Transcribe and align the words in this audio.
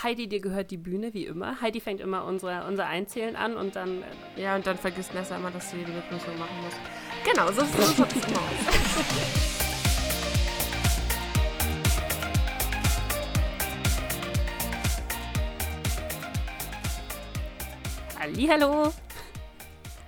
Heidi, 0.00 0.28
dir 0.28 0.40
gehört 0.40 0.70
die 0.70 0.76
Bühne, 0.76 1.12
wie 1.12 1.26
immer. 1.26 1.60
Heidi 1.60 1.80
fängt 1.80 2.00
immer 2.00 2.24
unsere, 2.24 2.64
unser 2.68 2.86
Einzählen 2.86 3.34
an 3.34 3.56
und 3.56 3.74
dann. 3.74 4.04
Äh, 4.36 4.42
ja, 4.42 4.54
und 4.54 4.64
dann 4.64 4.78
vergisst 4.78 5.12
Nessa 5.12 5.36
immer, 5.36 5.50
dass 5.50 5.72
sie 5.72 5.78
die 5.78 5.90
Begrüßung 5.90 6.38
machen 6.38 6.56
muss. 6.62 6.74
Genau, 7.24 7.50
so, 7.50 7.64
so 7.64 7.94
schaut 7.94 8.14
es 8.14 8.24
immer 8.28 8.38
aus. 8.38 8.44
Hallo. 18.48 18.92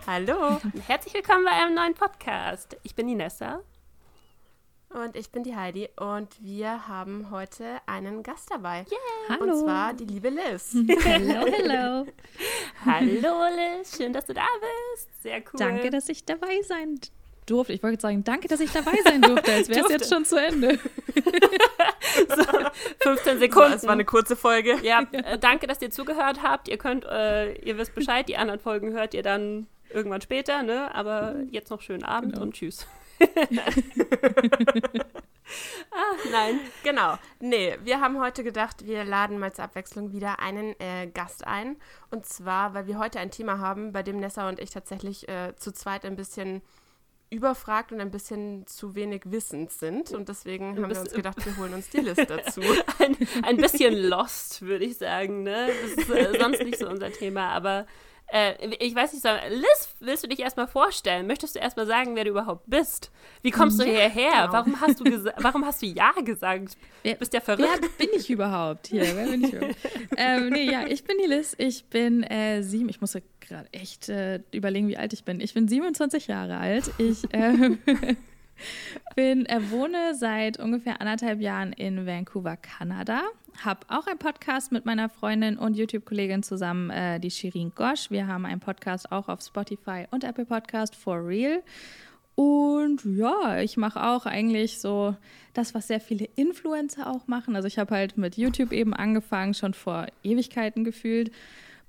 Hallo. 0.06 0.60
Herzlich 0.86 1.14
willkommen 1.14 1.44
bei 1.44 1.50
einem 1.50 1.74
neuen 1.74 1.94
Podcast. 1.94 2.76
Ich 2.84 2.94
bin 2.94 3.08
die 3.08 3.16
Nessa. 3.16 3.60
Und 4.92 5.16
ich 5.16 5.30
bin 5.30 5.44
die 5.44 5.54
Heidi 5.54 5.88
und 5.96 6.28
wir 6.40 6.88
haben 6.88 7.30
heute 7.30 7.78
einen 7.86 8.24
Gast 8.24 8.50
dabei. 8.50 8.84
Yeah. 8.90 9.38
Hallo. 9.38 9.52
Und 9.52 9.60
zwar 9.60 9.94
die 9.94 10.04
liebe 10.04 10.30
Liz. 10.30 10.74
Hallo, 11.04 11.46
hallo. 11.46 12.06
hallo 12.84 13.44
Liz, 13.54 13.96
schön, 13.96 14.12
dass 14.12 14.26
du 14.26 14.34
da 14.34 14.46
bist. 14.60 15.22
Sehr 15.22 15.38
cool. 15.38 15.58
Danke, 15.58 15.90
dass 15.90 16.08
ich 16.08 16.24
dabei 16.24 16.60
sein 16.62 16.98
durfte. 17.46 17.72
Ich 17.72 17.84
wollte 17.84 18.00
sagen, 18.00 18.24
danke, 18.24 18.48
dass 18.48 18.58
ich 18.58 18.72
dabei 18.72 18.96
sein 19.04 19.22
durfte. 19.22 19.52
Als 19.52 19.68
wäre 19.68 19.86
es 19.86 19.92
jetzt 19.92 20.12
schon 20.12 20.24
zu 20.24 20.36
Ende. 20.36 20.80
so, 22.28 22.44
15 23.00 23.38
Sekunden. 23.38 23.72
Es 23.74 23.84
war 23.84 23.92
eine 23.92 24.04
kurze 24.04 24.34
Folge. 24.34 24.76
Ja, 24.82 25.06
äh, 25.12 25.38
danke, 25.38 25.68
dass 25.68 25.80
ihr 25.82 25.90
zugehört 25.90 26.42
habt. 26.42 26.66
Ihr 26.66 26.78
könnt, 26.78 27.04
äh, 27.04 27.52
ihr 27.60 27.78
wisst 27.78 27.94
Bescheid, 27.94 28.28
die 28.28 28.36
anderen 28.36 28.58
Folgen 28.58 28.92
hört 28.92 29.14
ihr 29.14 29.22
dann 29.22 29.68
irgendwann 29.92 30.20
später, 30.20 30.64
ne? 30.64 30.92
Aber 30.92 31.36
jetzt 31.48 31.70
noch 31.70 31.80
schönen 31.80 32.02
Abend 32.02 32.32
genau. 32.32 32.46
und 32.46 32.54
tschüss. 32.54 32.88
Ah, 35.90 36.14
nein, 36.30 36.60
genau. 36.82 37.18
Nee, 37.40 37.78
wir 37.82 38.00
haben 38.00 38.20
heute 38.20 38.42
gedacht, 38.44 38.86
wir 38.86 39.04
laden 39.04 39.38
mal 39.38 39.52
zur 39.52 39.64
Abwechslung 39.64 40.12
wieder 40.12 40.40
einen 40.40 40.74
äh, 40.80 41.08
Gast 41.12 41.46
ein. 41.46 41.76
Und 42.10 42.26
zwar, 42.26 42.74
weil 42.74 42.86
wir 42.86 42.98
heute 42.98 43.20
ein 43.20 43.30
Thema 43.30 43.58
haben, 43.58 43.92
bei 43.92 44.02
dem 44.02 44.18
Nessa 44.18 44.48
und 44.48 44.60
ich 44.60 44.70
tatsächlich 44.70 45.28
äh, 45.28 45.54
zu 45.56 45.72
zweit 45.72 46.04
ein 46.04 46.16
bisschen 46.16 46.62
überfragt 47.30 47.92
und 47.92 48.00
ein 48.00 48.10
bisschen 48.10 48.66
zu 48.66 48.96
wenig 48.96 49.22
wissend 49.26 49.70
sind. 49.70 50.10
Und 50.10 50.28
deswegen 50.28 50.76
haben 50.76 50.90
wir 50.90 51.00
uns 51.00 51.12
gedacht, 51.12 51.44
wir 51.46 51.56
holen 51.56 51.74
uns 51.74 51.88
die 51.88 52.00
Liste 52.00 52.26
dazu. 52.26 52.60
ein, 52.98 53.16
ein 53.42 53.56
bisschen 53.56 53.94
lost, 54.08 54.62
würde 54.62 54.84
ich 54.84 54.98
sagen. 54.98 55.44
Ne? 55.44 55.68
Das 55.82 55.92
ist 55.92 56.10
äh, 56.10 56.38
sonst 56.40 56.62
nicht 56.62 56.78
so 56.78 56.88
unser 56.88 57.12
Thema, 57.12 57.50
aber 57.50 57.86
äh, 58.32 58.54
ich 58.78 58.94
weiß 58.94 59.12
nicht, 59.12 59.24
Liz, 59.50 59.94
willst 60.00 60.24
du 60.24 60.28
dich 60.28 60.40
erstmal 60.40 60.66
vorstellen? 60.66 61.26
Möchtest 61.26 61.56
du 61.56 61.60
erstmal 61.60 61.86
sagen, 61.86 62.16
wer 62.16 62.24
du 62.24 62.30
überhaupt 62.30 62.64
bist? 62.66 63.10
Wie 63.42 63.50
kommst 63.50 63.80
du 63.80 63.84
ja, 63.84 63.90
hierher? 63.90 64.42
Genau. 64.42 64.52
Warum, 64.52 64.80
hast 64.80 65.00
du 65.00 65.04
warum 65.36 65.64
hast 65.64 65.82
du 65.82 65.86
Ja 65.86 66.12
gesagt? 66.24 66.76
Wer, 67.02 67.14
bist 67.14 67.32
ja 67.32 67.40
verrückt. 67.40 67.68
Wer 67.80 68.06
bin 68.06 68.16
ich 68.16 68.30
überhaupt 68.30 68.88
hier? 68.88 69.02
Wer 69.14 69.26
bin 69.26 69.44
ich 69.44 69.52
überhaupt? 69.52 69.76
ähm, 70.16 70.50
nee, 70.50 70.70
ja, 70.70 70.86
ich 70.86 71.04
bin 71.04 71.16
die 71.22 71.28
Liz. 71.28 71.54
Ich 71.58 71.84
bin 71.86 72.22
äh, 72.22 72.62
sieben. 72.62 72.88
Ich 72.88 73.00
muss 73.00 73.16
gerade 73.40 73.68
echt 73.72 74.08
äh, 74.08 74.40
überlegen, 74.52 74.88
wie 74.88 74.96
alt 74.96 75.12
ich 75.12 75.24
bin. 75.24 75.40
Ich 75.40 75.54
bin 75.54 75.68
27 75.68 76.26
Jahre 76.26 76.58
alt. 76.58 76.90
Ich 76.98 77.32
äh, 77.32 77.76
bin, 79.16 79.46
äh, 79.46 79.60
wohne 79.70 80.14
seit 80.14 80.58
ungefähr 80.58 81.00
anderthalb 81.00 81.40
Jahren 81.40 81.72
in 81.72 82.06
Vancouver, 82.06 82.56
Kanada. 82.56 83.22
Habe 83.64 83.80
auch 83.88 84.06
einen 84.06 84.18
Podcast 84.18 84.72
mit 84.72 84.86
meiner 84.86 85.08
Freundin 85.08 85.58
und 85.58 85.76
YouTube-Kollegin 85.76 86.42
zusammen, 86.42 86.90
äh, 86.90 87.20
die 87.20 87.30
Shirin 87.30 87.72
Gosch. 87.74 88.10
Wir 88.10 88.26
haben 88.26 88.46
einen 88.46 88.60
Podcast 88.60 89.12
auch 89.12 89.28
auf 89.28 89.40
Spotify 89.42 90.06
und 90.10 90.24
Apple 90.24 90.46
Podcast 90.46 90.94
for 90.94 91.26
Real. 91.26 91.62
Und 92.34 93.04
ja, 93.04 93.60
ich 93.60 93.76
mache 93.76 94.02
auch 94.02 94.24
eigentlich 94.24 94.80
so 94.80 95.14
das, 95.52 95.74
was 95.74 95.88
sehr 95.88 96.00
viele 96.00 96.26
Influencer 96.36 97.10
auch 97.10 97.26
machen. 97.26 97.54
Also 97.54 97.68
ich 97.68 97.78
habe 97.78 97.94
halt 97.94 98.16
mit 98.16 98.36
YouTube 98.38 98.72
eben 98.72 98.94
angefangen, 98.94 99.52
schon 99.52 99.74
vor 99.74 100.06
Ewigkeiten 100.22 100.84
gefühlt 100.84 101.32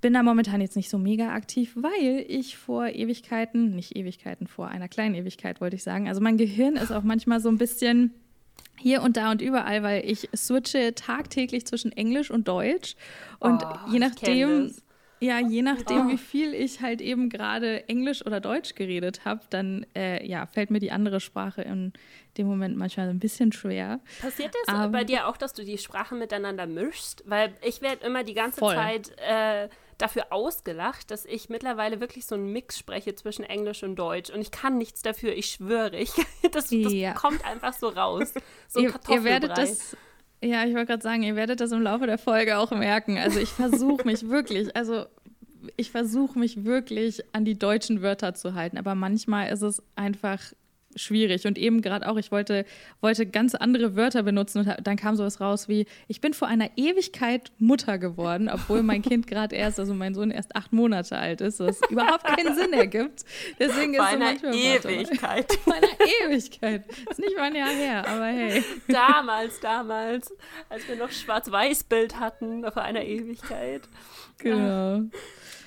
bin 0.01 0.13
da 0.13 0.23
momentan 0.23 0.61
jetzt 0.61 0.75
nicht 0.75 0.89
so 0.89 0.97
mega 0.97 1.33
aktiv, 1.33 1.73
weil 1.75 2.25
ich 2.27 2.57
vor 2.57 2.87
Ewigkeiten, 2.87 3.75
nicht 3.75 3.95
Ewigkeiten, 3.95 4.47
vor 4.47 4.67
einer 4.67 4.87
kleinen 4.87 5.15
Ewigkeit 5.15 5.61
wollte 5.61 5.75
ich 5.75 5.83
sagen. 5.83 6.07
Also 6.07 6.21
mein 6.21 6.37
Gehirn 6.37 6.75
ist 6.75 6.91
auch 6.91 7.03
manchmal 7.03 7.39
so 7.39 7.49
ein 7.49 7.57
bisschen 7.57 8.13
hier 8.77 9.03
und 9.03 9.15
da 9.15 9.31
und 9.31 9.41
überall, 9.41 9.83
weil 9.83 10.03
ich 10.09 10.27
switche 10.35 10.95
tagtäglich 10.95 11.65
zwischen 11.65 11.91
Englisch 11.91 12.31
und 12.31 12.47
Deutsch. 12.47 12.95
Und 13.39 13.63
oh, 13.63 13.91
je 13.91 13.99
nachdem, 13.99 14.73
ja, 15.19 15.39
je 15.39 15.61
nachdem, 15.61 16.07
oh. 16.07 16.09
wie 16.09 16.17
viel 16.17 16.55
ich 16.55 16.81
halt 16.81 16.99
eben 16.99 17.29
gerade 17.29 17.87
Englisch 17.87 18.25
oder 18.25 18.39
Deutsch 18.39 18.73
geredet 18.73 19.23
habe, 19.23 19.41
dann 19.51 19.85
äh, 19.95 20.25
ja, 20.25 20.47
fällt 20.47 20.71
mir 20.71 20.79
die 20.79 20.91
andere 20.91 21.19
Sprache 21.19 21.61
in 21.61 21.93
dem 22.39 22.47
Moment 22.47 22.75
manchmal 22.75 23.07
ein 23.07 23.19
bisschen 23.19 23.51
schwer. 23.51 23.99
Passiert 24.19 24.55
das 24.65 24.85
um, 24.85 24.91
bei 24.91 25.03
dir 25.03 25.27
auch, 25.27 25.37
dass 25.37 25.53
du 25.53 25.63
die 25.63 25.77
Sprachen 25.77 26.17
miteinander 26.17 26.65
mischst? 26.65 27.23
Weil 27.27 27.53
ich 27.61 27.81
werde 27.81 28.03
immer 28.05 28.23
die 28.23 28.33
ganze 28.33 28.59
voll. 28.59 28.73
Zeit 28.73 29.11
äh, 29.19 29.69
dafür 30.01 30.27
ausgelacht, 30.31 31.11
dass 31.11 31.25
ich 31.25 31.49
mittlerweile 31.49 31.99
wirklich 31.99 32.25
so 32.25 32.35
einen 32.35 32.51
Mix 32.51 32.77
spreche 32.77 33.15
zwischen 33.15 33.43
Englisch 33.43 33.83
und 33.83 33.95
Deutsch. 33.95 34.29
Und 34.29 34.41
ich 34.41 34.51
kann 34.51 34.77
nichts 34.77 35.01
dafür, 35.01 35.33
ich 35.33 35.47
schwöre. 35.47 35.97
Ich, 35.97 36.11
das, 36.51 36.69
das 36.69 36.93
ja. 36.93 37.13
kommt 37.13 37.45
einfach 37.45 37.73
so 37.73 37.89
raus. 37.89 38.33
So 38.67 38.79
ihr, 38.79 38.93
ihr 39.09 39.23
werdet 39.23 39.57
das. 39.57 39.95
Ja, 40.43 40.65
ich 40.65 40.73
wollte 40.73 40.87
gerade 40.87 41.03
sagen, 41.03 41.21
ihr 41.21 41.35
werdet 41.35 41.61
das 41.61 41.71
im 41.71 41.83
Laufe 41.83 42.07
der 42.07 42.17
Folge 42.17 42.57
auch 42.57 42.71
merken. 42.71 43.17
Also 43.19 43.39
ich 43.39 43.49
versuche 43.49 44.05
mich 44.07 44.27
wirklich, 44.27 44.75
also 44.75 45.05
ich 45.77 45.91
versuche 45.91 46.39
mich 46.39 46.65
wirklich 46.65 47.23
an 47.33 47.45
die 47.45 47.57
deutschen 47.57 48.01
Wörter 48.01 48.33
zu 48.33 48.55
halten, 48.55 48.77
aber 48.77 48.95
manchmal 48.95 49.51
ist 49.51 49.61
es 49.61 49.83
einfach 49.95 50.41
schwierig. 50.95 51.45
Und 51.45 51.57
eben 51.57 51.81
gerade 51.81 52.07
auch, 52.07 52.17
ich 52.17 52.31
wollte, 52.31 52.65
wollte 53.01 53.25
ganz 53.25 53.55
andere 53.55 53.95
Wörter 53.95 54.23
benutzen 54.23 54.59
und 54.59 54.75
dann 54.83 54.97
kam 54.97 55.15
sowas 55.15 55.39
raus 55.41 55.67
wie, 55.67 55.85
ich 56.07 56.21
bin 56.21 56.33
vor 56.33 56.47
einer 56.47 56.69
Ewigkeit 56.75 57.51
Mutter 57.59 57.97
geworden, 57.97 58.49
obwohl 58.49 58.83
mein 58.83 59.01
Kind 59.01 59.27
gerade 59.27 59.55
erst, 59.55 59.79
also 59.79 59.93
mein 59.93 60.13
Sohn 60.13 60.31
erst 60.31 60.55
acht 60.55 60.73
Monate 60.73 61.17
alt 61.17 61.41
ist, 61.41 61.59
was 61.59 61.79
überhaupt 61.89 62.23
keinen 62.23 62.55
Sinn 62.55 62.73
ergibt. 62.73 63.25
Deswegen 63.59 63.95
vor 63.95 64.05
ist 64.05 64.13
einer 64.13 64.37
so 64.39 64.47
Ewigkeit. 64.47 65.51
vor 65.63 65.73
einer 65.73 65.87
Ewigkeit. 66.25 66.85
Ist 67.09 67.19
nicht 67.19 67.35
mal 67.35 67.43
ein 67.43 67.55
Jahr 67.55 67.69
her, 67.69 68.07
aber 68.07 68.25
hey. 68.25 68.63
Damals, 68.87 69.59
damals, 69.59 70.33
als 70.69 70.87
wir 70.87 70.95
noch 70.95 71.11
Schwarz-Weiß-Bild 71.11 72.19
hatten, 72.19 72.63
vor 72.63 72.81
einer 72.81 73.03
Ewigkeit. 73.03 73.81
Genau. 74.37 75.03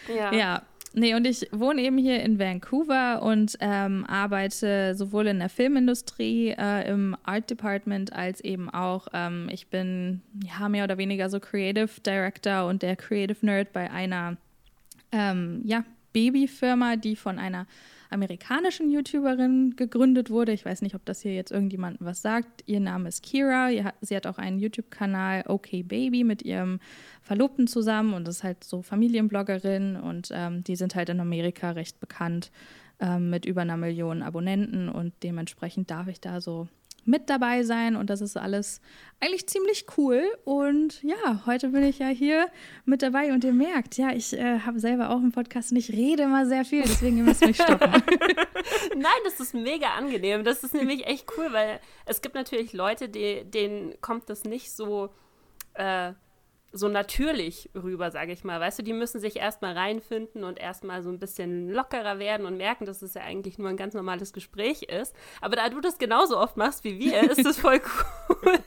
Ja. 0.09 0.33
ja. 0.33 0.63
Nee, 0.97 1.17
und 1.17 1.27
ich 1.27 1.49
wohne 1.51 1.83
eben 1.83 1.99
hier 1.99 2.23
in 2.23 2.39
Vancouver 2.39 3.21
und 3.21 3.57
ähm, 3.59 4.07
arbeite 4.07 4.95
sowohl 4.95 5.27
in 5.27 5.41
der 5.41 5.49
Filmindustrie, 5.49 6.51
äh, 6.57 6.89
im 6.89 7.17
Art 7.25 7.51
Department, 7.51 8.13
als 8.13 8.41
eben 8.41 8.71
auch, 8.71 9.09
ähm, 9.13 9.49
ich 9.51 9.67
bin 9.67 10.23
ja 10.47 10.69
mehr 10.69 10.85
oder 10.85 10.97
weniger 10.97 11.29
so 11.29 11.41
Creative 11.41 11.91
Director 12.07 12.69
und 12.69 12.83
der 12.83 12.95
Creative 12.95 13.45
Nerd 13.45 13.73
bei 13.73 13.91
einer 13.91 14.37
ähm, 15.11 15.63
ja, 15.65 15.85
Babyfirma, 16.13 16.95
die 16.95 17.17
von 17.17 17.41
einer 17.41 17.67
amerikanischen 18.11 18.91
YouTuberin 18.91 19.75
gegründet 19.77 20.31
wurde. 20.31 20.53
Ich 20.53 20.65
weiß 20.65 20.83
nicht, 20.83 20.95
ob 20.95 21.05
das 21.05 21.21
hier 21.21 21.35
jetzt 21.35 21.51
irgendjemandem 21.51 22.07
was 22.07 22.23
sagt. 22.23 22.63
Ihr 22.67 22.81
Name 22.81 23.09
ist 23.09 23.23
Kira. 23.23 23.71
Sie 24.01 24.17
hat 24.17 24.27
auch 24.27 24.39
einen 24.39 24.59
YouTube-Kanal 24.59 25.45
OK 25.49 25.69
Baby 25.85 26.25
mit 26.25 26.43
ihrem 26.43 26.81
Verlobten 27.23 27.67
zusammen 27.67 28.15
und 28.15 28.29
ist 28.29 28.45
halt 28.45 28.65
so 28.65 28.83
Familienbloggerin 28.83 29.97
und 29.97 30.29
ähm, 30.33 30.65
die 30.65 30.77
sind 30.77 30.95
halt 30.95 31.09
in 31.09 31.21
Amerika 31.21 31.71
recht 31.71 32.01
bekannt 32.01 32.51
ähm, 33.01 33.31
mit 33.31 33.45
über 33.45 33.63
einer 33.63 33.77
Million 33.77 34.23
Abonnenten 34.23 34.89
und 34.89 35.13
dementsprechend 35.23 35.91
darf 35.91 36.09
ich 36.09 36.21
da 36.21 36.41
so 36.41 36.69
mit 37.05 37.31
dabei 37.31 37.63
sein 37.63 37.97
und 37.97 38.11
das 38.11 38.21
ist 38.21 38.37
alles 38.37 38.81
eigentlich 39.21 39.47
ziemlich 39.49 39.87
cool. 39.97 40.23
Und 40.45 41.03
ja, 41.03 41.43
heute 41.47 41.69
bin 41.69 41.83
ich 41.83 41.99
ja 41.99 42.09
hier 42.09 42.49
mit 42.85 43.03
dabei 43.03 43.33
und 43.33 43.45
ihr 43.45 43.53
merkt, 43.53 43.97
ja, 43.97 44.11
ich 44.13 44.33
äh, 44.33 44.61
habe 44.61 44.81
selber 44.81 45.11
auch 45.11 45.17
einen 45.19 45.33
Podcast 45.33 45.73
und 45.73 45.79
ich 45.79 45.91
rede 45.91 46.25
immer 46.25 46.47
sehr 46.47 46.65
viel, 46.65 46.83
deswegen 46.83 47.19
ihr 47.19 47.25
müsst 47.25 47.45
mich 47.45 47.57
stoppen. 47.57 47.91
Nein, 48.97 49.21
das 49.25 49.41
ist 49.41 49.55
mega 49.55 49.89
angenehm. 49.95 50.45
Das 50.45 50.65
ist 50.65 50.75
nämlich 50.75 51.07
echt 51.07 51.27
cool, 51.37 51.53
weil 51.53 51.81
es 52.07 52.23
gibt 52.23 52.35
natürlich 52.35 52.73
Leute, 52.73 53.09
die, 53.09 53.45
denen 53.45 53.95
kommt 54.01 54.29
das 54.29 54.45
nicht 54.45 54.73
so. 54.73 55.11
Äh, 55.75 56.13
so 56.77 56.89
natürlich 56.89 57.71
rüber, 57.75 58.11
sage 58.11 58.33
ich 58.33 58.43
mal. 58.43 58.61
Weißt 58.61 58.81
du, 58.81 58.83
die 58.83 58.93
müssen 58.93 59.21
sich 59.21 59.37
erstmal 59.37 59.79
reinfinden 59.79 60.43
und 60.43 60.59
erstmal 60.59 61.05
so 61.05 61.09
ein 61.09 61.21
bisschen 61.21 61.71
lockerer 61.71 62.19
werden 62.19 62.47
und 62.47 62.57
merken, 62.57 62.85
dass 62.85 63.01
es 63.01 63.15
ja 63.15 63.23
eigentlich 63.23 63.59
nur 63.59 63.69
ein 63.69 63.77
ganz 63.77 63.95
normales 63.95 64.33
Gespräch 64.33 64.83
ist. 64.83 65.15
Aber 65.41 65.55
da 65.55 65.69
du 65.69 65.81
das 65.81 65.99
genauso 65.99 66.37
oft 66.37 66.57
machst 66.57 66.83
wie 66.83 66.99
wir, 66.99 67.31
ist 67.31 67.47
das 67.47 67.59
voll 67.59 67.81
cool. 68.29 68.59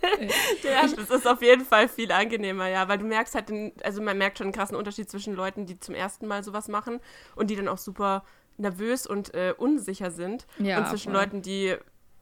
ja, 0.64 0.88
das 0.88 1.10
ist 1.10 1.28
auf 1.28 1.42
jeden 1.42 1.66
Fall 1.66 1.90
viel 1.90 2.10
angenehmer, 2.14 2.70
ja, 2.70 2.88
weil 2.88 2.98
du 2.98 3.06
merkst 3.06 3.36
halt, 3.36 3.50
den, 3.50 3.74
also 3.84 4.02
man 4.02 4.18
merkt 4.18 4.38
schon 4.38 4.46
einen 4.46 4.54
krassen 4.54 4.78
Unterschied 4.78 5.10
zwischen 5.10 5.36
Leuten, 5.36 5.66
die 5.66 5.78
zum 5.78 5.94
ersten 5.94 6.28
Mal 6.28 6.44
sowas 6.44 6.70
machen 6.70 7.02
und 7.36 7.50
die 7.50 7.58
dann 7.58 7.68
auch 7.68 7.78
super 7.78 8.24
nervös 8.56 9.06
und 9.06 9.34
äh, 9.34 9.54
unsicher 9.56 10.12
sind 10.12 10.48
ja, 10.60 10.80
und 10.80 10.88
zwischen 10.88 11.12
voll. 11.12 11.22
Leuten, 11.22 11.42
die 11.42 11.76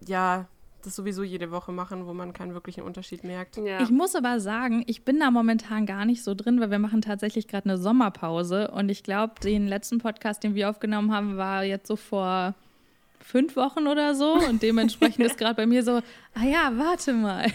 ja 0.06 0.48
das 0.86 0.96
sowieso 0.96 1.24
jede 1.24 1.52
Woche 1.52 1.72
machen, 1.72 2.06
wo 2.06 2.14
man 2.14 2.34
keinen 2.34 2.54
wirklichen 2.54 2.84
Unterschied 2.84 3.24
merkt. 3.24 3.58
Ja. 3.58 3.82
Ich 3.82 3.90
muss 3.90 4.16
aber 4.16 4.40
sagen, 4.40 4.84
ich 4.88 5.04
bin 5.04 5.20
da 5.20 5.32
momentan 5.32 5.86
gar 5.86 6.06
nicht 6.06 6.24
so 6.24 6.36
drin, 6.36 6.60
weil 6.60 6.72
wir 6.72 6.80
machen 6.80 7.02
tatsächlich 7.02 7.48
gerade 7.48 7.70
eine 7.70 7.78
Sommerpause 7.78 8.70
und 8.72 8.90
ich 8.90 9.04
glaube, 9.04 9.34
den 9.44 9.68
letzten 9.68 10.00
Podcast, 10.00 10.44
den 10.44 10.56
wir 10.56 10.70
aufgenommen 10.70 11.14
haben, 11.14 11.38
war 11.38 11.64
jetzt 11.64 11.88
so 11.88 11.96
vor 11.96 12.56
fünf 13.20 13.56
Wochen 13.56 13.88
oder 13.88 14.14
so 14.14 14.34
und 14.34 14.62
dementsprechend 14.62 15.26
ist 15.26 15.38
gerade 15.38 15.56
bei 15.56 15.66
mir 15.66 15.84
so, 15.84 16.02
ah 16.36 16.46
ja, 16.46 16.72
warte 16.76 17.14
mal. 17.14 17.48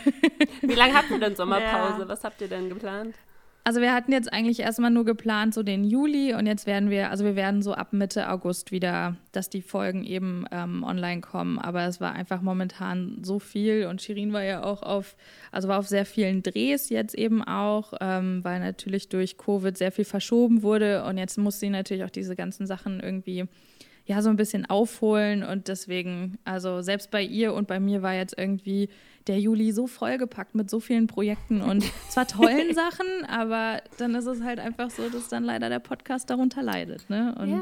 Wie 0.60 0.74
lange 0.74 0.94
habt 0.94 1.10
ihr 1.10 1.20
denn 1.20 1.36
Sommerpause? 1.36 2.02
Ja. 2.02 2.08
Was 2.08 2.24
habt 2.24 2.40
ihr 2.40 2.48
denn 2.48 2.68
geplant? 2.68 3.14
Also 3.62 3.82
wir 3.82 3.92
hatten 3.92 4.10
jetzt 4.10 4.32
eigentlich 4.32 4.60
erstmal 4.60 4.90
nur 4.90 5.04
geplant, 5.04 5.52
so 5.52 5.62
den 5.62 5.84
Juli 5.84 6.34
und 6.34 6.46
jetzt 6.46 6.66
werden 6.66 6.88
wir, 6.88 7.10
also 7.10 7.24
wir 7.24 7.36
werden 7.36 7.60
so 7.60 7.74
ab 7.74 7.92
Mitte 7.92 8.30
August 8.30 8.72
wieder, 8.72 9.16
dass 9.32 9.50
die 9.50 9.60
Folgen 9.60 10.02
eben 10.04 10.46
ähm, 10.50 10.82
online 10.82 11.20
kommen. 11.20 11.58
Aber 11.58 11.84
es 11.84 12.00
war 12.00 12.12
einfach 12.12 12.40
momentan 12.40 13.18
so 13.22 13.38
viel 13.38 13.86
und 13.86 14.00
Shirin 14.00 14.32
war 14.32 14.42
ja 14.42 14.62
auch 14.62 14.82
auf, 14.82 15.14
also 15.52 15.68
war 15.68 15.78
auf 15.78 15.88
sehr 15.88 16.06
vielen 16.06 16.42
Drehs 16.42 16.88
jetzt 16.88 17.14
eben 17.14 17.44
auch, 17.44 17.92
ähm, 18.00 18.42
weil 18.42 18.60
natürlich 18.60 19.10
durch 19.10 19.36
Covid 19.36 19.76
sehr 19.76 19.92
viel 19.92 20.06
verschoben 20.06 20.62
wurde 20.62 21.04
und 21.04 21.18
jetzt 21.18 21.36
muss 21.36 21.60
sie 21.60 21.68
natürlich 21.70 22.04
auch 22.04 22.10
diese 22.10 22.36
ganzen 22.36 22.66
Sachen 22.66 23.00
irgendwie 23.00 23.46
ja 24.10 24.22
so 24.22 24.28
ein 24.28 24.34
bisschen 24.34 24.66
aufholen 24.66 25.44
und 25.44 25.68
deswegen, 25.68 26.36
also 26.44 26.82
selbst 26.82 27.12
bei 27.12 27.22
ihr 27.22 27.54
und 27.54 27.68
bei 27.68 27.78
mir 27.78 28.02
war 28.02 28.12
jetzt 28.12 28.36
irgendwie 28.36 28.88
der 29.28 29.38
Juli 29.38 29.70
so 29.70 29.86
vollgepackt 29.86 30.56
mit 30.56 30.68
so 30.68 30.80
vielen 30.80 31.06
Projekten 31.06 31.60
und 31.62 31.84
zwar 32.08 32.26
tollen 32.26 32.74
Sachen, 32.74 33.24
aber 33.28 33.80
dann 33.98 34.16
ist 34.16 34.26
es 34.26 34.42
halt 34.42 34.58
einfach 34.58 34.90
so, 34.90 35.08
dass 35.08 35.28
dann 35.28 35.44
leider 35.44 35.68
der 35.68 35.78
Podcast 35.78 36.28
darunter 36.28 36.60
leidet. 36.60 37.08
Ne? 37.08 37.36
Und 37.38 37.50
ja. 37.50 37.60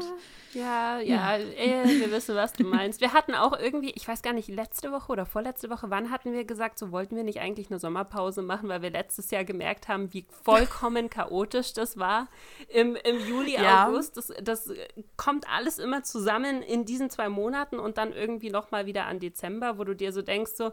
Ja, 0.53 0.99
ja, 0.99 1.37
ja. 1.37 1.37
Äh, 1.37 1.87
wir 1.99 2.11
wissen, 2.11 2.35
was 2.35 2.53
du 2.53 2.63
meinst. 2.63 3.01
Wir 3.01 3.13
hatten 3.13 3.35
auch 3.35 3.57
irgendwie, 3.57 3.91
ich 3.91 4.07
weiß 4.07 4.21
gar 4.21 4.33
nicht, 4.33 4.47
letzte 4.49 4.91
Woche 4.91 5.11
oder 5.11 5.25
vorletzte 5.25 5.69
Woche, 5.69 5.89
wann 5.89 6.09
hatten 6.09 6.33
wir 6.33 6.45
gesagt, 6.45 6.79
so 6.79 6.91
wollten 6.91 7.15
wir 7.15 7.23
nicht 7.23 7.39
eigentlich 7.39 7.69
eine 7.69 7.79
Sommerpause 7.79 8.41
machen, 8.41 8.69
weil 8.69 8.81
wir 8.81 8.89
letztes 8.89 9.31
Jahr 9.31 9.43
gemerkt 9.43 9.87
haben, 9.87 10.13
wie 10.13 10.25
vollkommen 10.43 11.09
chaotisch 11.09 11.73
das 11.73 11.97
war 11.97 12.27
im, 12.67 12.95
im 12.95 13.19
Juli, 13.27 13.53
ja. 13.53 13.87
August. 13.87 14.17
Das, 14.17 14.33
das 14.41 14.71
kommt 15.17 15.47
alles 15.49 15.77
immer 15.79 16.03
zusammen 16.03 16.61
in 16.61 16.85
diesen 16.85 17.09
zwei 17.09 17.29
Monaten 17.29 17.77
und 17.79 17.97
dann 17.97 18.13
irgendwie 18.13 18.49
nochmal 18.49 18.85
wieder 18.85 19.05
an 19.05 19.19
Dezember, 19.19 19.77
wo 19.77 19.83
du 19.83 19.95
dir 19.95 20.11
so 20.11 20.21
denkst, 20.21 20.51
so, 20.55 20.71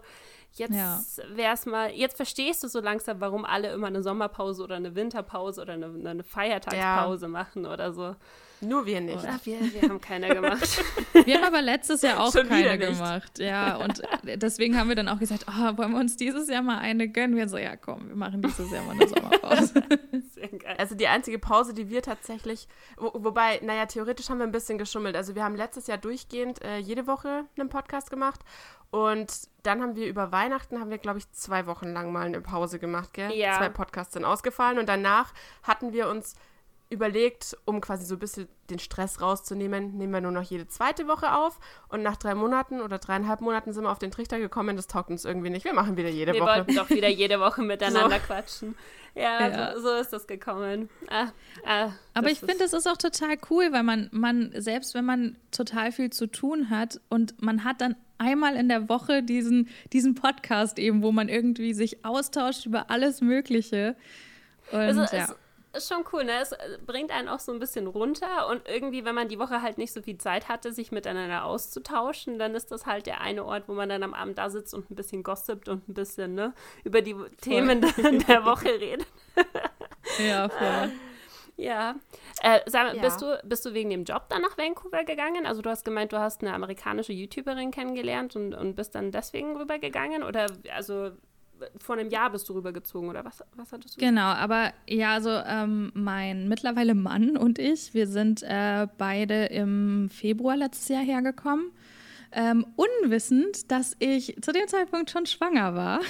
Jetzt 0.53 0.73
ja. 0.73 1.03
wär's 1.35 1.65
mal, 1.65 1.91
jetzt 1.91 2.15
verstehst 2.15 2.63
du 2.63 2.67
so 2.67 2.79
langsam, 2.79 3.19
warum 3.19 3.45
alle 3.45 3.71
immer 3.73 3.87
eine 3.87 4.01
Sommerpause 4.01 4.63
oder 4.63 4.75
eine 4.75 4.95
Winterpause 4.95 5.61
oder 5.61 5.73
eine, 5.73 5.85
eine 6.09 6.23
Feiertagspause 6.23 7.25
ja. 7.25 7.29
machen 7.29 7.65
oder 7.65 7.93
so. 7.93 8.15
Nur 8.61 8.85
wir 8.85 9.01
nicht. 9.01 9.25
Ach, 9.27 9.39
wir, 9.43 9.59
wir 9.73 9.81
haben 9.89 10.01
keine 10.01 10.33
gemacht. 10.33 10.83
wir 11.13 11.35
haben 11.37 11.45
aber 11.45 11.61
letztes 11.61 12.01
Jahr 12.01 12.19
auch 12.19 12.31
Schon 12.31 12.47
keine 12.47 12.77
gemacht. 12.77 13.39
Ja, 13.39 13.77
und 13.77 14.01
deswegen 14.23 14.77
haben 14.77 14.89
wir 14.89 14.95
dann 14.95 15.07
auch 15.09 15.19
gesagt, 15.19 15.45
oh, 15.47 15.77
wollen 15.77 15.91
wir 15.91 15.99
uns 15.99 16.17
dieses 16.17 16.49
Jahr 16.49 16.61
mal 16.63 16.79
eine 16.79 17.07
gönnen? 17.07 17.35
Wir 17.35 17.47
so, 17.47 17.57
ja 17.57 17.75
komm, 17.75 18.09
wir 18.09 18.15
machen 18.15 18.41
dieses 18.41 18.71
Jahr 18.71 18.83
mal 18.83 18.93
eine 18.93 19.07
Sommerpause. 19.07 19.73
Sehr 20.33 20.47
geil. 20.49 20.75
Also 20.77 20.95
die 20.95 21.07
einzige 21.07 21.39
Pause, 21.39 21.73
die 21.73 21.89
wir 21.89 22.01
tatsächlich, 22.01 22.67
wo, 22.97 23.11
wobei, 23.13 23.59
naja, 23.63 23.85
theoretisch 23.85 24.29
haben 24.29 24.39
wir 24.39 24.45
ein 24.45 24.51
bisschen 24.51 24.77
geschummelt. 24.77 25.15
Also 25.15 25.35
wir 25.35 25.43
haben 25.43 25.55
letztes 25.55 25.87
Jahr 25.87 25.97
durchgehend 25.97 26.63
äh, 26.63 26.77
jede 26.77 27.07
Woche 27.07 27.45
einen 27.57 27.69
Podcast 27.69 28.09
gemacht 28.09 28.41
und 28.89 29.49
dann 29.63 29.81
haben 29.81 29.95
wir 29.95 30.07
über 30.07 30.31
Weihnachten, 30.31 30.79
haben 30.79 30.89
wir, 30.89 30.97
glaube 30.97 31.19
ich, 31.19 31.29
zwei 31.31 31.65
Wochen 31.67 31.87
lang 31.87 32.11
mal 32.11 32.25
eine 32.25 32.41
Pause 32.41 32.79
gemacht, 32.79 33.13
gell? 33.13 33.33
Ja. 33.33 33.57
Zwei 33.57 33.69
Podcasts 33.69 34.13
sind 34.13 34.23
ausgefallen 34.23 34.79
und 34.79 34.87
danach 34.87 35.33
hatten 35.63 35.91
wir 35.91 36.07
uns 36.09 36.35
überlegt, 36.89 37.57
um 37.65 37.81
quasi 37.81 38.05
so 38.05 38.15
ein 38.15 38.19
bisschen 38.19 38.47
den 38.69 38.79
Stress 38.79 39.21
rauszunehmen, 39.21 39.97
nehmen 39.97 40.13
wir 40.13 40.21
nur 40.21 40.31
noch 40.31 40.43
jede 40.43 40.67
zweite 40.67 41.07
Woche 41.07 41.33
auf. 41.33 41.59
Und 41.89 42.01
nach 42.01 42.15
drei 42.15 42.33
Monaten 42.33 42.81
oder 42.81 42.97
dreieinhalb 42.97 43.41
Monaten 43.41 43.73
sind 43.73 43.83
wir 43.83 43.91
auf 43.91 43.99
den 43.99 44.11
Trichter 44.11 44.39
gekommen, 44.39 44.75
das 44.77 44.87
taugt 44.87 45.09
uns 45.09 45.25
irgendwie 45.25 45.49
nicht. 45.49 45.65
Wir 45.65 45.73
machen 45.73 45.97
wieder 45.97 46.09
jede 46.09 46.33
wir 46.33 46.41
Woche. 46.41 46.49
Wir 46.49 46.57
wollten 46.57 46.75
doch 46.75 46.89
wieder 46.89 47.09
jede 47.09 47.39
Woche 47.39 47.61
miteinander 47.63 48.17
so. 48.19 48.25
quatschen. 48.25 48.75
Ja, 49.15 49.47
ja. 49.47 49.73
So, 49.75 49.81
so, 49.81 49.95
ist 49.95 50.13
das 50.13 50.27
gekommen. 50.27 50.89
Ah, 51.09 51.29
ah, 51.65 51.91
Aber 52.13 52.29
ich 52.29 52.39
finde, 52.39 52.59
das 52.59 52.73
ist 52.73 52.87
auch 52.87 52.97
total 52.97 53.37
cool, 53.49 53.71
weil 53.71 53.83
man, 53.83 54.09
man, 54.11 54.53
selbst 54.55 54.93
wenn 54.93 55.05
man 55.05 55.37
total 55.51 55.91
viel 55.91 56.11
zu 56.11 56.27
tun 56.27 56.69
hat 56.69 57.01
und 57.09 57.41
man 57.41 57.63
hat 57.63 57.81
dann 57.81 57.95
einmal 58.19 58.55
in 58.55 58.69
der 58.69 58.89
Woche 58.89 59.23
diesen, 59.23 59.69
diesen 59.91 60.15
Podcast 60.15 60.79
eben, 60.79 61.01
wo 61.01 61.11
man 61.11 61.29
irgendwie 61.29 61.73
sich 61.73 62.05
austauscht 62.05 62.65
über 62.65 62.89
alles 62.91 63.21
Mögliche. 63.21 63.95
Und, 64.71 64.79
also 64.79 65.01
ja. 65.01 65.23
es 65.23 65.35
ist 65.77 65.87
schon 65.87 66.03
cool, 66.11 66.23
ne? 66.23 66.39
Es 66.41 66.51
äh, 66.51 66.77
bringt 66.85 67.11
einen 67.11 67.27
auch 67.27 67.39
so 67.39 67.51
ein 67.51 67.59
bisschen 67.59 67.87
runter 67.87 68.47
und 68.49 68.67
irgendwie, 68.67 69.05
wenn 69.05 69.15
man 69.15 69.27
die 69.27 69.39
Woche 69.39 69.61
halt 69.61 69.77
nicht 69.77 69.93
so 69.93 70.01
viel 70.01 70.17
Zeit 70.17 70.49
hatte, 70.49 70.73
sich 70.73 70.91
miteinander 70.91 71.45
auszutauschen, 71.45 72.39
dann 72.39 72.55
ist 72.55 72.71
das 72.71 72.85
halt 72.85 73.05
der 73.05 73.21
eine 73.21 73.45
Ort, 73.45 73.67
wo 73.67 73.73
man 73.73 73.89
dann 73.89 74.03
am 74.03 74.13
Abend 74.13 74.37
da 74.37 74.49
sitzt 74.49 74.73
und 74.73 74.89
ein 74.91 74.95
bisschen 74.95 75.23
gossipt 75.23 75.69
und 75.69 75.87
ein 75.87 75.93
bisschen, 75.93 76.35
ne, 76.35 76.53
über 76.83 77.01
die 77.01 77.13
voll. 77.13 77.29
Themen 77.41 77.81
der 78.27 78.45
Woche 78.45 78.69
redet. 78.69 79.07
ja, 80.19 80.49
voll. 80.49 80.91
Ja. 81.57 81.95
Äh, 82.43 82.59
sag, 82.67 82.93
ja. 82.93 83.01
Bist, 83.01 83.21
du, 83.21 83.39
bist 83.43 83.65
du 83.65 83.73
wegen 83.73 83.89
dem 83.89 84.03
Job 84.03 84.29
dann 84.29 84.43
nach 84.43 84.57
Vancouver 84.57 85.03
gegangen? 85.03 85.47
Also 85.47 85.63
du 85.63 85.69
hast 85.71 85.83
gemeint, 85.83 86.13
du 86.13 86.19
hast 86.19 86.41
eine 86.41 86.53
amerikanische 86.53 87.13
YouTuberin 87.13 87.71
kennengelernt 87.71 88.35
und, 88.35 88.53
und 88.53 88.75
bist 88.75 88.93
dann 88.93 89.11
deswegen 89.11 89.57
rübergegangen? 89.57 90.23
Oder 90.23 90.47
also 90.73 91.11
vor 91.77 91.97
einem 91.97 92.09
Jahr 92.09 92.29
bist 92.29 92.47
du 92.49 92.53
rübergezogen 92.53 93.09
oder 93.09 93.23
was, 93.25 93.43
was 93.55 93.71
hattest 93.71 93.95
du? 93.95 93.99
Genau, 93.99 94.21
aber 94.21 94.73
ja, 94.87 95.13
also 95.13 95.29
ähm, 95.29 95.91
mein 95.93 96.47
mittlerweile 96.47 96.95
Mann 96.95 97.37
und 97.37 97.59
ich, 97.59 97.93
wir 97.93 98.07
sind 98.07 98.43
äh, 98.43 98.87
beide 98.97 99.45
im 99.45 100.09
Februar 100.09 100.57
letztes 100.57 100.87
Jahr 100.89 101.03
hergekommen. 101.03 101.71
Ähm, 102.31 102.65
unwissend, 102.75 103.71
dass 103.71 103.95
ich 103.99 104.35
zu 104.41 104.51
dem 104.51 104.67
Zeitpunkt 104.67 105.09
schon 105.09 105.25
schwanger 105.25 105.75
war. 105.75 106.01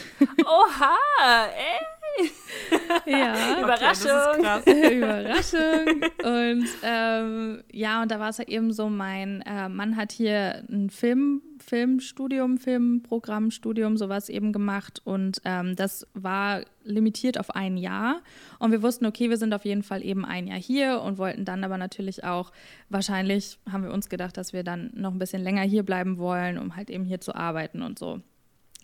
Oha, 0.45 0.95
ey! 1.55 1.96
Ja. 3.05 3.59
Überraschung. 3.61 4.45
Okay, 4.59 4.97
Überraschung. 4.97 6.01
Und 6.23 6.67
ähm, 6.83 7.63
ja, 7.71 8.01
und 8.01 8.11
da 8.11 8.19
war 8.19 8.29
es 8.29 8.37
ja 8.37 8.47
eben 8.47 8.71
so, 8.71 8.89
mein 8.89 9.41
äh, 9.41 9.69
Mann 9.69 9.95
hat 9.95 10.11
hier 10.11 10.63
ein 10.69 10.89
Film, 10.89 11.41
Filmstudium, 11.59 12.57
Filmprogrammstudium, 12.57 13.97
sowas 13.97 14.29
eben 14.29 14.53
gemacht. 14.53 15.01
Und 15.03 15.41
ähm, 15.45 15.75
das 15.75 16.07
war 16.13 16.61
limitiert 16.83 17.39
auf 17.39 17.55
ein 17.55 17.77
Jahr. 17.77 18.21
Und 18.59 18.71
wir 18.71 18.81
wussten, 18.81 19.05
okay, 19.05 19.29
wir 19.29 19.37
sind 19.37 19.53
auf 19.53 19.65
jeden 19.65 19.83
Fall 19.83 20.03
eben 20.03 20.25
ein 20.25 20.47
Jahr 20.47 20.59
hier 20.59 21.01
und 21.01 21.17
wollten 21.17 21.45
dann 21.45 21.63
aber 21.63 21.77
natürlich 21.77 22.23
auch, 22.23 22.51
wahrscheinlich 22.89 23.59
haben 23.71 23.83
wir 23.83 23.91
uns 23.91 24.09
gedacht, 24.09 24.37
dass 24.37 24.53
wir 24.53 24.63
dann 24.63 24.91
noch 24.93 25.11
ein 25.11 25.19
bisschen 25.19 25.43
länger 25.43 25.63
hier 25.63 25.83
bleiben 25.83 26.17
wollen, 26.17 26.57
um 26.57 26.75
halt 26.75 26.89
eben 26.89 27.03
hier 27.03 27.21
zu 27.21 27.35
arbeiten 27.35 27.81
und 27.81 27.99
so. 27.99 28.21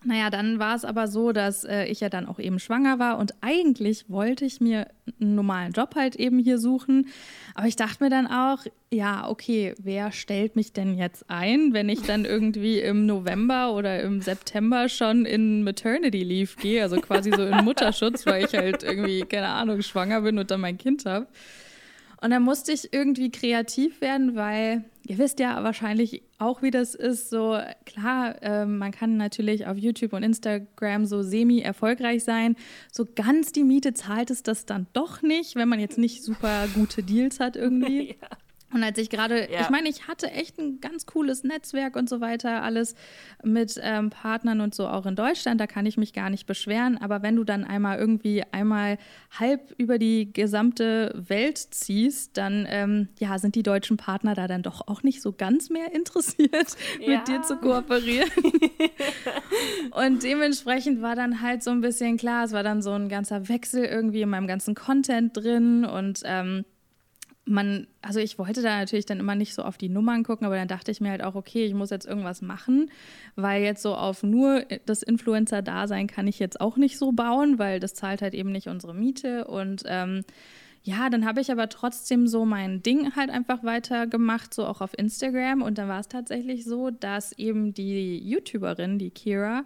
Naja, 0.05 0.29
dann 0.29 0.59
war 0.59 0.75
es 0.75 0.83
aber 0.83 1.07
so, 1.07 1.31
dass 1.31 1.63
äh, 1.63 1.85
ich 1.85 2.01
ja 2.01 2.09
dann 2.09 2.27
auch 2.27 2.39
eben 2.39 2.59
schwanger 2.59 2.99
war 2.99 3.17
und 3.17 3.33
eigentlich 3.41 4.09
wollte 4.09 4.43
ich 4.45 4.59
mir 4.59 4.87
einen 5.19 5.35
normalen 5.35 5.71
Job 5.71 5.95
halt 5.95 6.15
eben 6.15 6.39
hier 6.39 6.57
suchen. 6.57 7.07
Aber 7.55 7.67
ich 7.67 7.75
dachte 7.75 8.03
mir 8.03 8.09
dann 8.09 8.27
auch, 8.27 8.59
ja, 8.91 9.29
okay, 9.29 9.73
wer 9.79 10.11
stellt 10.11 10.55
mich 10.55 10.73
denn 10.73 10.97
jetzt 10.97 11.29
ein, 11.29 11.73
wenn 11.73 11.89
ich 11.89 12.01
dann 12.01 12.25
irgendwie 12.25 12.79
im 12.79 13.05
November 13.05 13.73
oder 13.73 14.01
im 14.01 14.21
September 14.21 14.89
schon 14.89 15.25
in 15.25 15.63
Maternity 15.63 16.23
Leave 16.23 16.55
gehe, 16.57 16.83
also 16.83 16.97
quasi 16.97 17.31
so 17.31 17.43
in 17.43 17.63
Mutterschutz, 17.63 18.25
weil 18.25 18.45
ich 18.45 18.53
halt 18.53 18.83
irgendwie, 18.83 19.21
keine 19.21 19.47
Ahnung, 19.47 19.81
schwanger 19.81 20.21
bin 20.21 20.37
und 20.37 20.51
dann 20.51 20.61
mein 20.61 20.77
Kind 20.77 21.05
habe. 21.05 21.27
Und 22.23 22.29
dann 22.29 22.43
musste 22.43 22.71
ich 22.71 22.93
irgendwie 22.93 23.31
kreativ 23.31 23.99
werden, 23.99 24.35
weil 24.35 24.85
ihr 25.05 25.17
wisst 25.17 25.41
ja 25.41 25.61
wahrscheinlich 25.61 26.23
auch, 26.37 26.61
wie 26.61 26.71
das 26.71 26.95
ist. 26.95 27.29
So 27.29 27.59
klar, 27.85 28.41
äh, 28.41 28.65
man 28.65 28.91
kann 28.91 29.17
natürlich 29.17 29.67
auf 29.67 29.77
YouTube 29.77 30.13
und 30.13 30.23
Instagram 30.23 31.05
so 31.05 31.21
semi 31.21 31.59
erfolgreich 31.59 32.23
sein. 32.23 32.55
So 32.93 33.05
ganz 33.13 33.51
die 33.51 33.63
Miete 33.63 33.93
zahlt 33.93 34.31
es 34.31 34.41
das 34.41 34.65
dann 34.65 34.87
doch 34.93 35.21
nicht, 35.21 35.57
wenn 35.57 35.67
man 35.67 35.81
jetzt 35.81 35.97
nicht 35.97 36.23
super 36.23 36.69
gute 36.73 37.03
Deals 37.03 37.41
hat 37.41 37.57
irgendwie. 37.57 38.15
ja. 38.21 38.29
Und 38.73 38.83
als 38.83 38.97
ich 38.97 39.09
gerade, 39.09 39.51
ja. 39.51 39.61
ich 39.61 39.69
meine, 39.69 39.89
ich 39.89 40.07
hatte 40.07 40.31
echt 40.31 40.57
ein 40.59 40.79
ganz 40.81 41.05
cooles 41.05 41.43
Netzwerk 41.43 41.95
und 41.95 42.09
so 42.09 42.21
weiter, 42.21 42.63
alles 42.63 42.95
mit 43.43 43.79
ähm, 43.81 44.09
Partnern 44.09 44.61
und 44.61 44.73
so 44.73 44.87
auch 44.87 45.05
in 45.05 45.15
Deutschland, 45.15 45.61
da 45.61 45.67
kann 45.67 45.85
ich 45.85 45.97
mich 45.97 46.13
gar 46.13 46.29
nicht 46.29 46.45
beschweren. 46.45 46.97
Aber 46.97 47.21
wenn 47.21 47.35
du 47.35 47.43
dann 47.43 47.63
einmal 47.63 47.99
irgendwie 47.99 48.43
einmal 48.51 48.97
halb 49.39 49.73
über 49.77 49.97
die 49.97 50.31
gesamte 50.33 51.13
Welt 51.15 51.57
ziehst, 51.57 52.37
dann 52.37 52.65
ähm, 52.69 53.09
ja, 53.19 53.37
sind 53.37 53.55
die 53.55 53.63
deutschen 53.63 53.97
Partner 53.97 54.33
da 54.33 54.47
dann 54.47 54.63
doch 54.63 54.87
auch 54.87 55.03
nicht 55.03 55.21
so 55.21 55.31
ganz 55.31 55.69
mehr 55.69 55.93
interessiert, 55.93 56.75
ja. 56.99 57.07
mit 57.17 57.27
dir 57.27 57.41
zu 57.43 57.57
kooperieren. 57.57 58.29
und 59.91 60.23
dementsprechend 60.23 61.01
war 61.01 61.15
dann 61.15 61.41
halt 61.41 61.63
so 61.63 61.71
ein 61.71 61.81
bisschen 61.81 62.17
klar, 62.17 62.45
es 62.45 62.51
war 62.51 62.63
dann 62.63 62.81
so 62.81 62.91
ein 62.91 63.09
ganzer 63.09 63.49
Wechsel 63.49 63.85
irgendwie 63.85 64.21
in 64.21 64.29
meinem 64.29 64.47
ganzen 64.47 64.75
Content 64.75 65.35
drin 65.35 65.85
und 65.85 66.21
ähm, 66.25 66.65
man, 67.45 67.87
also 68.01 68.19
ich 68.19 68.39
wollte 68.39 68.61
da 68.61 68.79
natürlich 68.79 69.05
dann 69.05 69.19
immer 69.19 69.35
nicht 69.35 69.53
so 69.53 69.63
auf 69.63 69.77
die 69.77 69.89
Nummern 69.89 70.23
gucken, 70.23 70.45
aber 70.45 70.55
dann 70.55 70.67
dachte 70.67 70.91
ich 70.91 71.01
mir 71.01 71.09
halt 71.09 71.23
auch, 71.23 71.35
okay, 71.35 71.65
ich 71.65 71.73
muss 71.73 71.89
jetzt 71.89 72.05
irgendwas 72.05 72.41
machen, 72.41 72.89
weil 73.35 73.63
jetzt 73.63 73.81
so 73.81 73.95
auf 73.95 74.23
nur 74.23 74.63
das 74.85 75.03
Influencer-Dasein 75.03 76.07
kann 76.07 76.27
ich 76.27 76.39
jetzt 76.39 76.61
auch 76.61 76.77
nicht 76.77 76.97
so 76.97 77.11
bauen, 77.11 77.59
weil 77.59 77.79
das 77.79 77.93
zahlt 77.93 78.21
halt 78.21 78.33
eben 78.33 78.51
nicht 78.51 78.67
unsere 78.67 78.93
Miete 78.93 79.45
und 79.45 79.83
ähm, 79.87 80.23
ja, 80.85 81.09
dann 81.09 81.25
habe 81.25 81.39
ich 81.39 81.49
aber 81.49 81.69
trotzdem 81.69 82.27
so 82.27 82.43
mein 82.43 82.83
Ding 82.83 83.15
halt 83.15 83.29
einfach 83.29 83.63
weitergemacht, 83.63 84.53
so 84.53 84.65
auch 84.65 84.81
auf 84.81 84.91
Instagram. 84.97 85.61
Und 85.61 85.77
dann 85.77 85.87
war 85.87 86.01
es 86.01 86.09
tatsächlich 86.09 86.65
so, 86.65 86.89
dass 86.89 87.31
eben 87.37 87.73
die 87.73 88.19
YouTuberin, 88.19 88.99
die 88.99 89.09
Kira, 89.09 89.63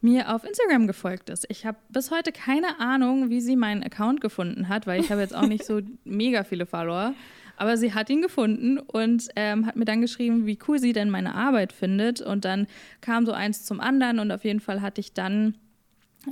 mir 0.00 0.34
auf 0.34 0.44
Instagram 0.44 0.86
gefolgt 0.86 1.28
ist. 1.30 1.46
Ich 1.48 1.66
habe 1.66 1.78
bis 1.88 2.10
heute 2.10 2.32
keine 2.32 2.78
Ahnung, 2.80 3.30
wie 3.30 3.40
sie 3.40 3.56
meinen 3.56 3.82
Account 3.82 4.20
gefunden 4.20 4.68
hat, 4.68 4.86
weil 4.86 5.00
ich 5.00 5.10
habe 5.10 5.20
jetzt 5.20 5.34
auch 5.34 5.46
nicht 5.46 5.64
so 5.64 5.80
mega 6.04 6.44
viele 6.44 6.66
Follower. 6.66 7.14
Aber 7.56 7.76
sie 7.76 7.92
hat 7.92 8.08
ihn 8.08 8.22
gefunden 8.22 8.78
und 8.78 9.28
ähm, 9.34 9.66
hat 9.66 9.74
mir 9.74 9.84
dann 9.84 10.00
geschrieben, 10.00 10.46
wie 10.46 10.58
cool 10.68 10.78
sie 10.78 10.92
denn 10.92 11.10
meine 11.10 11.34
Arbeit 11.34 11.72
findet. 11.72 12.20
Und 12.20 12.44
dann 12.44 12.68
kam 13.00 13.26
so 13.26 13.32
eins 13.32 13.64
zum 13.64 13.80
anderen 13.80 14.20
und 14.20 14.30
auf 14.30 14.44
jeden 14.44 14.60
Fall 14.60 14.80
hatte 14.80 15.00
ich 15.00 15.12
dann 15.12 15.54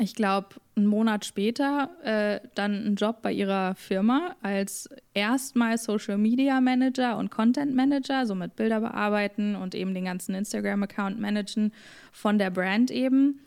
ich 0.01 0.15
glaube, 0.15 0.49
einen 0.77 0.87
Monat 0.87 1.25
später 1.25 1.91
äh, 2.03 2.41
dann 2.55 2.75
einen 2.75 2.97
Job 2.97 3.23
bei 3.23 3.33
ihrer 3.33 3.75
Firma 3.77 4.37
als 4.43 4.89
erstmal 5.15 5.79
Social 5.79 6.19
Media 6.19 6.61
Manager 6.61 7.17
und 7.17 7.31
Content 7.31 7.75
Manager, 7.75 8.27
so 8.27 8.35
mit 8.35 8.57
Bilder 8.57 8.81
bearbeiten 8.81 9.57
und 9.57 9.75
eben 9.75 9.95
den 9.95 10.05
ganzen 10.05 10.35
Instagram-Account 10.35 11.19
managen 11.19 11.73
von 12.13 12.39
der 12.39 12.51
Brand 12.51 12.91
eben. 12.91 13.41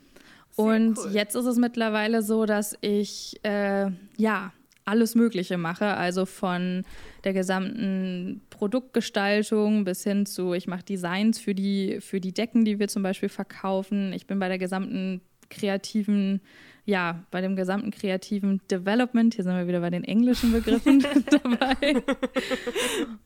Und 0.60 0.98
cool. 0.98 1.10
jetzt 1.12 1.34
ist 1.34 1.46
es 1.46 1.56
mittlerweile 1.56 2.22
so, 2.22 2.46
dass 2.46 2.76
ich 2.80 3.38
äh, 3.42 3.90
ja 4.16 4.52
alles 4.84 5.14
Mögliche 5.14 5.56
mache, 5.56 5.86
also 5.86 6.26
von 6.26 6.84
der 7.24 7.32
gesamten 7.32 8.42
Produktgestaltung 8.50 9.84
bis 9.84 10.02
hin 10.02 10.26
zu, 10.26 10.52
ich 10.52 10.66
mache 10.66 10.82
Designs 10.82 11.38
für 11.38 11.54
die, 11.54 12.00
für 12.00 12.20
die 12.20 12.32
Decken, 12.32 12.64
die 12.64 12.78
wir 12.78 12.88
zum 12.88 13.02
Beispiel 13.02 13.28
verkaufen. 13.28 14.12
Ich 14.12 14.26
bin 14.26 14.38
bei 14.38 14.48
der 14.48 14.58
gesamten 14.58 15.20
kreativen, 15.48 16.40
ja, 16.84 17.24
bei 17.30 17.40
dem 17.40 17.56
gesamten 17.56 17.90
kreativen 17.90 18.60
Development, 18.70 19.34
hier 19.34 19.44
sind 19.44 19.54
wir 19.54 19.66
wieder 19.66 19.80
bei 19.80 19.90
den 19.90 20.04
englischen 20.04 20.52
Begriffen 20.52 21.00
dabei. 21.30 22.02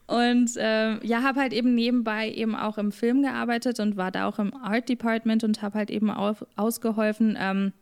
Und 0.07 0.57
äh, 0.57 1.05
ja, 1.07 1.23
habe 1.23 1.41
halt 1.41 1.53
eben 1.53 1.75
nebenbei 1.75 2.31
eben 2.31 2.55
auch 2.55 2.79
im 2.79 2.93
Film 2.93 3.23
gearbeitet 3.23 3.81
und 3.81 3.97
war 3.97 4.11
da 4.11 4.27
auch 4.27 4.39
im 4.39 4.55
Art 4.55 4.89
Department 4.89 5.45
und 5.45 5.63
habe 5.63 5.79
halt 5.79 5.91
eben 5.91 6.11
auch 6.11 6.43
ausgeholfen. 6.57 7.37
Ähm, 7.39 7.73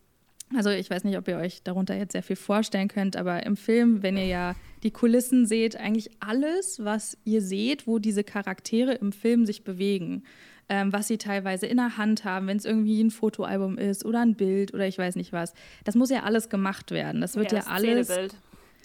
also 0.54 0.70
ich 0.70 0.90
weiß 0.90 1.04
nicht, 1.04 1.16
ob 1.16 1.26
ihr 1.28 1.38
euch 1.38 1.62
darunter 1.62 1.96
jetzt 1.96 2.12
sehr 2.12 2.22
viel 2.22 2.36
vorstellen 2.36 2.88
könnt, 2.88 3.16
aber 3.16 3.44
im 3.46 3.56
Film, 3.56 4.02
wenn 4.02 4.16
ihr 4.16 4.26
ja 4.26 4.54
die 4.82 4.90
Kulissen 4.90 5.46
seht, 5.46 5.76
eigentlich 5.76 6.10
alles, 6.20 6.84
was 6.84 7.16
ihr 7.24 7.40
seht, 7.40 7.86
wo 7.86 7.98
diese 7.98 8.24
Charaktere 8.24 8.92
im 8.94 9.12
Film 9.12 9.46
sich 9.46 9.64
bewegen 9.64 10.24
ähm, 10.68 10.92
was 10.92 11.08
sie 11.08 11.18
teilweise 11.18 11.66
in 11.66 11.76
der 11.76 11.96
Hand 11.96 12.24
haben, 12.24 12.46
wenn 12.46 12.56
es 12.56 12.64
irgendwie 12.64 13.02
ein 13.02 13.10
Fotoalbum 13.10 13.78
ist 13.78 14.04
oder 14.04 14.20
ein 14.20 14.34
Bild 14.34 14.72
oder 14.74 14.86
ich 14.86 14.98
weiß 14.98 15.16
nicht 15.16 15.32
was. 15.32 15.54
Das 15.84 15.94
muss 15.94 16.10
ja 16.10 16.22
alles 16.22 16.48
gemacht 16.48 16.90
werden. 16.90 17.20
Das 17.20 17.36
wird 17.36 17.52
ja, 17.52 17.58
ja 17.58 17.66
alles. 17.66 18.08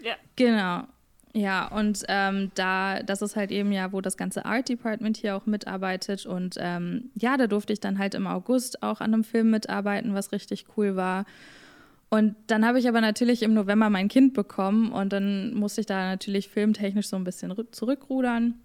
Ja. 0.04 0.16
Genau. 0.36 0.84
Ja, 1.34 1.68
und 1.68 2.04
ähm, 2.08 2.52
da, 2.56 3.04
das 3.04 3.22
ist 3.22 3.36
halt 3.36 3.52
eben 3.52 3.72
ja, 3.72 3.92
wo 3.92 4.02
das 4.02 4.18
ganze 4.18 4.46
Art 4.46 4.70
Department 4.70 5.18
hier 5.18 5.36
auch 5.36 5.46
mitarbeitet. 5.46 6.26
Und 6.26 6.56
ähm, 6.60 7.12
ja, 7.16 7.38
da 7.38 7.48
durfte 7.48 7.74
ich 7.74 7.80
dann 7.80 8.00
halt 8.00 8.16
im 8.16 8.26
August 8.26 8.82
auch 8.82 9.02
an 9.02 9.14
einem 9.14 9.24
Film 9.24 9.52
mitarbeiten, 9.52 10.16
was 10.16 10.32
richtig 10.32 10.66
cool 10.76 10.96
war. 10.96 11.26
Und 12.10 12.36
dann 12.48 12.66
habe 12.66 12.80
ich 12.80 12.88
aber 12.88 13.02
natürlich 13.02 13.44
im 13.44 13.54
November 13.54 13.90
mein 13.90 14.08
Kind 14.08 14.34
bekommen 14.34 14.92
und 14.92 15.12
dann 15.12 15.54
musste 15.54 15.82
ich 15.82 15.88
da 15.88 16.10
natürlich 16.10 16.48
filmtechnisch 16.48 17.08
so 17.08 17.18
ein 17.18 17.26
bisschen 17.26 17.54
zurückrudern. 17.72 18.56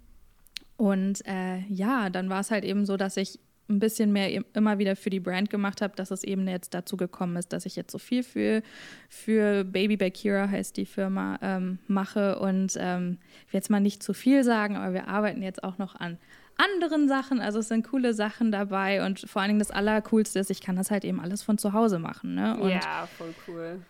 Und 0.82 1.24
äh, 1.28 1.60
ja, 1.68 2.10
dann 2.10 2.28
war 2.28 2.40
es 2.40 2.50
halt 2.50 2.64
eben 2.64 2.86
so, 2.86 2.96
dass 2.96 3.16
ich 3.16 3.38
ein 3.68 3.78
bisschen 3.78 4.12
mehr 4.12 4.42
immer 4.52 4.80
wieder 4.80 4.96
für 4.96 5.10
die 5.10 5.20
Brand 5.20 5.48
gemacht 5.48 5.80
habe, 5.80 5.94
dass 5.94 6.10
es 6.10 6.24
eben 6.24 6.48
jetzt 6.48 6.74
dazu 6.74 6.96
gekommen 6.96 7.36
ist, 7.36 7.52
dass 7.52 7.66
ich 7.66 7.76
jetzt 7.76 7.92
so 7.92 7.98
viel 7.98 8.24
für, 8.24 8.64
für 9.08 9.62
Baby 9.62 9.96
Bakira 9.96 10.48
heißt 10.48 10.76
die 10.76 10.84
Firma, 10.84 11.38
ähm, 11.40 11.78
mache. 11.86 12.40
Und 12.40 12.76
ähm, 12.80 13.18
ich 13.46 13.52
will 13.52 13.58
jetzt 13.58 13.70
mal 13.70 13.78
nicht 13.78 14.02
zu 14.02 14.12
viel 14.12 14.42
sagen, 14.42 14.74
aber 14.74 14.92
wir 14.92 15.06
arbeiten 15.06 15.40
jetzt 15.40 15.62
auch 15.62 15.78
noch 15.78 15.94
an 15.94 16.18
anderen 16.56 17.06
Sachen. 17.06 17.40
Also 17.40 17.60
es 17.60 17.68
sind 17.68 17.86
coole 17.86 18.12
Sachen 18.12 18.50
dabei 18.50 19.06
und 19.06 19.20
vor 19.20 19.40
allen 19.40 19.50
Dingen 19.50 19.60
das 19.60 19.70
Allercoolste 19.70 20.40
ist, 20.40 20.50
ich 20.50 20.62
kann 20.62 20.74
das 20.74 20.90
halt 20.90 21.04
eben 21.04 21.20
alles 21.20 21.44
von 21.44 21.58
zu 21.58 21.74
Hause 21.74 22.00
machen. 22.00 22.34
Ne? 22.34 22.58
Ja, 22.68 23.06
voll 23.06 23.32
cool 23.46 23.82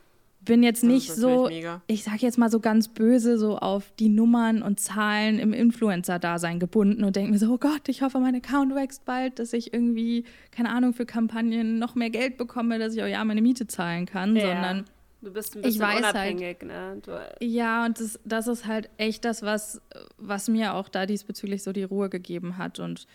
bin 0.44 0.62
jetzt 0.62 0.82
nicht 0.82 1.12
so, 1.12 1.46
mega. 1.48 1.82
ich 1.86 2.04
sage 2.04 2.18
jetzt 2.20 2.38
mal 2.38 2.50
so 2.50 2.60
ganz 2.60 2.88
böse, 2.88 3.38
so 3.38 3.58
auf 3.58 3.92
die 3.98 4.08
Nummern 4.08 4.62
und 4.62 4.80
Zahlen 4.80 5.38
im 5.38 5.52
Influencer-Dasein 5.52 6.58
gebunden 6.58 7.04
und 7.04 7.16
denke 7.16 7.32
mir 7.32 7.38
so, 7.38 7.52
oh 7.52 7.58
Gott, 7.58 7.88
ich 7.88 8.02
hoffe, 8.02 8.18
mein 8.18 8.34
Account 8.34 8.74
wächst 8.74 9.04
bald, 9.04 9.38
dass 9.38 9.52
ich 9.52 9.72
irgendwie, 9.72 10.24
keine 10.50 10.70
Ahnung, 10.70 10.94
für 10.94 11.06
Kampagnen 11.06 11.78
noch 11.78 11.94
mehr 11.94 12.10
Geld 12.10 12.36
bekomme, 12.36 12.78
dass 12.78 12.94
ich 12.94 13.02
auch 13.02 13.06
ja 13.06 13.24
meine 13.24 13.42
Miete 13.42 13.66
zahlen 13.66 14.06
kann, 14.06 14.36
ja. 14.36 14.42
sondern 14.42 14.84
Du 15.22 15.32
bist 15.32 15.54
ein 15.54 15.62
bisschen 15.62 15.76
ich 15.76 15.80
weiß 15.80 15.98
unabhängig, 15.98 16.58
halt, 16.60 16.62
ne? 16.64 17.00
Du, 17.00 17.46
ja, 17.46 17.86
und 17.86 18.00
das, 18.00 18.18
das 18.24 18.48
ist 18.48 18.66
halt 18.66 18.90
echt 18.96 19.24
das, 19.24 19.42
was, 19.42 19.80
was 20.18 20.48
mir 20.48 20.74
auch 20.74 20.88
da 20.88 21.06
diesbezüglich 21.06 21.62
so 21.62 21.72
die 21.72 21.84
Ruhe 21.84 22.08
gegeben 22.08 22.58
hat. 22.58 22.80
Und 22.80 23.06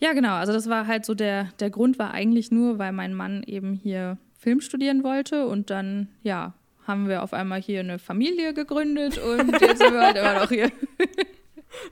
ja, 0.00 0.12
genau, 0.12 0.34
also 0.34 0.52
das 0.52 0.68
war 0.68 0.88
halt 0.88 1.06
so 1.06 1.14
der, 1.14 1.50
der 1.60 1.70
Grund 1.70 2.00
war 2.00 2.10
eigentlich 2.10 2.50
nur, 2.50 2.78
weil 2.80 2.90
mein 2.90 3.14
Mann 3.14 3.44
eben 3.44 3.74
hier 3.74 4.18
Film 4.38 4.60
studieren 4.60 5.04
wollte. 5.04 5.46
Und 5.46 5.70
dann, 5.70 6.08
ja, 6.22 6.54
haben 6.86 7.08
wir 7.08 7.22
auf 7.22 7.32
einmal 7.32 7.60
hier 7.60 7.80
eine 7.80 7.98
Familie 7.98 8.54
gegründet 8.54 9.18
und 9.18 9.60
jetzt 9.60 9.78
sind 9.78 9.92
wir 9.92 10.00
halt 10.00 10.16
immer 10.16 10.40
noch 10.40 10.48
hier. 10.48 10.70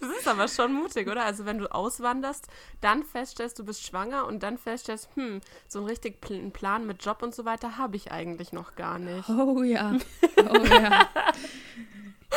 Das 0.01 0.09
ist 0.19 0.29
aber 0.29 0.49
schon 0.49 0.73
mutig, 0.73 1.09
oder? 1.09 1.25
Also 1.25 1.45
wenn 1.45 1.59
du 1.59 1.71
auswanderst, 1.71 2.49
dann 2.81 3.03
feststellst, 3.03 3.59
du 3.59 3.65
bist 3.65 3.85
schwanger 3.85 4.27
und 4.27 4.43
dann 4.43 4.57
feststellst, 4.57 5.11
hm, 5.15 5.41
so 5.69 5.81
einen 5.81 5.89
richtig 5.89 6.21
Plan 6.21 6.87
mit 6.87 7.05
Job 7.05 7.23
und 7.23 7.35
so 7.35 7.45
weiter 7.45 7.77
habe 7.77 7.97
ich 7.97 8.11
eigentlich 8.11 8.53
noch 8.53 8.77
gar 8.77 8.99
nicht. 8.99 9.29
Oh 9.29 9.63
ja. 9.63 9.97
Oh 10.37 10.65
ja. 10.65 11.09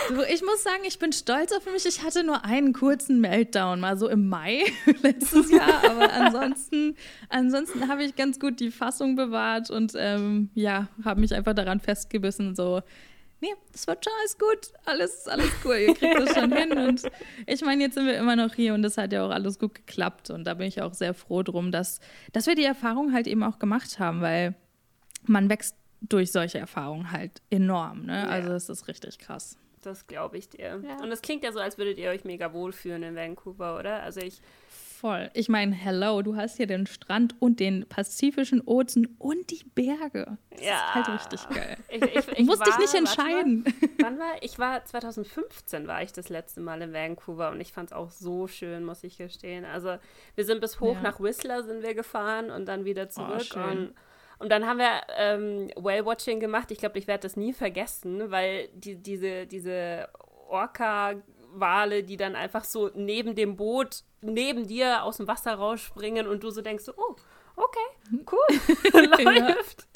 Du, 0.10 0.22
ich 0.24 0.42
muss 0.42 0.64
sagen, 0.64 0.84
ich 0.86 1.00
bin 1.00 1.12
stolz 1.12 1.52
auf 1.52 1.66
mich. 1.66 1.86
Ich 1.86 2.04
hatte 2.04 2.24
nur 2.24 2.46
einen 2.46 2.74
kurzen 2.74 3.20
Meltdown, 3.20 3.80
mal 3.80 3.98
so 3.98 4.08
im 4.08 4.28
Mai 4.28 4.64
letztes 5.02 5.52
Jahr. 5.52 5.84
Aber 5.90 6.12
ansonsten, 6.14 6.96
ansonsten 7.30 7.88
habe 7.88 8.04
ich 8.04 8.16
ganz 8.16 8.40
gut 8.40 8.60
die 8.60 8.72
Fassung 8.72 9.16
bewahrt 9.16 9.70
und 9.70 9.94
ähm, 9.96 10.50
ja, 10.54 10.88
habe 11.04 11.22
mich 11.22 11.34
einfach 11.34 11.54
daran 11.54 11.80
festgebissen, 11.80 12.56
so, 12.56 12.82
nee, 13.42 13.54
das 13.72 13.88
wird 13.88 14.04
schon 14.06 14.14
alles 14.20 14.38
gut, 14.38 14.74
alles, 14.86 15.28
alles 15.28 15.52
cool, 15.64 15.76
ihr 15.76 15.94
kriegt 15.94 16.20
das 16.20 16.34
schon 16.34 16.52
hin. 16.52 16.72
Und 16.78 17.04
ich 17.46 17.62
meine, 17.62 17.84
jetzt 17.84 17.96
sind 17.96 18.06
wir 18.06 18.18
immer 18.18 18.36
noch 18.36 18.54
hier 18.54 18.74
und 18.74 18.82
das 18.82 18.98
hat 18.98 19.14
ja 19.14 19.26
auch 19.26 19.32
alles 19.32 19.60
gut 19.60 19.76
geklappt. 19.76 20.30
Und 20.30 20.46
da 20.46 20.54
bin 20.54 20.68
ich 20.68 20.82
auch 20.82 20.94
sehr 20.94 21.14
froh 21.14 21.44
drum, 21.44 21.72
dass, 21.72 22.00
dass 22.34 22.48
wir 22.48 22.56
die 22.56 22.66
Erfahrung 22.66 23.14
halt 23.14 23.28
eben 23.28 23.44
auch 23.44 23.60
gemacht 23.60 24.00
haben, 24.00 24.22
weil 24.22 24.56
man 25.26 25.50
wächst 25.50 25.76
durch 26.02 26.32
solche 26.32 26.60
Erfahrungen 26.60 27.12
halt 27.12 27.42
enorm. 27.50 28.06
Ne? 28.06 28.18
Ja. 28.18 28.28
Also 28.28 28.50
das 28.50 28.70
ist 28.70 28.88
richtig 28.88 29.20
krass. 29.20 29.58
Das 29.84 30.08
glaube 30.08 30.38
ich 30.38 30.50
dir. 30.50 30.82
Ja. 30.84 30.98
Und 31.02 31.12
es 31.12 31.22
klingt 31.22 31.44
ja 31.44 31.52
so, 31.52 31.60
als 31.60 31.78
würdet 31.78 31.98
ihr 31.98 32.10
euch 32.10 32.24
mega 32.24 32.54
wohlfühlen 32.54 33.04
in 33.04 33.16
Vancouver, 33.16 33.78
oder? 33.78 34.04
Also 34.04 34.22
ich. 34.22 34.42
Voll. 34.70 35.30
Ich 35.36 35.48
meine, 35.48 35.76
hello, 35.76 36.24
du 36.24 36.36
hast 36.36 36.58
hier 36.58 36.66
den 36.66 36.88
Strand 36.88 37.36
und 37.40 37.60
den 37.60 37.86
Pazifischen 37.88 38.62
Ozean 38.66 39.08
und 39.20 39.52
die 39.52 39.64
Berge. 39.76 40.40
Das 40.50 40.62
ja. 40.62 40.76
ist 40.76 40.96
halt 40.96 41.10
richtig 41.10 41.50
geil. 41.50 41.78
Ich, 41.90 42.02
ich, 42.02 42.40
ich 42.40 42.46
Musste 42.46 42.66
dich 42.66 42.80
nicht 42.80 42.94
entscheiden. 42.96 43.64
wann 44.02 44.18
war 44.18 44.42
ich? 44.42 44.58
war 44.58 44.84
2015 44.84 45.88
war 45.88 46.02
ich 46.02 46.14
das 46.14 46.30
letzte 46.30 46.62
Mal 46.62 46.82
in 46.82 46.94
Vancouver 46.94 47.52
und 47.52 47.62
ich 47.62 47.72
fand 47.72 47.92
es 47.92 47.94
auch 47.94 48.10
so 48.10 48.48
schön, 48.48 48.84
muss 48.84 49.04
ich 49.04 49.18
gestehen. 49.18 49.66
Also 49.66 49.98
wir 50.34 50.46
sind 50.46 50.62
bis 50.62 50.80
hoch 50.80 50.96
ja. 50.96 51.02
nach 51.02 51.20
Whistler 51.20 51.64
sind 51.64 51.84
wir 51.84 51.94
gefahren 51.94 52.50
und 52.50 52.66
dann 52.66 52.84
wieder 52.84 53.04
oh, 53.04 53.10
zurück 53.10 53.56
oh, 53.56 53.70
und 53.70 53.94
und 54.40 54.50
dann 54.50 54.66
haben 54.66 54.80
wir 54.80 55.02
ähm, 55.18 55.70
Whale-Watching 55.76 56.40
gemacht. 56.40 56.72
Ich 56.72 56.78
glaube, 56.80 57.00
ich 57.00 57.08
werde 57.08 57.22
das 57.22 57.36
nie 57.36 57.54
vergessen, 57.54 58.30
weil 58.30 58.70
die, 58.74 58.96
diese, 58.96 59.48
diese 59.48 60.10
Orca-Wale, 60.50 62.04
die 62.04 62.18
dann 62.18 62.36
einfach 62.36 62.64
so 62.64 62.92
neben 62.94 63.36
dem 63.36 63.56
Boot, 63.56 64.04
neben 64.22 64.68
dir 64.68 65.04
aus 65.04 65.18
dem 65.18 65.28
Wasser 65.28 65.56
rausspringen 65.56 66.28
und 66.28 66.44
du 66.44 66.52
so 66.52 66.62
denkst, 66.62 66.86
oh, 66.96 67.16
okay, 67.56 68.24
cool, 68.32 69.24
läuft. 69.40 69.88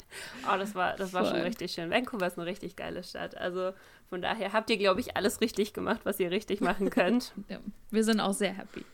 Oh, 0.46 0.58
das 0.58 0.74
war, 0.74 0.94
das 0.96 1.12
war 1.12 1.24
schon 1.24 1.40
richtig 1.40 1.72
schön. 1.72 1.90
Vancouver 1.90 2.26
ist 2.26 2.38
eine 2.38 2.46
richtig 2.46 2.76
geile 2.76 3.02
Stadt. 3.02 3.36
Also 3.36 3.72
von 4.12 4.20
daher 4.20 4.52
habt 4.52 4.68
ihr, 4.68 4.76
glaube 4.76 5.00
ich, 5.00 5.16
alles 5.16 5.40
richtig 5.40 5.72
gemacht, 5.72 6.02
was 6.04 6.20
ihr 6.20 6.30
richtig 6.30 6.60
machen 6.60 6.90
könnt. 6.90 7.32
ja, 7.48 7.60
wir 7.90 8.04
sind 8.04 8.20
auch 8.20 8.34
sehr 8.34 8.52
happy. 8.52 8.84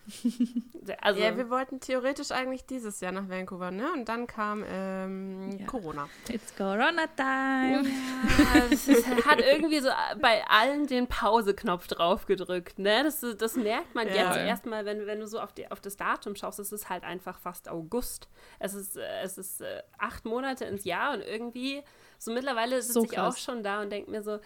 also, 1.00 1.20
ja, 1.20 1.36
wir 1.36 1.50
wollten 1.50 1.80
theoretisch 1.80 2.30
eigentlich 2.30 2.66
dieses 2.66 3.00
Jahr 3.00 3.10
nach 3.10 3.28
Vancouver, 3.28 3.72
ne? 3.72 3.90
Und 3.94 4.08
dann 4.08 4.28
kam 4.28 4.64
ähm, 4.70 5.58
ja. 5.58 5.66
Corona. 5.66 6.08
It's 6.28 6.54
Corona 6.54 7.06
time. 7.16 7.84
Ja, 7.88 8.62
es 8.70 8.86
hat 9.26 9.40
irgendwie 9.40 9.80
so 9.80 9.88
bei 10.20 10.44
allen 10.46 10.86
den 10.86 11.08
Pause-Knopf 11.08 11.88
drauf 11.88 12.26
gedrückt, 12.26 12.78
ne? 12.78 13.02
Das, 13.02 13.26
das 13.36 13.56
merkt 13.56 13.96
man 13.96 14.06
ja. 14.06 14.14
jetzt 14.14 14.36
erstmal, 14.36 14.84
wenn, 14.84 15.04
wenn 15.08 15.18
du 15.18 15.26
so 15.26 15.40
auf, 15.40 15.52
die, 15.52 15.68
auf 15.68 15.80
das 15.80 15.96
Datum 15.96 16.36
schaust. 16.36 16.60
Es 16.60 16.70
ist 16.70 16.88
halt 16.88 17.02
einfach 17.02 17.40
fast 17.40 17.68
August. 17.68 18.28
Es 18.60 18.74
ist, 18.74 18.96
es 18.96 19.36
ist 19.36 19.62
äh, 19.62 19.82
acht 19.98 20.24
Monate 20.24 20.64
ins 20.66 20.84
Jahr 20.84 21.12
und 21.14 21.22
irgendwie, 21.22 21.82
so 22.18 22.32
mittlerweile 22.32 22.80
sitze 22.82 22.92
so 22.92 23.04
ich 23.04 23.18
auch 23.18 23.36
schon 23.36 23.64
da 23.64 23.82
und 23.82 23.90
denke 23.90 24.12
mir 24.12 24.22
so, 24.22 24.38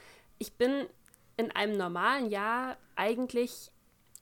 ich 0.42 0.54
bin 0.54 0.86
in 1.36 1.52
einem 1.52 1.76
normalen 1.76 2.28
Jahr 2.28 2.76
eigentlich 2.96 3.70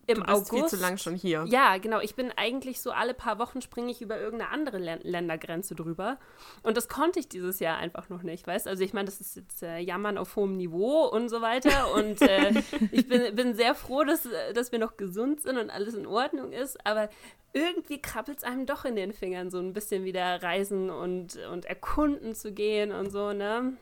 im 0.07 0.17
du 0.17 0.23
bist 0.23 0.37
August. 0.37 0.51
viel 0.51 0.67
zu 0.67 0.77
lang 0.77 0.99
schon 0.99 1.15
hier. 1.15 1.45
Ja, 1.49 1.79
genau. 1.79 2.01
Ich 2.01 2.15
bin 2.15 2.33
eigentlich 2.37 2.81
so 2.81 2.91
alle 2.91 3.15
paar 3.15 3.39
Wochen 3.39 3.63
springe 3.63 3.91
ich 3.91 4.03
über 4.03 4.19
irgendeine 4.21 4.51
andere 4.51 4.79
Ländergrenze 4.79 5.75
drüber. 5.75 6.19
Und 6.63 6.77
das 6.77 6.89
konnte 6.89 7.21
ich 7.21 7.29
dieses 7.29 7.61
Jahr 7.61 7.79
einfach 7.79 8.09
noch 8.09 8.23
nicht, 8.23 8.47
weißt 8.47 8.67
Also 8.67 8.83
ich 8.83 8.93
meine, 8.93 9.07
das 9.07 9.21
ist 9.21 9.37
jetzt 9.37 9.63
äh, 9.63 9.79
Jammern 9.79 10.19
auf 10.19 10.37
hohem 10.37 10.57
Niveau 10.57 11.07
und 11.07 11.29
so 11.29 11.41
weiter. 11.41 11.95
Und 11.95 12.21
äh, 12.23 12.53
ich 12.93 13.09
bin, 13.09 13.35
bin 13.35 13.55
sehr 13.55 13.75
froh, 13.75 14.05
dass, 14.05 14.29
dass 14.55 14.73
wir 14.73 14.79
noch 14.79 14.97
gesund 14.97 15.41
sind 15.43 15.57
und 15.57 15.71
alles 15.71 15.95
in 15.95 16.07
Ordnung 16.07 16.53
ist. 16.53 16.85
Aber 16.85 17.09
irgendwie 17.53 18.03
krabbelt 18.03 18.39
es 18.39 18.45
einem 18.45 18.67
doch 18.67 18.85
in 18.85 18.97
den 18.97 19.13
Fingern, 19.13 19.51
so 19.51 19.59
ein 19.59 19.73
bisschen 19.73 20.05
wieder 20.05 20.43
reisen 20.43 20.91
und, 20.91 21.37
und 21.53 21.65
erkunden 21.65 22.35
zu 22.35 22.53
gehen 22.53 22.93
und 22.93 23.11
so, 23.11 23.33
ne? 23.33 23.77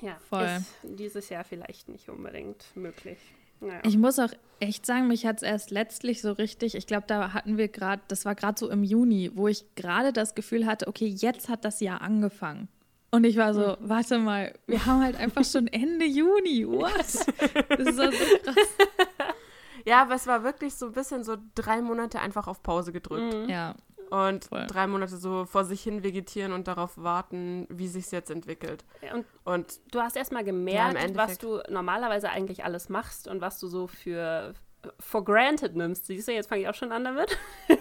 Ja, 0.00 0.16
Voll. 0.28 0.44
ist 0.44 0.74
dieses 0.82 1.28
Jahr 1.28 1.44
vielleicht 1.44 1.88
nicht 1.88 2.08
unbedingt 2.08 2.64
möglich. 2.74 3.18
Naja. 3.60 3.80
Ich 3.84 3.96
muss 3.96 4.18
auch 4.18 4.30
echt 4.58 4.84
sagen, 4.86 5.06
mich 5.06 5.24
hat 5.24 5.36
es 5.36 5.42
erst 5.42 5.70
letztlich 5.70 6.20
so 6.20 6.32
richtig, 6.32 6.74
ich 6.74 6.86
glaube, 6.86 7.04
da 7.06 7.32
hatten 7.32 7.56
wir 7.56 7.68
gerade, 7.68 8.02
das 8.08 8.24
war 8.24 8.34
gerade 8.34 8.58
so 8.58 8.68
im 8.68 8.82
Juni, 8.82 9.30
wo 9.34 9.46
ich 9.46 9.64
gerade 9.76 10.12
das 10.12 10.34
Gefühl 10.34 10.66
hatte, 10.66 10.88
okay, 10.88 11.06
jetzt 11.06 11.48
hat 11.48 11.64
das 11.64 11.80
Jahr 11.80 12.00
angefangen. 12.00 12.68
Und 13.12 13.24
ich 13.24 13.36
war 13.36 13.52
so, 13.52 13.76
warte 13.80 14.18
mal, 14.18 14.54
wir 14.66 14.86
haben 14.86 15.02
halt 15.02 15.16
einfach 15.16 15.44
schon 15.44 15.68
Ende 15.68 16.06
Juni. 16.06 16.66
What? 16.66 16.92
Das 17.68 17.88
ist 17.88 17.96
so 17.96 18.08
krass. 18.42 18.56
Ja, 19.84 20.02
aber 20.02 20.14
es 20.14 20.28
war 20.28 20.44
wirklich 20.44 20.74
so 20.74 20.86
ein 20.86 20.92
bisschen 20.92 21.24
so 21.24 21.36
drei 21.56 21.82
Monate 21.82 22.20
einfach 22.20 22.46
auf 22.46 22.62
Pause 22.62 22.92
gedrückt. 22.92 23.34
Mhm. 23.34 23.48
Ja. 23.48 23.74
Und 24.12 24.44
Voll. 24.44 24.66
drei 24.66 24.86
Monate 24.86 25.16
so 25.16 25.46
vor 25.46 25.64
sich 25.64 25.82
hin 25.82 26.04
vegetieren 26.04 26.52
und 26.52 26.68
darauf 26.68 26.98
warten, 26.98 27.66
wie 27.70 27.88
sich 27.88 28.10
jetzt 28.10 28.30
entwickelt. 28.30 28.84
Und, 29.14 29.24
und 29.44 29.80
du 29.90 30.00
hast 30.00 30.16
erstmal 30.16 30.44
gemerkt, 30.44 31.00
ja, 31.00 31.16
was 31.16 31.38
du 31.38 31.60
normalerweise 31.70 32.28
eigentlich 32.28 32.62
alles 32.62 32.90
machst 32.90 33.26
und 33.26 33.40
was 33.40 33.58
du 33.58 33.68
so 33.68 33.86
für 33.86 34.52
for 34.98 35.24
granted 35.24 35.76
nimmst. 35.76 36.06
Siehst 36.06 36.28
du, 36.28 36.32
jetzt 36.32 36.48
fange 36.48 36.62
ich 36.62 36.68
auch 36.68 36.74
schon 36.74 36.92
an 36.92 37.04
damit. 37.04 37.38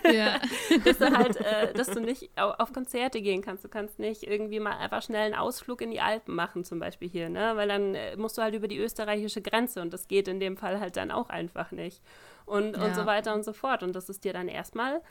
Ja. 0.10 0.40
dass 0.86 1.00
du 1.00 1.12
halt, 1.12 1.36
äh, 1.38 1.74
dass 1.74 1.88
du 1.88 2.00
nicht 2.00 2.30
auf 2.38 2.72
Konzerte 2.72 3.22
gehen 3.22 3.42
kannst. 3.42 3.66
Du 3.66 3.70
kannst 3.70 4.00
nicht 4.00 4.24
irgendwie 4.24 4.60
mal 4.60 4.78
einfach 4.78 5.02
schnell 5.02 5.26
einen 5.26 5.36
Ausflug 5.36 5.82
in 5.82 5.92
die 5.92 6.00
Alpen 6.00 6.36
machen, 6.36 6.64
zum 6.64 6.80
Beispiel 6.80 7.10
hier, 7.10 7.30
ne? 7.30 7.54
Weil 7.56 7.68
dann 7.68 7.96
äh, 7.96 8.16
musst 8.18 8.38
du 8.38 8.42
halt 8.42 8.56
über 8.56 8.68
die 8.68 8.78
österreichische 8.78 9.42
Grenze 9.42 9.82
und 9.82 9.92
das 9.94 10.08
geht 10.08 10.28
in 10.28 10.40
dem 10.40 10.58
Fall 10.58 10.80
halt 10.80 10.96
dann 10.96 11.12
auch 11.12 11.30
einfach 11.30 11.72
nicht. 11.72 12.02
Und, 12.46 12.78
ja. 12.78 12.86
und 12.86 12.96
so 12.96 13.06
weiter 13.06 13.34
und 13.34 13.44
so 13.44 13.54
fort. 13.54 13.84
Und 13.84 13.96
das 13.96 14.10
ist 14.10 14.24
dir 14.24 14.34
dann 14.34 14.48
erstmal 14.48 15.02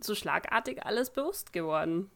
so 0.00 0.14
schlagartig 0.14 0.84
alles 0.84 1.10
bewusst 1.10 1.52
geworden. 1.52 2.10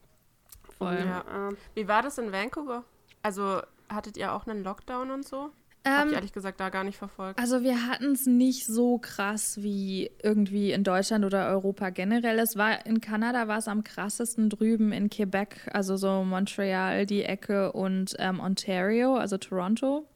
Voll. 0.77 1.03
Ja. 1.05 1.49
Wie 1.75 1.87
war 1.87 2.01
das 2.01 2.17
in 2.17 2.31
Vancouver? 2.31 2.83
Also 3.21 3.61
hattet 3.89 4.17
ihr 4.17 4.33
auch 4.33 4.47
einen 4.47 4.63
Lockdown 4.63 5.11
und 5.11 5.25
so? 5.25 5.51
Ähm, 5.85 5.93
Hab 5.93 6.07
ich 6.07 6.13
ehrlich 6.13 6.33
gesagt 6.33 6.59
da 6.61 6.69
gar 6.69 6.85
nicht 6.85 6.97
verfolgt. 6.97 7.37
Also 7.37 7.61
wir 7.61 7.85
hatten 7.87 8.13
es 8.13 8.25
nicht 8.25 8.65
so 8.65 8.99
krass 8.99 9.61
wie 9.61 10.11
irgendwie 10.21 10.71
in 10.71 10.85
Deutschland 10.85 11.25
oder 11.25 11.47
Europa 11.49 11.89
generell. 11.89 12.39
Es 12.39 12.55
war 12.55 12.85
in 12.85 13.01
Kanada 13.01 13.49
war 13.49 13.57
es 13.57 13.67
am 13.67 13.83
krassesten 13.83 14.49
drüben 14.49 14.93
in 14.93 15.09
Quebec, 15.09 15.69
also 15.73 15.97
so 15.97 16.23
Montreal 16.23 17.05
die 17.05 17.23
Ecke 17.23 17.73
und 17.73 18.15
ähm, 18.19 18.39
Ontario, 18.39 19.15
also 19.15 19.37
Toronto. 19.37 20.07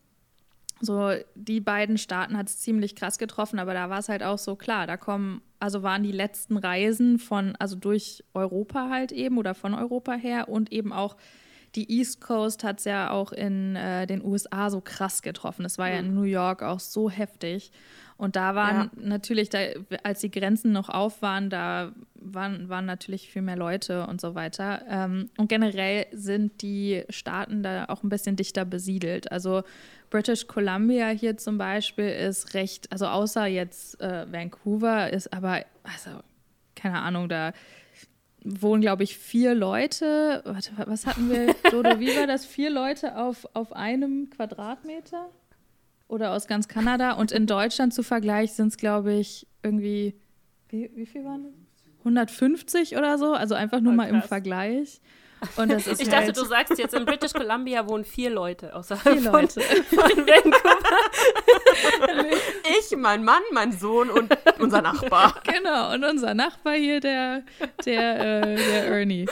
So 0.82 1.12
die 1.36 1.60
beiden 1.60 1.98
Staaten 1.98 2.38
hat 2.38 2.48
es 2.48 2.60
ziemlich 2.60 2.96
krass 2.96 3.18
getroffen, 3.18 3.60
aber 3.60 3.74
da 3.74 3.90
war 3.90 4.00
es 4.00 4.10
halt 4.10 4.24
auch 4.24 4.38
so 4.38 4.56
klar. 4.56 4.88
Da 4.88 4.98
kommen 4.98 5.42
also 5.60 5.84
waren 5.84 6.04
die 6.04 6.12
letzten 6.12 6.58
Reisen 6.58 7.18
von 7.20 7.56
also 7.58 7.76
durch 7.76 8.24
Europa 8.34 8.90
halt 8.90 9.12
eben 9.12 9.38
oder 9.38 9.56
von 9.56 9.74
Europa 9.74 10.14
her 10.14 10.50
und 10.50 10.72
eben 10.72 10.94
auch 10.94 11.18
die 11.76 12.00
East 12.00 12.22
Coast 12.22 12.64
hat 12.64 12.80
es 12.80 12.86
ja 12.86 13.12
auch 13.12 13.32
in 13.32 13.76
äh, 13.76 14.08
den 14.08 14.24
USA 14.24 14.70
so 14.70 14.82
krass 14.82 15.22
getroffen. 15.22 15.66
Es 15.66 15.78
war 15.78 15.88
mhm. 15.88 15.94
ja 15.94 16.00
in 16.00 16.16
New 16.16 16.24
York 16.24 16.64
auch 16.64 16.80
so 16.80 17.10
heftig. 17.10 17.72
Und 18.18 18.36
da 18.36 18.56
waren 18.56 18.90
ja. 18.96 19.10
natürlich, 19.10 19.50
da, 19.50 19.60
als 20.02 20.22
die 20.22 20.32
Grenzen 20.32 20.72
noch 20.72 20.90
auf 20.90 21.22
waren, 21.22 21.52
da 21.52 21.92
waren, 22.16 22.68
waren 22.68 22.86
natürlich 22.86 23.30
viel 23.30 23.44
mehr 23.44 23.56
Leute 23.56 24.08
und 24.08 24.20
so 24.20 24.34
weiter. 24.34 24.82
Ähm, 24.90 25.30
und 25.38 25.50
generell 25.50 26.08
sind 26.12 26.64
die 26.64 27.04
Staaten 27.10 27.62
da 27.62 27.86
auch 27.86 28.02
ein 28.02 28.10
bisschen 28.10 28.36
dichter 28.36 28.66
besiedelt. 28.66 29.32
Also 29.32 29.64
British 30.10 30.48
Columbia 30.48 31.10
hier 31.10 31.38
zum 31.38 31.60
Beispiel 31.60 32.10
ist 32.10 32.56
recht, 32.56 32.92
also 32.92 33.06
außer 33.06 33.46
jetzt 33.46 34.02
äh, 34.02 34.26
Vancouver 34.32 35.12
ist 35.12 35.32
aber, 35.32 35.64
also 35.84 36.20
keine 36.76 37.00
Ahnung, 37.00 37.30
da 37.30 37.54
wohnen, 38.48 38.82
glaube 38.82 39.04
ich, 39.04 39.18
vier 39.18 39.54
Leute. 39.56 40.42
Warte, 40.46 40.72
was 40.86 41.06
hatten 41.06 41.30
wir, 41.30 41.54
Dodo? 41.72 42.00
Wie 42.00 42.16
war 42.16 42.28
das? 42.28 42.46
Vier 42.46 42.70
Leute 42.70 43.18
auf, 43.18 43.48
auf 43.54 43.74
einem 43.74 44.30
Quadratmeter? 44.30 45.30
Oder 46.08 46.32
aus 46.32 46.48
ganz 46.48 46.68
Kanada? 46.68 47.14
Und 47.14 47.32
in 47.32 47.48
Deutschland 47.48 47.94
zu 47.94 48.04
Vergleich 48.04 48.54
sind 48.54 48.70
es, 48.70 48.78
glaube 48.78 49.14
ich, 49.14 49.46
irgendwie, 49.62 50.16
wie, 50.70 50.90
wie 50.96 51.06
viel 51.06 51.26
waren 51.26 51.44
das? 51.44 51.54
150 52.00 52.96
oder 52.96 53.18
so? 53.18 53.34
Also 53.34 53.56
einfach 53.56 53.82
nur 53.82 53.94
oh, 53.94 53.96
mal 53.96 54.08
im 54.08 54.22
Vergleich. 54.22 55.02
Und 55.56 55.72
das 55.72 55.86
ist 55.86 56.02
ich 56.02 56.12
halt 56.12 56.30
dachte, 56.30 56.40
du 56.40 56.46
sagst 56.46 56.78
jetzt, 56.80 56.94
in 56.94 57.06
British 57.06 57.34
Columbia 57.34 57.88
wohnen 57.88 58.04
vier 58.04 58.32
Leute 58.32 58.76
außerhalb 58.76 59.20
vier 59.20 59.32
Leute. 59.32 59.62
Von, 59.62 60.00
von 60.00 60.28
Vancouver. 60.28 60.78
ich, 62.80 62.98
mein 62.98 63.24
Mann, 63.24 63.42
mein 63.54 63.72
Sohn 63.72 64.10
und 64.10 64.36
unser 64.60 64.82
Nachbar. 64.82 65.36
Genau, 65.48 65.94
und 65.94 66.04
unser 66.04 66.34
Nachbar 66.34 66.74
hier, 66.74 67.00
der, 67.00 67.44
der, 67.86 68.42
äh, 68.44 68.56
der 68.56 68.88
Ernie. 68.88 69.28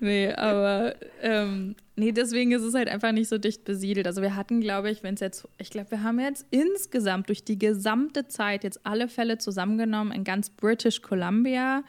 Nee, 0.00 0.32
aber 0.32 0.94
ähm, 1.20 1.76
nee, 1.96 2.12
deswegen 2.12 2.52
ist 2.52 2.62
es 2.62 2.74
halt 2.74 2.88
einfach 2.88 3.12
nicht 3.12 3.28
so 3.28 3.38
dicht 3.38 3.64
besiedelt. 3.64 4.06
Also 4.06 4.22
wir 4.22 4.36
hatten, 4.36 4.60
glaube 4.60 4.90
ich, 4.90 5.02
wenn 5.02 5.14
es 5.14 5.20
jetzt, 5.20 5.48
ich 5.58 5.70
glaube, 5.70 5.90
wir 5.92 6.02
haben 6.02 6.18
jetzt 6.18 6.46
insgesamt 6.50 7.28
durch 7.28 7.44
die 7.44 7.58
gesamte 7.58 8.26
Zeit 8.28 8.64
jetzt 8.64 8.80
alle 8.84 9.08
Fälle 9.08 9.38
zusammengenommen 9.38 10.12
in 10.12 10.24
ganz 10.24 10.50
British 10.50 11.02
Columbia, 11.02 11.82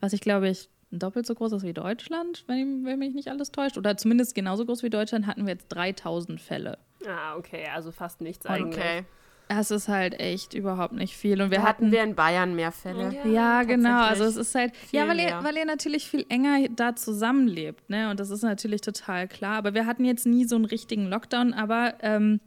was 0.00 0.12
ich 0.12 0.20
glaube 0.20 0.48
ich 0.48 0.68
doppelt 0.90 1.26
so 1.26 1.34
groß 1.34 1.52
ist 1.52 1.62
wie 1.62 1.72
Deutschland, 1.72 2.44
wenn, 2.46 2.84
wenn 2.84 2.98
mich 2.98 3.14
nicht 3.14 3.28
alles 3.28 3.52
täuscht. 3.52 3.78
Oder 3.78 3.96
zumindest 3.96 4.34
genauso 4.34 4.64
groß 4.64 4.82
wie 4.82 4.90
Deutschland 4.90 5.26
hatten 5.26 5.46
wir 5.46 5.52
jetzt 5.52 5.68
3000 5.68 6.40
Fälle. 6.40 6.78
Ah, 7.06 7.36
okay, 7.36 7.66
also 7.74 7.92
fast 7.92 8.20
nichts 8.20 8.46
eigentlich. 8.46 8.76
Okay. 8.76 9.04
Es 9.52 9.72
ist 9.72 9.88
halt 9.88 10.20
echt 10.20 10.54
überhaupt 10.54 10.92
nicht 10.92 11.16
viel. 11.16 11.42
Und 11.42 11.50
wir 11.50 11.58
da 11.58 11.64
hatten, 11.64 11.86
hatten 11.86 11.92
wir 11.92 12.04
in 12.04 12.14
Bayern 12.14 12.54
mehr 12.54 12.70
Fälle. 12.70 13.12
Ja, 13.12 13.30
ja 13.30 13.62
genau. 13.64 14.02
Also 14.02 14.22
es 14.22 14.36
ist 14.36 14.54
halt, 14.54 14.72
ja, 14.92 15.08
weil 15.08 15.18
ihr, 15.18 15.40
weil 15.42 15.56
ihr 15.56 15.64
natürlich 15.64 16.08
viel 16.08 16.24
enger 16.28 16.68
da 16.68 16.94
zusammenlebt, 16.94 17.90
ne? 17.90 18.10
Und 18.10 18.20
das 18.20 18.30
ist 18.30 18.42
natürlich 18.42 18.80
total 18.80 19.26
klar. 19.26 19.56
Aber 19.56 19.74
wir 19.74 19.86
hatten 19.86 20.04
jetzt 20.04 20.24
nie 20.24 20.44
so 20.44 20.54
einen 20.54 20.66
richtigen 20.66 21.06
Lockdown, 21.06 21.52
aber 21.52 21.94
ähm, 22.00 22.38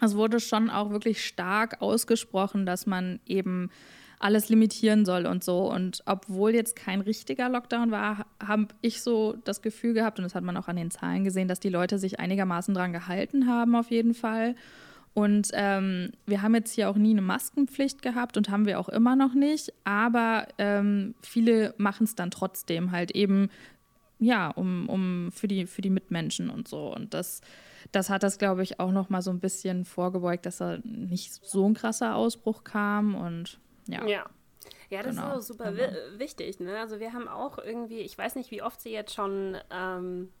es 0.00 0.14
wurde 0.14 0.38
schon 0.38 0.70
auch 0.70 0.90
wirklich 0.90 1.24
stark 1.24 1.82
ausgesprochen, 1.82 2.64
dass 2.64 2.86
man 2.86 3.18
eben 3.26 3.70
alles 4.18 4.48
limitieren 4.48 5.04
soll 5.04 5.26
und 5.26 5.44
so. 5.44 5.70
Und 5.70 6.02
obwohl 6.06 6.54
jetzt 6.54 6.76
kein 6.76 7.00
richtiger 7.00 7.48
Lockdown 7.48 7.90
war, 7.90 8.26
habe 8.44 8.68
ich 8.80 9.02
so 9.02 9.36
das 9.44 9.62
Gefühl 9.62 9.94
gehabt, 9.94 10.18
und 10.18 10.24
das 10.24 10.34
hat 10.34 10.44
man 10.44 10.56
auch 10.56 10.68
an 10.68 10.76
den 10.76 10.90
Zahlen 10.90 11.24
gesehen, 11.24 11.48
dass 11.48 11.60
die 11.60 11.68
Leute 11.68 11.98
sich 11.98 12.18
einigermaßen 12.18 12.74
dran 12.74 12.92
gehalten 12.92 13.46
haben, 13.46 13.76
auf 13.76 13.90
jeden 13.90 14.14
Fall. 14.14 14.54
Und 15.16 15.48
ähm, 15.54 16.10
wir 16.26 16.42
haben 16.42 16.54
jetzt 16.54 16.74
hier 16.74 16.90
auch 16.90 16.96
nie 16.96 17.12
eine 17.12 17.22
Maskenpflicht 17.22 18.02
gehabt 18.02 18.36
und 18.36 18.50
haben 18.50 18.66
wir 18.66 18.78
auch 18.78 18.90
immer 18.90 19.16
noch 19.16 19.32
nicht. 19.32 19.72
Aber 19.84 20.46
ähm, 20.58 21.14
viele 21.22 21.74
machen 21.78 22.04
es 22.04 22.14
dann 22.14 22.30
trotzdem 22.30 22.92
halt 22.92 23.12
eben, 23.12 23.48
ja, 24.18 24.48
um, 24.50 24.90
um 24.90 25.30
für, 25.32 25.48
die, 25.48 25.64
für 25.66 25.80
die 25.80 25.88
Mitmenschen 25.88 26.50
und 26.50 26.68
so. 26.68 26.94
Und 26.94 27.14
das, 27.14 27.40
das 27.92 28.10
hat 28.10 28.24
das, 28.24 28.36
glaube 28.36 28.62
ich, 28.62 28.78
auch 28.78 28.92
noch 28.92 29.08
mal 29.08 29.22
so 29.22 29.30
ein 29.30 29.40
bisschen 29.40 29.86
vorgebeugt, 29.86 30.44
dass 30.44 30.58
da 30.58 30.78
nicht 30.84 31.32
so 31.46 31.66
ein 31.66 31.72
krasser 31.72 32.14
Ausbruch 32.14 32.62
kam. 32.62 33.14
Und 33.14 33.58
ja. 33.86 34.04
Ja. 34.06 34.26
Ja, 34.88 35.02
das 35.02 35.16
genau. 35.16 35.28
ist 35.28 35.36
auch 35.36 35.40
super 35.42 35.72
genau. 35.72 36.18
wichtig. 36.18 36.60
Ne? 36.60 36.78
Also 36.78 37.00
wir 37.00 37.12
haben 37.12 37.28
auch 37.28 37.58
irgendwie, 37.58 38.00
ich 38.00 38.16
weiß 38.16 38.36
nicht, 38.36 38.50
wie 38.50 38.62
oft 38.62 38.80
sie 38.80 38.90
jetzt 38.90 39.14
schon 39.14 39.56
ähm, 39.70 40.32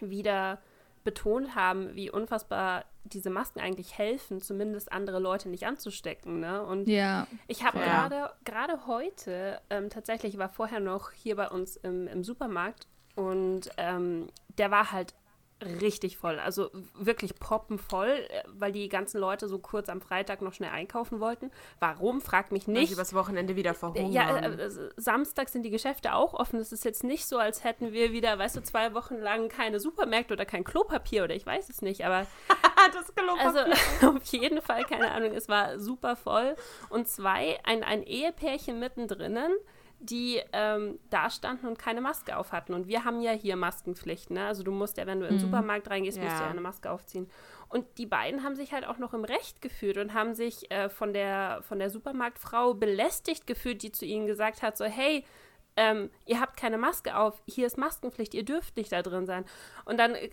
wieder 0.00 0.60
betont 1.04 1.54
haben, 1.54 1.94
wie 1.94 2.10
unfassbar 2.10 2.84
diese 3.04 3.30
Masken 3.30 3.60
eigentlich 3.60 3.98
helfen, 3.98 4.40
zumindest 4.40 4.92
andere 4.92 5.18
Leute 5.18 5.48
nicht 5.48 5.66
anzustecken. 5.66 6.38
Ne? 6.40 6.64
Und 6.64 6.88
ja. 6.88 7.26
ich 7.48 7.64
habe 7.64 7.80
gerade 7.80 8.30
gerade 8.44 8.86
heute, 8.86 9.60
ähm, 9.70 9.90
tatsächlich 9.90 10.38
war 10.38 10.48
vorher 10.48 10.80
noch 10.80 11.10
hier 11.10 11.36
bei 11.36 11.48
uns 11.48 11.76
im, 11.76 12.06
im 12.06 12.22
Supermarkt 12.22 12.86
und 13.16 13.70
ähm, 13.76 14.28
der 14.58 14.70
war 14.70 14.92
halt 14.92 15.14
richtig 15.62 16.16
voll. 16.16 16.38
Also 16.38 16.70
wirklich 16.94 17.34
poppenvoll, 17.38 18.08
äh, 18.08 18.42
weil 18.46 18.72
die 18.72 18.88
ganzen 18.88 19.20
Leute 19.20 19.48
so 19.48 19.58
kurz 19.58 19.88
am 19.88 20.00
Freitag 20.00 20.42
noch 20.42 20.52
schnell 20.52 20.70
einkaufen 20.70 21.20
wollten. 21.20 21.50
Warum? 21.80 22.20
Frag 22.20 22.52
mich 22.52 22.66
nicht. 22.66 22.80
Weil 22.80 22.86
sie 22.86 22.94
übers 22.94 23.14
Wochenende 23.14 23.56
wieder 23.56 23.74
verhungern. 23.74 24.12
Ja, 24.12 24.36
äh, 24.38 24.66
äh, 24.66 24.90
Samstag 24.96 25.48
sind 25.48 25.62
die 25.62 25.70
Geschäfte 25.70 26.14
auch 26.14 26.34
offen. 26.34 26.60
Es 26.60 26.72
ist 26.72 26.84
jetzt 26.84 27.04
nicht 27.04 27.26
so, 27.26 27.38
als 27.38 27.64
hätten 27.64 27.92
wir 27.92 28.12
wieder, 28.12 28.38
weißt 28.38 28.56
du, 28.56 28.62
zwei 28.62 28.94
Wochen 28.94 29.16
lang 29.16 29.48
keine 29.48 29.80
Supermärkte 29.80 30.34
oder 30.34 30.44
kein 30.44 30.64
Klopapier 30.64 31.24
oder 31.24 31.34
ich 31.34 31.46
weiß 31.46 31.68
es 31.68 31.82
nicht, 31.82 32.04
aber 32.04 32.26
das 32.92 33.14
Klopapier. 33.14 33.74
Also 34.00 34.16
auf 34.16 34.24
jeden 34.24 34.60
Fall, 34.60 34.84
keine 34.84 35.10
Ahnung, 35.12 35.32
es 35.32 35.48
war 35.48 35.78
super 35.78 36.16
voll. 36.16 36.56
Und 36.88 37.08
zwei, 37.08 37.58
ein, 37.64 37.82
ein 37.82 38.02
Ehepärchen 38.02 38.78
mittendrin 38.78 39.32
die 40.02 40.40
ähm, 40.52 40.98
da 41.10 41.30
standen 41.30 41.66
und 41.66 41.78
keine 41.78 42.00
Maske 42.00 42.36
auf 42.36 42.52
hatten. 42.52 42.74
Und 42.74 42.88
wir 42.88 43.04
haben 43.04 43.20
ja 43.20 43.30
hier 43.30 43.56
Maskenpflicht, 43.56 44.30
ne? 44.30 44.46
Also 44.46 44.64
du 44.64 44.72
musst 44.72 44.98
ja, 44.98 45.06
wenn 45.06 45.20
du 45.20 45.26
in 45.26 45.34
den 45.34 45.38
mhm. 45.38 45.46
Supermarkt 45.46 45.88
reingehst, 45.88 46.18
ja. 46.18 46.24
musst 46.24 46.38
du 46.38 46.42
ja 46.42 46.50
eine 46.50 46.60
Maske 46.60 46.90
aufziehen. 46.90 47.30
Und 47.68 47.86
die 47.98 48.06
beiden 48.06 48.42
haben 48.42 48.56
sich 48.56 48.72
halt 48.72 48.86
auch 48.86 48.98
noch 48.98 49.14
im 49.14 49.24
Recht 49.24 49.62
gefühlt 49.62 49.96
und 49.96 50.12
haben 50.12 50.34
sich 50.34 50.70
äh, 50.70 50.88
von, 50.88 51.12
der, 51.12 51.62
von 51.62 51.78
der 51.78 51.88
Supermarktfrau 51.88 52.74
belästigt 52.74 53.46
gefühlt, 53.46 53.82
die 53.82 53.92
zu 53.92 54.04
ihnen 54.04 54.26
gesagt 54.26 54.60
hat, 54.62 54.76
so, 54.76 54.84
hey, 54.84 55.24
ähm, 55.76 56.10
ihr 56.26 56.40
habt 56.40 56.56
keine 56.58 56.76
Maske 56.76 57.16
auf, 57.16 57.42
hier 57.46 57.66
ist 57.66 57.78
Maskenpflicht, 57.78 58.34
ihr 58.34 58.44
dürft 58.44 58.76
nicht 58.76 58.92
da 58.92 59.02
drin 59.02 59.24
sein. 59.24 59.44
Und 59.84 59.98
dann, 59.98 60.14
äh, 60.16 60.30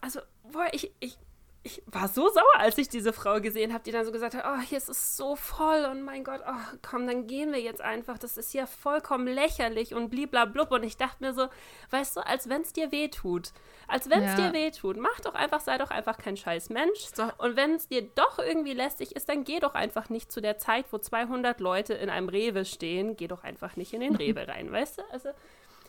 also, 0.00 0.20
boah, 0.52 0.68
ich, 0.72 0.92
ich 1.00 1.18
ich 1.62 1.82
war 1.86 2.08
so 2.08 2.28
sauer, 2.28 2.56
als 2.56 2.78
ich 2.78 2.88
diese 2.88 3.12
Frau 3.12 3.38
gesehen 3.38 3.74
habe, 3.74 3.84
die 3.84 3.90
dann 3.90 4.06
so 4.06 4.12
gesagt 4.12 4.34
hat, 4.34 4.44
oh, 4.46 4.62
hier 4.62 4.78
ist 4.78 4.88
es 4.88 5.18
so 5.18 5.36
voll 5.36 5.84
und 5.90 6.02
mein 6.02 6.24
Gott, 6.24 6.40
oh, 6.46 6.76
komm, 6.80 7.06
dann 7.06 7.26
gehen 7.26 7.52
wir 7.52 7.60
jetzt 7.60 7.82
einfach. 7.82 8.18
Das 8.18 8.38
ist 8.38 8.54
ja 8.54 8.64
vollkommen 8.64 9.26
lächerlich 9.26 9.94
und 9.94 10.08
bliblablub. 10.08 10.70
Und 10.70 10.84
ich 10.84 10.96
dachte 10.96 11.22
mir 11.22 11.34
so, 11.34 11.48
weißt 11.90 12.16
du, 12.16 12.20
als 12.20 12.48
wenn 12.48 12.62
es 12.62 12.72
dir 12.72 12.92
weh 12.92 13.08
tut. 13.08 13.52
Als 13.88 14.08
wenn 14.08 14.22
es 14.22 14.38
ja. 14.38 14.48
dir 14.48 14.52
weh 14.54 14.70
tut. 14.70 14.96
Mach 14.96 15.20
doch 15.20 15.34
einfach, 15.34 15.60
sei 15.60 15.76
doch 15.76 15.90
einfach 15.90 16.16
kein 16.16 16.38
scheiß 16.38 16.70
Mensch. 16.70 17.08
Und 17.36 17.56
wenn 17.56 17.74
es 17.74 17.88
dir 17.88 18.02
doch 18.14 18.38
irgendwie 18.38 18.72
lästig 18.72 19.14
ist, 19.14 19.28
dann 19.28 19.44
geh 19.44 19.60
doch 19.60 19.74
einfach 19.74 20.08
nicht 20.08 20.32
zu 20.32 20.40
der 20.40 20.56
Zeit, 20.56 20.86
wo 20.92 20.98
200 20.98 21.60
Leute 21.60 21.92
in 21.92 22.08
einem 22.08 22.30
Rewe 22.30 22.64
stehen. 22.64 23.16
Geh 23.16 23.28
doch 23.28 23.44
einfach 23.44 23.76
nicht 23.76 23.92
in 23.92 24.00
den 24.00 24.16
Rewe 24.16 24.48
rein, 24.48 24.72
weißt 24.72 24.98
du? 24.98 25.02
Also 25.10 25.28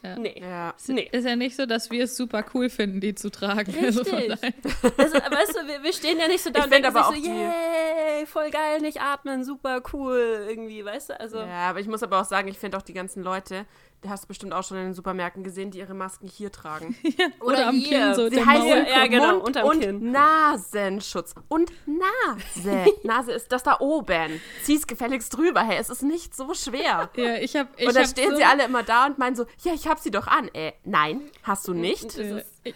Ja. 0.04 0.18
Nee. 0.18 0.40
Ja. 0.42 0.74
Nee. 0.88 1.10
Ist 1.12 1.26
ja 1.26 1.36
nicht 1.36 1.56
so, 1.56 1.66
dass 1.68 1.92
wir 1.92 2.06
es 2.06 2.18
super 2.18 2.44
cool 2.54 2.70
finden, 2.70 3.00
die 3.02 3.14
zu 3.14 3.30
tragen. 3.30 3.74
Also 3.84 4.04
von 4.04 4.18
Richtig. 4.18 4.40
daher- 4.42 4.94
Also, 4.98 5.14
weißt 5.16 5.56
du, 5.56 5.68
wir, 5.68 5.84
wir 5.84 5.94
stehen 5.94 6.18
ja 6.20 6.28
nicht 6.28 6.44
so 6.44 6.50
da 6.50 6.60
Ich 6.60 6.66
und 6.66 6.74
denken 6.74 6.88
aber 6.96 7.14
so, 7.14 7.14
yay, 7.14 8.26
voll 8.26 8.50
geil, 8.50 8.80
nicht 8.82 9.00
atmen, 9.02 9.44
super 9.44 9.82
cool, 9.94 10.46
irgendwie, 10.50 10.84
weißt 10.84 11.10
du, 11.12 11.20
also. 11.20 11.38
Ja, 11.40 11.70
aber 11.70 11.80
ich 11.82 11.88
muss 11.88 12.02
aber 12.02 12.20
auch 12.22 12.26
sagen, 12.26 12.48
ich 12.48 12.58
finde 12.58 12.78
auch 12.78 12.82
die 12.82 12.94
ganzen 12.94 13.22
Leute, 13.24 13.66
hast 14.08 14.24
du 14.24 14.28
bestimmt 14.28 14.54
auch 14.54 14.64
schon 14.64 14.78
in 14.78 14.84
den 14.86 14.94
Supermärkten 14.94 15.44
gesehen, 15.44 15.72
die 15.72 15.80
ihre 15.80 15.94
Masken 15.94 16.28
hier 16.28 16.52
tragen. 16.52 16.96
Oder, 17.40 17.46
Oder 17.46 17.68
am 17.68 17.76
hier. 17.76 17.90
Kinn 18.00 18.16
so 18.16 18.30
Sie 18.30 18.40
Maul. 18.40 18.86
Ja, 18.90 19.08
genau, 19.08 19.32
Mund 19.34 19.44
unterm 19.48 19.68
und 19.68 19.80
Kinn. 19.82 20.12
Nasenschutz. 20.12 21.36
Und 21.48 21.72
Nase. 21.86 22.86
Nase 23.04 23.32
ist 23.34 23.52
das 23.52 23.64
da 23.64 23.78
oben. 23.80 24.42
Zieh's 24.64 24.88
gefälligst 24.88 25.36
drüber. 25.36 25.62
Hey, 25.62 25.78
es 25.80 25.90
ist 25.90 26.02
nicht 26.04 26.36
so 26.36 26.54
schwer. 26.54 27.10
Ja, 27.16 27.36
ich 27.36 27.56
hab, 27.56 27.68
ich 27.80 27.88
und 27.88 27.96
dann 27.96 28.06
stehen 28.08 28.32
so, 28.32 28.38
sie 28.38 28.44
alle 28.44 28.66
immer 28.66 28.84
da 28.84 29.06
und 29.06 29.18
meinen 29.18 29.36
so, 29.36 29.46
ja, 29.64 29.74
ich 29.74 29.88
hab 29.88 30.00
sie 30.00 30.12
doch 30.12 30.28
an. 30.28 30.50
Äh, 30.54 30.74
nein, 30.84 31.22
hast 31.44 31.68
du 31.68 31.74
nicht. 31.74 32.06
Das 32.06 32.16
Äh, 32.18 32.38
ist- 32.40 32.52
ich, 32.64 32.76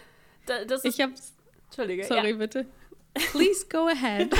ist, 0.70 0.84
ich 0.84 1.00
hab, 1.00 1.10
Entschuldige, 1.66 2.04
sorry, 2.04 2.30
ja. 2.30 2.36
bitte. 2.36 2.66
Please 3.32 3.66
go 3.70 3.88
ahead. 3.88 4.30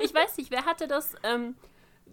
Ich 0.00 0.14
weiß 0.14 0.36
nicht, 0.38 0.50
wer 0.50 0.64
hatte 0.64 0.86
das, 0.86 1.14
ähm, 1.24 1.56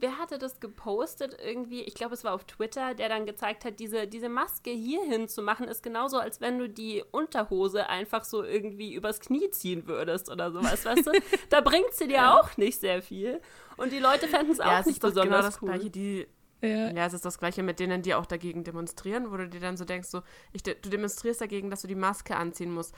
wer 0.01 0.17
hatte 0.17 0.37
das 0.37 0.59
gepostet 0.59 1.37
irgendwie? 1.43 1.81
Ich 1.81 1.93
glaube, 1.93 2.13
es 2.13 2.23
war 2.23 2.33
auf 2.33 2.43
Twitter, 2.45 2.93
der 2.93 3.09
dann 3.09 3.25
gezeigt 3.25 3.63
hat, 3.63 3.79
diese, 3.79 4.07
diese 4.07 4.29
Maske 4.29 4.71
hier 4.71 5.03
hin 5.03 5.27
zu 5.27 5.41
machen, 5.41 5.67
ist 5.67 5.83
genauso, 5.83 6.17
als 6.17 6.41
wenn 6.41 6.59
du 6.59 6.67
die 6.67 7.03
Unterhose 7.11 7.87
einfach 7.87 8.23
so 8.23 8.43
irgendwie 8.43 8.93
übers 8.93 9.19
Knie 9.19 9.49
ziehen 9.51 9.87
würdest 9.87 10.29
oder 10.29 10.51
sowas, 10.51 10.83
weißt 10.85 11.07
du? 11.07 11.11
Da 11.49 11.61
bringt 11.61 11.93
sie 11.93 12.07
dir 12.07 12.33
auch 12.33 12.57
nicht 12.57 12.79
sehr 12.79 13.01
viel. 13.01 13.41
Und 13.77 13.91
die 13.91 13.99
Leute 13.99 14.27
fänden 14.27 14.51
es 14.51 14.59
auch 14.59 14.65
Ja, 14.65 14.79
es 14.79 14.85
nicht 14.87 15.01
genau 15.01 15.13
besonders 15.13 15.45
das 15.45 15.61
cool. 15.61 15.69
Gleiche, 15.69 15.89
die 15.89 16.27
Ja. 16.61 16.91
Ja, 16.91 17.05
es 17.05 17.13
ist 17.13 17.25
das 17.25 17.37
Gleiche 17.39 17.63
mit 17.63 17.79
denen, 17.79 18.01
die 18.01 18.13
auch 18.13 18.25
dagegen 18.25 18.63
demonstrieren, 18.63 19.31
wo 19.31 19.37
du 19.37 19.47
dir 19.47 19.59
dann 19.59 19.77
so 19.77 19.85
denkst, 19.85 20.09
so, 20.09 20.21
ich, 20.53 20.63
du 20.63 20.73
demonstrierst 20.75 21.41
dagegen, 21.41 21.69
dass 21.69 21.81
du 21.81 21.87
die 21.87 21.95
Maske 21.95 22.35
anziehen 22.35 22.71
musst. 22.71 22.95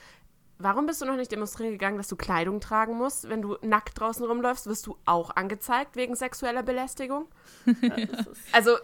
Warum 0.58 0.86
bist 0.86 1.00
du 1.02 1.06
noch 1.06 1.16
nicht 1.16 1.32
demonstrieren 1.32 1.72
gegangen, 1.72 1.96
dass 1.96 2.08
du 2.08 2.16
Kleidung 2.16 2.60
tragen 2.60 2.94
musst? 2.96 3.28
Wenn 3.28 3.42
du 3.42 3.56
nackt 3.62 3.98
draußen 3.98 4.24
rumläufst, 4.24 4.66
wirst 4.66 4.86
du 4.86 4.96
auch 5.04 5.34
angezeigt 5.34 5.96
wegen 5.96 6.14
sexueller 6.14 6.62
Belästigung? 6.62 7.26
Also, 8.52 8.76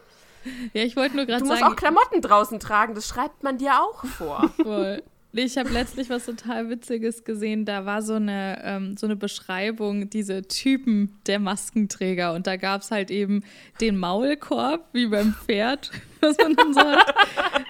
ja, 0.73 0.83
ich 0.83 0.97
wollte 0.97 1.17
nur 1.17 1.27
gerade 1.27 1.43
du 1.43 1.49
musst 1.49 1.61
sagen, 1.61 1.73
auch 1.73 1.77
Klamotten 1.77 2.23
draußen 2.23 2.59
tragen, 2.61 2.95
das 2.95 3.07
schreibt 3.07 3.43
man 3.43 3.59
dir 3.59 3.81
auch 3.81 4.05
vor. 4.05 4.49
Voll. 4.57 5.03
Ich 5.33 5.57
habe 5.57 5.69
letztlich 5.71 6.11
was 6.11 6.27
total 6.27 6.69
Witziges 6.71 7.23
gesehen. 7.23 7.65
Da 7.65 7.87
war 7.87 8.03
so 8.03 8.15
eine, 8.15 8.61
ähm, 8.65 8.97
so 8.97 9.07
eine 9.07 9.15
Beschreibung, 9.15 10.11
diese 10.11 10.43
Typen 10.43 11.21
der 11.27 11.39
Maskenträger. 11.39 12.33
Und 12.33 12.49
da 12.49 12.57
gab 12.57 12.83
es 12.83 12.91
halt 12.91 13.13
eben 13.13 13.45
den 13.81 13.97
Maulkorb, 13.97 14.89
wie 14.93 15.07
beim 15.07 15.35
Pferd, 15.35 15.93
was 16.21 16.37
man 16.39 16.57
dann 16.57 16.75
so 16.75 16.81
hat. 16.81 17.15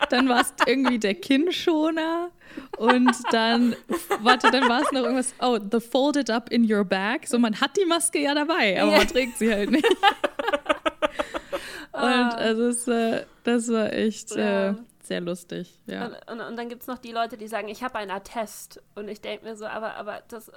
Dann 0.09 0.29
war 0.29 0.41
es 0.41 0.55
irgendwie 0.67 0.99
der 0.99 1.15
Kinnschoner. 1.15 2.31
Und 2.79 3.13
dann, 3.31 3.77
warte, 4.23 4.51
dann 4.51 4.69
war 4.69 4.81
es 4.81 4.91
noch 4.91 5.03
irgendwas, 5.03 5.35
oh, 5.41 5.59
the 5.71 5.81
folded 5.81 6.31
up 6.31 6.51
in 6.51 6.71
your 6.71 6.85
bag. 6.85 7.27
So, 7.27 7.39
man 7.39 7.61
hat 7.61 7.77
die 7.77 7.85
Maske 7.85 8.21
ja 8.21 8.35
dabei, 8.35 8.81
aber 8.81 8.93
man 8.93 9.07
trägt 9.07 9.39
sie 9.39 9.53
halt 9.53 9.71
nicht. 9.71 9.87
Und 11.93 12.03
also 12.03 12.69
es, 12.69 12.89
äh, 12.89 13.25
das 13.45 13.69
war 13.69 13.93
echt 13.93 14.33
äh. 14.33 14.75
Sehr 15.11 15.21
lustig. 15.21 15.77
Ja. 15.87 16.07
Und, 16.07 16.31
und, 16.31 16.41
und 16.41 16.57
dann 16.57 16.69
gibt 16.69 16.83
es 16.83 16.87
noch 16.87 16.99
die 16.99 17.11
Leute, 17.11 17.37
die 17.37 17.49
sagen, 17.49 17.67
ich 17.67 17.83
habe 17.83 17.97
einen 17.99 18.13
Attest. 18.13 18.81
Und 18.95 19.09
ich 19.09 19.21
denke 19.21 19.45
mir 19.45 19.57
so, 19.57 19.67
aber, 19.67 19.97
aber 19.97 20.23
das, 20.29 20.53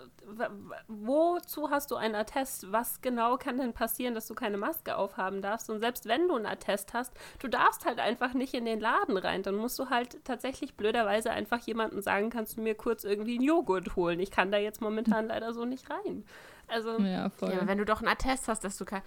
wozu 0.87 1.71
hast 1.71 1.89
du 1.89 1.95
einen 1.95 2.13
Attest? 2.13 2.71
Was 2.71 3.01
genau 3.01 3.37
kann 3.37 3.57
denn 3.57 3.73
passieren, 3.73 4.13
dass 4.13 4.27
du 4.27 4.35
keine 4.35 4.57
Maske 4.57 4.95
aufhaben 4.95 5.41
darfst? 5.41 5.71
Und 5.71 5.79
selbst 5.79 6.05
wenn 6.07 6.27
du 6.27 6.35
einen 6.35 6.45
Attest 6.45 6.93
hast, 6.93 7.11
du 7.39 7.47
darfst 7.47 7.85
halt 7.85 7.97
einfach 7.97 8.35
nicht 8.35 8.53
in 8.53 8.65
den 8.65 8.79
Laden 8.79 9.17
rein. 9.17 9.41
Dann 9.41 9.55
musst 9.55 9.79
du 9.79 9.89
halt 9.89 10.23
tatsächlich 10.23 10.75
blöderweise 10.75 11.31
einfach 11.31 11.57
jemandem 11.65 12.03
sagen, 12.03 12.29
kannst 12.29 12.55
du 12.57 12.61
mir 12.61 12.75
kurz 12.75 13.03
irgendwie 13.05 13.37
einen 13.37 13.43
Joghurt 13.43 13.95
holen? 13.95 14.19
Ich 14.19 14.29
kann 14.29 14.51
da 14.51 14.59
jetzt 14.59 14.81
momentan 14.81 15.25
leider 15.29 15.51
so 15.53 15.65
nicht 15.65 15.89
rein. 15.89 16.25
Also, 16.67 16.99
Ja, 16.99 17.31
voll. 17.31 17.53
ja, 17.53 17.65
wenn 17.65 17.79
du 17.79 17.85
doch 17.85 18.01
einen 18.01 18.09
Attest 18.09 18.47
hast, 18.47 18.63
dass 18.63 18.77
du 18.77 18.85
kein. 18.85 19.01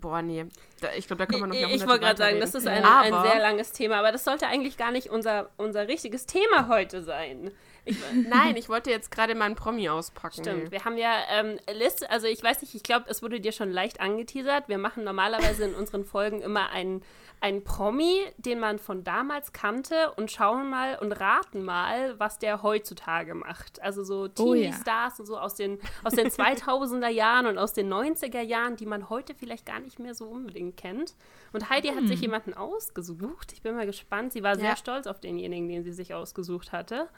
Boah, 0.00 0.22
nee. 0.22 0.46
Da, 0.80 0.88
ich 0.96 1.06
glaube, 1.06 1.24
da 1.24 1.26
kann 1.26 1.40
man 1.40 1.50
noch 1.50 1.56
ich, 1.56 1.62
ich 1.74 1.86
wollte 1.86 2.00
gerade 2.00 2.18
sagen, 2.18 2.40
das 2.40 2.54
ist 2.54 2.66
ein, 2.66 2.82
weiterreden. 2.82 3.14
ein 3.14 3.30
sehr 3.30 3.40
langes 3.40 3.72
Thema, 3.72 3.96
aber 3.96 4.12
das 4.12 4.24
sollte 4.24 4.46
eigentlich 4.46 4.76
gar 4.76 4.90
nicht 4.90 5.10
unser, 5.10 5.50
unser 5.56 5.88
richtiges 5.88 6.26
Thema 6.26 6.68
heute 6.68 7.02
sein. 7.02 7.50
Ich, 7.84 7.96
Nein, 8.28 8.56
ich 8.56 8.68
wollte 8.68 8.90
jetzt 8.90 9.10
gerade 9.10 9.34
meinen 9.34 9.54
Promi 9.54 9.88
auspacken. 9.88 10.42
Stimmt, 10.42 10.70
wir 10.70 10.84
haben 10.84 10.96
ja 10.96 11.14
ähm, 11.30 11.58
Liz, 11.72 12.02
also 12.08 12.26
ich 12.26 12.42
weiß 12.42 12.62
nicht, 12.62 12.74
ich 12.74 12.82
glaube, 12.82 13.06
es 13.08 13.22
wurde 13.22 13.40
dir 13.40 13.52
schon 13.52 13.70
leicht 13.70 14.00
angeteasert. 14.00 14.68
Wir 14.68 14.78
machen 14.78 15.04
normalerweise 15.04 15.64
in 15.64 15.74
unseren 15.74 16.04
Folgen 16.04 16.42
immer 16.42 16.70
einen, 16.70 17.02
einen 17.40 17.62
Promi, 17.62 18.20
den 18.36 18.58
man 18.58 18.78
von 18.78 19.04
damals 19.04 19.52
kannte 19.52 20.12
und 20.16 20.30
schauen 20.30 20.68
mal 20.70 20.98
und 20.98 21.12
raten 21.12 21.64
mal, 21.64 22.18
was 22.18 22.38
der 22.38 22.62
heutzutage 22.62 23.34
macht. 23.34 23.80
Also 23.80 24.02
so 24.02 24.28
Oh 24.38 24.54
ja. 24.54 24.70
Teenie-Stars 24.70 25.20
und 25.20 25.26
so 25.26 25.38
aus 25.38 25.54
den, 25.54 25.78
aus 26.04 26.14
den 26.14 26.26
2000er 26.30 27.08
Jahren 27.08 27.46
und 27.46 27.58
aus 27.58 27.72
den 27.74 27.92
90er 27.92 28.40
Jahren, 28.40 28.76
die 28.76 28.86
man 28.86 29.08
heute 29.08 29.34
vielleicht 29.34 29.66
gar 29.66 29.80
nicht 29.80 29.98
mehr 29.98 30.14
so 30.14 30.24
unbedingt 30.26 30.76
kennt. 30.76 31.14
Und 31.52 31.70
Heidi 31.70 31.88
hat 31.88 32.06
sich 32.08 32.20
jemanden 32.20 32.54
ausgesucht. 32.54 33.52
Ich 33.52 33.62
bin 33.62 33.74
mal 33.76 33.86
gespannt. 33.86 34.32
Sie 34.32 34.42
war 34.42 34.56
sehr 34.56 34.70
Ja. 34.70 34.76
stolz 34.76 35.06
auf 35.06 35.20
denjenigen, 35.20 35.68
den 35.68 35.84
sie 35.84 35.92
sich 35.92 36.14
ausgesucht 36.14 36.72
hatte. 36.72 37.08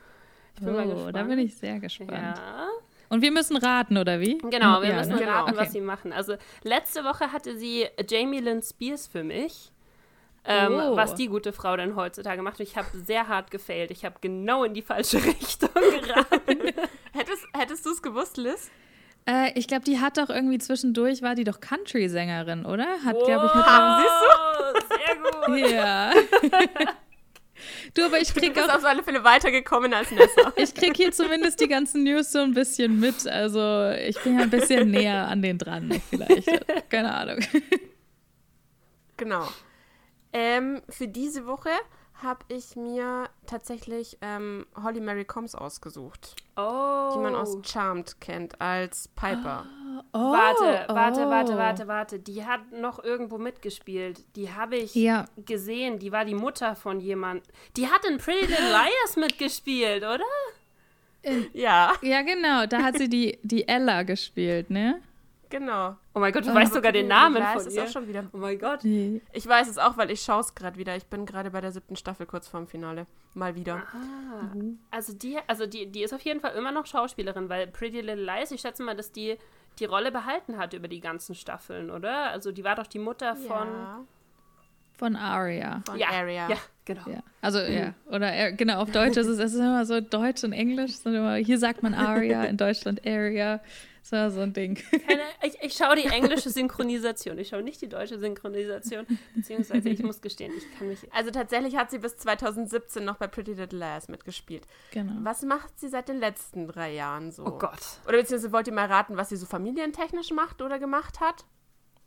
Ich 0.57 0.63
bin 0.63 0.75
mal 0.75 0.87
Oh, 0.87 0.95
gespannt. 0.95 1.17
da 1.17 1.23
bin 1.23 1.39
ich 1.39 1.57
sehr 1.57 1.79
gespannt. 1.81 2.11
Ja. 2.13 2.69
Und 3.09 3.23
wir 3.23 3.33
müssen 3.33 3.57
raten, 3.57 3.97
oder 3.97 4.21
wie? 4.21 4.39
Genau, 4.39 4.83
wir 4.83 4.91
ja, 4.91 4.97
müssen 4.99 5.15
ne? 5.15 5.19
Genau. 5.19 5.33
raten, 5.33 5.51
Okay. 5.51 5.59
was 5.61 5.73
sie 5.73 5.81
machen. 5.81 6.13
Also 6.13 6.35
letzte 6.63 7.03
Woche 7.05 7.33
hatte 7.33 7.57
sie 7.57 7.87
Jamie 8.09 8.39
Lynn 8.41 8.63
Spears 8.63 9.07
für 9.09 9.25
mich. 9.25 9.73
Ähm, 10.45 10.73
Oh. 10.73 10.97
Was 10.97 11.15
die 11.15 11.27
gute 11.29 11.53
Frau 11.53 11.77
denn 11.77 11.97
heutzutage 11.97 12.41
macht. 12.43 12.59
Und 12.61 12.67
ich 12.67 12.77
habe 12.77 12.89
sehr 13.05 13.29
hart 13.29 13.51
gefailt. 13.51 13.91
Ich 13.91 14.05
habe 14.05 14.17
genau 14.21 14.65
in 14.65 14.75
die 14.75 14.83
falsche 14.83 15.19
Richtung 15.25 15.69
geraten. 15.75 16.59
Hättest, 17.13 17.47
hättest 17.53 17.85
du 17.87 17.91
es 17.91 18.01
gewusst, 18.03 18.37
Liz? 18.37 18.71
Äh, 19.27 19.53
ich 19.59 19.67
glaube, 19.69 19.85
die 19.85 20.01
hat 20.01 20.17
doch 20.17 20.31
irgendwie 20.31 20.59
zwischendurch, 20.59 21.23
war 21.23 21.35
die 21.35 21.45
doch 21.45 21.61
Country-Sängerin, 21.61 22.65
oder? 22.65 22.87
Hat, 23.05 23.19
glaube 23.25 23.47
ich, 23.47 23.55
mit 23.55 23.65
oh, 23.67 24.81
sehr 24.89 25.63
gut. 25.63 25.71
Ja. 25.71 26.13
du, 27.95 28.05
aber 28.05 28.19
ich 28.19 28.33
Du 28.33 28.41
krieg 28.41 28.55
bist 28.55 28.71
auch, 28.71 28.77
auf 28.77 28.85
alle 28.85 29.03
Fälle 29.03 29.23
weitergekommen 29.25 29.93
als 29.93 30.11
Nessa. 30.11 30.53
ich 30.57 30.75
krieg 30.75 30.97
hier 30.97 31.13
zumindest 31.13 31.61
die 31.61 31.69
ganzen 31.69 32.05
News 32.05 32.33
so 32.33 32.39
ein 32.39 32.55
bisschen 32.55 32.99
mit. 32.99 33.27
Also 33.27 33.91
ich 33.91 34.19
bin 34.21 34.39
ja 34.39 34.45
ein 34.45 34.51
bisschen 34.51 34.91
näher 34.91 35.29
an 35.29 35.43
den 35.43 35.59
dran, 35.59 36.01
vielleicht. 36.09 36.49
Keine 36.89 37.13
Ahnung. 37.13 37.41
genau. 39.17 39.49
Ähm, 40.33 40.81
für 40.89 41.09
diese 41.09 41.47
Woche 41.47 41.71
habe 42.23 42.41
ich 42.49 42.77
mir 42.77 43.29
tatsächlich 43.47 44.19
ähm, 44.21 44.67
Holly 44.83 45.01
Mary 45.01 45.25
Combs 45.25 45.55
ausgesucht, 45.55 46.37
Oh. 46.57 47.13
die 47.15 47.19
man 47.19 47.35
aus 47.35 47.57
Charmed 47.65 48.21
kennt 48.21 48.61
als 48.61 49.09
Piper. 49.09 49.65
Oh, 50.13 50.19
Warte, 50.19 50.85
warte, 50.93 51.21
oh. 51.23 51.31
warte, 51.31 51.57
warte, 51.57 51.89
warte. 51.89 52.19
Die 52.19 52.45
hat 52.45 52.61
noch 52.73 53.03
irgendwo 53.03 53.39
mitgespielt. 53.39 54.23
Die 54.37 54.53
habe 54.53 54.77
ich 54.77 54.95
Ja. 54.95 55.25
gesehen. 55.47 55.99
Die 55.99 56.13
war 56.13 56.25
die 56.27 56.35
Mutter 56.35 56.77
von 56.77 57.01
jemand. 57.01 57.43
Die 57.77 57.87
hat 57.89 58.05
in 58.05 58.19
Pretty 58.19 58.47
Little 58.47 58.69
Liars 58.71 59.17
mitgespielt, 59.17 60.03
oder? 60.03 60.25
Ja, 61.53 61.93
Ja, 62.03 62.23
genau. 62.23 62.67
Da 62.67 62.83
hat 62.83 62.97
sie 62.99 63.09
die, 63.09 63.39
die 63.43 63.67
Ella 63.69 64.03
gespielt, 64.05 64.71
ne? 64.71 65.01
Genau. 65.51 65.97
Oh 66.15 66.19
mein 66.21 66.33
Gott, 66.33 66.47
du 66.47 66.51
Oh, 66.51 66.55
weißt 66.55 66.73
sogar 66.73 66.93
den 66.93 67.05
ich 67.07 67.09
Namen 67.11 67.43
weiß 67.43 67.63
von 67.63 67.67
es 67.67 67.75
ihr. 67.75 67.83
auch 67.85 67.89
schon 67.89 68.09
wieder. 68.09 68.25
Oh 68.33 68.39
mein 68.39 68.59
Gott. 68.59 68.83
Die, 68.83 69.21
Ich 69.33 69.47
weiß 69.47 69.69
es 69.69 69.77
auch, 69.79 69.97
weil 69.99 70.11
ich 70.11 70.23
schaue 70.23 70.41
es 70.41 70.55
gerade 70.55 70.79
wieder. 70.79 70.97
Ich 70.97 71.07
bin 71.07 71.27
gerade 71.27 71.51
bei 71.51 71.61
der 71.61 71.73
siebten 71.73 71.97
Staffel 71.97 72.25
kurz 72.27 72.49
vorm 72.49 72.67
Finale. 72.67 73.07
Mal 73.35 73.55
wieder. 73.55 73.83
Ah, 73.93 74.53
also 74.91 75.13
die, 75.13 75.39
also 75.47 75.67
die, 75.67 75.87
die 75.91 76.03
ist 76.03 76.15
auf 76.15 76.23
jeden 76.23 76.41
Fall 76.41 76.53
immer 76.55 76.73
noch 76.73 76.87
Schauspielerin, 76.87 77.49
weil 77.49 77.67
Pretty 77.67 78.01
Little 78.01 78.25
Lies, 78.25 78.51
ich 78.53 78.61
schätze 78.63 78.83
mal, 78.83 78.97
dass 78.97 79.13
die 79.13 79.37
die 79.79 79.85
Rolle 79.85 80.11
behalten 80.11 80.59
hat 80.59 80.73
über 80.75 80.89
die 80.89 81.01
ganzen 81.01 81.35
Staffeln, 81.35 81.91
oder? 81.91 82.31
Also 82.31 82.51
die 82.53 82.65
war 82.65 82.75
doch 82.77 82.87
die 82.89 82.99
Mutter 82.99 83.37
von 83.37 83.47
Ja, 83.47 83.95
von 83.97 84.09
Aria. 85.17 85.83
von 85.87 85.99
ja, 85.99 86.09
Aria. 86.11 86.49
Ja, 86.49 86.57
genau. 86.85 87.03
Ja. 87.07 87.23
Also, 87.41 87.59
ja. 87.59 87.95
Oder 88.07 88.33
äh, 88.33 88.53
genau, 88.53 88.81
auf 88.81 88.91
Deutsch 88.91 89.17
ist 89.17 89.27
es, 89.27 89.39
es 89.39 89.55
ist 89.55 89.61
immer 89.61 89.85
so 89.87 90.01
Deutsch 90.01 90.45
und 90.45 90.53
Englisch. 90.53 90.97
Sind 90.97 91.15
immer, 91.15 91.37
hier 91.37 91.59
sagt 91.59 91.83
man 91.83 91.95
Aria, 91.95 92.45
in 92.47 92.57
Deutschland 92.57 93.07
Area. 93.07 93.61
So, 94.03 94.31
so 94.31 94.41
ein 94.41 94.53
Ding. 94.53 94.77
Keine, 95.07 95.23
ich, 95.43 95.59
ich 95.63 95.75
schaue 95.75 95.95
die 95.95 96.07
englische 96.07 96.51
Synchronisation, 96.51 97.39
ich 97.39 97.49
schaue 97.49 97.63
nicht 97.63 97.81
die 97.83 97.89
deutsche 97.89 98.19
Synchronisation, 98.19 99.07
beziehungsweise 99.35 99.89
ich 99.91 100.03
muss 100.03 100.21
gestehen, 100.23 100.53
ich 100.57 100.79
kann 100.79 100.89
mich. 100.89 101.01
Also 101.13 101.31
tatsächlich 101.31 101.77
hat 101.77 101.91
sie 101.91 101.99
bis 101.99 102.17
2017 102.17 103.05
noch 103.05 103.17
bei 103.17 103.27
Pretty 103.27 103.53
Little 103.53 103.79
Liars 103.79 104.09
mitgespielt. 104.09 104.67
Genau. 104.91 105.13
Was 105.23 105.43
macht 105.43 105.79
sie 105.79 105.89
seit 105.89 106.09
den 106.09 106.19
letzten 106.19 106.67
drei 106.67 106.93
Jahren 106.95 107.31
so? 107.31 107.45
Oh 107.45 107.59
Gott. 107.59 107.79
Oder 108.09 108.19
beziehungsweise 108.19 108.53
wollt 108.53 108.67
ihr 108.69 108.73
mal 108.75 108.87
raten, 108.87 109.17
was 109.17 109.29
sie 109.29 109.37
so 109.37 109.47
familientechnisch 109.47 110.31
macht 110.31 110.63
oder 110.63 110.79
gemacht 110.79 111.21
hat? 111.21 111.45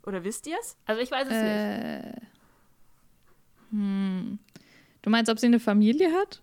Oder 0.04 0.24
wisst 0.24 0.46
ihr 0.46 0.56
es? 0.60 0.76
Also 0.84 1.00
ich 1.00 1.10
weiß 1.10 1.28
es 1.30 2.12
nicht. 2.12 2.33
Hm. 3.74 4.38
Du 5.02 5.10
meinst, 5.10 5.30
ob 5.30 5.38
sie 5.38 5.46
eine 5.46 5.58
Familie 5.58 6.12
hat? 6.12 6.40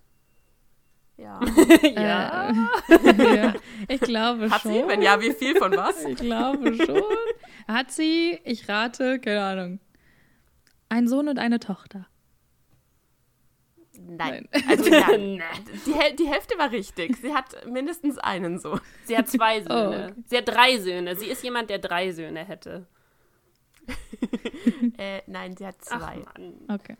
Ja. 1.17 1.39
ja. 1.95 2.49
Äh, 2.89 3.35
ja. 3.35 3.53
Ich 3.87 4.01
glaube 4.01 4.49
Hat 4.49 4.61
schon. 4.61 4.73
sie? 4.73 4.83
Wenn 4.87 5.01
ja, 5.01 5.19
wie 5.21 5.31
viel 5.31 5.55
von 5.55 5.71
was? 5.75 6.03
Ich 6.03 6.17
glaube 6.17 6.75
schon. 6.75 7.01
Hat 7.67 7.91
sie, 7.91 8.39
ich 8.43 8.67
rate, 8.67 9.19
keine 9.19 9.43
Ahnung, 9.43 9.79
einen 10.89 11.07
Sohn 11.07 11.29
und 11.29 11.39
eine 11.39 11.59
Tochter. 11.59 12.07
Nein. 13.97 14.49
Also 14.67 14.89
ja, 14.89 15.07
die, 15.15 16.15
die 16.17 16.27
Hälfte 16.27 16.57
war 16.57 16.71
richtig. 16.71 17.15
Sie 17.17 17.33
hat 17.33 17.65
mindestens 17.65 18.17
einen 18.17 18.59
so. 18.59 18.79
Sie 19.05 19.17
hat 19.17 19.29
zwei 19.29 19.61
Söhne. 19.61 20.09
okay. 20.11 20.23
Sie 20.25 20.37
hat 20.37 20.47
drei 20.47 20.79
Söhne. 20.79 21.15
Sie 21.15 21.27
ist 21.27 21.43
jemand, 21.43 21.69
der 21.69 21.79
drei 21.79 22.11
Söhne 22.11 22.43
hätte. 22.43 22.87
Äh, 24.97 25.21
nein, 25.27 25.55
sie 25.55 25.65
hat 25.65 25.75
Ach 25.89 25.99
zwei. 25.99 26.17
Mann. 26.17 26.53
Okay. 26.67 26.97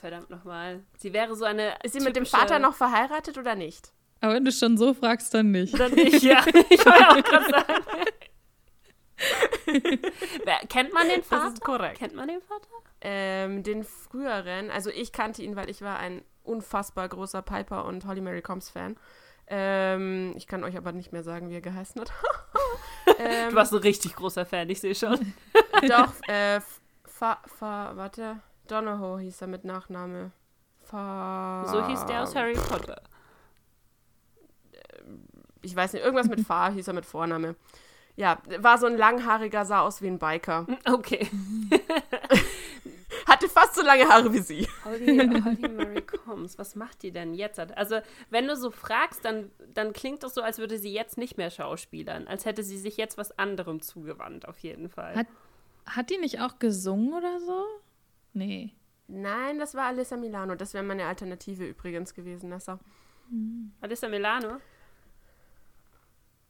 Verdammt 0.00 0.30
nochmal. 0.30 0.84
Sie 0.98 1.12
wäre 1.12 1.34
so 1.34 1.44
eine. 1.44 1.74
Ist 1.82 1.94
sie 1.94 2.00
mit 2.00 2.16
dem 2.16 2.26
Vater 2.26 2.58
noch 2.58 2.74
verheiratet 2.74 3.36
oder 3.38 3.54
nicht? 3.54 3.92
Aber 4.20 4.34
wenn 4.34 4.44
du 4.44 4.52
schon 4.52 4.76
so 4.76 4.94
fragst, 4.94 5.32
dann 5.34 5.50
nicht. 5.50 5.78
Dann 5.78 5.92
nicht, 5.92 6.22
ja. 6.22 6.44
Ich 6.70 6.84
wollte 6.84 7.08
auch 7.08 7.22
gerade 7.22 7.50
sagen. 7.50 7.84
Wer, 10.44 10.58
kennt 10.68 10.92
man 10.92 11.08
den 11.08 11.22
Vater? 11.22 11.44
Das 11.44 11.54
ist 11.54 11.62
korrekt. 11.62 11.98
Kennt 11.98 12.14
man 12.14 12.28
den 12.28 12.40
Vater? 12.40 12.68
Ähm, 13.00 13.62
den 13.62 13.84
früheren, 13.84 14.70
also 14.70 14.90
ich 14.90 15.12
kannte 15.12 15.42
ihn, 15.42 15.56
weil 15.56 15.70
ich 15.70 15.80
war 15.82 15.98
ein 15.98 16.22
unfassbar 16.42 17.08
großer 17.08 17.42
Piper 17.42 17.84
und 17.86 18.06
Holly 18.06 18.20
Mary 18.20 18.42
Combs 18.42 18.68
Fan. 18.68 18.96
Ähm, 19.46 20.34
ich 20.36 20.46
kann 20.46 20.64
euch 20.64 20.76
aber 20.76 20.92
nicht 20.92 21.12
mehr 21.12 21.22
sagen, 21.22 21.50
wie 21.50 21.54
er 21.54 21.60
geheißen 21.60 22.00
hat. 22.00 22.12
ähm, 23.18 23.50
Du 23.50 23.56
warst 23.56 23.72
ein 23.72 23.78
richtig 23.78 24.14
großer 24.14 24.46
Fan, 24.46 24.68
ich 24.70 24.80
sehe 24.80 24.94
schon. 24.94 25.34
Doch, 25.88 26.12
äh, 26.28 26.60
Fa, 27.04 27.42
Fa, 27.46 27.92
warte, 27.96 28.36
Donahoe 28.70 29.20
hieß 29.20 29.40
er 29.42 29.46
mit 29.48 29.64
Nachname. 29.64 30.30
Fa, 30.82 31.64
So 31.66 31.86
hieß 31.86 32.06
der 32.06 32.22
aus 32.22 32.34
Harry 32.34 32.54
Potter. 32.54 33.02
Ich 35.62 35.74
weiß 35.76 35.92
nicht, 35.92 36.04
irgendwas 36.04 36.28
mit 36.28 36.40
Fa 36.46 36.70
hieß 36.70 36.88
er 36.88 36.94
mit 36.94 37.06
Vorname. 37.06 37.56
Ja, 38.16 38.38
war 38.58 38.78
so 38.78 38.86
ein 38.86 38.96
langhaariger, 38.96 39.64
sah 39.64 39.80
aus 39.80 40.02
wie 40.02 40.08
ein 40.08 40.18
Biker. 40.18 40.66
Okay. 40.86 41.28
Hatte 43.26 43.48
fast 43.48 43.74
so 43.74 43.82
lange 43.82 44.08
Haare 44.08 44.32
wie 44.32 44.40
sie. 44.40 44.68
Holly, 44.84 45.18
Holly 45.18 45.68
Mary 45.68 46.02
Combs, 46.02 46.58
was 46.58 46.74
macht 46.74 47.02
die 47.02 47.12
denn 47.12 47.34
jetzt? 47.34 47.58
Also, 47.60 48.00
wenn 48.30 48.46
du 48.46 48.56
so 48.56 48.70
fragst, 48.70 49.24
dann, 49.24 49.50
dann 49.72 49.92
klingt 49.92 50.22
das 50.22 50.34
so, 50.34 50.42
als 50.42 50.58
würde 50.58 50.78
sie 50.78 50.92
jetzt 50.92 51.16
nicht 51.18 51.36
mehr 51.36 51.50
schauspielern. 51.50 52.26
Als 52.26 52.44
hätte 52.44 52.62
sie 52.62 52.78
sich 52.78 52.96
jetzt 52.96 53.18
was 53.18 53.36
anderem 53.38 53.82
zugewandt, 53.82 54.48
auf 54.48 54.58
jeden 54.58 54.88
Fall. 54.88 55.14
Hat, 55.14 55.26
hat 55.86 56.10
die 56.10 56.18
nicht 56.18 56.40
auch 56.40 56.58
gesungen 56.58 57.12
oder 57.14 57.38
so? 57.40 57.64
Nee. 58.32 58.74
Nein, 59.08 59.58
das 59.58 59.74
war 59.74 59.86
Alyssa 59.86 60.16
Milano. 60.16 60.54
Das 60.54 60.72
wäre 60.74 60.84
meine 60.84 61.06
Alternative 61.06 61.64
übrigens 61.66 62.14
gewesen, 62.14 62.50
Nessa. 62.50 62.78
Alyssa 63.80 64.08
Milano? 64.08 64.58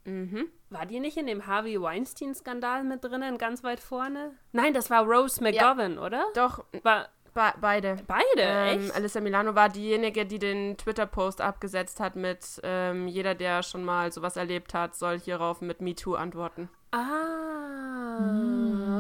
Mhm. 0.05 0.49
War 0.71 0.87
die 0.87 1.01
nicht 1.01 1.17
in 1.17 1.27
dem 1.27 1.47
Harvey 1.47 1.81
Weinstein-Skandal 1.81 2.85
mit 2.85 3.05
drinnen, 3.05 3.39
ganz 3.39 3.63
weit 3.63 3.81
vorne? 3.81 4.33
Nein, 4.53 4.73
das 4.73 4.89
war 4.91 5.05
Rose 5.05 5.43
McGovern, 5.43 5.99
oder? 5.99 6.25
Doch, 6.35 6.65
War 6.83 7.09
be 7.35 7.53
beide. 7.61 7.97
beide, 8.07 8.43
Ähm, 8.43 8.81
echt? 8.87 8.95
Alyssa 8.95 9.21
Milano 9.21 9.55
war 9.55 9.69
diejenige, 9.69 10.25
die 10.27 10.39
den 10.39 10.77
Twitter-Post 10.79 11.41
abgesetzt 11.41 12.01
hat 12.01 12.17
mit 12.17 12.61
ähm, 12.63 13.09
jeder, 13.09 13.35
der 13.35 13.63
schon 13.63 13.85
mal 13.85 14.11
sowas 14.11 14.37
erlebt 14.37 14.75
hat, 14.75 14.97
soll 14.97 15.19
hierauf 15.19 15.61
mit 15.61 15.81
MeToo 15.81 16.15
antworten. 16.15 16.69
Ah, 16.93 17.50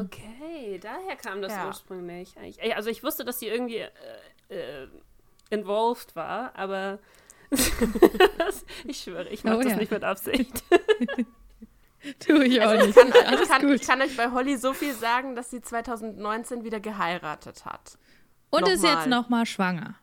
okay. 0.04 0.78
Daher 0.80 1.16
kam 1.16 1.42
das 1.42 1.52
Ja. 1.52 1.66
ursprünglich. 1.66 2.34
Also 2.74 2.90
ich 2.90 3.02
wusste, 3.02 3.24
dass 3.24 3.38
sie 3.38 3.48
irgendwie 3.48 3.78
äh, 3.78 3.90
äh, 4.48 4.88
involved 5.50 6.14
war, 6.16 6.54
aber 6.56 6.98
ich 8.84 8.98
schwöre, 8.98 9.28
ich 9.28 9.44
mache 9.44 9.56
Oh 9.56 9.62
das 9.62 9.72
ja. 9.72 9.78
nicht 9.78 9.90
mit 9.90 10.04
Absicht. 10.04 10.62
Tu 12.18 12.32
ich 12.40 12.62
auch 12.62 12.72
nicht. 12.72 12.88
Ich 12.88 12.94
kann, 12.94 13.08
ich, 13.42 13.48
kann, 13.48 13.72
ich 13.74 13.82
kann 13.86 14.00
euch 14.00 14.16
bei 14.16 14.30
Holly 14.30 14.56
so 14.56 14.72
viel 14.72 14.94
sagen, 14.94 15.34
dass 15.36 15.50
sie 15.50 15.60
2019 15.60 16.64
wieder 16.64 16.80
geheiratet 16.80 17.66
hat. 17.66 17.98
Und 18.48 18.66
ist 18.66 18.82
nochmal. 18.82 18.96
jetzt 18.96 19.06
nochmal 19.08 19.46
schwanger. 19.46 19.94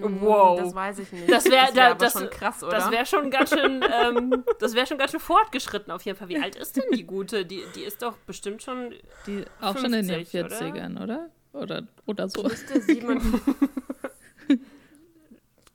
Wow. 0.00 0.58
Das 0.60 0.74
weiß 0.74 0.98
ich 1.00 1.12
nicht. 1.12 1.30
Das 1.30 1.44
wäre 1.46 1.74
wär 1.74 1.94
da, 1.94 2.10
schon 2.10 2.30
krass, 2.30 2.62
oder? 2.62 2.72
Das 2.76 2.90
wäre 2.90 3.06
schon 3.06 3.30
ganz 3.30 3.50
schön, 3.50 3.82
ähm, 3.82 4.44
das 4.58 4.74
wäre 4.74 4.86
schon 4.86 4.98
ganz 4.98 5.10
schön 5.10 5.20
fortgeschritten 5.20 5.92
auf 5.92 6.02
jeden 6.02 6.18
Fall. 6.18 6.28
Wie 6.28 6.38
alt 6.38 6.56
ist 6.56 6.76
denn 6.76 6.84
die 6.92 7.04
Gute? 7.04 7.44
Die, 7.44 7.62
die 7.74 7.82
ist 7.82 8.02
doch 8.02 8.16
bestimmt 8.18 8.62
schon. 8.62 8.94
Die 9.26 9.44
auch 9.60 9.76
schon 9.76 9.92
in 9.92 10.06
den 10.06 10.24
50, 10.26 10.44
oder? 10.44 10.56
40ern, 10.58 11.02
oder? 11.02 11.30
Oder, 11.52 11.86
oder 12.06 12.28
so. 12.28 12.42
Müsste 12.42 12.80
sieben 12.80 13.20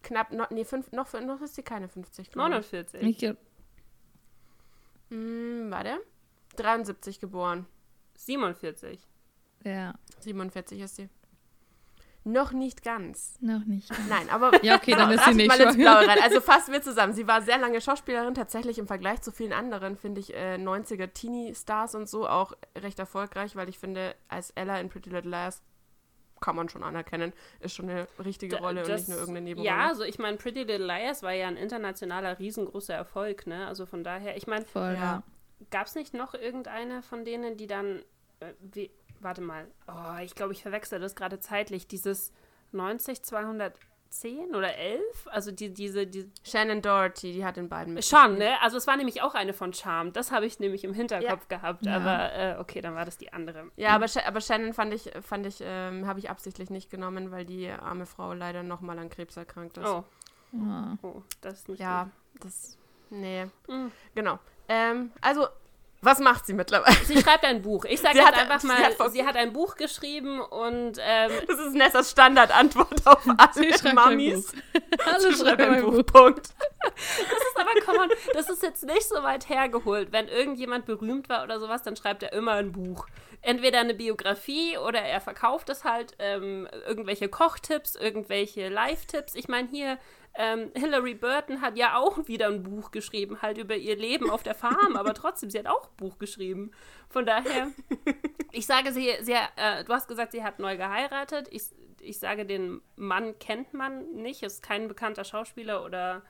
knapp, 0.03 0.32
no, 0.32 0.45
nee, 0.49 0.65
fünf, 0.65 0.91
noch, 0.91 1.12
noch 1.21 1.41
ist 1.41 1.55
sie 1.55 1.63
keine 1.63 1.88
50. 1.88 2.32
glaub 2.32 2.47
ich. 2.49 2.71
49. 2.71 3.01
Ich, 3.23 3.36
Hm, 5.10 5.71
warte. 5.71 5.99
73 6.55 7.19
geboren. 7.19 7.65
47. 8.15 8.99
ja, 9.63 9.93
47 10.19 10.79
ist 10.82 10.95
sie. 10.97 11.10
Noch 12.32 12.52
nicht 12.52 12.84
ganz. 12.84 13.38
noch 13.42 13.65
nicht. 13.65 13.89
Nein, 14.10 14.30
aber 14.30 14.52
Ja, 14.63 14.76
okay, 14.76 14.96
dann 14.96 15.12
ist 15.13 15.24
sie 15.26 15.34
nicht 15.36 15.48
mal 15.48 15.60
ins. 15.60 15.76
Blaue 15.78 16.08
rein. 16.08 16.20
Also 16.24 16.42
fassen 16.42 16.72
wir 16.74 16.82
zusammen. 16.82 17.13
Sie 17.13 17.28
war 17.28 17.42
sehr 17.42 17.58
lange 17.58 17.82
Schauspielerin, 17.82 18.34
tatsächlich 18.34 18.78
im 18.78 18.88
Vergleich 18.88 19.22
zu 19.22 19.32
vielen 19.32 19.54
anderen, 19.54 19.96
finde 19.98 20.20
ich, 20.22 20.34
äh, 20.34 20.56
90er 20.56 21.08
Teenie-Stars 21.13 21.96
und 21.96 22.08
so 22.10 22.28
auch 22.28 22.54
recht 22.78 23.00
erfolgreich, 23.00 23.56
weil 23.56 23.70
ich 23.70 23.80
finde, 23.80 24.15
als 24.28 24.52
Ella 24.52 24.80
in 24.80 24.89
Pretty 24.89 25.10
Little 25.10 25.30
Liars 25.32 25.62
kann 26.42 26.56
man 26.56 26.70
schon 26.70 26.84
anerkennen, 26.84 27.34
ist 27.60 27.76
schon 27.76 27.89
eine 27.89 28.08
richtige 28.24 28.56
Da- 28.58 28.62
Rolle 28.62 28.82
und 28.84 28.89
das- 28.89 29.02
nicht 29.02 29.10
nur 29.10 29.18
irgendeine 29.20 29.44
Nebenrolle. 29.46 29.68
Ja, 29.78 29.88
also 29.88 30.04
ich 30.04 30.20
meine, 30.20 30.38
Pretty 30.38 30.60
Little 30.63 30.86
Liars 30.86 31.22
war 31.24 31.34
ja 31.34 31.48
ein 31.48 31.58
internationaler, 31.58 32.39
riesengroßer 32.39 32.94
Erfolg, 32.94 33.46
ne? 33.48 33.68
Also 33.68 33.86
von 33.86 34.04
daher, 34.06 34.38
ich 34.38 34.48
meine, 34.48 34.65
ja. 34.74 35.24
gab 35.70 35.88
es 35.88 35.96
nicht 35.96 36.13
noch 36.13 36.34
irgendeine 36.34 37.02
von 37.02 37.26
denen, 37.26 37.58
die 37.58 37.68
dann, 37.68 38.04
äh, 38.39 38.54
wie, 38.62 38.89
warte 39.21 39.41
mal, 39.41 39.67
oh, 39.88 40.19
ich 40.23 40.36
glaube, 40.36 40.53
ich 40.53 40.62
verwechsel 40.62 40.99
das 40.99 41.15
gerade 41.15 41.39
zeitlich, 41.39 41.88
dieses 41.88 42.32
90, 42.71 43.23
210 43.23 44.55
oder 44.55 44.75
11? 44.75 45.01
Also 45.27 45.51
die, 45.51 45.73
diese, 45.73 46.08
die, 46.08 46.29
Shannon 46.43 46.82
Doherty, 46.82 47.32
die 47.34 47.45
hat 47.45 47.58
in 47.58 47.69
beiden 47.69 47.93
mit. 47.93 48.05
schon, 48.05 48.38
ne? 48.38 48.62
Also 48.62 48.77
es 48.77 48.88
war 48.88 48.97
nämlich 48.97 49.21
auch 49.21 49.36
eine 49.36 49.53
von 49.53 49.73
Charm, 49.73 50.13
das 50.13 50.32
habe 50.32 50.45
ich 50.45 50.60
nämlich 50.60 50.84
im 50.84 50.93
Hinterkopf 50.93 51.47
gehabt, 51.47 51.86
Ja. 51.86 51.95
aber 51.97 52.34
äh, 52.34 52.55
okay, 52.60 52.82
dann 52.82 52.95
war 52.95 53.05
das 53.05 53.17
die 53.17 53.32
andere. 53.34 53.71
Ja, 53.75 53.89
aber, 53.95 54.08
aber 54.25 54.41
Shannon 54.41 54.73
fand 54.73 54.93
ich, 54.93 55.12
fand 55.21 55.45
ich, 55.45 55.60
ähm, 55.62 56.08
habe 56.08 56.19
ich 56.19 56.29
absichtlich 56.29 56.69
nicht 56.69 56.89
genommen, 56.89 57.32
weil 57.32 57.45
die 57.45 57.69
arme 57.69 58.05
Frau 58.05 58.34
leider 58.34 58.63
nochmal 58.63 58.97
an 58.99 59.10
Krebs 59.10 59.38
erkrankt 59.38 59.77
ist. 59.77 59.86
Oh, 59.88 60.03
Ja. 60.53 60.97
oh, 61.03 61.21
das 61.41 61.60
ist 61.60 61.69
nicht 61.69 61.79
Ja, 61.79 62.10
das. 62.39 62.77
Nee. 63.12 63.47
gut. 63.65 63.75
Mm. 63.75 63.88
Genau. 64.15 64.39
Ähm, 64.67 65.12
also, 65.21 65.47
was 66.02 66.20
macht 66.20 66.46
sie 66.46 66.54
mittlerweile? 66.54 66.96
Sie 67.06 67.20
schreibt 67.22 67.44
ein 67.44 67.62
Buch. 67.62 67.86
Ich 67.86 68.00
sage 68.00 68.14
Sie 68.16 68.20
jetzt 68.20 68.28
hat- 68.28 68.38
einfach 68.42 68.60
sie 68.62 68.68
mal, 68.68 68.78
hat 68.78 68.94
vor- 68.94 69.10
sie 69.10 69.26
hat 69.26 69.36
ein 69.36 69.52
Buch 69.54 69.76
geschrieben 69.76 70.40
und 70.42 70.98
ähm, 71.02 71.32
Das 71.48 71.60
ist 71.60 71.74
Nessas 71.74 72.12
Standardantwort 72.12 73.06
auf 73.06 73.24
Sie 73.54 73.72
alle 73.74 73.94
Mamis. 73.94 74.54
Alle 75.06 75.34
Sie 75.34 75.44
schreiben 75.44 75.74
ein 75.74 75.82
Buch. 75.84 76.06
Punkt. 76.06 76.50
aber 77.56 77.82
come 77.86 78.00
on, 78.00 78.10
das 78.34 78.50
ist 78.50 78.64
jetzt 78.64 78.84
nicht 78.86 79.04
so 79.08 79.22
weit 79.24 79.50
hergeholt. 79.50 80.12
Wenn 80.12 80.28
irgendjemand 80.28 80.86
berühmt 80.86 81.30
war 81.30 81.44
oder 81.44 81.60
sowas, 81.60 81.84
dann 81.84 81.96
schreibt 81.96 82.24
er 82.24 82.34
immer 82.34 82.54
ein 82.54 82.72
Buch. 82.72 83.08
Entweder 83.42 83.80
eine 83.80 83.94
Biografie 83.94 84.78
oder 84.78 85.00
er 85.02 85.22
verkauft 85.22 85.70
es 85.70 85.84
halt, 85.86 86.14
ähm, 86.20 86.68
irgendwelche 86.88 87.30
Kochtipps, 87.30 87.96
irgendwelche 87.96 88.68
Live-Tipps. 88.70 89.34
Ich 89.36 89.48
meine, 89.48 89.68
hier, 89.70 89.98
ähm, 90.36 90.72
Hillary 90.76 91.15
Burton 91.15 91.62
hat 91.62 91.78
ja 91.78 91.98
auch 91.98 92.28
wieder 92.28 92.48
ein 92.48 92.63
Buch 92.63 92.92
geschrieben, 92.92 93.42
halt 93.42 93.58
über 93.58 93.76
ihr 93.76 93.98
Leben 93.98 94.30
auf 94.30 94.44
der 94.44 94.56
Farm, 94.56 94.96
aber 94.96 95.13
trotzdem, 95.13 95.50
sie 95.50 95.60
hat 95.60 95.68
auch 95.68 95.89
ein 95.89 95.98
Buch 95.98 96.18
geschrieben. 96.18 96.72
Von 97.10 97.26
daher, 97.26 97.68
ich 98.52 98.65
sage, 98.65 98.92
sie, 98.94 99.12
sie 99.22 99.34
äh, 99.34 99.84
du 99.84 99.94
hast 99.94 100.08
gesagt, 100.08 100.32
sie 100.32 100.44
hat 100.44 100.60
neu 100.60 100.78
geheiratet. 100.78 101.48
Ich, 101.52 101.63
ich 102.02 102.20
sage, 102.20 102.46
den 102.46 102.82
Mann 102.96 103.38
kennt 103.39 103.74
man 103.74 104.12
nicht, 104.13 104.44
ist 104.44 104.63
kein 104.63 104.88
bekannter 104.88 105.24
Schauspieler 105.24 105.84
oder, 105.84 106.22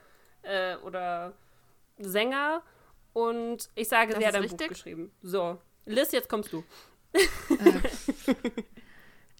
äh, 0.41 0.75
oder 0.77 1.33
Sänger. 1.97 2.63
Und 3.13 3.69
ich 3.75 3.89
sage, 3.89 4.13
Das 4.13 4.19
sie 4.19 4.27
hat 4.27 4.35
ein 4.35 4.41
richtig. 4.41 4.59
Buch 4.59 4.75
geschrieben. 4.75 5.11
So, 5.21 5.59
Liz, 5.85 6.11
jetzt 6.11 6.29
kommst 6.29 6.53
du. 6.53 6.63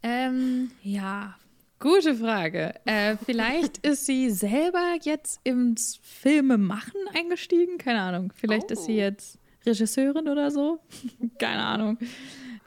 Ähm, 0.02 0.72
ja, 0.82 1.36
gute 1.80 2.16
Frage. 2.16 2.74
Äh, 2.86 3.16
vielleicht 3.26 3.78
ist 3.86 4.06
sie 4.06 4.30
selber 4.30 4.96
jetzt 5.02 5.40
ins 5.44 6.00
Filmemachen 6.04 7.00
eingestiegen. 7.16 7.78
Keine 7.78 8.02
Ahnung. 8.02 8.34
Vielleicht 8.36 8.72
ist 8.72 8.86
sie 8.86 8.98
Oh. 8.98 9.02
jetzt 9.02 9.40
Regisseurin 9.66 10.28
oder 10.28 10.52
so. 10.52 10.80
Keine 11.40 11.64
Ahnung. 11.66 11.98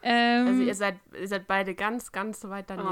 Ähm, 0.02 0.46
Also, 0.48 0.62
ihr 0.62 0.74
seid, 0.74 0.96
ihr 1.18 1.28
seid 1.28 1.46
beide 1.46 1.74
ganz, 1.74 2.12
ganz 2.12 2.42
weit 2.44 2.66
daneben. 2.68 2.90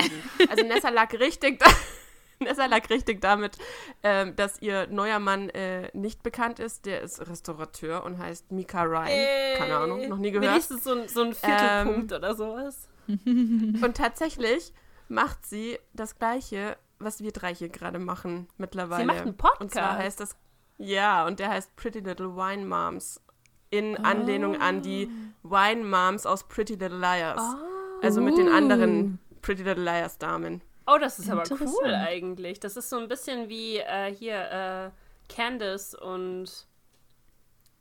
Also, 0.49 0.65
Nessa 0.65 0.89
lag 0.91 1.13
richtig 1.15 1.59
da. 1.59 1.67
Nessa 2.43 2.65
lag 2.67 2.89
richtig 2.89 3.21
damit, 3.21 3.59
ähm, 4.03 4.35
dass 4.35 4.63
ihr 4.63 4.87
neuer 4.87 5.19
Mann 5.19 5.51
äh, 5.51 5.91
nicht 5.93 6.23
bekannt 6.23 6.59
ist. 6.59 6.87
Der 6.87 7.03
ist 7.03 7.21
Restaurateur 7.29 8.03
und 8.05 8.19
heißt 8.19 8.51
Mika 8.51 8.85
Ryan. 8.85 9.09
Keine 9.59 9.77
Ahnung, 9.77 10.09
noch 10.09 10.17
nie 10.17 10.31
gehört. 10.31 10.51
Wenigstens 10.51 10.85
so, 10.85 10.93
ein- 10.95 11.09
so 11.09 11.23
ein 11.23 11.35
Viertelpunkt 11.35 12.13
oder 12.15 12.35
sowas. 12.35 12.89
Und 13.07 13.93
tatsächlich 13.95 14.73
macht 15.11 15.45
sie 15.47 15.79
das 15.93 16.19
Gleiche, 16.19 16.77
was 16.99 17.21
wir 17.21 17.33
drei 17.33 17.55
hier 17.55 17.69
gerade 17.69 17.99
machen 17.99 18.49
mittlerweile. 18.57 19.03
Sie 19.03 19.07
macht 19.07 19.21
einen 19.21 19.31
Und 19.31 19.39
zwar 19.39 19.57
Podcast. 19.59 19.99
heißt 19.99 20.21
das, 20.21 20.37
ja, 20.79 21.27
und 21.27 21.41
der 21.41 21.51
heißt 21.51 21.77
Pretty 21.77 22.01
Little 22.01 22.37
Wine 22.37 22.65
Moms. 22.65 23.21
In 23.73 23.97
Anlehnung 23.99 24.61
an 24.61 24.83
die 24.83 25.09
Wine 25.43 25.85
Moms 25.85 26.27
aus 26.27 26.49
Pretty 26.49 26.75
Little 26.75 26.99
Liars. 26.99 27.43
Also 28.03 28.21
mit 28.21 28.37
den 28.37 28.49
Uh. 28.49 28.53
anderen 28.53 29.19
Pretty 29.43 29.63
Little 29.63 29.85
Liars 29.85 30.19
Damen. 30.19 30.61
Oh, 30.87 30.99
das 30.99 31.19
ist 31.21 31.31
aber 31.31 31.45
cool 31.51 31.95
eigentlich. 31.95 32.59
Das 32.59 32.77
ist 32.77 32.91
so 32.91 32.99
ein 32.99 33.07
bisschen 33.07 33.49
wie 33.49 33.77
äh, 33.79 34.13
hier 34.13 34.51
äh, 34.51 35.33
Candice 35.33 35.95
und 35.95 36.67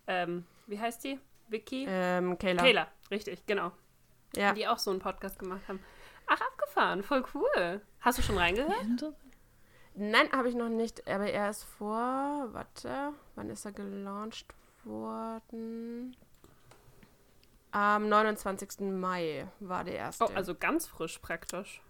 ähm, 0.06 0.46
wie 0.68 0.80
heißt 0.80 1.04
die? 1.04 1.20
Vicky? 1.48 1.86
Ähm, 1.90 2.38
Kayla. 2.38 2.62
Kayla, 2.62 2.88
richtig, 3.10 3.46
genau. 3.48 3.72
Ja. 4.36 4.54
Die 4.54 4.68
auch 4.68 4.78
so 4.78 4.92
einen 4.92 5.00
Podcast 5.00 5.40
gemacht 5.40 5.62
haben. 5.68 5.80
Ach, 6.30 6.40
abgefahren, 6.42 7.04
voll 7.04 7.24
cool. 7.34 7.82
Hast 8.02 8.20
du 8.20 8.22
schon 8.22 8.38
reingehört? 8.38 9.14
Nein, 9.96 10.32
habe 10.32 10.48
ich 10.48 10.56
noch 10.56 10.70
nicht. 10.70 11.08
Aber 11.08 11.30
er 11.30 11.50
ist 11.50 11.64
vor, 11.64 12.48
warte, 12.52 13.14
wann 13.36 13.50
ist 13.50 13.66
er 13.66 13.72
gelauncht 13.72 14.46
worden? 14.84 16.16
Am 17.72 18.08
29. 18.08 18.80
Mai 18.82 19.48
war 19.60 19.84
der 19.84 19.96
erste. 19.96 20.24
Oh, 20.24 20.30
also 20.36 20.56
ganz 20.56 20.88
frisch 20.88 21.18
praktisch. 21.20 21.82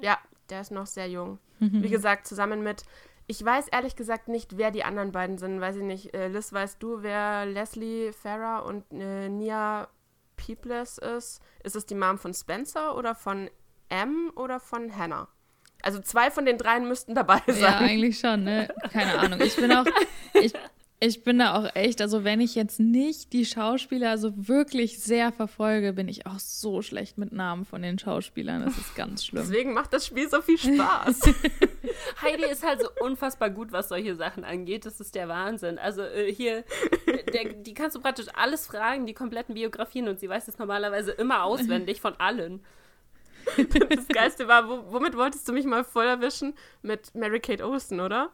Ja, 0.00 0.18
der 0.48 0.62
ist 0.62 0.72
noch 0.72 0.86
sehr 0.86 1.08
jung. 1.08 1.38
Wie 1.58 1.88
gesagt, 1.88 2.26
zusammen 2.26 2.62
mit, 2.62 2.82
ich 3.26 3.44
weiß 3.44 3.68
ehrlich 3.68 3.96
gesagt 3.96 4.28
nicht, 4.28 4.56
wer 4.56 4.70
die 4.70 4.84
anderen 4.84 5.12
beiden 5.12 5.38
sind. 5.38 5.60
Weiß 5.60 5.76
ich 5.76 5.82
nicht. 5.82 6.14
Äh, 6.14 6.28
Liz, 6.28 6.52
weißt 6.52 6.82
du, 6.82 7.02
wer 7.02 7.46
Leslie 7.46 8.12
Farah 8.12 8.60
und 8.60 8.84
äh, 8.92 9.28
Nia 9.28 9.88
Peebles 10.36 10.98
ist? 10.98 11.40
Ist 11.62 11.76
es 11.76 11.86
die 11.86 11.94
Mom 11.94 12.18
von 12.18 12.34
Spencer 12.34 12.96
oder 12.96 13.14
von 13.14 13.50
M 13.88 14.32
oder 14.36 14.60
von 14.60 14.96
Hannah? 14.96 15.28
Also 15.82 16.00
zwei 16.00 16.30
von 16.30 16.46
den 16.46 16.58
dreien 16.58 16.88
müssten 16.88 17.14
dabei 17.14 17.42
sein. 17.46 17.60
Ja, 17.60 17.78
eigentlich 17.78 18.18
schon, 18.18 18.44
ne? 18.44 18.68
Keine 18.92 19.18
Ahnung. 19.18 19.40
Ich 19.40 19.56
bin 19.56 19.72
auch, 19.72 19.86
ich, 20.34 20.52
ich 20.98 21.22
bin 21.22 21.38
da 21.38 21.54
auch 21.54 21.76
echt, 21.76 22.00
also 22.00 22.24
wenn 22.24 22.40
ich 22.40 22.54
jetzt 22.54 22.80
nicht 22.80 23.34
die 23.34 23.44
Schauspieler 23.44 24.16
so 24.16 24.32
wirklich 24.48 24.98
sehr 24.98 25.30
verfolge, 25.30 25.92
bin 25.92 26.08
ich 26.08 26.26
auch 26.26 26.38
so 26.38 26.80
schlecht 26.80 27.18
mit 27.18 27.32
Namen 27.32 27.66
von 27.66 27.82
den 27.82 27.98
Schauspielern. 27.98 28.64
Das 28.64 28.78
ist 28.78 28.96
ganz 28.96 29.24
schlimm. 29.26 29.42
Deswegen 29.42 29.74
macht 29.74 29.92
das 29.92 30.06
Spiel 30.06 30.28
so 30.30 30.40
viel 30.40 30.56
Spaß. 30.56 31.20
Heidi 32.22 32.50
ist 32.50 32.66
halt 32.66 32.80
so 32.80 32.88
unfassbar 33.04 33.50
gut, 33.50 33.72
was 33.72 33.90
solche 33.90 34.16
Sachen 34.16 34.42
angeht. 34.42 34.86
Das 34.86 34.98
ist 34.98 35.14
der 35.14 35.28
Wahnsinn. 35.28 35.78
Also 35.78 36.00
äh, 36.00 36.32
hier, 36.32 36.64
der, 37.32 37.52
die 37.52 37.74
kannst 37.74 37.94
du 37.94 38.00
praktisch 38.00 38.26
alles 38.34 38.66
fragen, 38.66 39.04
die 39.04 39.14
kompletten 39.14 39.54
Biografien 39.54 40.08
und 40.08 40.18
sie 40.18 40.28
weiß 40.30 40.48
es 40.48 40.58
normalerweise 40.58 41.12
immer 41.12 41.44
auswendig 41.44 42.00
von 42.00 42.14
allen. 42.18 42.64
das 43.56 44.08
Geilste 44.08 44.48
war, 44.48 44.68
wo, 44.68 44.92
womit 44.92 45.16
wolltest 45.16 45.48
du 45.48 45.52
mich 45.52 45.64
mal 45.64 45.84
voll 45.84 46.06
erwischen? 46.06 46.54
Mit 46.82 47.14
Mary-Kate 47.14 47.66
Olsen, 47.66 48.00
oder? 48.00 48.30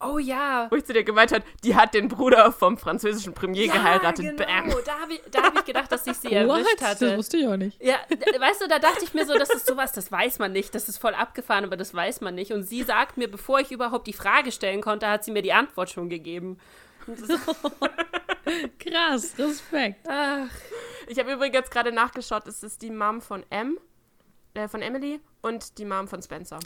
Oh 0.00 0.18
ja. 0.18 0.68
Wo 0.70 0.76
ich 0.76 0.84
zu 0.84 0.92
dir 0.92 1.04
gemeint 1.04 1.32
hat, 1.32 1.42
die 1.62 1.74
hat 1.74 1.94
den 1.94 2.08
Bruder 2.08 2.52
vom 2.52 2.78
französischen 2.78 3.34
Premier 3.34 3.66
ja, 3.66 3.72
geheiratet. 3.72 4.24
Genau. 4.24 4.44
Bam. 4.44 4.74
Da 4.84 5.00
habe 5.00 5.14
ich, 5.14 5.22
da 5.30 5.42
hab 5.42 5.54
ich 5.56 5.64
gedacht, 5.64 5.90
dass 5.90 6.06
ich 6.06 6.16
sie 6.16 6.32
erwischt 6.32 6.80
hatte. 6.82 7.06
Das 7.06 7.16
wusste 7.18 7.36
ich 7.38 7.46
auch 7.46 7.56
nicht. 7.56 7.82
Ja, 7.82 7.96
weißt 8.38 8.62
du, 8.62 8.68
da 8.68 8.78
dachte 8.78 9.04
ich 9.04 9.14
mir 9.14 9.26
so, 9.26 9.34
das 9.34 9.50
ist 9.50 9.66
sowas, 9.66 9.92
das 9.92 10.10
weiß 10.10 10.38
man 10.38 10.52
nicht. 10.52 10.74
Das 10.74 10.88
ist 10.88 10.98
voll 10.98 11.14
abgefahren, 11.14 11.64
aber 11.64 11.76
das 11.76 11.92
weiß 11.94 12.20
man 12.20 12.34
nicht. 12.34 12.52
Und 12.52 12.62
sie 12.62 12.82
sagt 12.82 13.16
mir, 13.16 13.28
bevor 13.30 13.60
ich 13.60 13.72
überhaupt 13.72 14.06
die 14.06 14.12
Frage 14.12 14.52
stellen 14.52 14.80
konnte, 14.80 15.08
hat 15.08 15.24
sie 15.24 15.32
mir 15.32 15.42
die 15.42 15.52
Antwort 15.52 15.90
schon 15.90 16.08
gegeben. 16.08 16.58
Ist, 17.06 17.28
Krass, 18.78 19.34
Respekt. 19.38 20.06
ach, 20.08 20.48
Ich 21.08 21.18
habe 21.18 21.32
übrigens 21.32 21.70
gerade 21.70 21.92
nachgeschaut, 21.92 22.46
es 22.46 22.62
ist 22.62 22.82
die 22.82 22.90
Mom 22.90 23.20
von 23.20 23.44
M, 23.50 23.78
äh, 24.54 24.68
von 24.68 24.82
Emily 24.82 25.20
und 25.42 25.78
die 25.78 25.84
Mom 25.84 26.08
von 26.08 26.22
Spencer. 26.22 26.60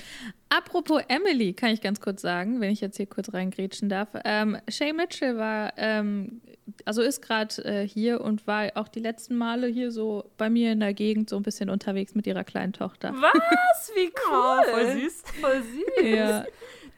Apropos 0.51 1.03
Emily, 1.09 1.53
kann 1.55 1.71
ich 1.71 1.81
ganz 1.81 2.01
kurz 2.01 2.23
sagen, 2.23 2.61
wenn 2.61 2.71
ich 2.71 2.81
jetzt 2.81 2.97
hier 2.97 3.07
kurz 3.07 3.33
reingrätschen 3.33 3.89
darf. 3.89 4.09
Ähm, 4.25 4.59
Shay 4.69 4.93
Mitchell 4.93 5.37
war, 5.37 5.73
ähm, 5.77 6.43
also 6.85 7.03
ist 7.03 7.23
gerade 7.23 7.65
äh, 7.65 7.89
hier 7.89 8.21
und 8.21 8.47
war 8.47 8.71
auch 8.75 8.89
die 8.89 9.01
letzten 9.01 9.37
Male 9.37 9.67
hier 9.67 9.91
so 9.91 10.31
bei 10.37 10.51
mir 10.51 10.73
in 10.73 10.81
der 10.81 10.95
Gegend 10.95 11.31
so 11.31 11.37
ein 11.37 11.43
bisschen 11.43 11.71
unterwegs 11.71 12.15
mit 12.15 12.27
ihrer 12.27 12.45
kleinen 12.45 12.73
Tochter. 12.73 13.15
was? 13.15 13.91
Wie 13.95 14.13
cool. 14.31 14.33
Oh, 14.33 14.71
voll 14.71 15.01
süß. 15.01 15.23
Voll 15.41 15.63
süß. 15.63 16.15
Ja. 16.15 16.45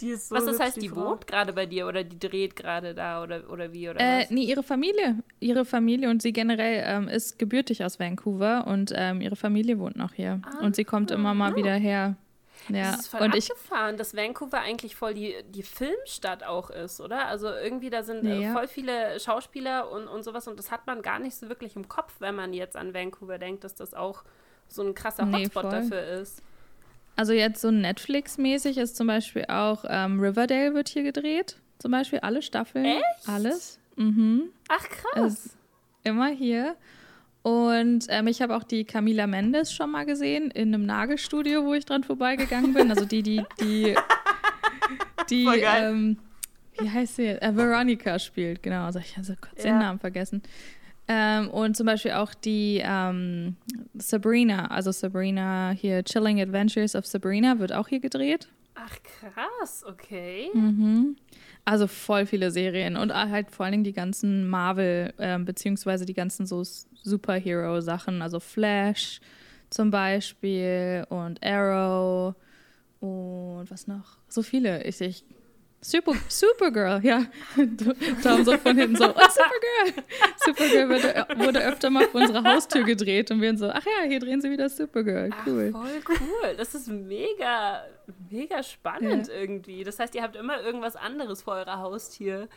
Die 0.00 0.08
ist 0.10 0.28
so 0.28 0.34
Was 0.34 0.46
das 0.46 0.58
heißt, 0.58 0.80
die 0.80 0.88
Frau. 0.88 1.10
wohnt 1.10 1.26
gerade 1.26 1.52
bei 1.52 1.66
dir 1.66 1.86
oder 1.86 2.04
die 2.04 2.18
dreht 2.18 2.56
gerade 2.56 2.94
da 2.94 3.22
oder, 3.22 3.50
oder 3.50 3.72
wie 3.72 3.88
oder 3.90 4.00
Äh, 4.00 4.22
was? 4.22 4.30
nee, 4.30 4.44
ihre 4.44 4.62
Familie. 4.62 5.22
Ihre 5.40 5.64
Familie 5.64 6.08
und 6.10 6.22
sie 6.22 6.32
generell 6.32 6.82
ähm, 6.86 7.08
ist 7.08 7.38
gebürtig 7.38 7.84
aus 7.84 7.98
Vancouver 8.00 8.66
und 8.66 8.92
ähm, 8.94 9.20
ihre 9.20 9.36
Familie 9.36 9.78
wohnt 9.78 9.96
noch 9.96 10.14
hier. 10.14 10.40
und 10.60 10.76
sie 10.76 10.84
kommt 10.84 11.10
immer 11.10 11.34
mal 11.34 11.54
wieder 11.56 11.74
her. 11.74 12.16
Ja, 12.68 12.92
Das 12.92 13.00
ist 13.00 13.06
voll 13.08 13.22
und 13.22 13.34
ich, 13.34 13.50
abgefahren, 13.50 13.96
dass 13.96 14.14
Vancouver 14.14 14.60
eigentlich 14.60 14.94
voll 14.94 15.14
die, 15.14 15.34
die 15.48 15.62
Filmstadt 15.62 16.44
auch 16.44 16.68
ist, 16.70 17.00
oder? 17.00 17.26
Also 17.26 17.48
irgendwie 17.48 17.88
da 17.88 18.02
sind 18.02 18.24
äh, 18.26 18.42
Ja. 18.42 18.52
voll 18.52 18.68
viele 18.68 19.18
Schauspieler 19.18 19.90
und, 19.90 20.06
und 20.08 20.22
sowas 20.24 20.46
und 20.46 20.58
das 20.58 20.70
hat 20.70 20.86
man 20.86 21.00
gar 21.02 21.18
nicht 21.18 21.36
so 21.36 21.48
wirklich 21.48 21.74
im 21.76 21.88
Kopf, 21.88 22.12
wenn 22.20 22.34
man 22.34 22.52
jetzt 22.52 22.76
an 22.76 22.92
Vancouver 22.94 23.38
denkt, 23.38 23.64
dass 23.64 23.74
das 23.74 23.94
auch 23.94 24.24
so 24.68 24.82
ein 24.82 24.94
krasser 24.94 25.24
Nee, 25.24 25.44
Hotspot 25.44 25.62
voll. 25.62 25.70
dafür 25.72 26.02
ist. 26.04 26.42
Also 27.20 27.34
jetzt 27.34 27.60
so 27.60 27.70
Netflix-mäßig 27.70 28.78
ist 28.78 28.96
zum 28.96 29.06
Beispiel 29.06 29.44
auch 29.48 29.84
ähm, 29.86 30.18
Riverdale 30.20 30.72
wird 30.72 30.88
hier 30.88 31.02
gedreht. 31.02 31.56
Zum 31.78 31.90
Beispiel 31.90 32.20
alle 32.20 32.40
Staffeln. 32.40 32.86
Echt? 32.86 33.28
Alles. 33.28 33.78
Mhm. 33.96 34.44
Ach 34.68 34.86
krass. 34.88 35.50
Immer 36.02 36.28
hier. 36.28 36.76
Und 37.42 38.06
ähm, 38.08 38.26
ich 38.26 38.40
habe 38.40 38.56
auch 38.56 38.64
die 38.64 38.84
Camila 38.84 39.26
Mendes 39.26 39.70
schon 39.72 39.90
mal 39.90 40.04
gesehen 40.06 40.50
in 40.50 40.74
einem 40.74 40.86
Nagelstudio, 40.86 41.64
wo 41.66 41.74
ich 41.74 41.84
dran 41.84 42.04
vorbeigegangen 42.04 42.72
bin. 42.72 42.88
Also 42.90 43.04
die, 43.04 43.22
die, 43.22 43.42
die, 43.60 43.94
die, 45.30 45.44
Voll 45.44 45.60
geil. 45.60 45.90
ähm, 45.92 46.18
wie 46.78 46.88
heißt 46.90 47.16
sie? 47.16 47.26
Äh, 47.28 47.54
Veronica 47.54 48.18
spielt, 48.18 48.62
genau. 48.62 48.84
Also 48.86 48.98
ich 48.98 49.14
habe 49.16 49.26
so 49.26 49.34
kurz 49.38 49.62
Ja. 49.62 49.72
den 49.72 49.78
Namen 49.78 49.98
vergessen. 50.00 50.42
Ähm, 51.12 51.50
und 51.50 51.76
zum 51.76 51.86
Beispiel 51.86 52.12
auch 52.12 52.34
die 52.34 52.80
ähm, 52.84 53.56
Sabrina, 53.94 54.66
also 54.66 54.92
Sabrina 54.92 55.72
hier, 55.72 56.04
Chilling 56.04 56.40
Adventures 56.40 56.94
of 56.94 57.04
Sabrina, 57.04 57.58
wird 57.58 57.72
auch 57.72 57.88
hier 57.88 57.98
gedreht. 57.98 58.46
Ach 58.76 58.96
krass, 59.02 59.82
okay. 59.84 60.50
Mhm. 60.54 61.16
Also 61.64 61.88
voll 61.88 62.26
viele 62.26 62.52
Serien 62.52 62.96
und 62.96 63.12
halt 63.12 63.50
vor 63.50 63.64
allen 63.64 63.72
Dingen 63.72 63.84
die 63.84 63.92
ganzen 63.92 64.48
Marvel, 64.48 65.12
ähm, 65.18 65.44
beziehungsweise 65.44 66.06
die 66.06 66.14
ganzen 66.14 66.46
so 66.46 66.62
Superhero-Sachen, 67.02 68.22
also 68.22 68.38
Flash 68.38 69.20
zum 69.68 69.90
Beispiel 69.90 71.04
und 71.08 71.44
Arrow 71.44 72.36
und 73.00 73.68
was 73.68 73.88
noch? 73.88 74.18
So 74.28 74.42
viele. 74.42 74.84
Ich, 74.84 75.00
ich 75.00 75.24
Super, 75.82 76.12
Supergirl, 76.28 77.00
ja. 77.02 77.24
Tom 78.22 78.44
so 78.44 78.58
von 78.58 78.76
hinten 78.76 78.96
so, 78.96 79.04
oh, 79.06 79.14
Supergirl. 79.30 80.04
Supergirl 80.44 80.88
wurde, 80.90 81.42
wurde 81.42 81.60
öfter 81.64 81.88
mal 81.88 82.06
vor 82.06 82.20
unserer 82.20 82.44
Haustür 82.44 82.84
gedreht 82.84 83.30
und 83.30 83.40
wir 83.40 83.56
so, 83.56 83.70
ach 83.70 83.84
ja, 83.86 84.06
hier 84.06 84.20
drehen 84.20 84.42
sie 84.42 84.50
wieder 84.50 84.68
Supergirl. 84.68 85.30
Ach, 85.32 85.46
Cool. 85.46 85.70
voll 85.72 86.02
cool. 86.10 86.54
Das 86.58 86.74
ist 86.74 86.88
mega, 86.88 87.82
mega 88.30 88.62
spannend 88.62 89.30
irgendwie. 89.30 89.82
Das 89.82 89.98
heißt, 89.98 90.14
ihr 90.14 90.22
habt 90.22 90.36
immer 90.36 90.60
irgendwas 90.62 90.96
anderes 90.96 91.40
vor 91.42 91.54
eurer 91.54 91.78
Haustür. 91.78 92.48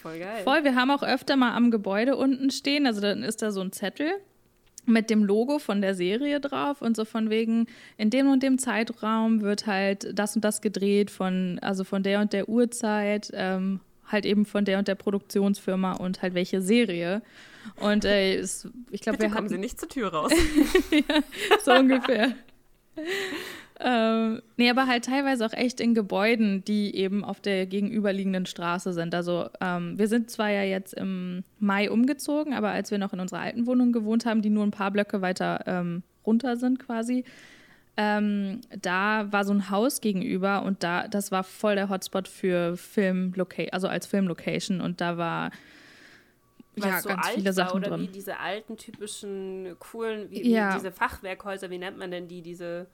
Voll 0.00 0.18
geil. 0.18 0.42
Voll, 0.44 0.64
wir 0.64 0.74
haben 0.74 0.90
auch 0.90 1.02
öfter 1.02 1.36
mal 1.36 1.54
am 1.54 1.70
Gebäude 1.70 2.16
unten 2.16 2.50
stehen, 2.50 2.86
also 2.86 3.02
dann 3.02 3.22
ist 3.22 3.42
da 3.42 3.50
so 3.50 3.60
ein 3.60 3.72
Zettel 3.72 4.10
mit 4.86 5.10
dem 5.10 5.24
Logo 5.24 5.58
von 5.58 5.80
der 5.80 5.94
Serie 5.94 6.40
drauf 6.40 6.82
und 6.82 6.96
so 6.96 7.04
von 7.04 7.30
wegen, 7.30 7.66
in 7.96 8.10
dem 8.10 8.30
und 8.30 8.42
dem 8.42 8.58
Zeitraum 8.58 9.40
wird 9.42 9.66
halt 9.66 10.18
das 10.18 10.34
und 10.34 10.44
das 10.44 10.60
gedreht 10.60 11.10
von, 11.10 11.58
also 11.60 11.84
von 11.84 12.02
der 12.02 12.20
und 12.20 12.32
der 12.32 12.48
Uhrzeit, 12.48 13.30
ähm, 13.34 13.80
halt 14.06 14.26
eben 14.26 14.44
von 14.44 14.64
der 14.64 14.78
und 14.78 14.88
der 14.88 14.96
Produktionsfirma 14.96 15.92
und 15.92 16.22
halt 16.22 16.34
welche 16.34 16.60
Serie. 16.60 17.22
Und 17.76 18.04
äh, 18.04 18.36
es, 18.36 18.68
ich 18.90 19.00
glaube, 19.02 19.18
wir 19.20 19.26
kommen 19.26 19.36
hatten 19.36 19.48
Sie 19.48 19.58
nicht 19.58 19.78
zur 19.78 19.88
Tür 19.88 20.08
raus. 20.08 20.32
so 21.64 21.72
ungefähr. 21.72 22.34
Ähm, 23.82 24.42
nee, 24.56 24.68
aber 24.68 24.86
halt 24.86 25.06
teilweise 25.06 25.46
auch 25.46 25.52
echt 25.54 25.80
in 25.80 25.94
Gebäuden, 25.94 26.62
die 26.64 26.94
eben 26.94 27.24
auf 27.24 27.40
der 27.40 27.66
gegenüberliegenden 27.66 28.44
Straße 28.46 28.92
sind. 28.92 29.14
Also 29.14 29.48
ähm, 29.60 29.98
wir 29.98 30.06
sind 30.08 30.30
zwar 30.30 30.50
ja 30.50 30.62
jetzt 30.62 30.92
im 30.94 31.44
Mai 31.58 31.90
umgezogen, 31.90 32.52
aber 32.52 32.70
als 32.70 32.90
wir 32.90 32.98
noch 32.98 33.12
in 33.14 33.20
unserer 33.20 33.40
alten 33.40 33.66
Wohnung 33.66 33.92
gewohnt 33.92 34.26
haben, 34.26 34.42
die 34.42 34.50
nur 34.50 34.64
ein 34.64 34.70
paar 34.70 34.90
Blöcke 34.90 35.22
weiter 35.22 35.64
ähm, 35.66 36.02
runter 36.26 36.56
sind 36.56 36.78
quasi, 36.78 37.24
ähm, 37.96 38.60
da 38.82 39.32
war 39.32 39.44
so 39.44 39.52
ein 39.52 39.70
Haus 39.70 40.00
gegenüber 40.00 40.62
und 40.62 40.82
da, 40.82 41.08
das 41.08 41.32
war 41.32 41.42
voll 41.42 41.74
der 41.74 41.88
Hotspot 41.88 42.28
für 42.28 42.76
Filmlocation, 42.76 43.72
also 43.72 43.88
als 43.88 44.06
Filmlocation 44.06 44.80
und 44.80 45.00
da 45.00 45.16
war 45.16 45.50
ja 46.76 47.00
so 47.00 47.08
ganz 47.08 47.26
alt 47.26 47.34
viele 47.34 47.52
Sachen 47.52 47.78
oder 47.80 47.90
drin. 47.90 48.02
wie 48.02 48.08
diese 48.08 48.38
alten, 48.38 48.76
typischen, 48.76 49.74
coolen, 49.78 50.30
wie, 50.30 50.50
Ja. 50.50 50.70
wie 50.70 50.78
diese 50.78 50.92
Fachwerkhäuser, 50.92 51.70
wie 51.70 51.78
nennt 51.78 51.98
man 51.98 52.10
denn 52.10 52.28
die, 52.28 52.42
diese, 52.42 52.86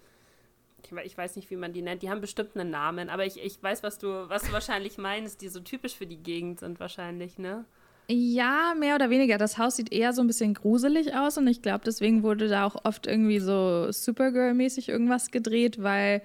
ich, 0.86 1.04
ich 1.04 1.18
weiß 1.18 1.36
nicht, 1.36 1.50
wie 1.50 1.56
man 1.56 1.72
die 1.72 1.82
nennt, 1.82 2.02
die 2.02 2.10
haben 2.10 2.20
bestimmt 2.20 2.56
einen 2.56 2.70
Namen, 2.70 3.08
aber 3.08 3.26
ich, 3.26 3.42
ich 3.42 3.62
weiß, 3.62 3.82
was 3.82 3.98
du, 3.98 4.28
was 4.28 4.44
du 4.44 4.52
wahrscheinlich 4.52 4.98
meinst, 4.98 5.42
die 5.42 5.48
so 5.48 5.60
typisch 5.60 5.96
für 5.96 6.06
die 6.06 6.22
Gegend 6.22 6.60
sind 6.60 6.80
wahrscheinlich, 6.80 7.38
ne? 7.38 7.64
Ja, 8.08 8.74
mehr 8.78 8.94
oder 8.94 9.10
weniger. 9.10 9.36
Das 9.36 9.58
Haus 9.58 9.76
sieht 9.76 9.92
eher 9.92 10.12
so 10.12 10.22
ein 10.22 10.28
bisschen 10.28 10.54
gruselig 10.54 11.14
aus 11.16 11.38
und 11.38 11.48
ich 11.48 11.60
glaube, 11.60 11.82
deswegen 11.84 12.22
wurde 12.22 12.48
da 12.48 12.64
auch 12.64 12.84
oft 12.84 13.06
irgendwie 13.08 13.40
so 13.40 13.88
Supergirl-mäßig 13.90 14.88
irgendwas 14.88 15.32
gedreht, 15.32 15.82
weil 15.82 16.22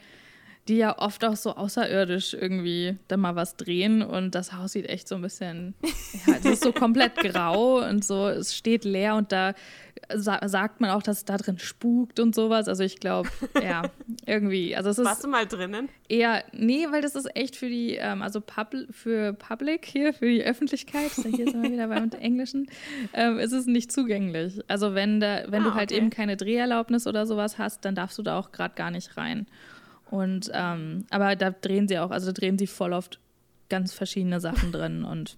die 0.67 0.77
ja 0.77 0.97
oft 0.97 1.25
auch 1.25 1.35
so 1.35 1.55
außerirdisch 1.55 2.33
irgendwie 2.33 2.97
da 3.07 3.17
mal 3.17 3.35
was 3.35 3.55
drehen 3.55 4.01
und 4.03 4.35
das 4.35 4.53
Haus 4.53 4.73
sieht 4.73 4.87
echt 4.87 5.07
so 5.07 5.15
ein 5.15 5.21
bisschen, 5.21 5.73
ja, 6.27 6.35
es 6.35 6.45
ist 6.45 6.63
so 6.63 6.71
komplett 6.71 7.15
grau 7.15 7.83
und 7.87 8.05
so, 8.05 8.27
es 8.27 8.55
steht 8.55 8.85
leer 8.85 9.15
und 9.15 9.31
da 9.31 9.53
sa 10.13 10.39
sagt 10.47 10.81
man 10.81 10.89
auch, 10.91 11.03
dass 11.03 11.17
es 11.17 11.25
da 11.25 11.37
drin 11.37 11.59
spukt 11.59 12.19
und 12.19 12.35
sowas. 12.35 12.67
Also 12.67 12.83
ich 12.83 12.99
glaube, 12.99 13.29
ja, 13.61 13.83
irgendwie. 14.25 14.75
Also 14.75 14.89
es 14.89 14.97
ist 14.97 15.05
Warst 15.05 15.23
du 15.23 15.27
mal 15.27 15.45
drinnen? 15.45 15.89
Eher, 16.07 16.43
nee, 16.53 16.87
weil 16.89 17.01
das 17.01 17.15
ist 17.15 17.35
echt 17.35 17.55
für 17.55 17.69
die, 17.69 17.95
ähm, 17.95 18.21
also 18.21 18.41
Pub 18.41 18.75
für 18.91 19.33
Public 19.33 19.85
hier, 19.85 20.13
für 20.13 20.27
die 20.27 20.43
Öffentlichkeit, 20.43 21.11
hier 21.11 21.49
sind 21.49 21.63
wir 21.63 21.71
wieder 21.71 21.87
beim 21.87 22.09
Englischen, 22.19 22.67
ähm, 23.13 23.39
ist 23.39 23.51
es 23.51 23.65
nicht 23.65 23.91
zugänglich. 23.91 24.61
Also 24.67 24.93
wenn, 24.93 25.19
da, 25.19 25.43
wenn 25.47 25.63
ah, 25.63 25.69
du 25.69 25.73
halt 25.73 25.91
okay. 25.91 25.99
eben 25.99 26.09
keine 26.09 26.37
Dreherlaubnis 26.37 27.07
oder 27.07 27.25
sowas 27.25 27.57
hast, 27.57 27.85
dann 27.85 27.95
darfst 27.95 28.17
du 28.17 28.23
da 28.23 28.37
auch 28.39 28.51
gerade 28.51 28.75
gar 28.75 28.91
nicht 28.91 29.17
rein. 29.17 29.47
Und 30.11 30.51
ähm, 30.53 31.05
aber 31.09 31.35
da 31.35 31.49
drehen 31.49 31.87
sie 31.87 31.97
auch, 31.97 32.11
also 32.11 32.27
da 32.27 32.33
drehen 32.33 32.59
sie 32.59 32.67
voll 32.67 32.93
oft 32.93 33.19
ganz 33.69 33.93
verschiedene 33.93 34.39
Sachen 34.39 34.71
drin 34.71 35.03
und 35.03 35.37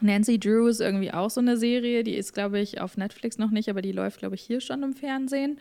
Nancy 0.00 0.38
Drew 0.38 0.66
ist 0.68 0.80
irgendwie 0.80 1.12
auch 1.12 1.30
so 1.30 1.40
eine 1.40 1.56
Serie, 1.56 2.04
die 2.04 2.14
ist, 2.14 2.34
glaube 2.34 2.60
ich, 2.60 2.80
auf 2.80 2.96
Netflix 2.96 3.38
noch 3.38 3.50
nicht, 3.50 3.68
aber 3.68 3.82
die 3.82 3.92
läuft, 3.92 4.18
glaube 4.18 4.34
ich, 4.34 4.42
hier 4.42 4.60
schon 4.60 4.82
im 4.82 4.92
Fernsehen. 4.92 5.58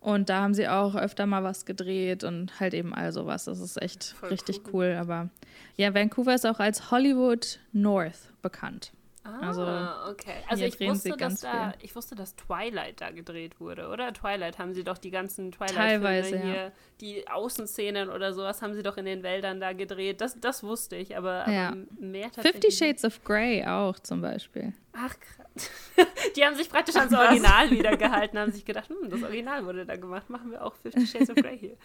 Und 0.00 0.28
da 0.28 0.42
haben 0.42 0.54
sie 0.54 0.68
auch 0.68 0.94
öfter 0.94 1.26
mal 1.26 1.44
was 1.44 1.64
gedreht 1.64 2.24
und 2.24 2.60
halt 2.60 2.74
eben 2.74 2.94
all 2.94 3.12
sowas. 3.12 3.44
Das 3.44 3.60
ist 3.60 3.80
echt 3.80 4.04
Voll 4.04 4.30
richtig 4.30 4.60
cool. 4.66 4.72
cool. 4.72 4.96
Aber 4.98 5.30
ja, 5.76 5.94
Vancouver 5.94 6.34
ist 6.34 6.46
auch 6.46 6.60
als 6.60 6.90
Hollywood 6.90 7.58
North 7.72 8.30
bekannt. 8.42 8.92
Ah, 9.26 9.48
also, 9.48 9.62
okay. 10.10 10.34
Also 10.48 10.64
ich 10.64 10.78
wusste, 10.80 11.16
dass 11.16 11.40
da, 11.40 11.72
ich 11.80 11.96
wusste, 11.96 12.14
dass 12.14 12.36
Twilight 12.36 13.00
da 13.00 13.10
gedreht 13.10 13.58
wurde, 13.58 13.88
oder? 13.88 14.12
Twilight 14.12 14.58
haben 14.58 14.74
sie 14.74 14.84
doch 14.84 14.98
die 14.98 15.10
ganzen 15.10 15.50
Twilight-Filme 15.50 16.42
hier, 16.42 16.54
ja. 16.54 16.72
die 17.00 17.26
Außenszenen 17.26 18.10
oder 18.10 18.34
sowas 18.34 18.60
haben 18.60 18.74
sie 18.74 18.82
doch 18.82 18.98
in 18.98 19.06
den 19.06 19.22
Wäldern 19.22 19.60
da 19.60 19.72
gedreht. 19.72 20.20
Das, 20.20 20.38
das 20.38 20.62
wusste 20.62 20.96
ich, 20.96 21.16
aber, 21.16 21.48
ja. 21.50 21.68
aber 21.68 21.78
mehr 21.98 22.30
tatsächlich. 22.30 22.52
Fifty 22.52 22.70
Shades 22.70 23.04
of 23.06 23.24
Grey 23.24 23.64
auch 23.64 23.98
zum 23.98 24.20
Beispiel. 24.20 24.74
Ach, 24.96 25.14
krass. 25.18 25.70
Die 26.36 26.44
haben 26.44 26.54
sich 26.54 26.68
praktisch 26.68 26.94
ans 26.96 27.12
Original 27.12 27.70
wieder 27.70 27.96
gehalten, 27.96 28.38
haben 28.38 28.52
sich 28.52 28.64
gedacht, 28.64 28.88
hm, 28.88 29.10
das 29.10 29.22
Original 29.22 29.66
wurde 29.66 29.84
da 29.84 29.96
gemacht, 29.96 30.30
machen 30.30 30.50
wir 30.50 30.64
auch 30.64 30.74
Fifty 30.76 31.06
Shades 31.06 31.30
of 31.30 31.36
Grey 31.36 31.58
hier. 31.58 31.76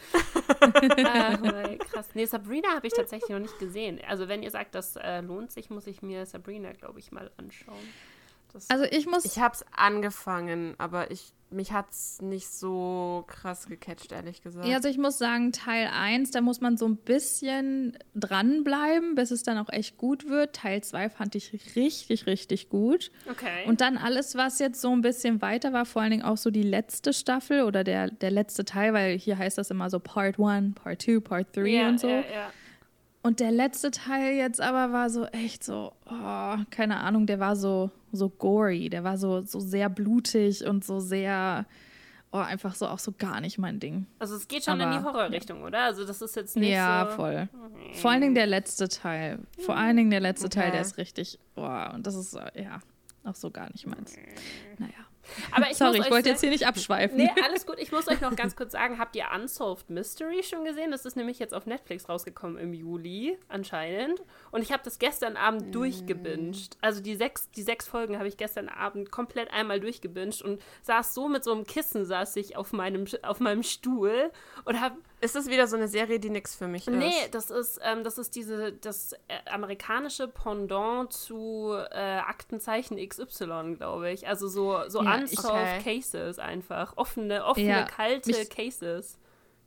Ach, 0.59 1.81
krass. 1.91 2.09
Nee, 2.13 2.25
Sabrina 2.25 2.69
habe 2.75 2.87
ich 2.87 2.93
tatsächlich 2.93 3.29
noch 3.29 3.39
nicht 3.39 3.57
gesehen. 3.59 3.99
Also 4.07 4.27
wenn 4.27 4.43
ihr 4.43 4.51
sagt, 4.51 4.75
das 4.75 4.95
äh, 4.95 5.21
lohnt 5.21 5.51
sich, 5.51 5.69
muss 5.69 5.87
ich 5.87 6.01
mir 6.01 6.25
Sabrina, 6.25 6.71
glaube 6.73 6.99
ich, 6.99 7.11
mal 7.11 7.31
anschauen. 7.37 7.77
Das 8.53 8.69
also 8.69 8.85
ich 8.85 9.05
muss. 9.05 9.25
Ich 9.25 9.39
habe 9.39 9.53
es 9.53 9.65
angefangen, 9.75 10.75
aber 10.77 11.11
ich 11.11 11.33
mich 11.51 11.71
hat 11.71 11.89
es 11.91 12.21
nicht 12.21 12.47
so 12.47 13.23
krass 13.27 13.67
gecatcht, 13.67 14.11
ehrlich 14.11 14.41
gesagt. 14.41 14.67
Ja, 14.67 14.75
also 14.75 14.87
ich 14.87 14.97
muss 14.97 15.17
sagen, 15.17 15.51
Teil 15.51 15.89
1, 15.91 16.31
da 16.31 16.41
muss 16.41 16.61
man 16.61 16.77
so 16.77 16.87
ein 16.87 16.97
bisschen 16.97 17.97
dranbleiben, 18.15 19.15
bis 19.15 19.31
es 19.31 19.43
dann 19.43 19.57
auch 19.57 19.69
echt 19.69 19.97
gut 19.97 20.29
wird. 20.29 20.55
Teil 20.55 20.83
2 20.83 21.09
fand 21.09 21.35
ich 21.35 21.75
richtig, 21.75 22.27
richtig 22.27 22.69
gut. 22.69 23.11
Okay. 23.29 23.65
Und 23.67 23.81
dann 23.81 23.97
alles, 23.97 24.35
was 24.35 24.59
jetzt 24.59 24.79
so 24.81 24.91
ein 24.91 25.01
bisschen 25.01 25.41
weiter 25.41 25.73
war, 25.73 25.85
vor 25.85 26.01
allen 26.01 26.11
Dingen 26.11 26.23
auch 26.23 26.37
so 26.37 26.51
die 26.51 26.63
letzte 26.63 27.13
Staffel 27.13 27.63
oder 27.63 27.83
der, 27.83 28.11
der 28.11 28.31
letzte 28.31 28.65
Teil, 28.65 28.93
weil 28.93 29.17
hier 29.17 29.37
heißt 29.37 29.57
das 29.57 29.71
immer 29.71 29.89
so 29.89 29.99
Part 29.99 30.39
1, 30.39 30.75
Part 30.75 31.01
2, 31.01 31.19
Part 31.19 31.55
3 31.55 31.61
yeah, 31.61 31.89
und 31.89 31.99
so. 31.99 32.07
Yeah, 32.07 32.19
yeah. 32.19 32.53
Und 33.21 33.39
der 33.39 33.51
letzte 33.51 33.91
Teil 33.91 34.35
jetzt 34.35 34.61
aber 34.61 34.93
war 34.93 35.09
so 35.09 35.25
echt 35.25 35.63
so, 35.63 35.91
oh, 36.05 36.55
keine 36.69 36.97
Ahnung, 37.01 37.25
der 37.25 37.39
war 37.39 37.55
so, 37.55 37.91
so 38.11 38.29
gory, 38.29 38.89
der 38.89 39.03
war 39.03 39.17
so, 39.17 39.41
so 39.41 39.59
sehr 39.59 39.89
blutig 39.89 40.65
und 40.65 40.83
so 40.83 40.99
sehr, 40.99 41.65
oh, 42.31 42.37
einfach 42.37 42.75
so 42.75 42.87
auch 42.87 42.99
so 42.99 43.11
gar 43.11 43.41
nicht 43.41 43.57
mein 43.57 43.79
Ding. 43.79 44.05
Also 44.19 44.35
es 44.35 44.47
geht 44.47 44.63
schon 44.65 44.79
aber, 44.81 44.91
in 44.91 44.99
die 44.99 45.05
Horrorrichtung, 45.05 45.63
oder? 45.63 45.83
Also 45.83 46.05
das 46.05 46.21
ist 46.21 46.35
jetzt 46.35 46.55
nicht 46.55 46.71
ja, 46.71 47.05
so... 47.05 47.09
Ja, 47.09 47.15
voll. 47.15 47.49
Vor 47.93 48.11
allen 48.11 48.21
Dingen 48.21 48.35
der 48.35 48.47
letzte 48.47 48.87
Teil. 48.87 49.39
Vor 49.57 49.75
allen 49.75 49.97
Dingen 49.97 50.11
der 50.11 50.21
letzte 50.21 50.47
okay. 50.47 50.59
Teil, 50.59 50.71
der 50.71 50.81
ist 50.81 50.97
richtig, 50.97 51.39
oh, 51.55 51.85
und 51.93 52.05
das 52.05 52.15
ist, 52.15 52.37
ja, 52.55 52.79
auch 53.23 53.35
so 53.35 53.51
gar 53.51 53.69
nicht 53.71 53.85
meins. 53.85 54.15
Naja. 54.77 54.93
Aber 55.51 55.65
ich 55.71 55.77
Sorry, 55.77 55.99
ich 55.99 56.11
wollte 56.11 56.29
jetzt 56.29 56.41
hier 56.41 56.49
nicht 56.49 56.67
abschweifen. 56.67 57.17
Nee, 57.17 57.29
alles 57.43 57.65
gut. 57.65 57.77
Ich 57.79 57.91
muss 57.91 58.07
euch 58.07 58.21
noch 58.21 58.35
ganz 58.35 58.55
kurz 58.55 58.71
sagen, 58.71 58.97
habt 58.99 59.15
ihr 59.15 59.25
Unsolved 59.33 59.89
Mystery 59.89 60.43
schon 60.43 60.65
gesehen? 60.65 60.91
Das 60.91 61.05
ist 61.05 61.15
nämlich 61.15 61.39
jetzt 61.39 61.53
auf 61.53 61.65
Netflix 61.65 62.09
rausgekommen 62.09 62.57
im 62.57 62.73
Juli 62.73 63.37
anscheinend. 63.47 64.21
Und 64.51 64.61
ich 64.61 64.71
habe 64.71 64.83
das 64.83 64.99
gestern 64.99 65.37
Abend 65.37 65.69
mm. 65.69 65.71
durchgebinged. 65.71 66.77
Also 66.81 67.01
die 67.01 67.15
sechs, 67.15 67.49
die 67.51 67.63
sechs 67.63 67.87
Folgen 67.87 68.17
habe 68.17 68.27
ich 68.27 68.37
gestern 68.37 68.69
Abend 68.69 69.11
komplett 69.11 69.51
einmal 69.51 69.79
durchgebinged 69.79 70.41
und 70.41 70.61
saß 70.83 71.13
so 71.13 71.27
mit 71.27 71.43
so 71.43 71.51
einem 71.51 71.65
Kissen, 71.65 72.05
saß 72.05 72.35
ich 72.37 72.57
auf 72.57 72.73
meinem, 72.73 73.05
auf 73.23 73.39
meinem 73.39 73.63
Stuhl 73.63 74.31
und 74.65 74.81
habe 74.81 74.97
ist 75.21 75.35
das 75.35 75.47
wieder 75.47 75.67
so 75.67 75.75
eine 75.75 75.87
Serie, 75.87 76.19
die 76.19 76.29
nichts 76.29 76.55
für 76.55 76.67
mich 76.67 76.87
ist? 76.87 76.95
Nee, 76.95 77.27
das 77.31 77.51
ist, 77.51 77.79
ähm, 77.83 78.03
das 78.03 78.17
ist 78.17 78.35
diese, 78.35 78.71
das 78.71 79.13
äh, 79.27 79.49
amerikanische 79.49 80.27
Pendant 80.27 81.11
zu 81.11 81.73
äh, 81.91 82.19
Aktenzeichen 82.19 82.97
XY, 82.97 83.75
glaube 83.75 84.11
ich. 84.11 84.27
Also 84.27 84.47
so, 84.47 84.77
so 84.87 85.03
ja, 85.03 85.15
unsolved 85.15 85.79
okay. 85.79 85.99
Cases 85.99 86.39
einfach. 86.39 86.93
Offene, 86.95 87.43
offene, 87.43 87.67
ja, 87.67 87.83
kalte 87.83 88.29
mich, 88.29 88.49
Cases. 88.49 89.17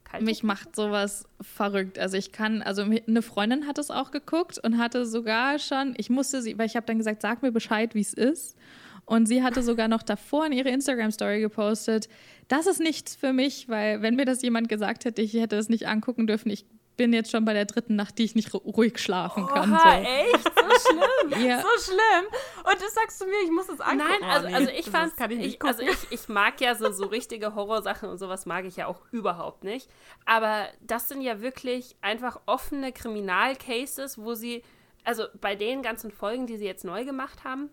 Kalte 0.05 0.24
mich 0.24 0.42
macht 0.42 0.74
sowas 0.74 1.26
verrückt. 1.40 1.98
Also 1.98 2.16
ich 2.16 2.32
kann, 2.32 2.62
also 2.62 2.82
eine 2.82 3.22
Freundin 3.22 3.66
hat 3.66 3.78
es 3.78 3.90
auch 3.90 4.11
geguckt 4.11 4.59
und 4.59 4.78
hatte 4.78 5.05
sogar 5.05 5.59
schon, 5.59 5.94
ich 5.98 6.09
musste 6.09 6.40
sie, 6.40 6.57
weil 6.59 6.66
ich 6.66 6.76
habe 6.76 6.86
dann 6.86 6.98
gesagt, 6.98 7.20
sag 7.20 7.42
mir 7.42 7.53
Bescheid, 7.53 7.94
wie 7.94 8.00
es 8.00 8.14
ist. 8.14 8.57
Und 9.05 9.26
sie 9.26 9.42
hatte 9.42 9.62
sogar 9.62 9.88
noch 9.88 10.03
davor 10.03 10.46
in 10.46 10.53
ihre 10.53 10.70
Instagram-Story 10.70 11.40
gepostet, 11.40 12.09
das 12.48 12.66
ist 12.66 12.80
nichts 12.80 13.16
für 13.16 13.32
mich, 13.32 13.68
weil 13.68 14.03
wenn 14.03 14.14
mir 14.14 14.24
das 14.24 14.42
jemand 14.42 14.68
gesagt 14.68 15.05
hätte, 15.05 15.22
ich 15.22 15.34
hätte 15.34 15.57
es 15.57 15.68
nicht 15.68 15.88
angucken 15.88 16.26
dürfen, 16.26 16.50
ich 16.50 16.66
bin 16.96 17.12
jetzt 17.12 17.30
schon 17.30 17.44
bei 17.44 17.53
der 17.53 17.64
dritten 17.64 17.96
Nacht, 17.96 18.18
die 18.18 18.24
ich 18.24 18.34
nicht 18.34 18.53
ruhig 18.55 18.98
schlafen 18.98 19.46
kann. 19.46 19.72
Oha, 19.72 19.92
so. 19.92 20.09
echt? 20.09 20.44
So 20.44 20.90
schlimm? 20.90 21.42
ja. 21.48 21.61
So 21.61 21.92
schlimm? 21.92 22.26
Und 22.64 22.82
das 22.82 22.94
sagst 22.94 23.20
du 23.20 23.26
mir, 23.26 23.42
ich 23.44 23.50
muss 23.50 23.68
es 23.68 23.80
angucken. 23.80 24.11
Nein, 24.20 24.30
also, 24.30 24.48
also 24.48 24.70
ich 24.70 24.90
fand, 24.90 25.12
ich, 25.30 25.62
also 25.62 25.82
ich, 25.82 26.11
ich 26.11 26.28
mag 26.28 26.61
ja 26.61 26.74
so, 26.74 26.90
so 26.92 27.07
richtige 27.07 27.55
Horrorsachen 27.55 28.09
und 28.09 28.18
sowas 28.18 28.46
mag 28.46 28.64
ich 28.66 28.76
ja 28.76 28.86
auch 28.86 29.00
überhaupt 29.11 29.64
nicht. 29.64 29.88
Aber 30.26 30.66
das 30.80 31.09
sind 31.09 31.22
ja 31.22 31.40
wirklich 31.40 31.96
einfach 32.03 32.40
offene 32.46 32.92
Kriminalcases, 32.92 34.18
wo 34.18 34.34
sie, 34.34 34.62
also 35.05 35.24
bei 35.40 35.57
den 35.57 35.82
ganzen 35.82 36.11
Folgen, 36.11 36.46
die 36.46 36.57
sie 36.57 36.66
jetzt 36.66 36.84
neu 36.84 37.05
gemacht 37.05 37.44
haben, 37.44 37.70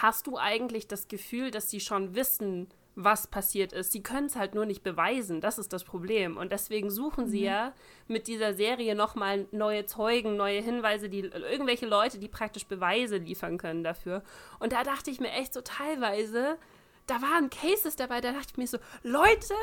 hast 0.00 0.26
du 0.26 0.38
eigentlich 0.38 0.88
das 0.88 1.08
Gefühl, 1.08 1.50
dass 1.50 1.70
sie 1.70 1.80
schon 1.80 2.14
wissen, 2.14 2.68
was 2.94 3.26
passiert 3.26 3.72
ist. 3.72 3.92
Sie 3.92 4.02
können 4.02 4.26
es 4.26 4.36
halt 4.36 4.54
nur 4.54 4.66
nicht 4.66 4.82
beweisen. 4.82 5.40
Das 5.40 5.58
ist 5.58 5.72
das 5.72 5.84
Problem. 5.84 6.36
Und 6.36 6.52
deswegen 6.52 6.90
suchen 6.90 7.26
sie 7.26 7.40
mhm. 7.40 7.46
ja 7.46 7.72
mit 8.06 8.26
dieser 8.26 8.54
Serie 8.54 8.94
nochmal 8.94 9.46
neue 9.50 9.86
Zeugen, 9.86 10.36
neue 10.36 10.60
Hinweise, 10.60 11.08
die 11.08 11.20
irgendwelche 11.20 11.86
Leute, 11.86 12.18
die 12.18 12.28
praktisch 12.28 12.66
Beweise 12.66 13.16
liefern 13.16 13.56
können 13.56 13.82
dafür. 13.82 14.22
Und 14.58 14.72
da 14.72 14.84
dachte 14.84 15.10
ich 15.10 15.20
mir 15.20 15.30
echt 15.30 15.54
so 15.54 15.62
teilweise, 15.62 16.58
da 17.06 17.22
waren 17.22 17.50
Cases 17.50 17.96
dabei, 17.96 18.20
da 18.20 18.32
dachte 18.32 18.48
ich 18.52 18.56
mir 18.58 18.66
so, 18.66 18.78
Leute, 19.02 19.54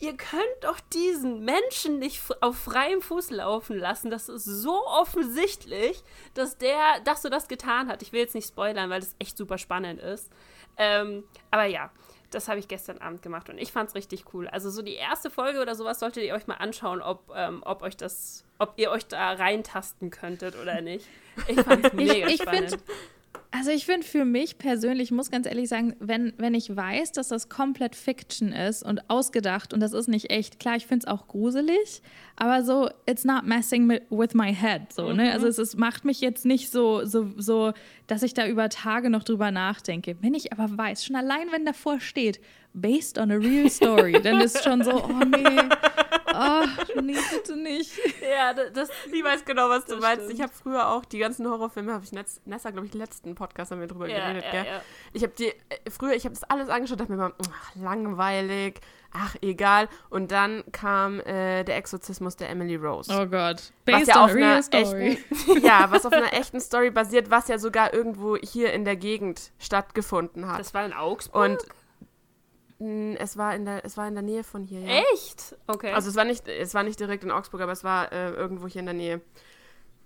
ihr 0.00 0.16
könnt 0.16 0.42
doch 0.62 0.80
diesen 0.92 1.44
Menschen 1.44 1.98
nicht 1.98 2.20
auf 2.40 2.58
freiem 2.58 3.00
Fuß 3.00 3.30
laufen 3.30 3.78
lassen. 3.78 4.10
Das 4.10 4.28
ist 4.28 4.44
so 4.44 4.86
offensichtlich, 4.86 6.02
dass 6.34 6.58
der, 6.58 7.00
dass 7.04 7.22
du 7.22 7.30
das 7.30 7.48
getan 7.48 7.88
hat. 7.88 8.02
Ich 8.02 8.12
will 8.12 8.20
jetzt 8.20 8.34
nicht 8.34 8.48
spoilern, 8.48 8.90
weil 8.90 9.00
das 9.00 9.14
echt 9.18 9.36
super 9.36 9.58
spannend 9.58 10.00
ist. 10.00 10.30
Ähm, 10.76 11.24
aber 11.50 11.64
ja, 11.66 11.90
das 12.30 12.48
habe 12.48 12.58
ich 12.58 12.68
gestern 12.68 12.98
Abend 12.98 13.22
gemacht 13.22 13.48
und 13.48 13.58
ich 13.58 13.72
fand 13.72 13.88
es 13.88 13.94
richtig 13.94 14.24
cool. 14.34 14.48
Also 14.48 14.70
so 14.70 14.82
die 14.82 14.94
erste 14.94 15.30
Folge 15.30 15.60
oder 15.60 15.74
sowas 15.74 16.00
solltet 16.00 16.24
ihr 16.24 16.34
euch 16.34 16.46
mal 16.46 16.56
anschauen, 16.56 17.00
ob, 17.00 17.32
ähm, 17.34 17.62
ob 17.64 17.82
euch 17.82 17.96
das, 17.96 18.44
ob 18.58 18.74
ihr 18.76 18.90
euch 18.90 19.06
da 19.06 19.32
reintasten 19.32 20.10
könntet 20.10 20.56
oder 20.60 20.80
nicht. 20.80 21.06
Ich 21.46 21.60
fand 21.60 21.86
es 21.86 21.92
mega 21.94 22.26
ich, 22.26 22.34
ich 22.34 22.42
spannend. 22.42 22.70
Find, 22.70 22.82
also 23.56 23.70
ich 23.70 23.86
finde 23.86 24.04
für 24.04 24.24
mich 24.24 24.58
persönlich, 24.58 25.04
ich 25.04 25.12
muss 25.12 25.30
ganz 25.30 25.46
ehrlich 25.46 25.68
sagen, 25.68 25.94
wenn, 26.00 26.32
wenn 26.38 26.54
ich 26.54 26.74
weiß, 26.74 27.12
dass 27.12 27.28
das 27.28 27.48
komplett 27.48 27.94
Fiction 27.94 28.50
ist 28.50 28.82
und 28.82 29.08
ausgedacht 29.08 29.72
und 29.72 29.78
das 29.78 29.92
ist 29.92 30.08
nicht 30.08 30.32
echt, 30.32 30.58
klar, 30.58 30.74
ich 30.74 30.88
finde 30.88 31.06
es 31.06 31.12
auch 31.12 31.28
gruselig, 31.28 32.02
aber 32.34 32.64
so, 32.64 32.90
it's 33.06 33.24
not 33.24 33.44
messing 33.44 33.88
with 34.10 34.34
my 34.34 34.52
head, 34.52 34.92
so, 34.92 35.12
ne? 35.12 35.30
Also 35.30 35.46
mhm. 35.46 35.50
es, 35.50 35.58
es 35.58 35.76
macht 35.76 36.04
mich 36.04 36.20
jetzt 36.20 36.44
nicht 36.44 36.72
so, 36.72 37.04
so, 37.04 37.30
so, 37.36 37.72
dass 38.08 38.24
ich 38.24 38.34
da 38.34 38.48
über 38.48 38.68
Tage 38.70 39.08
noch 39.08 39.22
drüber 39.22 39.52
nachdenke. 39.52 40.16
Wenn 40.20 40.34
ich 40.34 40.52
aber 40.52 40.76
weiß, 40.76 41.04
schon 41.04 41.14
allein 41.14 41.46
wenn 41.52 41.64
davor 41.64 42.00
steht, 42.00 42.40
based 42.74 43.18
on 43.18 43.30
a 43.30 43.36
real 43.36 43.70
story, 43.70 44.20
dann 44.20 44.40
ist 44.40 44.62
schon 44.62 44.82
so, 44.82 45.04
oh 45.04 45.24
nee, 45.24 45.68
oh, 46.34 47.00
nee, 47.00 47.16
bitte 47.30 47.56
nicht. 47.56 47.92
Ja, 48.20 48.52
das, 48.52 48.88
ich 49.10 49.24
weiß 49.24 49.44
genau, 49.44 49.68
was 49.68 49.84
du 49.84 49.96
meinst. 49.96 50.24
Stimmt. 50.24 50.34
Ich 50.34 50.42
habe 50.42 50.52
früher 50.52 50.88
auch 50.88 51.04
die 51.04 51.18
ganzen 51.18 51.48
Horrorfilme, 51.48 51.92
habe 51.92 52.04
ich 52.04 52.12
Nessa, 52.44 52.70
glaube 52.70 52.86
ich, 52.86 52.94
letzten 52.94 53.34
Podcast 53.34 53.70
haben 53.70 53.80
wir 53.80 53.86
drüber 53.86 54.08
ja, 54.08 54.18
geredet, 54.18 54.44
ja, 54.44 54.50
gell? 54.50 54.64
Ja. 54.66 54.82
Ich 55.12 55.22
habe 55.22 55.32
die, 55.38 55.48
äh, 55.48 55.90
früher, 55.90 56.14
ich 56.14 56.24
habe 56.24 56.34
das 56.34 56.44
alles 56.44 56.68
angeschaut, 56.68 57.00
dachte 57.00 57.12
mir 57.12 57.18
immer, 57.18 57.32
ach, 57.40 57.74
langweilig, 57.76 58.80
ach, 59.12 59.36
egal. 59.40 59.88
Und 60.10 60.32
dann 60.32 60.64
kam 60.72 61.20
äh, 61.20 61.64
der 61.64 61.76
Exorzismus 61.76 62.36
der 62.36 62.50
Emily 62.50 62.76
Rose. 62.76 63.12
Oh 63.12 63.26
Gott. 63.26 63.72
Based 63.84 64.00
was 64.00 64.06
ja 64.08 64.16
on 64.16 64.30
auf 64.30 64.36
einer 64.36 64.62
story. 64.62 65.18
echten, 65.30 65.60
ja, 65.64 65.90
was 65.90 66.04
auf 66.04 66.12
einer 66.12 66.32
echten 66.32 66.60
Story 66.60 66.90
basiert, 66.90 67.30
was 67.30 67.48
ja 67.48 67.58
sogar 67.58 67.94
irgendwo 67.94 68.36
hier 68.36 68.72
in 68.72 68.84
der 68.84 68.96
Gegend 68.96 69.52
stattgefunden 69.58 70.48
hat. 70.48 70.58
Das 70.58 70.74
war 70.74 70.84
in 70.84 70.92
Augsburg? 70.92 71.50
Und 71.50 71.66
Es 72.78 73.36
war 73.36 73.54
in 73.54 73.64
der, 73.64 73.84
es 73.84 73.96
war 73.96 74.08
in 74.08 74.14
der 74.14 74.22
Nähe 74.22 74.44
von 74.44 74.64
hier, 74.64 74.80
ja. 74.80 75.02
Echt? 75.12 75.56
Okay. 75.66 75.92
Also 75.92 76.10
es 76.10 76.16
war 76.16 76.24
nicht, 76.24 76.48
es 76.48 76.74
war 76.74 76.82
nicht 76.82 76.98
direkt 76.98 77.24
in 77.24 77.30
Augsburg, 77.30 77.60
aber 77.60 77.72
es 77.72 77.84
war 77.84 78.12
äh, 78.12 78.30
irgendwo 78.30 78.66
hier 78.66 78.80
in 78.80 78.86
der 78.86 78.94
Nähe. 78.94 79.20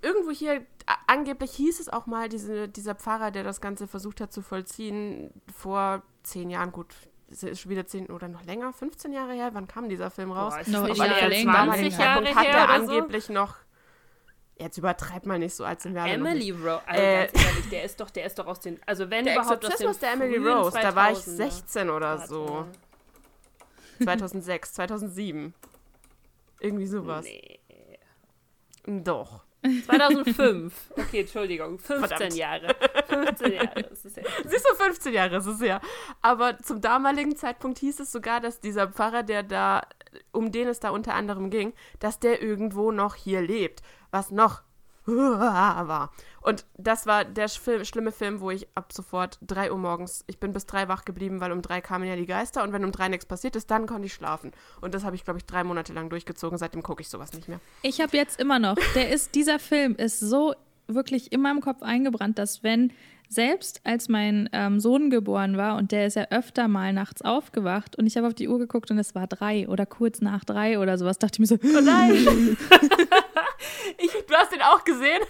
Irgendwo 0.02 0.30
hier, 0.30 0.64
angeblich 1.06 1.52
hieß 1.52 1.80
es 1.80 1.88
auch 1.88 2.06
mal, 2.06 2.28
diese, 2.28 2.68
dieser 2.68 2.94
Pfarrer, 2.94 3.30
der 3.30 3.42
das 3.42 3.60
Ganze 3.60 3.88
versucht 3.88 4.20
hat 4.20 4.32
zu 4.32 4.42
vollziehen, 4.42 5.30
vor 5.52 6.02
zehn 6.22 6.50
Jahren, 6.50 6.70
gut, 6.70 6.94
es 7.30 7.42
ist 7.42 7.60
schon 7.60 7.70
wieder 7.70 7.86
zehn 7.86 8.06
oder 8.06 8.28
noch 8.28 8.44
länger, 8.44 8.72
15 8.72 9.12
Jahre 9.12 9.32
her, 9.32 9.50
wann 9.54 9.66
kam 9.66 9.88
dieser 9.88 10.10
Film 10.10 10.30
raus? 10.30 10.54
Boah, 10.54 10.60
ist 10.60 10.72
das 10.72 10.82
nicht 10.82 11.00
Auf 11.00 11.06
eher 11.06 11.14
Fälle 11.14 11.42
20 11.42 11.98
Jahre 11.98 12.34
hat 12.34 12.46
er 12.46 12.64
oder 12.64 12.86
so? 12.86 12.92
angeblich 12.92 13.28
noch, 13.28 13.56
jetzt 14.58 14.78
übertreibt 14.78 15.26
mal 15.26 15.38
nicht 15.38 15.54
so, 15.54 15.64
als 15.64 15.82
sind 15.82 15.94
wir 15.94 16.02
alle 16.02 16.12
Emily. 16.14 16.50
Rose, 16.50 16.80
also 16.86 17.02
Äh, 17.02 17.26
ganz 17.26 17.46
ehrlich, 17.46 17.68
der 17.70 17.84
ist 17.84 18.00
doch, 18.00 18.10
der 18.10 18.24
ist 18.26 18.38
doch 18.38 18.46
aus 18.46 18.60
den, 18.60 18.80
also 18.86 19.10
wenn 19.10 19.24
Der 19.24 19.34
überhaupt 19.34 19.50
aus 19.52 19.58
den 19.60 19.70
Exorzismus 19.70 19.98
der 19.98 20.12
Emily 20.12 20.36
Rose, 20.36 20.78
da 20.80 20.94
war 20.94 21.12
ich 21.12 21.18
2000er. 21.18 21.36
16 21.36 21.90
oder 21.90 22.26
so. 22.26 22.44
mal. 22.46 22.66
2006, 24.04 24.72
2007. 24.74 25.54
Irgendwie 26.60 26.86
sowas. 26.86 27.24
Nee. 27.24 27.60
Doch. 28.86 29.44
2005. 29.86 30.72
Okay, 30.96 31.20
Entschuldigung. 31.20 31.78
15 31.78 32.08
Verdammt. 32.08 32.34
Jahre. 32.34 32.76
15 33.08 33.52
Jahre. 33.52 33.82
Das 33.82 34.04
ist 34.04 34.16
ja 34.16 34.22
Siehst 34.46 34.66
du, 34.70 34.74
15 34.74 35.12
Jahre 35.12 35.36
ist 35.36 35.46
es 35.46 35.60
ja. 35.60 35.80
Aber 36.22 36.58
zum 36.58 36.80
damaligen 36.80 37.36
Zeitpunkt 37.36 37.78
hieß 37.78 38.00
es 38.00 38.12
sogar, 38.12 38.40
dass 38.40 38.60
dieser 38.60 38.88
Pfarrer, 38.88 39.24
der 39.24 39.42
da, 39.42 39.82
um 40.32 40.52
den 40.52 40.68
es 40.68 40.80
da 40.80 40.90
unter 40.90 41.14
anderem 41.14 41.50
ging, 41.50 41.72
dass 41.98 42.20
der 42.20 42.40
irgendwo 42.40 42.92
noch 42.92 43.14
hier 43.16 43.40
lebt. 43.42 43.82
Was 44.10 44.30
noch 44.30 44.62
war. 45.08 46.12
Und 46.42 46.66
das 46.76 47.06
war 47.06 47.24
der 47.24 47.48
Film, 47.48 47.84
schlimme 47.84 48.12
Film, 48.12 48.40
wo 48.40 48.50
ich 48.50 48.68
ab 48.74 48.92
sofort 48.92 49.38
3 49.42 49.72
Uhr 49.72 49.78
morgens, 49.78 50.24
ich 50.26 50.38
bin 50.38 50.52
bis 50.52 50.66
3 50.66 50.88
wach 50.88 51.04
geblieben, 51.04 51.40
weil 51.40 51.52
um 51.52 51.62
3 51.62 51.80
kamen 51.80 52.06
ja 52.06 52.16
die 52.16 52.26
Geister 52.26 52.62
und 52.62 52.72
wenn 52.72 52.84
um 52.84 52.92
3 52.92 53.08
nichts 53.08 53.26
passiert 53.26 53.56
ist, 53.56 53.70
dann 53.70 53.86
konnte 53.86 54.06
ich 54.06 54.14
schlafen. 54.14 54.52
Und 54.80 54.94
das 54.94 55.04
habe 55.04 55.16
ich, 55.16 55.24
glaube 55.24 55.38
ich, 55.38 55.46
drei 55.46 55.64
Monate 55.64 55.92
lang 55.92 56.10
durchgezogen. 56.10 56.58
Seitdem 56.58 56.82
gucke 56.82 57.02
ich 57.02 57.08
sowas 57.08 57.32
nicht 57.32 57.48
mehr. 57.48 57.60
Ich 57.82 58.00
habe 58.00 58.16
jetzt 58.16 58.38
immer 58.38 58.58
noch, 58.58 58.76
der 58.94 59.10
ist, 59.10 59.34
dieser 59.34 59.58
Film 59.58 59.94
ist 59.96 60.20
so 60.20 60.54
wirklich 60.86 61.32
in 61.32 61.42
meinem 61.42 61.60
Kopf 61.60 61.82
eingebrannt, 61.82 62.38
dass 62.38 62.62
wenn, 62.62 62.92
selbst 63.28 63.80
als 63.84 64.08
mein 64.08 64.48
ähm, 64.52 64.80
Sohn 64.80 65.10
geboren 65.10 65.56
war 65.56 65.76
und 65.76 65.92
der 65.92 66.06
ist 66.06 66.16
ja 66.16 66.28
öfter 66.30 66.66
mal 66.66 66.92
nachts 66.92 67.22
aufgewacht 67.22 67.96
und 67.96 68.06
ich 68.06 68.16
habe 68.16 68.26
auf 68.26 68.34
die 68.34 68.48
Uhr 68.48 68.58
geguckt 68.58 68.90
und 68.90 68.98
es 68.98 69.14
war 69.14 69.26
drei 69.26 69.68
oder 69.68 69.86
kurz 69.86 70.20
nach 70.20 70.44
drei 70.44 70.78
oder 70.78 70.96
sowas, 70.96 71.18
dachte 71.18 71.36
ich 71.36 71.40
mir 71.40 71.46
so, 71.46 71.58
Oh 71.62 71.80
nein! 71.80 72.14
ich, 73.98 74.10
du 74.26 74.34
hast 74.34 74.52
den 74.52 74.62
auch 74.62 74.84
gesehen? 74.84 75.20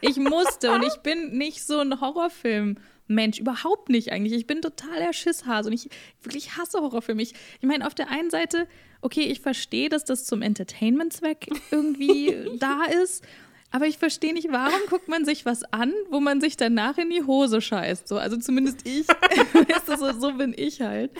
ich 0.00 0.16
musste 0.16 0.72
und 0.72 0.84
ich 0.84 0.96
bin 1.02 1.36
nicht 1.36 1.64
so 1.64 1.78
ein 1.80 2.00
Horrorfilm-Mensch, 2.00 3.38
überhaupt 3.38 3.88
nicht 3.88 4.12
eigentlich. 4.12 4.32
Ich 4.34 4.46
bin 4.46 4.62
total 4.62 4.98
der 4.98 5.12
Schisshase 5.12 5.68
und 5.68 5.74
ich 5.74 5.88
wirklich 6.22 6.56
hasse 6.56 6.80
Horrorfilme. 6.80 7.22
Ich, 7.22 7.34
ich 7.60 7.66
meine, 7.66 7.86
auf 7.86 7.94
der 7.94 8.10
einen 8.10 8.30
Seite, 8.30 8.66
okay, 9.00 9.22
ich 9.22 9.40
verstehe, 9.40 9.88
dass 9.88 10.04
das 10.04 10.24
zum 10.24 10.42
Entertainment-Zweck 10.42 11.48
irgendwie 11.70 12.36
da 12.58 12.84
ist. 13.02 13.24
Aber 13.70 13.86
ich 13.86 13.98
verstehe 13.98 14.32
nicht, 14.32 14.50
warum 14.50 14.80
guckt 14.88 15.08
man 15.08 15.24
sich 15.26 15.44
was 15.44 15.62
an, 15.72 15.92
wo 16.10 16.20
man 16.20 16.40
sich 16.40 16.56
danach 16.56 16.96
in 16.96 17.10
die 17.10 17.22
Hose 17.24 17.60
scheißt. 17.60 18.08
So, 18.08 18.16
also 18.16 18.36
zumindest 18.38 18.86
ich. 18.88 19.06
Weißt 19.52 19.88
du, 19.88 19.96
so, 19.96 20.12
so 20.18 20.32
bin 20.34 20.54
ich 20.56 20.80
halt. 20.80 21.10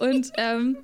Und 0.00 0.32
ähm, 0.38 0.78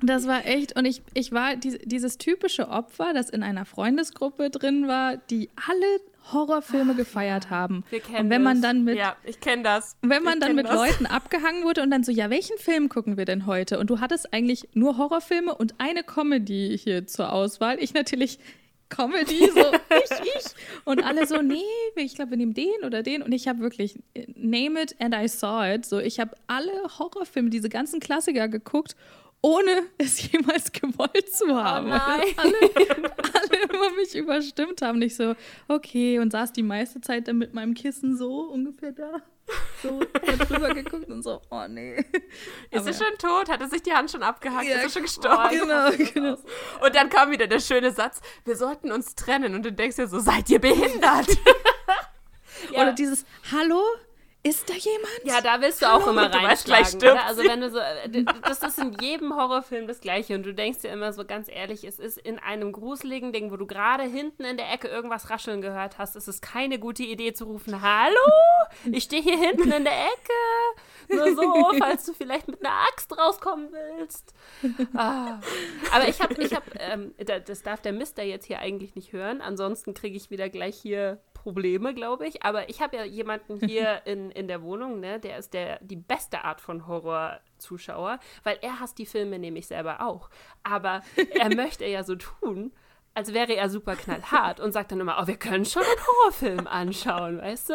das 0.00 0.26
war 0.26 0.46
echt, 0.46 0.76
und 0.78 0.86
ich, 0.86 1.02
ich 1.14 1.32
war 1.32 1.56
die, 1.56 1.78
dieses 1.84 2.16
typische 2.16 2.68
Opfer, 2.68 3.12
das 3.12 3.28
in 3.28 3.42
einer 3.42 3.66
Freundesgruppe 3.66 4.48
drin 4.50 4.88
war, 4.88 5.16
die 5.18 5.50
alle 5.68 6.00
Horrorfilme 6.32 6.94
gefeiert 6.94 7.50
haben. 7.50 7.84
wir 7.90 8.00
kennen 8.00 8.18
und 8.24 8.30
wenn 8.30 8.42
man 8.42 8.60
das. 8.60 8.70
dann 8.70 8.82
mit 8.84 8.96
Ja, 8.98 9.14
ich 9.24 9.38
kenne 9.40 9.62
das. 9.62 9.94
und 10.02 10.10
wenn 10.10 10.24
man 10.24 10.38
Ich 10.38 10.40
dann 10.40 10.56
mit 10.56 10.66
das. 10.66 10.74
Leuten 10.74 11.06
abgehangen 11.06 11.62
wurde 11.64 11.82
und 11.82 11.90
dann 11.90 12.02
so, 12.02 12.10
ja, 12.10 12.30
welchen 12.30 12.58
Film 12.58 12.88
gucken 12.88 13.16
wir 13.16 13.26
denn 13.26 13.46
heute? 13.46 13.78
Und 13.78 13.90
du 13.90 14.00
hattest 14.00 14.32
eigentlich 14.32 14.68
nur 14.74 14.96
Horrorfilme 14.96 15.54
und 15.54 15.74
eine 15.78 16.02
Comedy 16.02 16.76
hier 16.82 17.06
zur 17.06 17.32
Auswahl. 17.32 17.76
Ich 17.80 17.94
natürlich 17.94 18.38
Comedy, 18.88 19.50
so 19.50 19.60
ich, 19.90 20.34
ich. 20.36 20.44
Und 20.84 21.04
alle 21.04 21.26
so, 21.26 21.42
nee, 21.42 21.62
ich 21.96 22.14
glaube, 22.14 22.30
wir 22.30 22.36
nehmen 22.36 22.54
den 22.54 22.84
oder 22.84 23.02
den. 23.02 23.22
Und 23.22 23.32
ich 23.32 23.48
habe 23.48 23.60
wirklich, 23.60 23.98
äh, 24.14 24.26
name 24.34 24.82
it 24.82 24.96
and 25.00 25.14
I 25.14 25.28
saw 25.28 25.74
it. 25.74 25.84
So, 25.84 25.98
ich 25.98 26.20
habe 26.20 26.36
alle 26.46 26.72
Horrorfilme, 26.98 27.50
diese 27.50 27.68
ganzen 27.68 28.00
Klassiker 28.00 28.48
geguckt, 28.48 28.96
ohne 29.42 29.82
es 29.98 30.30
jemals 30.30 30.72
gewollt 30.72 31.32
zu 31.32 31.54
haben. 31.54 31.88
nein. 31.88 32.00
Weil 32.00 32.34
alle, 32.36 32.56
alle 33.34 33.62
immer 33.72 33.90
mich 33.96 34.14
überstimmt 34.14 34.82
haben. 34.82 34.98
Nicht 34.98 35.16
so, 35.16 35.34
okay, 35.68 36.18
und 36.18 36.32
saß 36.32 36.52
die 36.52 36.62
meiste 36.62 37.00
Zeit 37.00 37.28
dann 37.28 37.38
mit 37.38 37.54
meinem 37.54 37.74
Kissen 37.74 38.16
so 38.16 38.42
ungefähr 38.42 38.92
da. 38.92 39.22
So 39.82 40.00
drüber 40.48 40.74
geguckt 40.74 41.08
und 41.08 41.22
so, 41.22 41.40
oh 41.50 41.64
nee. 41.68 42.04
Ist 42.70 42.86
er 42.86 42.92
schon 42.92 43.18
tot? 43.18 43.48
Hat 43.48 43.60
er 43.60 43.68
sich 43.68 43.82
die 43.82 43.92
Hand 43.92 44.10
schon 44.10 44.22
abgehackt? 44.22 44.66
Ja, 44.66 44.76
ist 44.76 44.84
er 44.84 44.90
schon 44.90 45.02
gestorben? 45.02 45.50
Genau, 45.50 45.90
genau. 46.14 46.36
Und 46.82 46.94
dann 46.94 47.08
kam 47.08 47.30
wieder 47.30 47.46
der 47.46 47.60
schöne 47.60 47.92
Satz, 47.92 48.20
wir 48.44 48.56
sollten 48.56 48.90
uns 48.90 49.14
trennen. 49.14 49.54
Und 49.54 49.62
du 49.64 49.72
denkst 49.72 49.96
dir 49.96 50.08
so, 50.08 50.18
seid 50.18 50.48
ihr 50.50 50.58
behindert? 50.58 51.28
Ja. 52.72 52.82
Oder 52.82 52.92
dieses, 52.94 53.26
hallo, 53.52 53.82
ist 54.48 54.68
da 54.68 54.74
jemand? 54.74 55.20
Ja, 55.24 55.40
da 55.40 55.60
willst 55.60 55.82
du 55.82 55.86
auch 55.92 56.06
immer 56.06 56.32
weißt, 56.32 56.70
reinschlagen. 56.70 56.96
oder? 57.12 57.26
Also 57.26 57.42
wenn 57.44 57.60
du 57.60 57.70
so, 57.70 57.78
äh, 57.78 58.24
das 58.42 58.62
ist 58.62 58.78
in 58.78 58.92
jedem 59.00 59.34
Horrorfilm 59.34 59.86
das 59.86 60.00
Gleiche 60.00 60.34
und 60.34 60.44
du 60.44 60.54
denkst 60.54 60.80
dir 60.80 60.90
immer 60.90 61.12
so 61.12 61.24
ganz 61.24 61.48
ehrlich, 61.48 61.84
es 61.84 61.98
ist 61.98 62.18
in 62.18 62.38
einem 62.38 62.72
gruseligen 62.72 63.32
Ding, 63.32 63.50
wo 63.50 63.56
du 63.56 63.66
gerade 63.66 64.04
hinten 64.04 64.44
in 64.44 64.56
der 64.56 64.72
Ecke 64.72 64.88
irgendwas 64.88 65.30
rascheln 65.30 65.60
gehört 65.62 65.98
hast, 65.98 66.16
es 66.16 66.28
ist 66.28 66.42
keine 66.42 66.78
gute 66.78 67.02
Idee 67.02 67.32
zu 67.32 67.44
rufen, 67.44 67.82
hallo, 67.82 68.14
ich 68.90 69.04
stehe 69.04 69.22
hier 69.22 69.38
hinten 69.38 69.70
in 69.72 69.84
der 69.84 69.92
Ecke, 70.06 71.14
nur 71.14 71.34
so, 71.34 71.70
falls 71.78 72.04
du 72.06 72.12
vielleicht 72.12 72.48
mit 72.48 72.64
einer 72.64 72.74
Axt 72.88 73.16
rauskommen 73.16 73.68
willst. 73.72 74.32
Ah. 74.94 75.38
Aber 75.92 76.08
ich 76.08 76.20
habe, 76.20 76.34
ich 76.42 76.54
habe, 76.54 76.64
ähm, 76.78 77.14
da- 77.18 77.38
das 77.38 77.62
darf 77.62 77.80
der 77.80 77.92
Mister 77.92 78.22
jetzt 78.22 78.46
hier 78.46 78.58
eigentlich 78.60 78.94
nicht 78.94 79.12
hören, 79.12 79.40
ansonsten 79.40 79.94
kriege 79.94 80.16
ich 80.16 80.30
wieder 80.30 80.48
gleich 80.48 80.76
hier 80.76 81.20
Probleme, 81.46 81.94
glaube 81.94 82.26
ich. 82.26 82.42
Aber 82.42 82.68
ich 82.68 82.80
habe 82.82 82.96
ja 82.96 83.04
jemanden 83.04 83.64
hier 83.64 84.02
in, 84.04 84.32
in 84.32 84.48
der 84.48 84.62
Wohnung, 84.62 84.98
ne, 84.98 85.20
der 85.20 85.38
ist 85.38 85.54
der, 85.54 85.78
die 85.80 85.94
beste 85.94 86.42
Art 86.42 86.60
von 86.60 86.88
Horror-Zuschauer, 86.88 88.18
weil 88.42 88.58
er 88.62 88.80
hasst 88.80 88.98
die 88.98 89.06
Filme 89.06 89.38
nämlich 89.38 89.68
selber 89.68 90.00
auch. 90.00 90.28
Aber 90.64 91.02
er 91.38 91.48
möchte 91.54 91.86
ja 91.86 92.02
so 92.02 92.16
tun, 92.16 92.72
als 93.14 93.32
wäre 93.32 93.54
er 93.54 93.70
super 93.70 93.94
knallhart 93.94 94.58
und 94.58 94.72
sagt 94.72 94.90
dann 94.90 94.98
immer, 94.98 95.18
oh, 95.22 95.26
wir 95.28 95.36
können 95.36 95.64
schon 95.64 95.84
einen 95.84 96.06
Horrorfilm 96.06 96.66
anschauen, 96.66 97.40
weißt 97.40 97.70
du? 97.70 97.74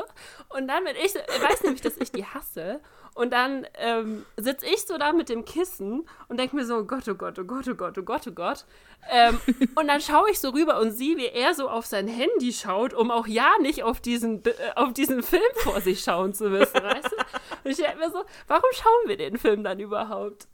Und 0.49 0.67
dann, 0.67 0.83
wenn 0.83 0.97
ich, 0.97 1.15
er 1.15 1.41
weiß 1.41 1.63
nämlich, 1.63 1.81
dass 1.81 1.95
ich 1.95 2.11
die 2.11 2.25
hasse. 2.25 2.81
Und 3.13 3.33
dann 3.33 3.67
ähm, 3.77 4.25
sitze 4.37 4.65
ich 4.65 4.85
so 4.87 4.97
da 4.97 5.11
mit 5.11 5.27
dem 5.27 5.43
Kissen 5.43 6.07
und 6.29 6.39
denke 6.39 6.55
mir 6.55 6.65
so, 6.65 6.77
oh 6.77 6.83
Gott, 6.83 7.07
oh 7.09 7.15
Gott, 7.15 7.37
oh 7.39 7.43
Gott, 7.43 7.67
oh 7.67 7.75
Gott, 7.75 7.97
oh 7.97 8.03
Gott, 8.03 8.27
oh 8.27 8.31
Gott. 8.31 8.65
Ähm, 9.09 9.39
und 9.75 9.87
dann 9.87 9.99
schaue 9.99 10.31
ich 10.31 10.39
so 10.39 10.49
rüber 10.49 10.79
und 10.79 10.91
sehe, 10.91 11.17
wie 11.17 11.25
er 11.25 11.53
so 11.53 11.69
auf 11.69 11.85
sein 11.85 12.07
Handy 12.07 12.53
schaut, 12.53 12.93
um 12.93 13.11
auch 13.11 13.27
ja 13.27 13.51
nicht 13.61 13.83
auf 13.83 13.99
diesen, 13.99 14.45
äh, 14.45 14.53
auf 14.75 14.93
diesen 14.93 15.23
Film 15.23 15.41
vor 15.55 15.81
sich 15.81 16.01
schauen 16.03 16.33
zu 16.33 16.49
müssen, 16.49 16.81
weißt 16.81 17.11
du? 17.11 17.15
Und 17.63 17.71
ich 17.71 17.77
denke 17.77 17.97
mir 17.97 18.11
so, 18.11 18.23
warum 18.47 18.69
schauen 18.71 19.07
wir 19.07 19.17
den 19.17 19.37
Film 19.37 19.63
dann 19.63 19.79
überhaupt? 19.79 20.47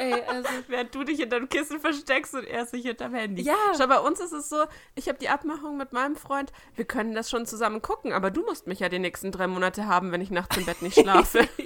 Ey, 0.00 0.14
also, 0.28 0.48
Während 0.68 0.94
du 0.94 1.04
dich 1.04 1.20
hinterm 1.20 1.48
Kissen 1.48 1.78
versteckst 1.78 2.34
und 2.34 2.44
er 2.44 2.64
sich 2.66 2.84
hinterm 2.84 3.14
Handy. 3.14 3.42
Ja. 3.42 3.54
Schau, 3.76 3.86
bei 3.86 3.98
uns 4.00 4.18
ist 4.20 4.32
es 4.32 4.48
so, 4.48 4.64
ich 4.94 5.08
habe 5.08 5.18
die 5.18 5.28
Abmachung 5.28 5.76
mit 5.76 5.92
meinem 5.92 6.16
Freund, 6.16 6.52
wir 6.74 6.86
können 6.86 7.14
das 7.14 7.28
schon 7.28 7.44
zusammen 7.46 7.82
gucken, 7.82 8.12
aber 8.12 8.30
du 8.30 8.42
musst 8.42 8.66
mich 8.66 8.80
ja 8.80 8.88
die 8.88 8.98
nächsten 8.98 9.30
drei 9.30 9.46
Monate 9.46 9.86
haben, 9.86 10.10
wenn 10.10 10.20
ich 10.20 10.30
nachts 10.30 10.56
im 10.56 10.64
Bett 10.64 10.82
nicht 10.82 10.98
schlafe. 10.98 11.48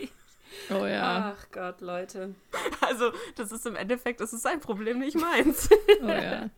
Oh 0.70 0.87
ja, 0.87 1.35
ach 1.37 1.47
Gott, 1.51 1.80
Leute. 1.80 2.37
also, 2.80 3.11
das 3.35 3.51
ist 3.51 3.66
im 3.66 3.74
Endeffekt, 3.74 4.20
das 4.20 4.32
ist 4.32 4.43
sein 4.43 4.61
Problem, 4.61 5.01
nicht 5.01 5.18
meins. 5.18 5.68
oh 6.03 6.07
ja. 6.07 6.49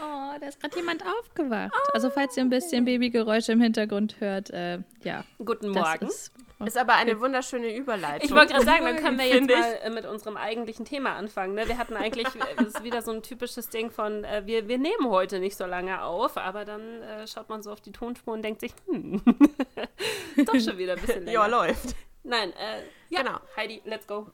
Oh, 0.00 0.38
da 0.40 0.46
ist 0.46 0.60
gerade 0.60 0.76
jemand 0.76 1.02
aufgewacht. 1.04 1.72
Also 1.92 2.10
falls 2.10 2.36
ihr 2.36 2.44
ein 2.44 2.48
bisschen 2.48 2.84
Babygeräusche 2.84 3.50
im 3.52 3.60
Hintergrund 3.60 4.20
hört, 4.20 4.50
äh, 4.50 4.78
ja. 5.02 5.24
Guten 5.44 5.72
das 5.72 5.84
Morgen. 5.84 6.06
Ist, 6.06 6.32
Ist 6.66 6.76
aber 6.76 6.94
eine 6.94 7.20
wunderschöne 7.20 7.74
Überleitung. 7.74 8.28
Ich 8.28 8.34
wollte 8.34 8.52
gerade 8.52 8.64
sagen, 8.64 8.84
dann 8.84 8.96
können 9.02 9.18
wir 9.18 9.26
jetzt 9.26 9.48
mal 9.48 9.78
äh, 9.82 9.90
mit 9.90 10.06
unserem 10.06 10.36
eigentlichen 10.36 10.84
Thema 10.84 11.14
anfangen. 11.14 11.54
Ne? 11.54 11.68
Wir 11.68 11.78
hatten 11.78 11.96
eigentlich, 11.96 12.26
äh, 12.26 12.54
das 12.56 12.68
ist 12.68 12.84
wieder 12.84 13.00
so 13.02 13.12
ein 13.12 13.22
typisches 13.22 13.68
Ding 13.68 13.90
von, 13.92 14.24
äh, 14.24 14.42
wir, 14.44 14.66
wir 14.66 14.78
nehmen 14.78 15.08
heute 15.08 15.38
nicht 15.38 15.56
so 15.56 15.66
lange 15.66 16.02
auf, 16.02 16.36
aber 16.36 16.64
dann 16.64 17.02
äh, 17.02 17.28
schaut 17.28 17.48
man 17.48 17.62
so 17.62 17.70
auf 17.70 17.80
die 17.80 17.92
Tonspur 17.92 18.34
und 18.34 18.42
denkt 18.42 18.60
sich, 18.60 18.72
hm, 18.86 19.22
doch 20.46 20.58
schon 20.58 20.78
wieder 20.78 20.94
ein 20.94 21.00
bisschen 21.00 21.24
länger. 21.26 21.32
Ja, 21.32 21.46
läuft. 21.46 21.94
Nein, 22.24 22.52
äh, 22.54 22.82
ja, 23.08 23.22
Genau. 23.22 23.38
Heidi, 23.56 23.80
let's 23.84 24.08
go. 24.08 24.26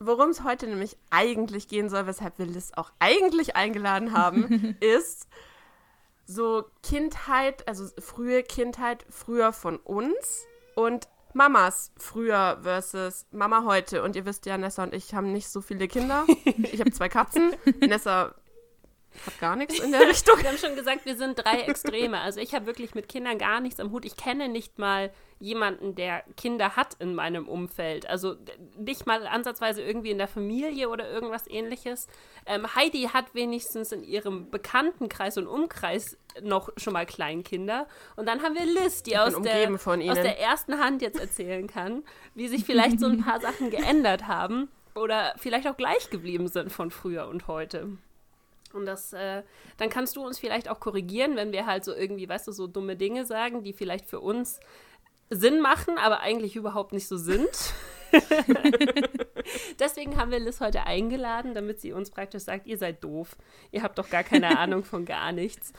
Worum 0.00 0.30
es 0.30 0.44
heute 0.44 0.66
nämlich 0.68 0.96
eigentlich 1.10 1.68
gehen 1.68 1.90
soll, 1.90 2.06
weshalb 2.06 2.38
wir 2.38 2.46
Liz 2.46 2.72
auch 2.76 2.92
eigentlich 2.98 3.56
eingeladen 3.56 4.16
haben, 4.16 4.76
ist 4.80 5.28
so 6.24 6.64
Kindheit, 6.82 7.66
also 7.68 7.86
frühe 7.98 8.42
Kindheit, 8.42 9.04
früher 9.10 9.52
von 9.52 9.76
uns 9.76 10.46
und 10.78 11.08
Mamas 11.34 11.92
früher 11.98 12.58
versus 12.62 13.26
Mama 13.32 13.64
heute. 13.64 14.02
Und 14.02 14.16
ihr 14.16 14.24
wisst 14.24 14.46
ja, 14.46 14.56
Nessa 14.56 14.84
und 14.84 14.94
ich 14.94 15.12
haben 15.12 15.32
nicht 15.32 15.48
so 15.48 15.60
viele 15.60 15.88
Kinder. 15.88 16.24
Ich 16.72 16.80
habe 16.80 16.92
zwei 16.92 17.08
Katzen. 17.08 17.52
Nessa 17.80 18.34
habe 19.26 19.36
gar 19.40 19.56
nichts 19.56 19.78
in 19.78 19.92
der 19.92 20.02
Richtung. 20.02 20.38
Wir 20.42 20.48
haben 20.48 20.58
schon 20.58 20.76
gesagt, 20.76 21.04
wir 21.04 21.16
sind 21.16 21.38
drei 21.38 21.60
Extreme. 21.62 22.20
Also 22.20 22.40
ich 22.40 22.54
habe 22.54 22.66
wirklich 22.66 22.94
mit 22.94 23.08
Kindern 23.08 23.38
gar 23.38 23.60
nichts 23.60 23.80
am 23.80 23.90
Hut. 23.90 24.04
Ich 24.04 24.16
kenne 24.16 24.48
nicht 24.48 24.78
mal 24.78 25.10
jemanden, 25.40 25.94
der 25.94 26.24
Kinder 26.36 26.76
hat 26.76 26.94
in 26.98 27.14
meinem 27.14 27.48
Umfeld. 27.48 28.08
Also 28.08 28.36
nicht 28.76 29.06
mal 29.06 29.26
ansatzweise 29.26 29.82
irgendwie 29.82 30.10
in 30.10 30.18
der 30.18 30.28
Familie 30.28 30.88
oder 30.88 31.08
irgendwas 31.08 31.48
ähnliches. 31.48 32.08
Ähm, 32.46 32.74
Heidi 32.74 33.10
hat 33.12 33.34
wenigstens 33.34 33.92
in 33.92 34.02
ihrem 34.02 34.50
Bekanntenkreis 34.50 35.38
und 35.38 35.46
Umkreis 35.46 36.16
noch 36.42 36.70
schon 36.76 36.92
mal 36.92 37.06
Kleinkinder. 37.06 37.86
Und 38.16 38.26
dann 38.26 38.42
haben 38.42 38.54
wir 38.54 38.64
Liz, 38.64 39.02
die 39.02 39.16
aus 39.16 39.40
der, 39.40 39.70
aus 39.70 39.86
der 39.86 40.40
ersten 40.40 40.78
Hand 40.78 41.02
jetzt 41.02 41.20
erzählen 41.20 41.66
kann, 41.66 42.04
wie 42.34 42.48
sich 42.48 42.64
vielleicht 42.64 43.00
so 43.00 43.06
ein 43.06 43.22
paar 43.22 43.40
Sachen 43.40 43.70
geändert 43.70 44.26
haben 44.26 44.68
oder 44.94 45.34
vielleicht 45.36 45.68
auch 45.68 45.76
gleich 45.76 46.10
geblieben 46.10 46.48
sind 46.48 46.72
von 46.72 46.90
früher 46.90 47.28
und 47.28 47.46
heute. 47.46 47.88
Und 48.74 48.86
das, 48.86 49.12
äh, 49.12 49.42
dann 49.76 49.90
kannst 49.90 50.16
du 50.16 50.24
uns 50.24 50.38
vielleicht 50.38 50.68
auch 50.68 50.80
korrigieren, 50.80 51.36
wenn 51.36 51.52
wir 51.52 51.66
halt 51.66 51.84
so 51.84 51.94
irgendwie, 51.94 52.28
weißt 52.28 52.48
du, 52.48 52.52
so 52.52 52.66
dumme 52.66 52.96
Dinge 52.96 53.26
sagen, 53.26 53.62
die 53.62 53.72
vielleicht 53.72 54.06
für 54.06 54.20
uns 54.20 54.60
Sinn 55.30 55.60
machen, 55.60 55.98
aber 55.98 56.20
eigentlich 56.20 56.56
überhaupt 56.56 56.92
nicht 56.92 57.08
so 57.08 57.16
sind. 57.16 57.50
Deswegen 59.78 60.16
haben 60.16 60.30
wir 60.30 60.38
Liz 60.38 60.60
heute 60.60 60.84
eingeladen, 60.84 61.54
damit 61.54 61.80
sie 61.80 61.92
uns 61.92 62.10
praktisch 62.10 62.44
sagt, 62.44 62.66
ihr 62.66 62.78
seid 62.78 63.04
doof. 63.04 63.36
Ihr 63.70 63.82
habt 63.82 63.98
doch 63.98 64.08
gar 64.08 64.24
keine 64.24 64.58
Ahnung 64.58 64.84
von 64.84 65.04
gar 65.04 65.32
nichts. 65.32 65.72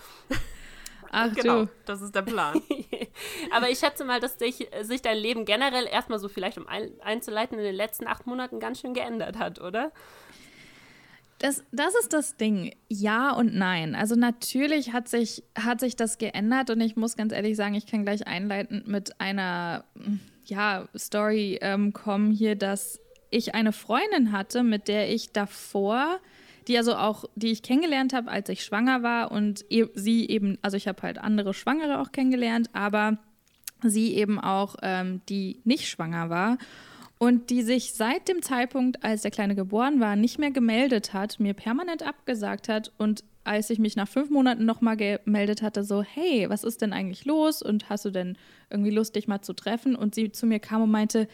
Ach 1.11 1.33
genau, 1.33 1.63
du. 1.63 1.69
das 1.85 2.01
ist 2.01 2.13
der 2.13 2.21
Plan. 2.21 2.61
aber 3.51 3.69
ich 3.69 3.79
schätze 3.79 4.05
mal, 4.05 4.19
dass 4.19 4.37
sich, 4.37 4.69
sich 4.81 5.01
dein 5.01 5.17
Leben 5.17 5.45
generell 5.45 5.87
erstmal 5.87 6.19
so 6.19 6.29
vielleicht 6.29 6.57
um 6.57 6.67
ein, 6.67 6.91
einzuleiten 7.01 7.57
in 7.57 7.63
den 7.63 7.75
letzten 7.75 8.07
acht 8.07 8.27
Monaten 8.27 8.59
ganz 8.59 8.81
schön 8.81 8.93
geändert 8.93 9.37
hat, 9.37 9.59
oder? 9.59 9.91
Das, 11.39 11.63
das 11.71 11.95
ist 11.95 12.11
das 12.11 12.35
Ding. 12.35 12.75
Ja 12.89 13.31
und 13.31 13.55
nein. 13.55 13.95
Also 13.95 14.15
natürlich 14.15 14.91
hat 14.91 15.07
sich, 15.07 15.43
hat 15.57 15.79
sich 15.79 15.95
das 15.95 16.17
geändert 16.17 16.69
und 16.69 16.81
ich 16.81 16.97
muss 16.97 17.15
ganz 17.15 17.31
ehrlich 17.31 17.55
sagen, 17.55 17.75
ich 17.75 17.87
kann 17.87 18.03
gleich 18.03 18.27
einleitend 18.27 18.87
mit 18.87 19.19
einer 19.21 19.85
ja, 20.45 20.87
Story 20.97 21.57
ähm, 21.61 21.93
kommen 21.93 22.31
hier, 22.31 22.55
dass 22.55 22.99
ich 23.31 23.55
eine 23.55 23.71
Freundin 23.71 24.33
hatte, 24.33 24.63
mit 24.63 24.89
der 24.89 25.13
ich 25.13 25.31
davor, 25.31 26.19
die 26.67 26.77
also 26.77 26.95
auch, 26.95 27.23
die 27.35 27.51
ich 27.51 27.63
kennengelernt 27.63 28.11
habe, 28.13 28.29
als 28.29 28.49
ich 28.49 28.65
schwanger 28.65 29.01
war 29.01 29.31
und 29.31 29.63
e 29.69 29.85
sie 29.95 30.27
eben, 30.27 30.57
also 30.61 30.75
ich 30.75 30.89
habe 30.89 31.01
halt 31.03 31.19
andere 31.19 31.53
Schwangere 31.53 31.99
auch 31.99 32.11
kennengelernt, 32.11 32.69
aber 32.73 33.17
sie 33.81 34.15
eben 34.15 34.39
auch, 34.39 34.75
ähm, 34.81 35.21
die 35.29 35.61
nicht 35.63 35.87
schwanger 35.87 36.29
war 36.29 36.57
und 37.20 37.49
die 37.49 37.61
sich 37.61 37.93
seit 37.93 38.28
dem 38.30 38.41
Zeitpunkt, 38.41 39.03
als 39.03 39.22
der 39.22 39.32
Kleine 39.32 39.53
geboren 39.53 39.99
war, 39.99 40.15
nicht 40.15 40.39
mehr 40.39 40.51
gemeldet 40.51 41.13
hat, 41.13 41.39
mir 41.39 41.53
permanent 41.53 42.01
abgesagt 42.01 42.70
hat 42.70 42.91
und 42.97 43.24
als 43.43 43.70
ich 43.70 43.80
mich 43.80 43.95
nach 43.95 44.07
fünf 44.07 44.30
Monaten 44.30 44.65
nochmal 44.65 44.95
gemeldet 44.95 45.61
hatte, 45.61 45.84
so, 45.84 46.01
hey, 46.01 46.49
was 46.49 46.63
ist 46.63 46.82
denn 46.82 46.93
eigentlich 46.93 47.26
los 47.26 47.61
und 47.61 47.89
hast 47.89 48.05
du 48.05 48.09
denn 48.09 48.38
irgendwie 48.70 48.91
Lust, 48.91 49.15
dich 49.15 49.28
mal 49.28 49.41
zu 49.41 49.53
treffen? 49.53 49.95
Und 49.95 50.13
sie 50.13 50.32
zu 50.32 50.45
mir 50.45 50.59
kam 50.59 50.84
und 50.84 50.91
meinte, 50.91 51.28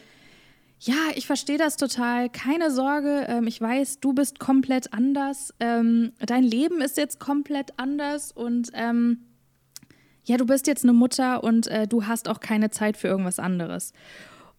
ja, 0.80 0.96
ich 1.14 1.26
verstehe 1.26 1.58
das 1.58 1.76
total, 1.76 2.28
keine 2.30 2.70
Sorge, 2.70 3.26
ähm, 3.28 3.46
ich 3.46 3.60
weiß, 3.60 4.00
du 4.00 4.12
bist 4.12 4.38
komplett 4.38 4.92
anders, 4.92 5.54
ähm, 5.60 6.12
dein 6.18 6.42
Leben 6.42 6.80
ist 6.80 6.96
jetzt 6.96 7.20
komplett 7.20 7.78
anders 7.78 8.32
und 8.32 8.70
ähm, 8.74 9.20
ja, 10.24 10.36
du 10.36 10.46
bist 10.46 10.66
jetzt 10.66 10.84
eine 10.84 10.92
Mutter 10.92 11.44
und 11.44 11.66
äh, 11.68 11.86
du 11.86 12.06
hast 12.06 12.28
auch 12.28 12.40
keine 12.40 12.70
Zeit 12.70 12.96
für 12.96 13.08
irgendwas 13.08 13.38
anderes. 13.38 13.92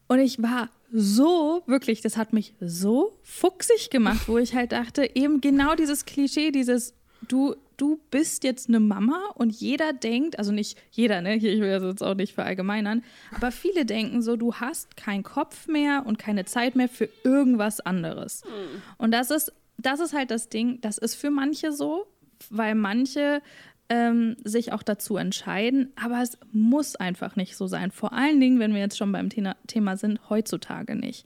Und 0.07 0.19
ich 0.19 0.41
war 0.41 0.69
so, 0.91 1.63
wirklich, 1.65 2.01
das 2.01 2.15
hat 2.17 2.33
mich 2.33 2.53
so 2.61 3.17
fuchsig 3.23 3.89
gemacht, 3.89 4.27
wo 4.27 4.37
ich 4.37 4.55
halt 4.55 4.71
dachte, 4.71 5.15
eben 5.15 5.41
genau 5.41 5.75
dieses 5.75 6.05
Klischee, 6.05 6.51
dieses, 6.51 6.93
du, 7.27 7.55
du 7.75 7.99
bist 8.09 8.43
jetzt 8.43 8.69
eine 8.69 8.79
Mama 8.79 9.31
und 9.35 9.51
jeder 9.51 9.91
denkt, 9.93 10.39
also 10.39 10.51
nicht 10.51 10.77
jeder, 10.91 11.21
ne, 11.21 11.35
ich 11.35 11.43
will 11.43 11.71
das 11.71 11.83
jetzt 11.83 12.03
auch 12.03 12.15
nicht 12.15 12.33
verallgemeinern, 12.33 13.03
aber 13.35 13.51
viele 13.51 13.85
denken 13.85 14.21
so, 14.21 14.37
du 14.37 14.55
hast 14.55 14.95
keinen 14.95 15.23
Kopf 15.23 15.67
mehr 15.67 16.03
und 16.05 16.17
keine 16.17 16.45
Zeit 16.45 16.75
mehr 16.75 16.89
für 16.89 17.09
irgendwas 17.23 17.81
anderes. 17.81 18.43
Mhm. 18.45 18.81
Und 18.97 19.11
das 19.11 19.29
ist, 19.29 19.51
das 19.77 19.99
ist 19.99 20.13
halt 20.13 20.31
das 20.31 20.49
Ding, 20.49 20.79
das 20.81 20.97
ist 20.97 21.15
für 21.15 21.29
manche 21.29 21.71
so, 21.71 22.07
weil 22.49 22.75
manche 22.75 23.41
ähm, 23.89 24.35
sich 24.43 24.73
auch 24.73 24.83
dazu 24.83 25.17
entscheiden. 25.17 25.91
Aber 26.01 26.21
es 26.21 26.38
muss 26.51 26.95
einfach 26.95 27.35
nicht 27.35 27.55
so 27.55 27.67
sein. 27.67 27.91
Vor 27.91 28.13
allen 28.13 28.39
Dingen, 28.39 28.59
wenn 28.59 28.73
wir 28.73 28.81
jetzt 28.81 28.97
schon 28.97 29.11
beim 29.11 29.29
Thema 29.29 29.97
sind, 29.97 30.19
heutzutage 30.29 30.95
nicht. 30.95 31.25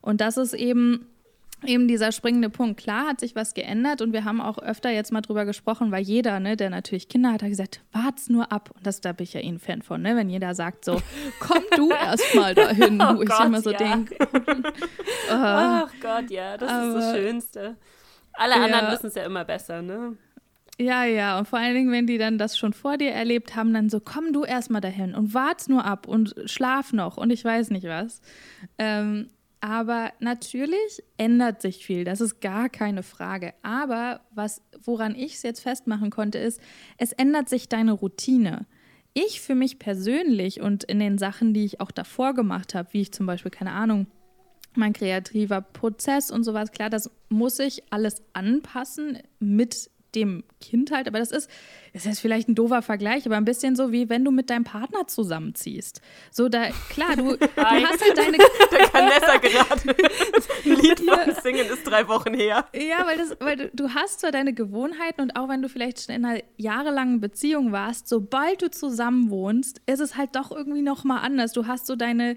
Und 0.00 0.20
das 0.20 0.36
ist 0.36 0.54
eben 0.54 1.06
eben 1.64 1.88
dieser 1.88 2.12
springende 2.12 2.50
Punkt. 2.50 2.80
Klar 2.80 3.06
hat 3.06 3.20
sich 3.20 3.34
was 3.34 3.54
geändert 3.54 4.00
und 4.00 4.12
wir 4.12 4.24
haben 4.24 4.40
auch 4.40 4.58
öfter 4.58 4.90
jetzt 4.90 5.12
mal 5.12 5.20
drüber 5.20 5.44
gesprochen, 5.44 5.92
weil 5.92 6.02
jeder, 6.02 6.40
ne, 6.40 6.56
der 6.56 6.70
natürlich 6.70 7.08
Kinder 7.08 7.32
hat, 7.32 7.42
hat 7.42 7.50
gesagt, 7.50 7.82
wart's 7.92 8.28
nur 8.28 8.50
ab. 8.52 8.70
Und 8.74 8.86
das, 8.86 9.00
da 9.00 9.12
bin 9.12 9.24
ich 9.24 9.34
ja 9.34 9.40
eh 9.40 9.48
ein 9.48 9.58
Fan 9.58 9.82
von, 9.82 10.02
ne, 10.02 10.16
wenn 10.16 10.30
jeder 10.30 10.54
sagt 10.54 10.84
so, 10.84 11.00
komm 11.40 11.62
du 11.76 11.90
erst 11.90 12.34
mal 12.34 12.54
dahin, 12.54 13.00
oh 13.00 13.16
wo 13.16 13.22
ich 13.22 13.28
Gott, 13.28 13.46
immer 13.46 13.60
so 13.60 13.70
ja. 13.70 13.78
denke. 13.78 14.16
Ach 15.30 15.92
Gott, 16.00 16.30
ja, 16.30 16.56
das 16.56 16.70
Aber, 16.70 16.88
ist 16.88 16.94
das 16.94 17.16
Schönste. 17.16 17.76
Alle 18.32 18.54
ja. 18.56 18.64
anderen 18.64 18.92
wissen 18.92 19.06
es 19.06 19.14
ja 19.14 19.24
immer 19.24 19.44
besser, 19.44 19.82
ne? 19.82 20.16
Ja, 20.80 21.04
ja, 21.04 21.38
und 21.38 21.46
vor 21.46 21.58
allen 21.58 21.74
Dingen, 21.74 21.92
wenn 21.92 22.06
die 22.06 22.16
dann 22.16 22.38
das 22.38 22.56
schon 22.56 22.72
vor 22.72 22.96
dir 22.96 23.10
erlebt 23.10 23.54
haben, 23.54 23.74
dann 23.74 23.90
so, 23.90 24.00
komm 24.00 24.32
du 24.32 24.44
erstmal 24.44 24.80
dahin 24.80 25.14
und 25.14 25.34
wart's 25.34 25.68
nur 25.68 25.84
ab 25.84 26.08
und 26.08 26.34
schlaf 26.46 26.94
noch 26.94 27.18
und 27.18 27.28
ich 27.28 27.44
weiß 27.44 27.68
nicht 27.68 27.84
was. 27.84 28.22
Ähm, 28.78 29.28
aber 29.60 30.10
natürlich 30.20 31.02
ändert 31.18 31.60
sich 31.60 31.84
viel, 31.84 32.04
das 32.04 32.22
ist 32.22 32.40
gar 32.40 32.70
keine 32.70 33.02
Frage. 33.02 33.52
Aber 33.60 34.22
was, 34.30 34.62
woran 34.82 35.14
ich 35.14 35.34
es 35.34 35.42
jetzt 35.42 35.60
festmachen 35.60 36.08
konnte, 36.08 36.38
ist, 36.38 36.62
es 36.96 37.12
ändert 37.12 37.50
sich 37.50 37.68
deine 37.68 37.92
Routine. 37.92 38.64
Ich 39.12 39.42
für 39.42 39.54
mich 39.54 39.78
persönlich 39.78 40.62
und 40.62 40.84
in 40.84 40.98
den 40.98 41.18
Sachen, 41.18 41.52
die 41.52 41.66
ich 41.66 41.82
auch 41.82 41.90
davor 41.90 42.32
gemacht 42.32 42.74
habe, 42.74 42.88
wie 42.92 43.02
ich 43.02 43.12
zum 43.12 43.26
Beispiel, 43.26 43.50
keine 43.50 43.72
Ahnung, 43.72 44.06
mein 44.74 44.94
kreativer 44.94 45.60
Prozess 45.60 46.30
und 46.30 46.42
sowas, 46.42 46.72
klar, 46.72 46.88
das 46.88 47.10
muss 47.28 47.58
ich 47.58 47.82
alles 47.92 48.22
anpassen 48.32 49.18
mit 49.40 49.90
dem 50.14 50.44
Kind 50.60 50.90
halt, 50.90 51.08
aber 51.08 51.18
das 51.18 51.30
ist, 51.30 51.50
das 51.92 52.06
ist 52.06 52.20
vielleicht 52.20 52.48
ein 52.48 52.54
doofer 52.54 52.82
Vergleich, 52.82 53.26
aber 53.26 53.36
ein 53.36 53.44
bisschen 53.44 53.76
so 53.76 53.92
wie 53.92 54.08
wenn 54.08 54.24
du 54.24 54.30
mit 54.30 54.50
deinem 54.50 54.64
Partner 54.64 55.06
zusammenziehst. 55.06 56.00
So 56.30 56.48
da, 56.48 56.70
klar, 56.88 57.16
du, 57.16 57.36
du 57.36 57.46
hast 57.56 58.04
halt 58.04 58.18
deine. 58.18 58.38
Da 58.70 58.78
kann 58.86 59.06
Nessa 59.06 59.36
gerade 59.38 59.80
ein 59.90 60.76
Lied 60.80 61.00
von 61.00 61.34
singen, 61.42 61.66
ist 61.66 61.84
drei 61.84 62.06
Wochen 62.08 62.34
her. 62.34 62.66
Ja, 62.72 63.04
weil, 63.06 63.18
das, 63.18 63.36
weil 63.40 63.56
du, 63.56 63.70
du 63.72 63.94
hast 63.94 64.20
zwar 64.20 64.30
deine 64.30 64.52
Gewohnheiten 64.52 65.22
und 65.22 65.36
auch 65.36 65.48
wenn 65.48 65.62
du 65.62 65.68
vielleicht 65.68 66.04
schon 66.04 66.14
in 66.14 66.24
einer 66.24 66.40
jahrelangen 66.56 67.20
Beziehung 67.20 67.72
warst, 67.72 68.08
sobald 68.08 68.62
du 68.62 68.70
zusammen 68.70 69.30
wohnst, 69.30 69.80
ist 69.86 70.00
es 70.00 70.16
halt 70.16 70.36
doch 70.36 70.52
irgendwie 70.52 70.82
nochmal 70.82 71.24
anders. 71.24 71.52
Du 71.52 71.66
hast 71.66 71.86
so 71.86 71.96
deine 71.96 72.36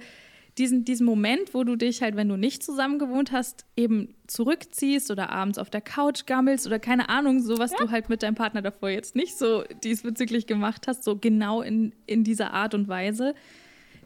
diesen, 0.58 0.86
diesen 0.86 1.06
Moment, 1.06 1.54
wo 1.54 1.64
du 1.64 1.76
dich 1.76 2.02
halt, 2.02 2.16
wenn 2.16 2.30
du 2.30 2.38
nicht 2.38 2.64
zusammen 2.64 3.00
gewohnt 3.00 3.32
hast, 3.32 3.66
eben 3.76 4.16
zurückziehst 4.28 5.10
oder 5.10 5.30
abends 5.30 5.58
auf 5.58 5.70
der 5.70 5.82
Couch 5.82 6.26
gammelst 6.26 6.68
oder 6.68 6.80
keine 6.80 7.10
Ahnung, 7.10 7.42
so 7.42 7.58
was 7.58 7.72
ja. 7.72 7.78
du 7.80 7.92
halt 7.92 8.10
mit 8.10 8.22
deinem 8.24 8.36
Partner 8.36 8.62
davor 8.62 8.90
jetzt 8.90 9.16
nicht 9.16 9.38
so 9.38 9.64
diesbezüglich 9.84 10.46
gemacht 10.46 10.88
hast, 10.88 11.04
so 11.04 11.18
genau 11.18 11.62
in, 11.62 11.94
in 12.06 12.24
dieser 12.24 12.54
Art 12.54 12.74
und 12.76 12.88
Weise. 12.88 13.34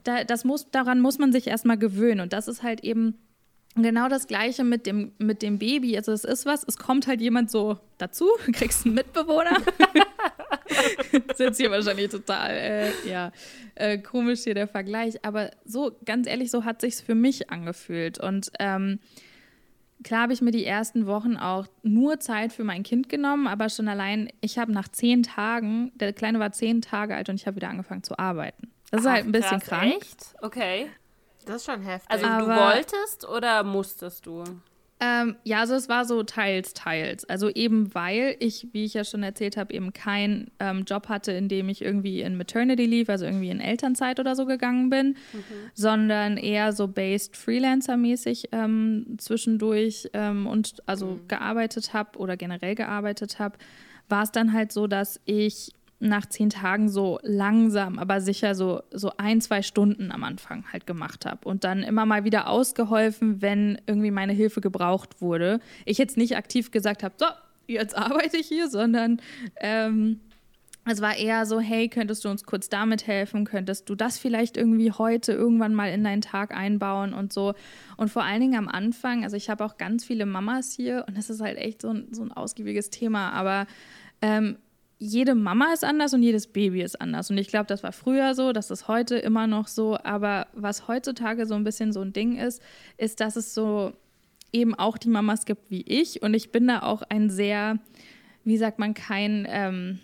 Da, 0.03 0.23
das 0.23 0.45
muss, 0.45 0.71
daran 0.71 1.01
muss 1.01 1.19
man 1.19 1.33
sich 1.33 1.47
erstmal 1.47 1.77
gewöhnen. 1.77 2.21
Und 2.21 2.31
das 2.31 2.47
ist 2.47 2.63
halt 2.63 2.83
eben 2.83 3.15
genau 3.83 4.09
das 4.09 4.27
Gleiche 4.27 4.63
mit 4.63 4.85
dem, 4.85 5.11
mit 5.17 5.41
dem 5.41 5.59
Baby. 5.59 5.97
Also 5.97 6.11
es 6.11 6.23
ist 6.23 6.45
was, 6.45 6.63
es 6.63 6.77
kommt 6.77 7.07
halt 7.07 7.21
jemand 7.21 7.51
so 7.51 7.77
dazu, 7.97 8.27
kriegst 8.53 8.85
einen 8.85 8.95
Mitbewohner. 8.95 9.57
das 10.67 11.21
ist 11.33 11.39
jetzt 11.39 11.57
hier 11.57 11.71
wahrscheinlich 11.71 12.09
total, 12.09 12.51
äh, 12.51 12.91
ja, 13.09 13.31
äh, 13.75 13.97
komisch 13.97 14.41
hier 14.43 14.53
der 14.53 14.67
Vergleich. 14.67 15.23
Aber 15.23 15.51
so, 15.65 15.91
ganz 16.05 16.27
ehrlich, 16.27 16.51
so 16.51 16.65
hat 16.65 16.81
sich's 16.81 17.01
für 17.01 17.15
mich 17.15 17.49
angefühlt. 17.49 18.19
Und 18.19 18.51
ähm, 18.59 18.99
klar 20.03 20.23
habe 20.23 20.33
ich 20.33 20.41
mir 20.41 20.51
die 20.51 20.65
ersten 20.65 21.07
Wochen 21.07 21.37
auch 21.37 21.67
nur 21.83 22.19
Zeit 22.19 22.53
für 22.53 22.63
mein 22.63 22.83
Kind 22.83 23.09
genommen, 23.09 23.47
aber 23.47 23.69
schon 23.69 23.87
allein, 23.87 24.29
ich 24.41 24.57
habe 24.57 24.71
nach 24.71 24.87
zehn 24.87 25.23
Tagen, 25.23 25.91
der 25.95 26.13
Kleine 26.13 26.39
war 26.39 26.51
zehn 26.51 26.81
Tage 26.81 27.15
alt 27.15 27.29
und 27.29 27.35
ich 27.35 27.47
habe 27.47 27.55
wieder 27.55 27.69
angefangen 27.69 28.03
zu 28.03 28.17
arbeiten. 28.17 28.71
Das 28.91 29.01
ist 29.01 29.07
Ach, 29.07 29.11
halt 29.11 29.25
ein 29.25 29.31
bisschen 29.31 29.59
krass, 29.59 29.69
krank. 29.69 29.95
Echt? 30.01 30.35
Okay. 30.41 30.87
Das 31.47 31.57
ist 31.57 31.65
schon 31.65 31.81
heftig. 31.81 32.11
Also 32.11 32.25
aber, 32.25 32.45
du 32.45 32.61
wolltest 32.61 33.27
oder 33.27 33.63
musstest 33.63 34.25
du? 34.25 34.43
Ähm, 34.99 35.35
ja, 35.43 35.59
also 35.59 35.75
es 35.75 35.89
war 35.89 36.05
so 36.05 36.23
teils, 36.23 36.73
teils. 36.73 37.23
Also 37.25 37.49
eben 37.49 37.93
weil 37.93 38.35
ich, 38.39 38.67
wie 38.73 38.83
ich 38.83 38.95
ja 38.95 39.03
schon 39.03 39.21
erzählt 39.21 39.55
habe, 39.55 39.71
eben 39.73 39.93
keinen 39.93 40.49
ähm, 40.59 40.85
Job 40.85 41.07
hatte, 41.07 41.31
in 41.31 41.49
dem 41.49 41.69
ich 41.69 41.83
irgendwie 41.83 42.21
in 42.21 42.35
Maternity 42.35 42.85
Leave, 42.85 43.11
also 43.11 43.25
irgendwie 43.25 43.51
in 43.51 43.59
Elternzeit 43.59 44.19
oder 44.19 44.35
so 44.35 44.47
gegangen 44.47 44.89
bin, 44.89 45.15
mhm. 45.33 45.43
sondern 45.75 46.37
eher 46.37 46.73
so 46.73 46.87
based 46.87 47.35
Freelancer-mäßig 47.35 48.49
ähm, 48.53 49.17
zwischendurch 49.19 50.09
ähm, 50.13 50.47
und 50.47 50.81
also 50.87 51.05
mhm. 51.05 51.27
gearbeitet 51.27 51.93
habe 51.93 52.17
oder 52.17 52.35
generell 52.35 52.73
gearbeitet 52.73 53.37
habe, 53.37 53.57
war 54.09 54.23
es 54.23 54.31
dann 54.31 54.51
halt 54.51 54.71
so, 54.71 54.87
dass 54.87 55.19
ich 55.25 55.73
nach 55.99 56.27
zehn 56.27 56.49
Tagen 56.49 56.89
so 56.89 57.19
langsam, 57.23 57.97
aber 57.97 58.21
sicher 58.21 58.53
so, 58.53 58.81
so 58.91 59.11
ein, 59.17 59.41
zwei 59.41 59.61
Stunden 59.61 60.11
am 60.11 60.23
Anfang 60.23 60.65
halt 60.71 60.85
gemacht 60.85 61.25
habe 61.25 61.47
und 61.47 61.63
dann 61.63 61.81
immer 61.81 62.05
mal 62.05 62.23
wieder 62.23 62.47
ausgeholfen, 62.49 63.41
wenn 63.41 63.81
irgendwie 63.87 64.11
meine 64.11 64.33
Hilfe 64.33 64.61
gebraucht 64.61 65.21
wurde. 65.21 65.59
Ich 65.85 65.97
jetzt 65.97 66.17
nicht 66.17 66.37
aktiv 66.37 66.71
gesagt 66.71 67.03
habe, 67.03 67.15
so, 67.17 67.25
jetzt 67.65 67.97
arbeite 67.97 68.37
ich 68.37 68.47
hier, 68.47 68.69
sondern 68.69 69.19
ähm, 69.59 70.19
es 70.89 71.01
war 71.01 71.17
eher 71.17 71.45
so, 71.45 71.59
hey, 71.59 71.89
könntest 71.89 72.23
du 72.23 72.29
uns 72.29 72.45
kurz 72.45 72.69
damit 72.69 73.07
helfen? 73.07 73.43
Könntest 73.43 73.89
du 73.89 73.95
das 73.95 74.17
vielleicht 74.17 74.55
irgendwie 74.55 74.91
heute 74.91 75.33
irgendwann 75.33 75.73
mal 75.73 75.91
in 75.91 76.03
deinen 76.03 76.21
Tag 76.21 76.55
einbauen 76.55 77.13
und 77.13 77.33
so? 77.33 77.55
Und 77.97 78.09
vor 78.09 78.23
allen 78.23 78.39
Dingen 78.39 78.55
am 78.57 78.69
Anfang, 78.69 79.23
also 79.23 79.35
ich 79.35 79.49
habe 79.49 79.65
auch 79.65 79.77
ganz 79.77 80.05
viele 80.05 80.25
Mamas 80.25 80.71
hier 80.71 81.03
und 81.07 81.17
das 81.17 81.29
ist 81.29 81.41
halt 81.41 81.57
echt 81.57 81.81
so 81.81 81.89
ein, 81.89 82.07
so 82.11 82.23
ein 82.23 82.31
ausgiebiges 82.31 82.89
Thema, 82.89 83.31
aber 83.33 83.67
ähm, 84.21 84.57
jede 84.99 85.35
Mama 85.35 85.73
ist 85.73 85.83
anders 85.83 86.13
und 86.13 86.23
jedes 86.23 86.47
Baby 86.47 86.81
ist 86.81 86.99
anders. 86.99 87.29
Und 87.29 87.37
ich 87.37 87.47
glaube, 87.47 87.67
das 87.67 87.83
war 87.83 87.91
früher 87.91 88.33
so, 88.33 88.51
das 88.51 88.71
ist 88.71 88.87
heute 88.87 89.17
immer 89.17 89.47
noch 89.47 89.67
so. 89.67 89.97
Aber 90.03 90.47
was 90.53 90.87
heutzutage 90.87 91.45
so 91.45 91.55
ein 91.55 91.63
bisschen 91.63 91.93
so 91.93 92.01
ein 92.01 92.13
Ding 92.13 92.37
ist, 92.37 92.61
ist, 92.97 93.19
dass 93.19 93.35
es 93.35 93.53
so 93.53 93.93
eben 94.51 94.73
auch 94.73 94.97
die 94.97 95.09
Mamas 95.09 95.45
gibt 95.45 95.69
wie 95.69 95.81
ich. 95.81 96.23
Und 96.23 96.33
ich 96.33 96.51
bin 96.51 96.67
da 96.67 96.81
auch 96.81 97.03
ein 97.03 97.29
sehr, 97.29 97.79
wie 98.43 98.57
sagt 98.57 98.79
man, 98.79 98.93
kein... 98.93 99.47
Ähm, 99.49 99.99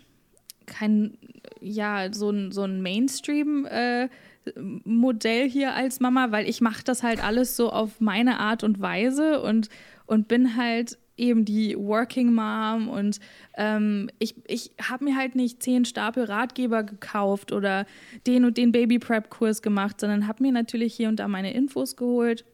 kein, 0.66 1.18
ja, 1.60 2.12
so 2.12 2.30
ein, 2.30 2.52
so 2.52 2.62
ein 2.62 2.82
Mainstream-Modell 2.82 5.46
äh, 5.46 5.50
hier 5.50 5.74
als 5.74 6.00
Mama, 6.00 6.30
weil 6.30 6.48
ich 6.48 6.60
mache 6.60 6.84
das 6.84 7.02
halt 7.02 7.22
alles 7.22 7.56
so 7.56 7.70
auf 7.70 8.00
meine 8.00 8.40
Art 8.40 8.64
und 8.64 8.80
Weise 8.80 9.42
und, 9.42 9.68
und 10.06 10.28
bin 10.28 10.56
halt 10.56 10.98
eben 11.16 11.44
die 11.44 11.76
Working 11.78 12.32
Mom 12.32 12.88
und 12.88 13.20
ähm, 13.56 14.10
ich, 14.18 14.34
ich 14.46 14.72
habe 14.82 15.04
mir 15.04 15.16
halt 15.16 15.34
nicht 15.34 15.62
zehn 15.62 15.84
Stapel 15.84 16.24
Ratgeber 16.24 16.82
gekauft 16.82 17.52
oder 17.52 17.86
den 18.26 18.44
und 18.44 18.56
den 18.56 18.72
Baby 18.72 18.98
Prep 18.98 19.30
Kurs 19.30 19.62
gemacht, 19.62 20.00
sondern 20.00 20.26
habe 20.26 20.42
mir 20.42 20.52
natürlich 20.52 20.94
hier 20.94 21.08
und 21.08 21.20
da 21.20 21.28
meine 21.28 21.54
Infos 21.54 21.96
geholt 21.96 22.44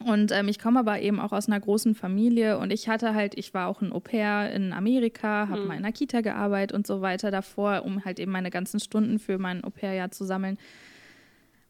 und 0.00 0.32
ähm, 0.32 0.48
ich 0.48 0.58
komme 0.58 0.80
aber 0.80 1.00
eben 1.00 1.20
auch 1.20 1.32
aus 1.32 1.46
einer 1.46 1.60
großen 1.60 1.94
Familie 1.94 2.58
und 2.58 2.72
ich 2.72 2.88
hatte 2.88 3.14
halt, 3.14 3.38
ich 3.38 3.54
war 3.54 3.68
auch 3.68 3.80
ein 3.80 3.92
Au 3.92 4.00
pair 4.00 4.52
in 4.52 4.72
Amerika, 4.72 5.48
habe 5.48 5.62
mhm. 5.62 5.68
mal 5.68 5.74
in 5.74 5.84
einer 5.84 5.92
Kita 5.92 6.20
gearbeitet 6.20 6.74
und 6.74 6.86
so 6.86 7.00
weiter 7.00 7.30
davor, 7.30 7.84
um 7.84 8.04
halt 8.04 8.18
eben 8.18 8.32
meine 8.32 8.50
ganzen 8.50 8.80
Stunden 8.80 9.20
für 9.20 9.38
mein 9.38 9.62
Au 9.62 9.70
pair-Jahr 9.70 10.10
zu 10.10 10.24
sammeln. 10.24 10.58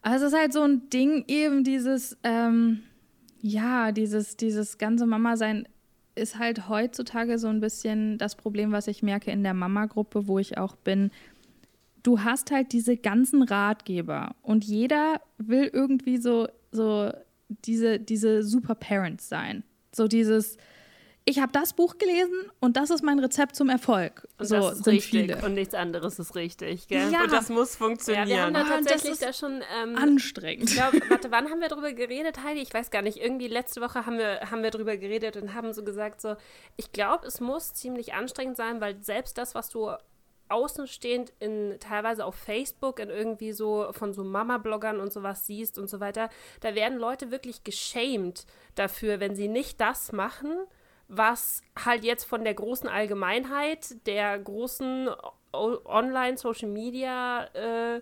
Also 0.00 0.26
es 0.26 0.32
ist 0.32 0.38
halt 0.38 0.52
so 0.54 0.62
ein 0.62 0.88
Ding, 0.88 1.24
eben 1.28 1.64
dieses, 1.64 2.16
ähm, 2.24 2.82
ja, 3.40 3.92
dieses, 3.92 4.36
dieses 4.38 4.78
ganze 4.78 5.04
Mama-Sein 5.04 5.68
ist 6.14 6.38
halt 6.38 6.68
heutzutage 6.68 7.38
so 7.38 7.48
ein 7.48 7.60
bisschen 7.60 8.18
das 8.18 8.36
Problem, 8.36 8.72
was 8.72 8.86
ich 8.86 9.02
merke 9.02 9.30
in 9.30 9.42
der 9.42 9.54
Mama-Gruppe, 9.54 10.28
wo 10.28 10.38
ich 10.38 10.58
auch 10.58 10.76
bin. 10.76 11.10
Du 12.02 12.20
hast 12.20 12.50
halt 12.50 12.72
diese 12.72 12.96
ganzen 12.96 13.42
Ratgeber 13.42 14.34
und 14.42 14.64
jeder 14.64 15.20
will 15.38 15.70
irgendwie 15.72 16.18
so, 16.18 16.48
so 16.70 17.10
diese, 17.48 17.98
diese 17.98 18.42
Super 18.42 18.74
Parents 18.74 19.28
sein. 19.28 19.64
So 19.94 20.06
dieses, 20.06 20.56
ich 21.26 21.40
habe 21.40 21.52
das 21.52 21.72
Buch 21.72 21.96
gelesen 21.96 22.50
und 22.60 22.76
das 22.76 22.90
ist 22.90 23.02
mein 23.02 23.18
Rezept 23.18 23.56
zum 23.56 23.70
Erfolg. 23.70 24.28
Und 24.38 24.46
so 24.46 24.56
das 24.56 24.72
ist 24.74 24.84
sind 24.84 24.92
richtig 24.94 25.10
viele. 25.32 25.42
und 25.46 25.54
nichts 25.54 25.74
anderes 25.74 26.18
ist 26.18 26.34
richtig, 26.34 26.86
gell? 26.88 27.10
Ja. 27.10 27.22
Und 27.22 27.32
das 27.32 27.48
muss 27.48 27.76
funktionieren. 27.76 28.28
Ja, 28.28 28.36
wir 28.36 28.42
haben 28.42 28.54
da 28.54 28.60
Ah, 28.60 28.68
tatsächlich 28.68 29.18
das 29.18 29.20
da 29.20 29.32
schon 29.32 29.62
ähm, 29.82 29.96
Anstrengend. 29.96 30.68
Ich 30.68 30.76
glaube, 30.76 31.00
warte, 31.08 31.30
wann 31.30 31.48
haben 31.50 31.60
wir 31.60 31.68
darüber 31.68 31.92
geredet, 31.94 32.42
Heidi? 32.44 32.60
Ich 32.60 32.74
weiß 32.74 32.90
gar 32.90 33.00
nicht. 33.00 33.16
Irgendwie 33.18 33.48
letzte 33.48 33.80
Woche 33.80 34.04
haben 34.04 34.18
wir, 34.18 34.50
haben 34.50 34.62
wir 34.62 34.70
darüber 34.70 34.98
geredet 34.98 35.36
und 35.38 35.54
haben 35.54 35.72
so 35.72 35.82
gesagt, 35.82 36.20
so, 36.20 36.36
ich 36.76 36.92
glaube, 36.92 37.26
es 37.26 37.40
muss 37.40 37.72
ziemlich 37.72 38.12
anstrengend 38.12 38.58
sein, 38.58 38.82
weil 38.82 39.02
selbst 39.02 39.38
das, 39.38 39.54
was 39.54 39.70
du 39.70 39.92
außenstehend 40.50 41.32
in 41.40 41.76
teilweise 41.80 42.24
auf 42.26 42.34
Facebook 42.34 43.00
in 43.00 43.08
irgendwie 43.08 43.52
so 43.52 43.88
von 43.92 44.12
so 44.12 44.24
Mama-Bloggern 44.24 45.00
und 45.00 45.10
sowas 45.10 45.46
siehst 45.46 45.78
und 45.78 45.88
so 45.88 46.00
weiter, 46.00 46.28
da 46.60 46.74
werden 46.74 46.98
Leute 46.98 47.30
wirklich 47.30 47.64
geschämt 47.64 48.44
dafür, 48.74 49.20
wenn 49.20 49.34
sie 49.34 49.48
nicht 49.48 49.80
das 49.80 50.12
machen, 50.12 50.50
was 51.08 51.62
halt 51.84 52.04
jetzt 52.04 52.24
von 52.24 52.44
der 52.44 52.54
großen 52.54 52.88
Allgemeinheit, 52.88 54.06
der 54.06 54.38
großen 54.38 55.10
Online-Social-Media 55.52 57.44
äh, 57.54 58.00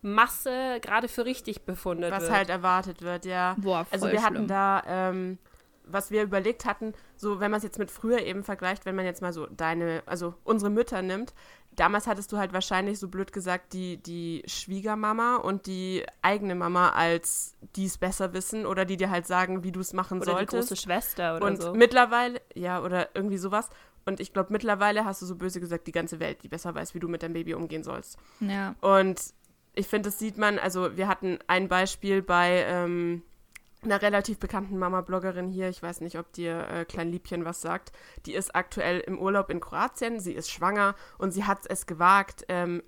Masse 0.00 0.78
gerade 0.80 1.08
für 1.08 1.24
richtig 1.24 1.64
befunden 1.64 2.10
was 2.10 2.24
wird. 2.24 2.32
halt 2.32 2.50
erwartet 2.50 3.02
wird, 3.02 3.24
ja. 3.24 3.56
Boah, 3.58 3.84
voll 3.84 3.94
also 3.94 4.12
wir 4.12 4.22
hatten 4.22 4.36
schlimm. 4.36 4.48
da, 4.48 4.82
ähm, 4.86 5.38
was 5.84 6.10
wir 6.10 6.22
überlegt 6.22 6.64
hatten, 6.64 6.94
so 7.16 7.40
wenn 7.40 7.50
man 7.50 7.58
es 7.58 7.64
jetzt 7.64 7.78
mit 7.78 7.90
früher 7.90 8.20
eben 8.20 8.44
vergleicht, 8.44 8.86
wenn 8.86 8.94
man 8.94 9.04
jetzt 9.04 9.22
mal 9.22 9.32
so 9.32 9.46
deine, 9.46 10.02
also 10.06 10.34
unsere 10.44 10.70
Mütter 10.70 11.02
nimmt, 11.02 11.34
damals 11.78 12.06
hattest 12.06 12.32
du 12.32 12.38
halt 12.38 12.52
wahrscheinlich 12.52 12.98
so 12.98 13.08
blöd 13.08 13.32
gesagt 13.32 13.72
die, 13.72 13.98
die 13.98 14.42
Schwiegermama 14.46 15.36
und 15.36 15.66
die 15.66 16.04
eigene 16.22 16.54
Mama 16.54 16.90
als 16.90 17.54
die 17.76 17.86
es 17.86 17.98
besser 17.98 18.32
wissen 18.32 18.66
oder 18.66 18.84
die 18.84 18.96
dir 18.96 19.10
halt 19.10 19.26
sagen, 19.26 19.62
wie 19.64 19.72
du 19.72 19.80
es 19.80 19.92
machen 19.92 20.18
oder 20.18 20.26
die 20.26 20.32
solltest. 20.32 20.70
große 20.70 20.76
Schwester 20.76 21.36
oder 21.36 21.46
und 21.46 21.62
so. 21.62 21.74
mittlerweile, 21.74 22.40
ja, 22.54 22.82
oder 22.82 23.08
irgendwie 23.14 23.38
sowas. 23.38 23.70
Und 24.04 24.20
ich 24.20 24.32
glaube, 24.32 24.52
mittlerweile 24.52 25.04
hast 25.04 25.22
du 25.22 25.26
so 25.26 25.36
böse 25.36 25.60
gesagt, 25.60 25.86
die 25.86 25.92
ganze 25.92 26.18
Welt, 26.18 26.42
die 26.42 26.48
besser 26.48 26.74
weiß, 26.74 26.94
wie 26.94 26.98
du 26.98 27.08
mit 27.08 27.22
deinem 27.22 27.34
Baby 27.34 27.54
umgehen 27.54 27.84
sollst. 27.84 28.18
Ja. 28.40 28.74
Und 28.80 29.20
ich 29.74 29.86
finde, 29.86 30.08
das 30.08 30.18
sieht 30.18 30.38
man, 30.38 30.58
also 30.58 30.96
wir 30.96 31.06
hatten 31.08 31.38
ein 31.46 31.68
Beispiel 31.68 32.22
bei 32.22 32.64
ähm, 32.66 33.22
einer 33.82 34.02
relativ 34.02 34.38
bekannten 34.38 34.78
Mama-Bloggerin 34.78 35.48
hier, 35.48 35.68
ich 35.68 35.82
weiß 35.82 36.00
nicht, 36.00 36.18
ob 36.18 36.32
dir 36.32 36.68
äh, 36.68 36.84
Klein 36.84 37.10
Liebchen 37.10 37.44
was 37.44 37.60
sagt, 37.60 37.92
die 38.26 38.34
ist 38.34 38.54
aktuell 38.54 39.00
im 39.00 39.18
Urlaub 39.18 39.50
in 39.50 39.60
Kroatien, 39.60 40.18
sie 40.20 40.32
ist 40.32 40.50
schwanger 40.50 40.94
und 41.18 41.30
sie 41.30 41.44
hat 41.44 41.60
es 41.68 41.86
gewagt, 41.86 42.44
ähm, 42.48 42.82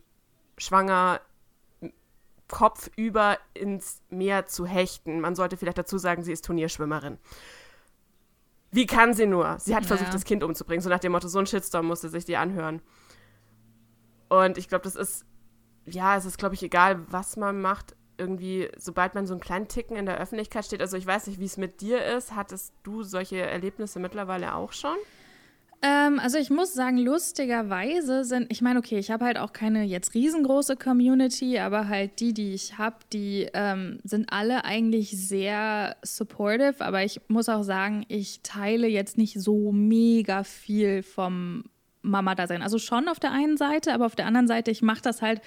schwanger 0.59 1.21
Kopf 2.49 2.91
über 2.97 3.39
ins 3.55 4.03
Meer 4.11 4.47
zu 4.47 4.67
hechten. 4.67 5.21
Man 5.21 5.37
sollte 5.37 5.57
vielleicht 5.57 5.79
dazu 5.79 5.99
sagen, 5.99 6.25
sie 6.25 6.33
ist 6.33 6.45
Turnierschwimmerin. 6.45 7.19
Wie 8.73 8.87
kann 8.87 9.15
sie 9.15 9.27
nur? 9.27 9.59
Sie 9.61 9.75
hat 9.75 9.83
Ja. 9.85 9.89
versucht, 9.89 10.13
das 10.13 10.25
Kind 10.25 10.43
umzubringen, 10.43 10.83
so 10.83 10.91
nach 10.91 10.99
dem 10.99 11.13
Motto, 11.13 11.29
so 11.29 11.39
ein 11.39 11.47
Shitstorm 11.47 11.87
musste 11.87 12.09
sich 12.09 12.25
die 12.25 12.37
anhören. 12.37 12.83
Und 14.29 14.59
ich 14.59 14.69
glaube, 14.69 14.83
das 14.83 14.97
ist, 14.97 15.25
ja, 15.87 16.17
es 16.17 16.25
ist, 16.25 16.39
glaube 16.39 16.55
ich, 16.57 16.63
egal, 16.63 17.01
was 17.13 17.37
man 17.37 17.61
macht. 17.61 17.97
Irgendwie, 18.21 18.69
sobald 18.77 19.15
man 19.15 19.27
so 19.27 19.35
einen 19.35 19.41
kleinen 19.41 19.67
Ticken 19.67 19.97
in 19.97 20.07
der 20.07 20.19
Öffentlichkeit 20.19 20.65
steht, 20.65 20.81
also 20.81 20.97
ich 20.97 21.07
weiß 21.07 21.27
nicht, 21.27 21.41
wie 21.41 21.47
es 21.47 21.57
mit 21.57 21.81
dir 21.81 22.05
ist. 22.05 22.37
Hattest 22.37 22.73
du 22.83 23.03
solche 23.03 23.39
Erlebnisse 23.39 23.99
mittlerweile 23.99 24.55
auch 24.55 24.73
schon? 24.73 24.97
Ähm, 25.83 26.19
also 26.19 26.37
ich 26.37 26.51
muss 26.51 26.75
sagen, 26.75 26.99
lustigerweise 26.99 28.25
sind, 28.25 28.53
ich 28.53 28.61
meine, 28.61 28.79
okay, 28.79 28.99
ich 28.99 29.11
habe 29.11 29.25
halt 29.25 29.39
auch 29.39 29.55
keine 29.55 29.85
jetzt 29.85 30.15
riesengroße 30.15 30.77
Community, 30.77 31.59
aber 31.59 31.89
halt 31.89 32.21
die, 32.21 32.35
die 32.35 32.53
ich 32.53 32.77
habe, 32.77 32.97
die 33.15 33.49
ähm, 33.55 33.99
sind 34.05 34.31
alle 34.31 34.65
eigentlich 34.67 35.11
sehr 35.11 35.97
supportive, 36.03 36.85
aber 36.85 37.03
ich 37.03 37.23
muss 37.29 37.49
auch 37.49 37.63
sagen, 37.63 38.05
ich 38.09 38.43
teile 38.43 38.89
jetzt 38.89 39.17
nicht 39.17 39.41
so 39.41 39.73
mega 39.73 40.45
viel 40.45 41.03
vom 41.03 41.65
Mama-Dasein. 42.03 42.63
Also 42.63 42.79
schon 42.79 43.09
auf 43.09 43.19
der 43.19 43.33
einen 43.33 43.57
Seite, 43.57 43.95
aber 43.95 44.05
auf 44.05 44.17
der 44.17 44.27
anderen 44.27 44.49
Seite, 44.49 44.71
ich 44.71 44.83
mache 44.83 45.03
das 45.03 45.23
halt 45.23 45.41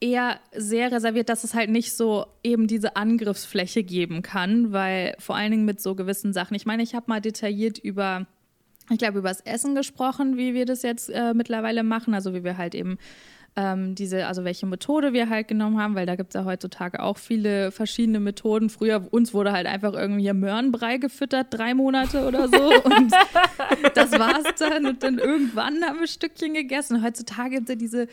eher 0.00 0.38
sehr 0.54 0.92
reserviert, 0.92 1.28
dass 1.28 1.44
es 1.44 1.54
halt 1.54 1.70
nicht 1.70 1.96
so 1.96 2.26
eben 2.42 2.66
diese 2.66 2.96
Angriffsfläche 2.96 3.82
geben 3.82 4.22
kann, 4.22 4.72
weil 4.72 5.14
vor 5.18 5.36
allen 5.36 5.50
Dingen 5.50 5.64
mit 5.64 5.80
so 5.80 5.94
gewissen 5.94 6.32
Sachen. 6.32 6.54
Ich 6.54 6.66
meine, 6.66 6.82
ich 6.82 6.94
habe 6.94 7.06
mal 7.08 7.20
detailliert 7.20 7.78
über 7.78 8.26
ich 8.90 8.98
glaube, 8.98 9.18
über 9.18 9.28
das 9.28 9.40
Essen 9.40 9.74
gesprochen, 9.74 10.36
wie 10.36 10.52
wir 10.52 10.66
das 10.66 10.82
jetzt 10.82 11.08
äh, 11.08 11.32
mittlerweile 11.32 11.82
machen. 11.82 12.12
Also 12.12 12.34
wie 12.34 12.44
wir 12.44 12.58
halt 12.58 12.74
eben 12.74 12.98
ähm, 13.56 13.94
diese, 13.94 14.26
also 14.26 14.44
welche 14.44 14.66
Methode 14.66 15.12
wir 15.12 15.30
halt 15.30 15.48
genommen 15.48 15.80
haben, 15.80 15.94
weil 15.94 16.06
da 16.06 16.16
gibt 16.16 16.34
es 16.34 16.34
ja 16.34 16.44
heutzutage 16.44 17.00
auch 17.00 17.16
viele 17.18 17.70
verschiedene 17.70 18.20
Methoden. 18.20 18.68
Früher, 18.68 19.06
uns 19.10 19.32
wurde 19.32 19.52
halt 19.52 19.66
einfach 19.66 19.94
irgendwie 19.94 20.30
Möhrenbrei 20.32 20.98
gefüttert, 20.98 21.46
drei 21.50 21.72
Monate 21.72 22.26
oder 22.26 22.48
so. 22.48 22.56
Und 22.84 23.12
das 23.94 24.12
war's 24.12 24.54
dann. 24.58 24.86
Und 24.86 25.02
dann 25.02 25.18
irgendwann 25.18 25.82
haben 25.84 25.96
wir 25.96 26.02
ein 26.02 26.08
Stückchen 26.08 26.52
gegessen. 26.52 27.02
Heutzutage 27.02 27.56
gibt 27.56 27.68
es 27.68 27.74
ja 27.74 27.76
diese 27.76 28.08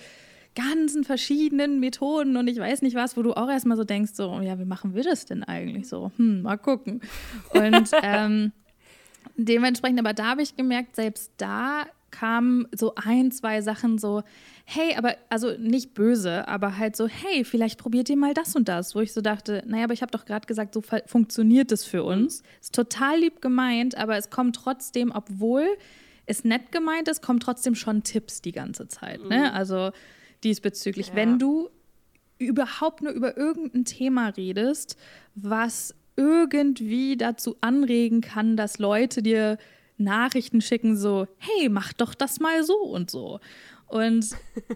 ganzen 0.55 1.03
verschiedenen 1.03 1.79
Methoden 1.79 2.35
und 2.37 2.47
ich 2.47 2.57
weiß 2.59 2.81
nicht 2.81 2.95
was, 2.95 3.15
wo 3.15 3.21
du 3.21 3.33
auch 3.33 3.49
erstmal 3.49 3.77
so 3.77 3.83
denkst, 3.83 4.11
so, 4.13 4.39
ja, 4.41 4.59
wie 4.59 4.65
machen 4.65 4.93
wir 4.95 5.03
das 5.03 5.25
denn 5.25 5.43
eigentlich 5.43 5.87
so? 5.87 6.11
Hm, 6.17 6.41
mal 6.41 6.57
gucken. 6.57 7.01
Und 7.53 7.89
ähm, 8.03 8.51
dementsprechend, 9.37 9.99
aber 9.99 10.13
da 10.13 10.25
habe 10.25 10.41
ich 10.41 10.55
gemerkt, 10.55 10.95
selbst 10.95 11.31
da 11.37 11.85
kamen 12.11 12.67
so 12.75 12.93
ein, 12.95 13.31
zwei 13.31 13.61
Sachen 13.61 13.97
so, 13.97 14.23
hey, 14.65 14.95
aber, 14.97 15.15
also 15.29 15.51
nicht 15.57 15.93
böse, 15.93 16.45
aber 16.47 16.77
halt 16.77 16.97
so, 16.97 17.07
hey, 17.07 17.45
vielleicht 17.45 17.79
probiert 17.79 18.09
ihr 18.09 18.17
mal 18.17 18.33
das 18.33 18.53
und 18.55 18.67
das, 18.67 18.93
wo 18.95 18.99
ich 18.99 19.13
so 19.13 19.21
dachte, 19.21 19.63
naja, 19.65 19.85
aber 19.85 19.93
ich 19.93 20.01
habe 20.01 20.11
doch 20.11 20.25
gerade 20.25 20.45
gesagt, 20.45 20.73
so 20.73 20.81
fu- 20.81 20.99
funktioniert 21.05 21.71
es 21.71 21.85
für 21.85 22.03
uns. 22.03 22.43
Ist 22.59 22.75
total 22.75 23.19
lieb 23.19 23.41
gemeint, 23.41 23.95
aber 23.95 24.17
es 24.17 24.29
kommt 24.29 24.57
trotzdem, 24.57 25.11
obwohl 25.15 25.65
es 26.25 26.43
nett 26.43 26.71
gemeint 26.73 27.07
ist, 27.07 27.21
kommen 27.21 27.39
trotzdem 27.39 27.75
schon 27.75 28.03
Tipps 28.03 28.41
die 28.41 28.51
ganze 28.51 28.89
Zeit, 28.89 29.21
ne? 29.23 29.53
Also 29.53 29.91
diesbezüglich, 30.43 31.09
Ja. 31.09 31.15
wenn 31.15 31.39
du 31.39 31.69
überhaupt 32.37 33.01
nur 33.01 33.11
über 33.11 33.37
irgendein 33.37 33.85
Thema 33.85 34.29
redest, 34.29 34.97
was 35.35 35.93
irgendwie 36.15 37.17
dazu 37.17 37.55
anregen 37.61 38.21
kann, 38.21 38.57
dass 38.57 38.79
Leute 38.79 39.21
dir 39.21 39.57
Nachrichten 39.97 40.61
schicken, 40.61 40.97
so, 40.97 41.27
hey, 41.37 41.69
mach 41.69 41.93
doch 41.93 42.15
das 42.15 42.39
mal 42.39 42.63
so 42.63 42.75
und 42.77 43.11
so. 43.11 43.39
Und 43.87 44.29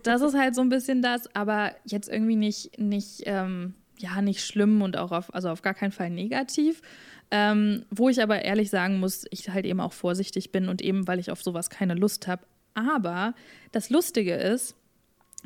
das 0.04 0.22
ist 0.22 0.36
halt 0.36 0.56
so 0.56 0.62
ein 0.62 0.70
bisschen 0.70 1.02
das, 1.02 1.34
aber 1.36 1.74
jetzt 1.86 2.10
irgendwie 2.10 2.36
nicht, 2.36 2.78
nicht, 2.78 3.24
ähm, 3.26 3.74
ja, 3.98 4.22
nicht 4.22 4.46
schlimm 4.46 4.82
und 4.82 4.98
auch 4.98 5.12
auf, 5.12 5.34
also 5.34 5.50
auf 5.50 5.62
gar 5.62 5.74
keinen 5.74 5.92
Fall 5.94 6.10
negativ. 6.10 6.82
Ähm, 7.32 7.86
wo 7.90 8.08
ich 8.10 8.22
aber 8.22 8.44
ehrlich 8.44 8.70
sagen 8.70 9.00
muss, 9.00 9.26
ich 9.32 9.50
halt 9.50 9.66
eben 9.66 9.80
auch 9.80 9.94
vorsichtig 9.94 10.52
bin 10.52 10.70
und 10.70 10.82
eben, 10.82 11.08
weil 11.08 11.18
ich 11.20 11.32
auf 11.32 11.42
sowas 11.42 11.72
keine 11.72 11.96
Lust 11.96 12.28
habe. 12.28 12.44
Aber 12.76 13.34
das 13.72 13.90
Lustige 13.90 14.36
ist, 14.36 14.76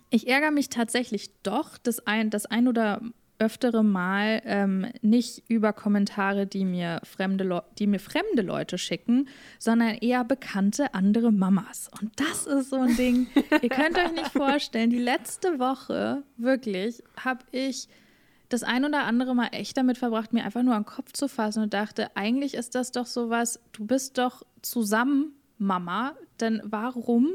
ich 0.10 0.28
ärgere 0.28 0.52
mich 0.52 0.70
tatsächlich 0.70 1.32
doch 1.44 1.78
das 1.78 2.06
ein, 2.06 2.30
das 2.30 2.46
ein 2.46 2.68
oder 2.68 3.02
öftere 3.40 3.84
Mal 3.84 4.42
ähm, 4.44 4.88
nicht 5.02 5.44
über 5.48 5.72
Kommentare, 5.72 6.46
die 6.46 6.66
mir, 6.66 7.00
fremde 7.04 7.64
die 7.80 7.88
mir 7.88 8.00
fremde 8.00 8.42
Leute 8.42 8.78
schicken, 8.78 9.30
sondern 9.58 9.96
eher 9.96 10.26
bekannte 10.26 10.94
andere 10.94 11.32
Mamas. 11.32 11.90
Und 12.02 12.12
das 12.20 12.46
ist 12.46 12.70
so 12.70 12.76
ein 12.76 12.96
Ding, 12.98 13.28
ihr 13.62 13.70
könnt 13.70 13.98
euch 13.98 14.12
nicht 14.12 14.32
vorstellen, 14.32 14.90
die 14.90 15.00
letzte 15.00 15.58
Woche, 15.58 16.24
wirklich, 16.38 17.02
habe 17.24 17.46
ich 17.52 17.88
das 18.50 18.64
ein 18.64 18.84
oder 18.84 19.06
andere 19.06 19.36
Mal 19.36 19.50
echt 19.52 19.78
damit 19.78 19.98
verbracht, 19.98 20.34
mir 20.34 20.44
einfach 20.44 20.64
nur 20.64 20.76
an 20.76 20.84
den 20.84 20.88
Kopf 20.88 21.14
zu 21.14 21.30
fassen 21.30 21.64
und 21.64 21.74
dachte, 21.74 22.16
eigentlich 22.16 22.56
ist 22.56 22.76
das 22.76 22.92
doch 22.92 23.06
sowas, 23.06 23.60
du 23.72 23.86
bist 23.86 24.18
doch 24.18 24.44
zusammen 24.62 25.34
Mama, 25.58 26.16
denn 26.40 26.62
warum 26.64 27.30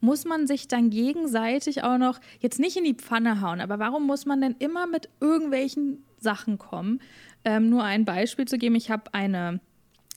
muss 0.00 0.24
man 0.24 0.46
sich 0.46 0.68
dann 0.68 0.90
gegenseitig 0.90 1.82
auch 1.82 1.98
noch 1.98 2.20
jetzt 2.40 2.58
nicht 2.58 2.76
in 2.76 2.84
die 2.84 2.94
Pfanne 2.94 3.40
hauen, 3.40 3.60
aber 3.60 3.78
warum 3.78 4.06
muss 4.06 4.26
man 4.26 4.40
denn 4.40 4.56
immer 4.58 4.86
mit 4.86 5.08
irgendwelchen 5.20 6.04
Sachen 6.18 6.58
kommen? 6.58 7.00
Ähm, 7.44 7.70
nur 7.70 7.84
ein 7.84 8.04
Beispiel 8.04 8.46
zu 8.46 8.58
geben, 8.58 8.74
ich 8.74 8.90
habe 8.90 9.14
eine 9.14 9.60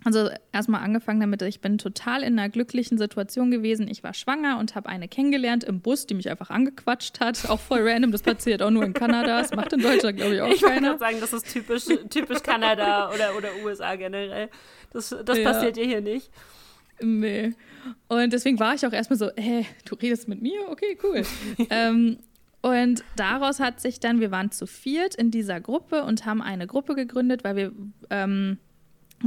also 0.06 0.30
erstmal 0.52 0.82
angefangen 0.82 1.22
damit, 1.22 1.42
ich 1.44 1.62
bin 1.62 1.78
total 1.78 2.24
in 2.24 2.38
einer 2.38 2.50
glücklichen 2.50 2.98
Situation 2.98 3.52
gewesen. 3.52 3.88
Ich 3.88 4.04
war 4.04 4.14
schwanger 4.14 4.60
und 4.60 4.76
habe 4.76 4.90
eine 4.90 5.08
kennengelernt 5.08 5.64
im 5.64 5.80
Bus, 5.80 6.06
die 6.08 6.14
mich 6.14 6.30
einfach 6.30 6.50
angequatscht 6.50 7.20
hat. 7.20 7.50
Auch 7.50 7.60
voll 7.60 7.88
random, 7.88 8.12
das 8.12 8.22
passiert 8.22 8.62
auch 8.62 8.72
nur 8.72 8.84
in 8.84 8.94
Kanada. 8.94 9.40
Das 9.40 9.54
macht 9.54 9.72
in 9.74 9.82
Deutschland, 9.82 10.18
glaube 10.18 10.36
ich, 10.36 10.42
auch 10.42 10.50
ich 10.50 10.62
keiner. 10.62 10.94
Ich 10.94 11.00
sagen, 11.00 11.18
das 11.22 11.34
ist 11.34 11.52
typisch, 11.52 11.86
typisch 12.10 12.44
Kanada 12.44 13.12
oder, 13.14 13.38
oder 13.38 13.50
USA 13.64 13.96
generell. 13.96 14.50
Das, 14.92 15.16
das 15.24 15.38
ja. 15.38 15.52
passiert 15.52 15.78
dir 15.78 15.86
hier 15.86 16.02
nicht. 16.02 16.30
Nee. 17.02 17.54
Und 18.08 18.34
deswegen 18.34 18.60
war 18.60 18.74
ich 18.74 18.86
auch 18.86 18.94
erstmal 18.94 19.18
so, 19.18 19.30
hä, 19.36 19.66
du 19.86 19.96
redest 19.96 20.28
mit 20.28 20.42
mir? 20.42 20.70
Okay, 20.70 20.98
cool. 21.04 21.24
ähm, 21.70 22.18
und 22.62 23.04
daraus 23.18 23.60
hat 23.60 23.82
sich 23.82 24.00
dann, 24.00 24.20
wir 24.22 24.32
waren 24.32 24.52
zu 24.52 24.66
viert 24.66 25.16
in 25.16 25.32
dieser 25.32 25.60
Gruppe 25.60 26.04
und 26.04 26.26
haben 26.26 26.42
eine 26.42 26.66
Gruppe 26.66 26.96
gegründet, 26.96 27.44
weil 27.44 27.56
wir 27.56 27.72
ähm, 28.10 28.58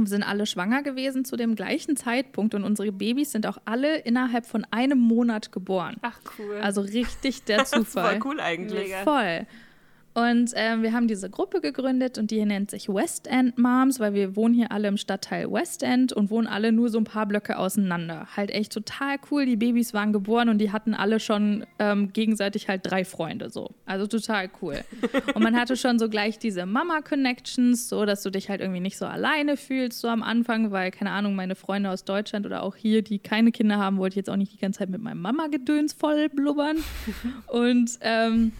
sind 0.05 0.23
alle 0.23 0.45
schwanger 0.45 0.83
gewesen 0.83 1.25
zu 1.25 1.35
dem 1.35 1.55
gleichen 1.55 1.95
Zeitpunkt 1.95 2.53
und 2.55 2.63
unsere 2.63 2.91
Babys 2.91 3.31
sind 3.31 3.47
auch 3.47 3.57
alle 3.65 3.97
innerhalb 3.99 4.45
von 4.45 4.65
einem 4.71 4.99
Monat 4.99 5.51
geboren. 5.51 5.97
Ach 6.01 6.19
cool. 6.37 6.57
Also 6.61 6.81
richtig 6.81 7.43
der 7.43 7.63
Zufall. 7.65 8.15
das 8.15 8.23
voll 8.23 8.31
cool 8.31 8.39
eigentlich. 8.39 8.93
Voll. 9.03 9.47
Und 10.17 10.53
ähm, 10.55 10.81
wir 10.81 10.93
haben 10.93 11.07
diese 11.07 11.29
Gruppe 11.29 11.61
gegründet 11.61 12.17
und 12.17 12.31
die 12.31 12.43
nennt 12.43 12.71
sich 12.71 12.89
West 12.89 13.27
End 13.27 13.59
Moms, 13.59 13.99
weil 13.99 14.15
wir 14.15 14.35
wohnen 14.35 14.55
hier 14.55 14.71
alle 14.71 14.87
im 14.87 14.97
Stadtteil 14.97 15.51
West 15.51 15.83
End 15.83 16.11
und 16.11 16.31
wohnen 16.31 16.47
alle 16.47 16.71
nur 16.71 16.89
so 16.89 16.97
ein 16.97 17.03
paar 17.03 17.27
Blöcke 17.27 17.55
auseinander. 17.59 18.27
Halt 18.35 18.49
echt 18.49 18.73
total 18.73 19.17
cool. 19.29 19.45
Die 19.45 19.57
Babys 19.57 19.93
waren 19.93 20.13
geboren 20.13 20.49
und 20.49 20.57
die 20.57 20.71
hatten 20.71 20.95
alle 20.95 21.19
schon 21.19 21.67
ähm, 21.77 22.13
gegenseitig 22.13 22.67
halt 22.67 22.81
drei 22.83 23.05
Freunde 23.05 23.51
so. 23.51 23.75
Also 23.85 24.07
total 24.07 24.49
cool. 24.63 24.79
und 25.35 25.43
man 25.43 25.55
hatte 25.55 25.77
schon 25.77 25.99
so 25.99 26.09
gleich 26.09 26.39
diese 26.39 26.65
Mama-Connections, 26.65 27.87
so 27.87 28.03
dass 28.05 28.23
du 28.23 28.31
dich 28.31 28.49
halt 28.49 28.59
irgendwie 28.59 28.79
nicht 28.79 28.97
so 28.97 29.05
alleine 29.05 29.55
fühlst 29.55 29.99
so 29.99 30.07
am 30.07 30.23
Anfang, 30.23 30.71
weil, 30.71 30.89
keine 30.89 31.11
Ahnung, 31.11 31.35
meine 31.35 31.53
Freunde 31.53 31.91
aus 31.91 32.05
Deutschland 32.05 32.47
oder 32.47 32.63
auch 32.63 32.75
hier, 32.75 33.03
die 33.03 33.19
keine 33.19 33.51
Kinder 33.51 33.77
haben, 33.77 33.99
wollte 33.99 34.13
ich 34.13 34.17
jetzt 34.17 34.31
auch 34.31 34.35
nicht 34.35 34.51
die 34.51 34.57
ganze 34.57 34.79
Zeit 34.79 34.89
mit 34.89 35.03
meinem 35.03 35.21
Mama-Gedöns 35.21 35.93
voll 35.93 36.27
blubbern. 36.29 36.77
und 37.49 37.99
ähm, 38.01 38.51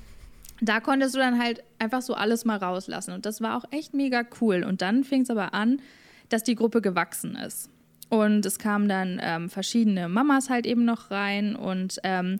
da 0.61 0.79
konntest 0.79 1.15
du 1.15 1.19
dann 1.19 1.39
halt 1.39 1.63
einfach 1.79 2.01
so 2.01 2.13
alles 2.13 2.45
mal 2.45 2.57
rauslassen. 2.57 3.13
Und 3.13 3.25
das 3.25 3.41
war 3.41 3.57
auch 3.57 3.65
echt 3.71 3.93
mega 3.93 4.23
cool. 4.41 4.63
Und 4.63 4.81
dann 4.81 5.03
fing 5.03 5.21
es 5.21 5.29
aber 5.29 5.53
an, 5.53 5.81
dass 6.29 6.43
die 6.43 6.55
Gruppe 6.55 6.81
gewachsen 6.81 7.35
ist. 7.35 7.69
Und 8.09 8.45
es 8.45 8.57
kamen 8.57 8.87
dann 8.87 9.19
ähm, 9.21 9.49
verschiedene 9.49 10.07
Mamas 10.07 10.49
halt 10.49 10.65
eben 10.65 10.85
noch 10.85 11.11
rein. 11.11 11.55
Und 11.55 11.99
ähm, 12.03 12.39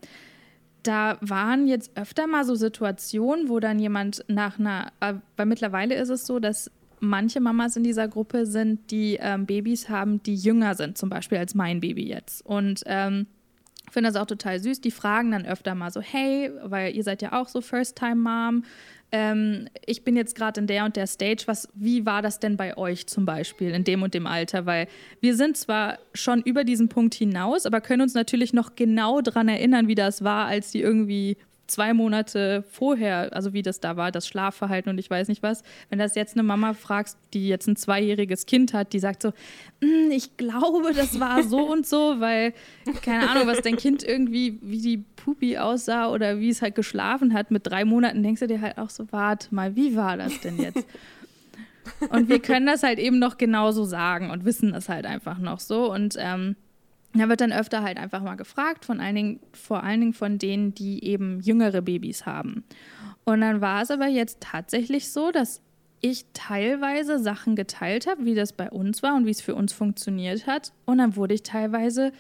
da 0.83 1.17
waren 1.21 1.67
jetzt 1.67 1.91
öfter 1.95 2.27
mal 2.27 2.45
so 2.45 2.55
Situationen, 2.55 3.49
wo 3.49 3.59
dann 3.59 3.79
jemand 3.79 4.23
nach 4.27 4.59
einer, 4.59 4.91
äh, 5.01 5.15
weil 5.35 5.45
mittlerweile 5.45 5.95
ist 5.95 6.09
es 6.09 6.25
so, 6.25 6.39
dass 6.39 6.71
manche 6.99 7.39
Mamas 7.39 7.75
in 7.75 7.83
dieser 7.83 8.07
Gruppe 8.07 8.45
sind, 8.45 8.89
die 8.91 9.17
ähm, 9.21 9.45
Babys 9.45 9.89
haben, 9.89 10.23
die 10.23 10.35
jünger 10.35 10.73
sind, 10.75 10.97
zum 10.97 11.09
Beispiel 11.09 11.37
als 11.37 11.53
mein 11.53 11.81
Baby 11.81 12.07
jetzt. 12.07 12.45
Und 12.45 12.81
ähm, 12.85 13.27
finde 13.91 14.09
das 14.11 14.21
auch 14.21 14.25
total 14.25 14.59
süß. 14.59 14.81
Die 14.81 14.91
fragen 14.91 15.31
dann 15.31 15.45
öfter 15.45 15.75
mal 15.75 15.91
so, 15.91 16.01
hey, 16.01 16.51
weil 16.63 16.95
ihr 16.95 17.03
seid 17.03 17.21
ja 17.21 17.39
auch 17.39 17.47
so 17.47 17.61
First-Time-Mom. 17.61 18.63
Ähm, 19.11 19.69
ich 19.85 20.03
bin 20.03 20.17
jetzt 20.17 20.35
gerade 20.35 20.59
in 20.59 20.67
der 20.67 20.83
und 20.85 20.95
der 20.95 21.07
Stage. 21.07 21.43
Was, 21.45 21.69
wie 21.73 22.05
war 22.05 22.21
das 22.21 22.39
denn 22.39 22.57
bei 22.57 22.77
euch 22.77 23.07
zum 23.07 23.25
Beispiel 23.25 23.71
in 23.71 23.83
dem 23.83 24.03
und 24.03 24.13
dem 24.13 24.27
Alter? 24.27 24.65
Weil 24.65 24.87
wir 25.21 25.35
sind 25.35 25.55
zwar 25.55 25.99
schon 26.13 26.41
über 26.41 26.63
diesen 26.63 26.89
Punkt 26.89 27.13
hinaus, 27.13 27.65
aber 27.65 27.79
können 27.79 28.01
uns 28.01 28.13
natürlich 28.13 28.53
noch 28.53 28.75
genau 28.75 29.21
daran 29.21 29.47
erinnern, 29.47 29.87
wie 29.87 29.95
das 29.95 30.23
war, 30.23 30.47
als 30.47 30.71
die 30.71 30.81
irgendwie 30.81 31.37
zwei 31.67 31.93
Monate 31.93 32.63
vorher, 32.69 33.33
also 33.33 33.53
wie 33.53 33.61
das 33.61 33.79
da 33.79 33.97
war, 33.97 34.11
das 34.11 34.27
Schlafverhalten 34.27 34.89
und 34.89 34.97
ich 34.97 35.09
weiß 35.09 35.27
nicht 35.27 35.43
was, 35.43 35.63
wenn 35.89 35.99
das 35.99 36.15
jetzt 36.15 36.35
eine 36.35 36.43
Mama 36.43 36.73
fragst, 36.73 37.17
die 37.33 37.47
jetzt 37.47 37.67
ein 37.67 37.75
zweijähriges 37.75 38.45
Kind 38.45 38.73
hat, 38.73 38.93
die 38.93 38.99
sagt 38.99 39.21
so, 39.21 39.29
mm, 39.81 40.11
ich 40.11 40.37
glaube, 40.37 40.93
das 40.93 41.19
war 41.19 41.43
so 41.43 41.59
und 41.71 41.85
so, 41.85 42.19
weil 42.19 42.53
keine 43.01 43.29
Ahnung, 43.29 43.47
was 43.47 43.61
dein 43.61 43.77
Kind 43.77 44.03
irgendwie, 44.03 44.59
wie 44.61 44.81
die 44.81 44.97
Pupi 44.97 45.57
aussah 45.57 46.09
oder 46.09 46.39
wie 46.39 46.49
es 46.49 46.61
halt 46.61 46.75
geschlafen 46.75 47.33
hat 47.33 47.51
mit 47.51 47.67
drei 47.67 47.85
Monaten, 47.85 48.23
denkst 48.23 48.39
du 48.39 48.47
dir 48.47 48.61
halt 48.61 48.77
auch 48.77 48.89
so, 48.89 49.11
warte 49.11 49.53
mal, 49.53 49.75
wie 49.75 49.95
war 49.95 50.17
das 50.17 50.39
denn 50.41 50.57
jetzt? 50.57 50.85
Und 52.09 52.27
wir 52.27 52.41
können 52.41 52.65
das 52.65 52.83
halt 52.83 52.99
eben 52.99 53.17
noch 53.17 53.37
genauso 53.37 53.85
sagen 53.85 54.29
und 54.29 54.43
wissen 54.43 54.73
es 54.73 54.89
halt 54.89 55.05
einfach 55.05 55.37
noch 55.39 55.61
so 55.61 55.91
und 55.91 56.15
ähm, 56.19 56.55
da 57.19 57.29
wird 57.29 57.41
dann 57.41 57.53
öfter 57.53 57.83
halt 57.83 57.97
einfach 57.97 58.21
mal 58.21 58.35
gefragt, 58.35 58.85
von 58.85 58.99
Dingen, 58.99 59.39
vor 59.53 59.83
allen 59.83 60.01
Dingen 60.01 60.13
von 60.13 60.37
denen, 60.37 60.73
die 60.73 61.03
eben 61.03 61.39
jüngere 61.39 61.81
Babys 61.81 62.25
haben. 62.25 62.63
Und 63.23 63.41
dann 63.41 63.61
war 63.61 63.81
es 63.81 63.91
aber 63.91 64.07
jetzt 64.07 64.41
tatsächlich 64.41 65.11
so, 65.11 65.31
dass 65.31 65.61
ich 66.01 66.25
teilweise 66.33 67.19
Sachen 67.19 67.55
geteilt 67.55 68.07
habe, 68.07 68.25
wie 68.25 68.35
das 68.35 68.53
bei 68.53 68.69
uns 68.69 69.01
war 69.03 69.15
und 69.15 69.25
wie 69.25 69.31
es 69.31 69.41
für 69.41 69.55
uns 69.55 69.73
funktioniert 69.73 70.47
hat. 70.47 70.73
Und 70.85 70.99
dann 70.99 71.15
wurde 71.15 71.33
ich 71.33 71.43
teilweise 71.43 72.11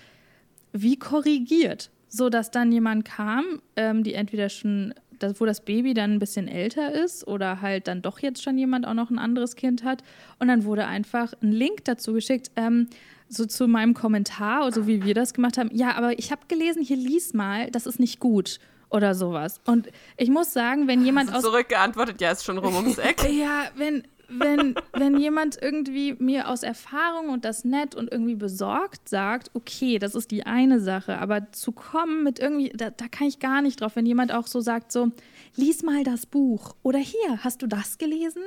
wie 0.73 0.97
korrigiert, 0.97 1.91
so 2.09 2.29
dass 2.29 2.51
dann 2.51 2.71
jemand 2.71 3.05
kam, 3.05 3.61
ähm, 3.75 4.03
die 4.03 4.13
entweder 4.13 4.49
schon, 4.49 4.93
das, 5.19 5.39
wo 5.39 5.45
das 5.45 5.61
Baby 5.61 5.93
dann 5.93 6.13
ein 6.13 6.19
bisschen 6.19 6.47
älter 6.47 6.91
ist 6.91 7.27
oder 7.27 7.61
halt 7.61 7.87
dann 7.87 8.01
doch 8.01 8.19
jetzt 8.19 8.43
schon 8.43 8.57
jemand 8.57 8.85
auch 8.87 8.93
noch 8.93 9.09
ein 9.09 9.19
anderes 9.19 9.55
Kind 9.55 9.83
hat. 9.83 10.03
Und 10.39 10.47
dann 10.47 10.63
wurde 10.63 10.85
einfach 10.85 11.33
ein 11.41 11.51
Link 11.51 11.85
dazu 11.85 12.13
geschickt. 12.13 12.51
Ähm, 12.55 12.87
so 13.29 13.45
zu 13.45 13.67
meinem 13.67 13.93
Kommentar, 13.93 14.61
oder 14.61 14.71
so 14.73 14.87
wie 14.87 15.03
wir 15.03 15.13
das 15.13 15.33
gemacht 15.33 15.57
haben, 15.57 15.69
ja, 15.73 15.95
aber 15.95 16.17
ich 16.17 16.31
habe 16.31 16.41
gelesen, 16.47 16.81
hier 16.81 16.97
lies 16.97 17.33
mal, 17.33 17.69
das 17.71 17.85
ist 17.85 17.99
nicht 17.99 18.19
gut 18.19 18.59
oder 18.89 19.15
sowas. 19.15 19.59
Und 19.65 19.89
ich 20.15 20.29
muss 20.29 20.53
sagen, 20.53 20.87
wenn 20.87 21.03
jemand 21.03 21.33
aus 21.33 21.43
zurückgeantwortet, 21.43 22.21
ja, 22.21 22.31
ist 22.31 22.45
schon 22.45 22.57
rum 22.57 22.75
ums 22.75 22.97
Eck. 22.97 23.29
ja, 23.31 23.65
wenn 23.75 24.03
wenn 24.29 24.75
wenn 24.91 25.17
jemand 25.17 25.57
irgendwie 25.61 26.13
mir 26.19 26.49
aus 26.49 26.63
Erfahrung 26.63 27.29
und 27.29 27.45
das 27.45 27.63
nett 27.63 27.95
und 27.95 28.11
irgendwie 28.11 28.35
besorgt 28.35 29.07
sagt, 29.07 29.51
okay, 29.53 29.99
das 29.99 30.15
ist 30.15 30.31
die 30.31 30.45
eine 30.45 30.81
Sache, 30.81 31.17
aber 31.19 31.51
zu 31.53 31.71
kommen 31.71 32.23
mit 32.23 32.39
irgendwie, 32.39 32.69
da, 32.75 32.89
da 32.89 33.07
kann 33.07 33.27
ich 33.27 33.39
gar 33.39 33.61
nicht 33.61 33.79
drauf, 33.79 33.95
wenn 33.95 34.05
jemand 34.05 34.33
auch 34.33 34.47
so 34.47 34.59
sagt, 34.59 34.91
so, 34.91 35.11
lies 35.55 35.81
mal 35.81 36.03
das 36.03 36.25
Buch 36.25 36.75
oder 36.83 36.99
hier, 36.99 37.43
hast 37.43 37.61
du 37.61 37.67
das 37.67 37.97
gelesen? 37.97 38.43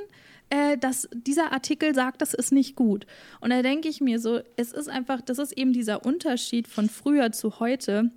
Äh, 0.50 0.76
dass 0.76 1.08
dieser 1.12 1.52
Artikel 1.52 1.94
sagt, 1.94 2.20
das 2.20 2.34
ist 2.34 2.52
nicht 2.52 2.76
gut. 2.76 3.06
Und 3.40 3.50
da 3.50 3.62
denke 3.62 3.88
ich 3.88 4.00
mir 4.00 4.18
so, 4.18 4.40
es 4.56 4.72
ist 4.72 4.88
einfach, 4.88 5.20
das 5.20 5.38
ist 5.38 5.56
eben 5.56 5.72
dieser 5.72 6.04
Unterschied 6.04 6.68
von 6.68 6.88
früher 6.88 7.32
zu 7.32 7.60
heute. 7.60 8.10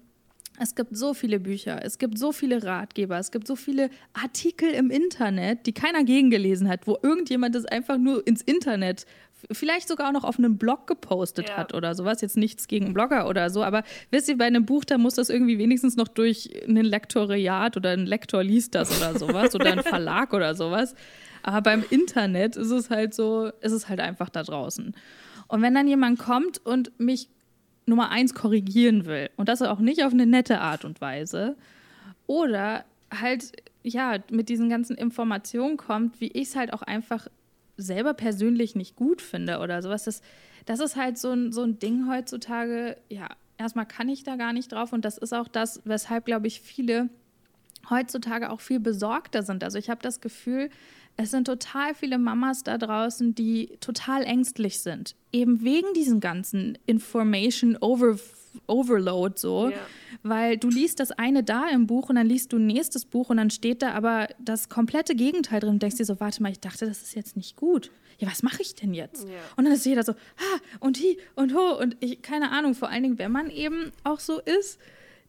Es 0.59 0.75
gibt 0.75 0.95
so 0.95 1.15
viele 1.15 1.39
Bücher, 1.39 1.79
es 1.83 1.97
gibt 1.97 2.17
so 2.17 2.31
viele 2.31 2.63
Ratgeber, 2.63 3.17
es 3.17 3.31
gibt 3.31 3.47
so 3.47 3.55
viele 3.55 3.89
Artikel 4.13 4.69
im 4.69 4.91
Internet, 4.91 5.65
die 5.65 5.73
keiner 5.73 6.03
gegengelesen 6.03 6.69
hat, 6.69 6.85
wo 6.85 6.97
irgendjemand 7.01 7.55
das 7.55 7.65
einfach 7.65 7.97
nur 7.97 8.25
ins 8.27 8.43
Internet, 8.43 9.07
vielleicht 9.51 9.87
sogar 9.87 10.09
auch 10.09 10.13
noch 10.13 10.23
auf 10.23 10.37
einem 10.37 10.57
Blog 10.57 10.87
gepostet 10.87 11.49
ja. 11.49 11.57
hat 11.57 11.73
oder 11.73 11.95
sowas. 11.95 12.21
Jetzt 12.21 12.37
nichts 12.37 12.67
gegen 12.67 12.93
Blogger 12.93 13.27
oder 13.27 13.49
so, 13.49 13.63
aber 13.63 13.83
wisst 14.11 14.29
ihr, 14.29 14.37
bei 14.37 14.45
einem 14.45 14.65
Buch, 14.65 14.85
da 14.85 14.97
muss 14.97 15.15
das 15.15 15.29
irgendwie 15.29 15.57
wenigstens 15.57 15.95
noch 15.95 16.07
durch 16.07 16.49
ein 16.67 16.75
Lektoriat 16.75 17.75
oder 17.75 17.91
ein 17.91 18.05
Lektor 18.05 18.43
liest 18.43 18.75
das 18.75 18.95
oder 18.95 19.17
sowas 19.17 19.55
oder 19.55 19.71
ein 19.71 19.79
Verlag 19.83 20.33
oder 20.33 20.55
sowas. 20.55 20.95
Aber 21.43 21.61
beim 21.61 21.83
Internet 21.89 22.55
ist 22.55 22.71
es 22.71 22.89
halt 22.89 23.13
so, 23.13 23.51
ist 23.61 23.73
es 23.73 23.89
halt 23.89 23.99
einfach 23.99 24.29
da 24.29 24.43
draußen. 24.43 24.95
Und 25.47 25.61
wenn 25.61 25.75
dann 25.75 25.87
jemand 25.87 26.19
kommt 26.19 26.65
und 26.65 26.97
mich 26.99 27.29
Nummer 27.85 28.09
eins 28.09 28.33
korrigieren 28.33 29.05
will 29.05 29.29
und 29.35 29.49
das 29.49 29.61
auch 29.61 29.79
nicht 29.79 30.03
auf 30.03 30.13
eine 30.13 30.25
nette 30.25 30.61
Art 30.61 30.85
und 30.85 31.01
Weise 31.01 31.57
oder 32.27 32.85
halt 33.11 33.51
ja 33.83 34.17
mit 34.31 34.47
diesen 34.49 34.69
ganzen 34.69 34.95
Informationen 34.95 35.77
kommt, 35.77 36.21
wie 36.21 36.29
ich 36.29 36.49
es 36.49 36.55
halt 36.55 36.71
auch 36.71 36.81
einfach 36.81 37.27
selber 37.75 38.13
persönlich 38.13 38.75
nicht 38.75 38.95
gut 38.95 39.21
finde 39.21 39.59
oder 39.59 39.81
sowas, 39.81 40.05
das, 40.05 40.21
das 40.65 40.79
ist 40.79 40.95
halt 40.95 41.17
so 41.17 41.31
ein, 41.31 41.51
so 41.51 41.63
ein 41.63 41.79
Ding 41.79 42.07
heutzutage, 42.09 42.97
ja, 43.09 43.27
erstmal 43.57 43.85
kann 43.85 44.09
ich 44.09 44.23
da 44.23 44.35
gar 44.37 44.53
nicht 44.53 44.71
drauf 44.71 44.93
und 44.93 45.03
das 45.03 45.17
ist 45.17 45.33
auch 45.33 45.47
das, 45.47 45.81
weshalb, 45.83 46.25
glaube 46.25 46.47
ich, 46.47 46.61
viele 46.61 47.09
heutzutage 47.89 48.49
auch 48.49 48.61
viel 48.61 48.79
besorgter 48.79 49.43
sind. 49.43 49.63
Also 49.63 49.77
ich 49.77 49.89
habe 49.89 50.01
das 50.01 50.21
Gefühl, 50.21 50.69
es 51.15 51.31
sind 51.31 51.45
total 51.45 51.93
viele 51.93 52.17
Mamas 52.17 52.63
da 52.63 52.77
draußen, 52.77 53.35
die 53.35 53.77
total 53.79 54.23
ängstlich 54.23 54.79
sind. 54.79 55.15
Eben 55.31 55.63
wegen 55.63 55.93
diesem 55.93 56.19
ganzen 56.19 56.77
Information 56.85 57.77
Over 57.77 58.17
Overload 58.67 59.35
so. 59.37 59.69
Ja. 59.69 59.77
Weil 60.21 60.57
du 60.57 60.69
liest 60.69 60.99
das 60.99 61.11
eine 61.11 61.43
da 61.43 61.69
im 61.69 61.87
Buch 61.87 62.09
und 62.09 62.15
dann 62.15 62.27
liest 62.27 62.53
du 62.53 62.57
ein 62.57 62.67
nächstes 62.67 63.05
Buch 63.05 63.29
und 63.29 63.37
dann 63.37 63.49
steht 63.49 63.81
da 63.81 63.91
aber 63.91 64.27
das 64.39 64.69
komplette 64.69 65.15
Gegenteil 65.15 65.59
drin 65.59 65.71
und 65.71 65.83
denkst 65.83 65.97
dir 65.97 66.05
so, 66.05 66.19
warte 66.19 66.41
mal, 66.41 66.51
ich 66.51 66.59
dachte, 66.59 66.85
das 66.85 67.01
ist 67.01 67.15
jetzt 67.15 67.35
nicht 67.35 67.55
gut. 67.55 67.91
Ja, 68.19 68.29
was 68.29 68.43
mache 68.43 68.61
ich 68.61 68.75
denn 68.75 68.93
jetzt? 68.93 69.27
Ja. 69.27 69.35
Und 69.57 69.65
dann 69.65 69.73
ist 69.73 69.85
jeder 69.85 70.03
so, 70.03 70.13
ha, 70.13 70.59
und 70.79 70.97
hi 70.97 71.17
und 71.35 71.55
ho 71.55 71.77
und 71.79 71.97
ich, 71.99 72.21
keine 72.21 72.51
Ahnung, 72.51 72.75
vor 72.75 72.89
allen 72.89 73.03
Dingen, 73.03 73.19
wenn 73.19 73.31
man 73.31 73.49
eben 73.49 73.91
auch 74.03 74.19
so 74.19 74.39
ist, 74.39 74.79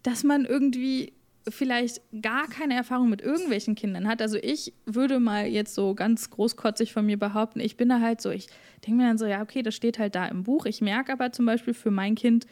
dass 0.02 0.22
man 0.22 0.44
irgendwie 0.44 1.12
vielleicht 1.48 2.00
gar 2.22 2.48
keine 2.48 2.74
Erfahrung 2.74 3.10
mit 3.10 3.20
irgendwelchen 3.20 3.74
Kindern 3.74 4.08
hat. 4.08 4.22
Also 4.22 4.38
ich 4.40 4.72
würde 4.86 5.20
mal 5.20 5.46
jetzt 5.46 5.74
so 5.74 5.94
ganz 5.94 6.30
großkotzig 6.30 6.92
von 6.92 7.04
mir 7.04 7.18
behaupten, 7.18 7.60
ich 7.60 7.76
bin 7.76 7.88
da 7.88 8.00
halt 8.00 8.20
so, 8.20 8.30
ich 8.30 8.48
denke 8.86 9.02
mir 9.02 9.08
dann 9.08 9.18
so, 9.18 9.26
ja, 9.26 9.42
okay, 9.42 9.62
das 9.62 9.74
steht 9.74 9.98
halt 9.98 10.14
da 10.14 10.26
im 10.26 10.42
Buch. 10.42 10.66
Ich 10.66 10.80
merke 10.80 11.12
aber 11.12 11.32
zum 11.32 11.46
Beispiel 11.46 11.74
für 11.74 11.90
mein 11.90 12.14
Kind, 12.14 12.46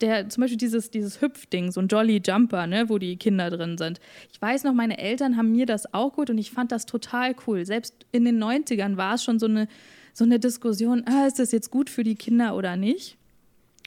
der 0.00 0.28
zum 0.28 0.42
Beispiel 0.42 0.58
dieses, 0.58 0.90
dieses 0.90 1.20
Hüpfding, 1.20 1.72
so 1.72 1.80
ein 1.80 1.88
Jolly 1.88 2.20
Jumper, 2.24 2.66
ne, 2.66 2.88
wo 2.88 2.98
die 2.98 3.16
Kinder 3.16 3.50
drin 3.50 3.78
sind. 3.78 3.98
Ich 4.32 4.40
weiß 4.40 4.64
noch, 4.64 4.74
meine 4.74 4.98
Eltern 4.98 5.36
haben 5.36 5.52
mir 5.52 5.66
das 5.66 5.92
auch 5.94 6.12
gut 6.12 6.30
und 6.30 6.38
ich 6.38 6.50
fand 6.50 6.70
das 6.70 6.86
total 6.86 7.34
cool. 7.46 7.64
Selbst 7.64 7.94
in 8.12 8.24
den 8.24 8.42
90ern 8.42 8.96
war 8.96 9.14
es 9.14 9.24
schon 9.24 9.38
so 9.38 9.46
eine, 9.46 9.68
so 10.12 10.24
eine 10.24 10.38
Diskussion, 10.38 11.04
ah, 11.06 11.26
ist 11.26 11.38
das 11.38 11.52
jetzt 11.52 11.70
gut 11.70 11.90
für 11.90 12.04
die 12.04 12.14
Kinder 12.14 12.56
oder 12.56 12.76
nicht? 12.76 13.16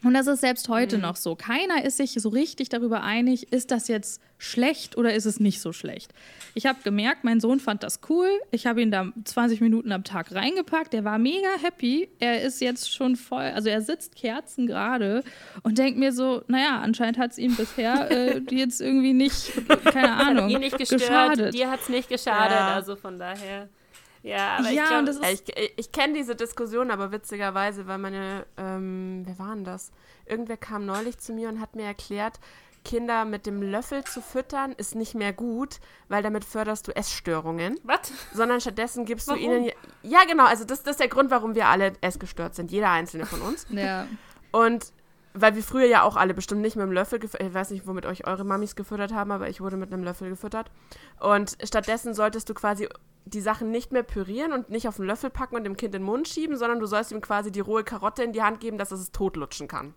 Und 0.03 0.13
das 0.13 0.27
ist 0.27 0.41
selbst 0.41 0.69
heute 0.69 0.97
mhm. 0.97 1.03
noch 1.03 1.15
so. 1.15 1.35
Keiner 1.35 1.83
ist 1.83 1.97
sich 1.97 2.13
so 2.13 2.29
richtig 2.29 2.69
darüber 2.69 3.03
einig, 3.03 3.51
ist 3.51 3.71
das 3.71 3.87
jetzt 3.87 4.21
schlecht 4.37 4.97
oder 4.97 5.13
ist 5.13 5.25
es 5.25 5.39
nicht 5.39 5.59
so 5.59 5.73
schlecht. 5.73 6.13
Ich 6.53 6.65
habe 6.65 6.79
gemerkt, 6.83 7.25
mein 7.25 7.41
Sohn 7.41 7.59
fand 7.59 7.83
das 7.83 7.99
cool. 8.09 8.29
Ich 8.51 8.65
habe 8.65 8.81
ihn 8.81 8.91
da 8.91 9.11
20 9.25 9.59
Minuten 9.59 9.91
am 9.91 10.05
Tag 10.05 10.33
reingepackt. 10.33 10.93
Der 10.93 11.03
war 11.03 11.17
mega 11.17 11.49
happy. 11.61 12.09
Er 12.19 12.41
ist 12.41 12.61
jetzt 12.61 12.93
schon 12.93 13.17
voll, 13.17 13.43
also 13.43 13.67
er 13.67 13.81
sitzt 13.81 14.15
Kerzen 14.15 14.67
gerade 14.67 15.23
und 15.63 15.77
denkt 15.77 15.99
mir 15.99 16.13
so, 16.13 16.43
naja, 16.47 16.79
anscheinend 16.81 17.17
hat 17.17 17.31
es 17.31 17.37
ihm 17.37 17.55
bisher 17.55 18.09
äh, 18.11 18.41
jetzt 18.51 18.79
irgendwie 18.79 19.13
nicht, 19.13 19.51
keine 19.85 20.13
Ahnung, 20.13 20.49
ihn 20.49 20.59
nicht 20.59 20.77
gestört, 20.77 21.01
geschadet. 21.01 21.53
Dir 21.53 21.69
hat 21.69 21.81
es 21.81 21.89
nicht 21.89 22.07
geschadet, 22.07 22.57
ja. 22.57 22.75
also 22.75 22.95
von 22.95 23.19
daher. 23.19 23.67
Ja, 24.21 24.57
aber 24.57 24.69
ja, 24.69 25.01
ich, 25.29 25.45
glaub, 25.45 25.57
ich, 25.57 25.73
ich 25.77 25.91
kenne 25.91 26.13
diese 26.13 26.35
Diskussion 26.35 26.91
aber 26.91 27.11
witzigerweise, 27.11 27.87
weil 27.87 27.97
meine, 27.97 28.45
ähm, 28.57 29.23
wer 29.25 29.39
war 29.39 29.55
denn 29.55 29.63
das? 29.63 29.91
Irgendwer 30.25 30.57
kam 30.57 30.85
neulich 30.85 31.17
zu 31.19 31.33
mir 31.33 31.49
und 31.49 31.59
hat 31.61 31.75
mir 31.75 31.85
erklärt, 31.85 32.39
Kinder 32.85 33.25
mit 33.25 33.45
dem 33.45 33.61
Löffel 33.61 34.03
zu 34.03 34.21
füttern 34.21 34.73
ist 34.73 34.95
nicht 34.95 35.13
mehr 35.15 35.33
gut, 35.33 35.79
weil 36.07 36.23
damit 36.23 36.45
förderst 36.45 36.87
du 36.87 36.95
Essstörungen. 36.95 37.79
Was? 37.83 38.11
Sondern 38.33 38.61
stattdessen 38.61 39.05
gibst 39.05 39.27
warum? 39.27 39.41
du 39.41 39.45
ihnen. 39.45 39.71
Ja, 40.01 40.23
genau, 40.25 40.45
also 40.45 40.63
das, 40.63 40.83
das 40.83 40.91
ist 40.91 40.99
der 40.99 41.09
Grund, 41.09 41.29
warum 41.29 41.55
wir 41.55 41.67
alle 41.67 41.93
essgestört 42.01 42.55
sind, 42.55 42.71
jeder 42.71 42.89
einzelne 42.89 43.25
von 43.25 43.41
uns. 43.41 43.67
ja. 43.71 44.07
Und 44.51 44.91
weil 45.33 45.55
wir 45.55 45.63
früher 45.63 45.85
ja 45.85 46.03
auch 46.03 46.15
alle 46.15 46.33
bestimmt 46.33 46.61
nicht 46.61 46.75
mit 46.75 46.83
dem 46.83 46.91
Löffel 46.91 47.19
gefüttert, 47.19 47.47
ich 47.47 47.53
weiß 47.53 47.69
nicht, 47.71 47.85
womit 47.85 48.05
euch 48.05 48.25
eure 48.25 48.43
Mamis 48.43 48.75
gefüttert 48.75 49.13
haben, 49.13 49.31
aber 49.31 49.47
ich 49.49 49.61
wurde 49.61 49.77
mit 49.77 49.93
einem 49.93 50.03
Löffel 50.03 50.29
gefüttert. 50.29 50.71
Und 51.19 51.57
stattdessen 51.63 52.13
solltest 52.13 52.49
du 52.49 52.53
quasi 52.53 52.89
die 53.25 53.41
Sachen 53.41 53.71
nicht 53.71 53.91
mehr 53.91 54.03
pürieren 54.03 54.53
und 54.53 54.69
nicht 54.69 54.87
auf 54.87 54.95
den 54.95 55.05
Löffel 55.05 55.29
packen 55.29 55.55
und 55.55 55.63
dem 55.63 55.77
Kind 55.77 55.93
in 55.93 56.01
den 56.01 56.05
Mund 56.05 56.27
schieben, 56.27 56.57
sondern 56.57 56.79
du 56.79 56.85
sollst 56.85 57.11
ihm 57.11 57.21
quasi 57.21 57.51
die 57.51 57.59
rohe 57.59 57.83
Karotte 57.83 58.23
in 58.23 58.33
die 58.33 58.41
Hand 58.41 58.59
geben, 58.59 58.77
dass 58.77 58.91
es 58.91 59.01
es 59.01 59.11
totlutschen 59.11 59.67
kann. 59.67 59.93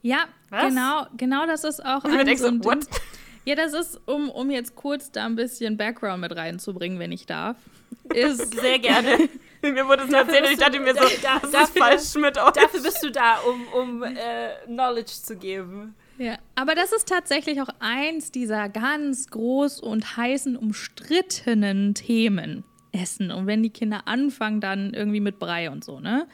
Ja, 0.00 0.24
Was? 0.50 0.68
genau, 0.68 1.06
genau 1.16 1.46
das 1.46 1.64
ist 1.64 1.84
auch 1.84 2.04
ein 2.04 2.36
so 2.36 2.46
ein 2.46 2.64
What? 2.64 2.86
Ja, 3.44 3.56
das 3.56 3.72
ist, 3.72 4.00
um, 4.06 4.30
um 4.30 4.50
jetzt 4.50 4.76
kurz 4.76 5.10
da 5.10 5.26
ein 5.26 5.34
bisschen 5.34 5.76
Background 5.76 6.20
mit 6.20 6.36
reinzubringen, 6.36 6.98
wenn 7.00 7.10
ich 7.10 7.26
darf. 7.26 7.56
Ist 8.14 8.54
Sehr 8.60 8.78
gerne. 8.78 9.28
Mir 9.62 9.86
wurde 9.86 10.04
es 10.04 10.10
nur 10.10 10.20
erzählt 10.20 10.44
und 10.46 10.52
ich 10.52 10.58
dachte 10.58 10.80
mir 10.80 10.92
so, 10.92 11.04
da, 11.22 11.38
das 11.38 11.50
dafür, 11.52 11.62
ist 11.62 11.78
falsch 11.78 12.14
mit 12.16 12.36
euch. 12.36 12.50
Dafür 12.50 12.82
bist 12.82 13.00
du 13.02 13.12
da, 13.12 13.38
um, 13.38 13.66
um 13.80 14.02
äh, 14.02 14.56
Knowledge 14.66 15.12
zu 15.22 15.36
geben. 15.36 15.94
Ja, 16.22 16.38
aber 16.54 16.76
das 16.76 16.92
ist 16.92 17.08
tatsächlich 17.08 17.60
auch 17.60 17.70
eins 17.80 18.30
dieser 18.30 18.68
ganz 18.68 19.28
groß 19.28 19.80
und 19.80 20.16
heißen, 20.16 20.56
umstrittenen 20.56 21.94
Themen. 21.94 22.62
Essen. 22.92 23.30
Und 23.30 23.46
wenn 23.46 23.62
die 23.62 23.70
Kinder 23.70 24.06
anfangen, 24.06 24.60
dann 24.60 24.94
irgendwie 24.94 25.20
mit 25.20 25.38
Brei 25.38 25.70
und 25.70 25.82
so, 25.82 25.98
ne? 25.98 26.26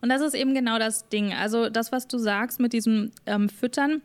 Und 0.00 0.08
das 0.08 0.22
ist 0.22 0.34
eben 0.34 0.54
genau 0.54 0.78
das 0.78 1.10
Ding. 1.10 1.34
Also 1.34 1.68
das, 1.68 1.92
was 1.92 2.08
du 2.08 2.16
sagst 2.16 2.58
mit 2.58 2.72
diesem 2.72 3.12
ähm, 3.26 3.50
Füttern, 3.50 4.00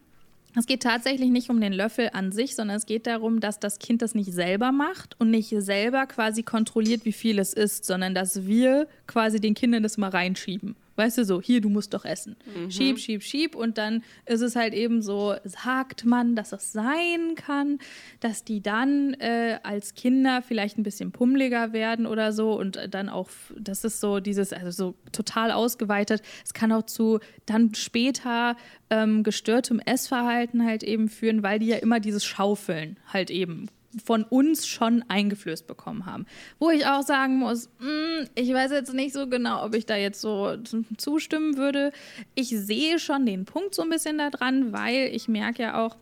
es 0.57 0.67
geht 0.67 0.83
tatsächlich 0.83 1.29
nicht 1.29 1.49
um 1.49 1.59
den 1.59 1.73
Löffel 1.73 2.09
an 2.11 2.33
sich, 2.33 2.55
sondern 2.55 2.77
es 2.77 2.85
geht 2.85 3.07
darum, 3.07 3.39
dass 3.39 3.59
das 3.59 3.79
Kind 3.79 4.01
das 4.01 4.13
nicht 4.13 4.31
selber 4.31 4.73
macht 4.73 5.19
und 5.19 5.31
nicht 5.31 5.53
selber 5.57 6.05
quasi 6.05 6.43
kontrolliert, 6.43 7.05
wie 7.05 7.13
viel 7.13 7.39
es 7.39 7.53
isst, 7.53 7.85
sondern 7.85 8.13
dass 8.13 8.45
wir 8.45 8.87
quasi 9.07 9.39
den 9.39 9.53
Kindern 9.53 9.83
das 9.83 9.97
mal 9.97 10.09
reinschieben. 10.09 10.75
Weißt 10.95 11.17
du 11.17 11.25
so, 11.25 11.41
hier, 11.41 11.61
du 11.61 11.69
musst 11.69 11.93
doch 11.93 12.05
essen. 12.05 12.37
Mhm. 12.55 12.71
Schieb, 12.71 12.99
schieb, 12.99 13.23
schieb. 13.23 13.55
Und 13.55 13.77
dann 13.77 14.03
ist 14.25 14.41
es 14.41 14.55
halt 14.55 14.73
eben 14.73 15.01
so, 15.01 15.35
sagt 15.43 16.05
man, 16.05 16.35
dass 16.35 16.53
es 16.53 16.71
sein 16.71 17.35
kann, 17.35 17.79
dass 18.21 18.43
die 18.43 18.61
dann 18.61 19.13
äh, 19.15 19.59
als 19.63 19.93
Kinder 19.93 20.41
vielleicht 20.41 20.77
ein 20.77 20.83
bisschen 20.83 21.11
pummeliger 21.11 21.73
werden 21.73 22.05
oder 22.05 22.31
so. 22.31 22.57
Und 22.57 22.79
dann 22.91 23.09
auch, 23.09 23.29
das 23.59 23.83
ist 23.83 23.99
so 23.99 24.19
dieses, 24.19 24.53
also 24.53 24.71
so 24.71 24.95
total 25.11 25.51
ausgeweitet. 25.51 26.21
Es 26.43 26.53
kann 26.53 26.71
auch 26.71 26.83
zu 26.83 27.19
dann 27.45 27.73
später 27.75 28.55
ähm, 28.89 29.23
gestörtem 29.23 29.79
Essverhalten 29.79 30.65
halt 30.65 30.83
eben 30.83 31.09
führen, 31.09 31.43
weil 31.43 31.59
die 31.59 31.67
ja 31.67 31.77
immer 31.77 31.99
dieses 31.99 32.23
Schaufeln 32.23 32.97
halt 33.11 33.29
eben 33.29 33.67
von 34.03 34.23
uns 34.23 34.67
schon 34.67 35.03
eingeflößt 35.07 35.67
bekommen 35.67 36.05
haben. 36.05 36.25
Wo 36.59 36.69
ich 36.69 36.85
auch 36.85 37.03
sagen 37.03 37.37
muss, 37.37 37.69
mh, 37.79 37.87
hm, 37.87 38.27
ich 38.35 38.53
weiß 38.53 38.71
jetzt 38.71 38.93
nicht 38.93 39.13
so 39.13 39.27
genau, 39.27 39.63
ob 39.65 39.75
ich 39.75 39.85
da 39.85 39.95
jetzt 39.95 40.21
so 40.21 40.57
zustimmen 40.97 41.57
würde. 41.57 41.91
Ich 42.33 42.49
sehe 42.49 42.99
schon 42.99 43.25
den 43.25 43.45
Punkt 43.45 43.75
so 43.75 43.83
ein 43.83 43.89
bisschen 43.89 44.17
daran, 44.17 44.73
weil 44.73 45.09
ich 45.13 45.27
merke 45.27 45.63
ja 45.63 45.85
auch, 45.85 45.97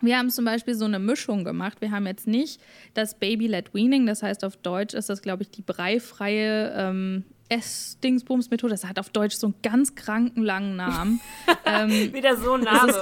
wir 0.00 0.18
haben 0.18 0.30
zum 0.30 0.44
Beispiel 0.44 0.74
so 0.74 0.84
eine 0.84 0.98
Mischung 0.98 1.44
gemacht. 1.44 1.80
Wir 1.80 1.90
haben 1.90 2.06
jetzt 2.06 2.26
nicht 2.26 2.60
das 2.94 3.14
Baby-led 3.14 3.72
Weaning, 3.74 4.06
das 4.06 4.22
heißt 4.22 4.44
auf 4.44 4.56
Deutsch 4.56 4.94
ist 4.94 5.08
das, 5.08 5.22
glaube 5.22 5.42
ich, 5.42 5.50
die 5.50 5.62
breifreie 5.62 6.72
ähm, 6.76 7.24
Ess-Dingsbums-Methode. 7.48 8.72
Das 8.72 8.84
hat 8.84 8.98
auf 8.98 9.10
Deutsch 9.10 9.36
so 9.36 9.48
einen 9.48 9.54
ganz 9.62 9.94
kranken 9.94 10.42
langen 10.42 10.76
Namen. 10.76 11.20
ähm, 11.64 12.12
Wieder 12.12 12.36
so 12.36 12.54
ein 12.54 12.62
Name. 12.62 12.92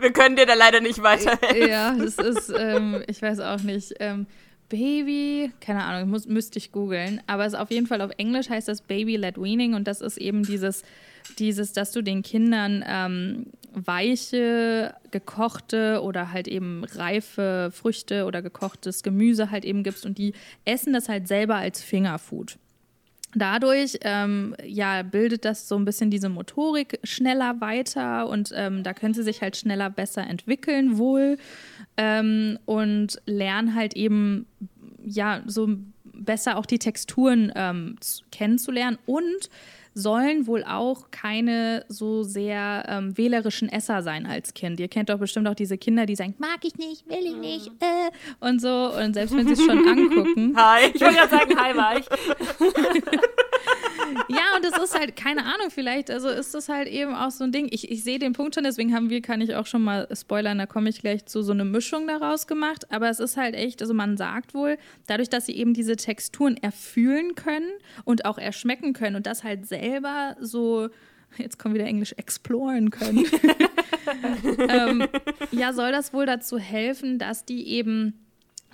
Wir 0.00 0.12
können 0.12 0.36
dir 0.36 0.46
da 0.46 0.54
leider 0.54 0.80
nicht 0.80 1.02
weiterhelfen. 1.02 1.68
Ja, 1.68 1.94
das 1.94 2.18
ist, 2.18 2.52
ähm, 2.56 3.02
ich 3.06 3.20
weiß 3.22 3.40
auch 3.40 3.62
nicht. 3.62 3.94
Ähm, 4.00 4.26
Baby, 4.68 5.52
keine 5.60 5.84
Ahnung, 5.84 6.10
muss, 6.10 6.26
müsste 6.26 6.58
ich 6.58 6.72
googeln. 6.72 7.20
Aber 7.26 7.46
es 7.46 7.52
ist 7.52 7.58
auf 7.58 7.70
jeden 7.70 7.86
Fall 7.86 8.00
auf 8.00 8.10
Englisch 8.16 8.50
heißt 8.50 8.66
das 8.68 8.82
Baby-led 8.82 9.40
Weaning 9.40 9.74
und 9.74 9.86
das 9.86 10.00
ist 10.00 10.16
eben 10.16 10.42
dieses, 10.42 10.82
dieses, 11.38 11.72
dass 11.72 11.92
du 11.92 12.02
den 12.02 12.22
Kindern 12.22 12.84
ähm, 12.86 13.46
weiche, 13.72 14.94
gekochte 15.10 16.00
oder 16.02 16.32
halt 16.32 16.48
eben 16.48 16.84
reife 16.84 17.70
Früchte 17.72 18.24
oder 18.24 18.42
gekochtes 18.42 19.02
Gemüse 19.02 19.50
halt 19.50 19.64
eben 19.64 19.82
gibst 19.82 20.04
und 20.04 20.18
die 20.18 20.32
essen 20.64 20.92
das 20.92 21.08
halt 21.08 21.28
selber 21.28 21.56
als 21.56 21.82
Fingerfood. 21.82 22.58
Dadurch 23.38 23.98
ähm, 24.00 24.56
ja, 24.64 25.02
bildet 25.02 25.44
das 25.44 25.68
so 25.68 25.76
ein 25.76 25.84
bisschen 25.84 26.10
diese 26.10 26.30
Motorik 26.30 26.98
schneller 27.04 27.60
weiter 27.60 28.30
und 28.30 28.50
ähm, 28.56 28.82
da 28.82 28.94
können 28.94 29.12
sie 29.12 29.22
sich 29.22 29.42
halt 29.42 29.58
schneller 29.58 29.90
besser 29.90 30.26
entwickeln 30.26 30.96
wohl 30.96 31.36
ähm, 31.98 32.58
und 32.64 33.20
lernen 33.26 33.74
halt 33.74 33.94
eben 33.94 34.46
ja 35.04 35.42
so 35.44 35.68
besser 36.14 36.56
auch 36.56 36.64
die 36.64 36.78
Texturen 36.78 37.52
ähm, 37.54 37.96
kennenzulernen 38.32 38.96
und 39.04 39.50
sollen 39.96 40.46
wohl 40.46 40.62
auch 40.62 41.10
keine 41.10 41.86
so 41.88 42.22
sehr 42.22 42.84
ähm, 42.86 43.16
wählerischen 43.16 43.70
Esser 43.70 44.02
sein 44.02 44.26
als 44.26 44.52
Kind. 44.52 44.78
Ihr 44.78 44.88
kennt 44.88 45.08
doch 45.08 45.18
bestimmt 45.18 45.48
auch 45.48 45.54
diese 45.54 45.78
Kinder, 45.78 46.04
die 46.04 46.14
sagen, 46.14 46.34
mag 46.36 46.58
ich 46.64 46.76
nicht, 46.76 47.08
will 47.08 47.24
ich 47.24 47.36
nicht, 47.36 47.70
mhm. 47.70 47.78
äh, 47.80 48.46
und 48.46 48.60
so. 48.60 48.92
Und 48.92 49.14
selbst 49.14 49.34
wenn 49.34 49.46
sie 49.46 49.54
es 49.54 49.64
schon 49.64 49.78
angucken. 49.88 50.54
Hi. 50.54 50.90
Ich 50.92 51.00
wollte 51.00 51.14
gerade 51.14 51.30
sagen, 51.30 51.58
hi 51.58 51.76
war 51.76 51.98
ich. 51.98 52.06
ja, 54.28 54.56
und 54.56 54.64
es 54.64 54.76
ist 54.76 54.98
halt, 54.98 55.16
keine 55.16 55.44
Ahnung, 55.44 55.70
vielleicht, 55.70 56.10
also 56.10 56.28
ist 56.28 56.54
das 56.54 56.68
halt 56.68 56.88
eben 56.88 57.14
auch 57.14 57.30
so 57.30 57.44
ein 57.44 57.52
Ding. 57.52 57.68
Ich, 57.70 57.90
ich 57.90 58.04
sehe 58.04 58.18
den 58.18 58.32
Punkt 58.32 58.54
schon, 58.54 58.64
deswegen 58.64 58.94
haben 58.94 59.10
wir, 59.10 59.20
kann 59.22 59.40
ich 59.40 59.54
auch 59.54 59.66
schon 59.66 59.82
mal 59.82 60.08
spoilern, 60.14 60.58
da 60.58 60.66
komme 60.66 60.88
ich 60.88 61.00
gleich 61.00 61.26
zu 61.26 61.42
so 61.42 61.52
eine 61.52 61.64
Mischung 61.64 62.06
daraus 62.06 62.46
gemacht. 62.46 62.90
Aber 62.92 63.08
es 63.08 63.20
ist 63.20 63.36
halt 63.36 63.54
echt, 63.54 63.82
also 63.82 63.94
man 63.94 64.16
sagt 64.16 64.54
wohl, 64.54 64.78
dadurch, 65.06 65.28
dass 65.28 65.46
sie 65.46 65.56
eben 65.56 65.74
diese 65.74 65.96
Texturen 65.96 66.56
erfühlen 66.56 67.34
können 67.34 67.70
und 68.04 68.24
auch 68.24 68.38
erschmecken 68.38 68.92
können 68.92 69.16
und 69.16 69.26
das 69.26 69.44
halt 69.44 69.66
selber 69.66 70.36
so 70.40 70.88
jetzt 71.38 71.58
kommen 71.58 71.74
wieder 71.74 71.84
Englisch, 71.84 72.14
exploren 72.16 72.90
können. 72.90 73.26
ähm, 74.68 75.06
ja, 75.50 75.72
soll 75.72 75.92
das 75.92 76.12
wohl 76.12 76.26
dazu 76.26 76.58
helfen, 76.58 77.18
dass 77.18 77.44
die 77.44 77.68
eben 77.68 78.25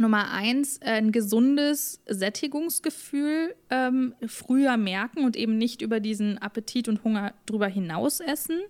Nummer 0.02 0.30
eins, 0.30 0.76
äh, 0.78 0.90
ein 0.90 1.12
gesundes 1.12 2.02
Sättigungsgefühl 2.06 3.54
ähm, 3.70 4.14
früher 4.26 4.76
merken 4.76 5.24
und 5.24 5.36
eben 5.36 5.56
nicht 5.56 5.80
über 5.80 6.00
diesen 6.00 6.36
Appetit 6.38 6.88
und 6.88 7.04
Hunger 7.04 7.32
drüber 7.46 7.68
hinaus 7.68 8.20
essen. 8.20 8.60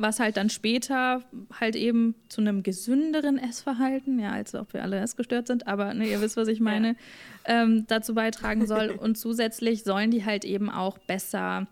was 0.00 0.20
halt 0.20 0.36
dann 0.36 0.48
später 0.48 1.24
halt 1.58 1.74
eben 1.74 2.14
zu 2.28 2.40
einem 2.40 2.62
gesünderen 2.62 3.36
Essverhalten, 3.36 4.18
ja, 4.18 4.30
als 4.30 4.54
ob 4.54 4.72
wir 4.72 4.82
alle 4.82 5.00
essgestört 5.00 5.48
sind, 5.48 5.66
aber 5.66 5.92
ne, 5.92 6.08
ihr 6.08 6.20
wisst, 6.20 6.36
was 6.36 6.48
ich 6.48 6.60
meine, 6.60 6.90
ja. 7.46 7.62
ähm, 7.62 7.84
dazu 7.88 8.14
beitragen 8.14 8.66
soll. 8.66 8.90
Und 8.90 9.18
zusätzlich 9.18 9.82
sollen 9.82 10.10
die 10.10 10.24
halt 10.24 10.44
eben 10.44 10.70
auch 10.70 10.98
besser 10.98 11.66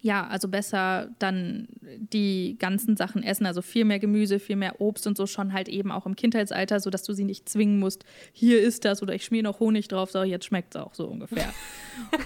ja, 0.00 0.26
also 0.26 0.48
besser 0.48 1.08
dann 1.18 1.68
die 1.80 2.56
ganzen 2.58 2.96
Sachen 2.96 3.22
essen, 3.22 3.46
also 3.46 3.62
viel 3.62 3.84
mehr 3.84 3.98
Gemüse, 3.98 4.38
viel 4.38 4.56
mehr 4.56 4.80
Obst 4.80 5.06
und 5.06 5.16
so 5.16 5.26
schon 5.26 5.52
halt 5.52 5.68
eben 5.68 5.90
auch 5.90 6.06
im 6.06 6.16
Kindheitsalter, 6.16 6.80
sodass 6.80 7.02
du 7.02 7.12
sie 7.12 7.24
nicht 7.24 7.48
zwingen 7.48 7.78
musst, 7.78 8.04
hier 8.32 8.60
ist 8.60 8.84
das 8.84 9.02
oder 9.02 9.14
ich 9.14 9.24
schmier 9.24 9.42
noch 9.42 9.60
Honig 9.60 9.88
drauf, 9.88 10.10
so 10.10 10.22
jetzt 10.22 10.44
schmeckt 10.44 10.74
es 10.74 10.80
auch 10.80 10.94
so 10.94 11.06
ungefähr. 11.06 11.52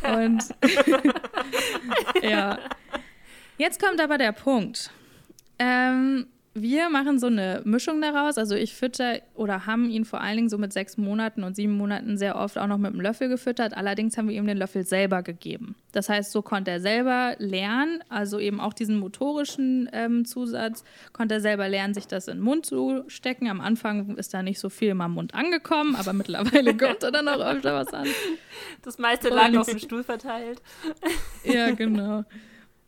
und 0.16 0.42
ja. 2.22 2.58
Jetzt 3.58 3.80
kommt 3.80 4.00
aber 4.00 4.16
der 4.16 4.32
Punkt. 4.32 4.90
Ähm, 5.58 6.26
wir 6.52 6.90
machen 6.90 7.20
so 7.20 7.28
eine 7.28 7.62
Mischung 7.64 8.00
daraus. 8.00 8.36
Also 8.36 8.56
ich 8.56 8.74
fütter 8.74 9.20
oder 9.34 9.66
haben 9.66 9.88
ihn 9.88 10.04
vor 10.04 10.20
allen 10.20 10.36
Dingen 10.36 10.48
so 10.48 10.58
mit 10.58 10.72
sechs 10.72 10.96
Monaten 10.96 11.44
und 11.44 11.54
sieben 11.54 11.76
Monaten 11.76 12.18
sehr 12.18 12.36
oft 12.36 12.58
auch 12.58 12.66
noch 12.66 12.78
mit 12.78 12.92
einem 12.92 13.00
Löffel 13.00 13.28
gefüttert. 13.28 13.76
Allerdings 13.76 14.18
haben 14.18 14.28
wir 14.28 14.36
ihm 14.36 14.46
den 14.46 14.56
Löffel 14.56 14.84
selber 14.84 15.22
gegeben. 15.22 15.76
Das 15.92 16.08
heißt, 16.08 16.32
so 16.32 16.42
konnte 16.42 16.72
er 16.72 16.80
selber 16.80 17.36
lernen, 17.38 18.02
also 18.08 18.38
eben 18.40 18.60
auch 18.60 18.72
diesen 18.72 18.98
motorischen 18.98 19.88
ähm, 19.92 20.24
Zusatz, 20.24 20.84
konnte 21.12 21.34
er 21.34 21.40
selber 21.40 21.68
lernen, 21.68 21.94
sich 21.94 22.08
das 22.08 22.26
in 22.26 22.38
den 22.38 22.44
Mund 22.44 22.66
zu 22.66 23.04
stecken. 23.06 23.48
Am 23.48 23.60
Anfang 23.60 24.16
ist 24.16 24.34
da 24.34 24.42
nicht 24.42 24.58
so 24.58 24.70
viel 24.70 24.90
im 24.90 24.98
Mund 24.98 25.34
angekommen, 25.34 25.94
aber 25.94 26.12
mittlerweile 26.12 26.76
kommt 26.76 27.02
er 27.02 27.12
dann 27.12 27.28
auch 27.28 27.40
öfter 27.40 27.74
was 27.74 27.94
an. 27.94 28.06
Das 28.82 28.98
meiste 28.98 29.28
lag 29.28 29.56
auf 29.56 29.68
dem 29.68 29.78
Stuhl 29.78 30.02
verteilt. 30.02 30.60
Ja, 31.44 31.70
genau. 31.70 32.24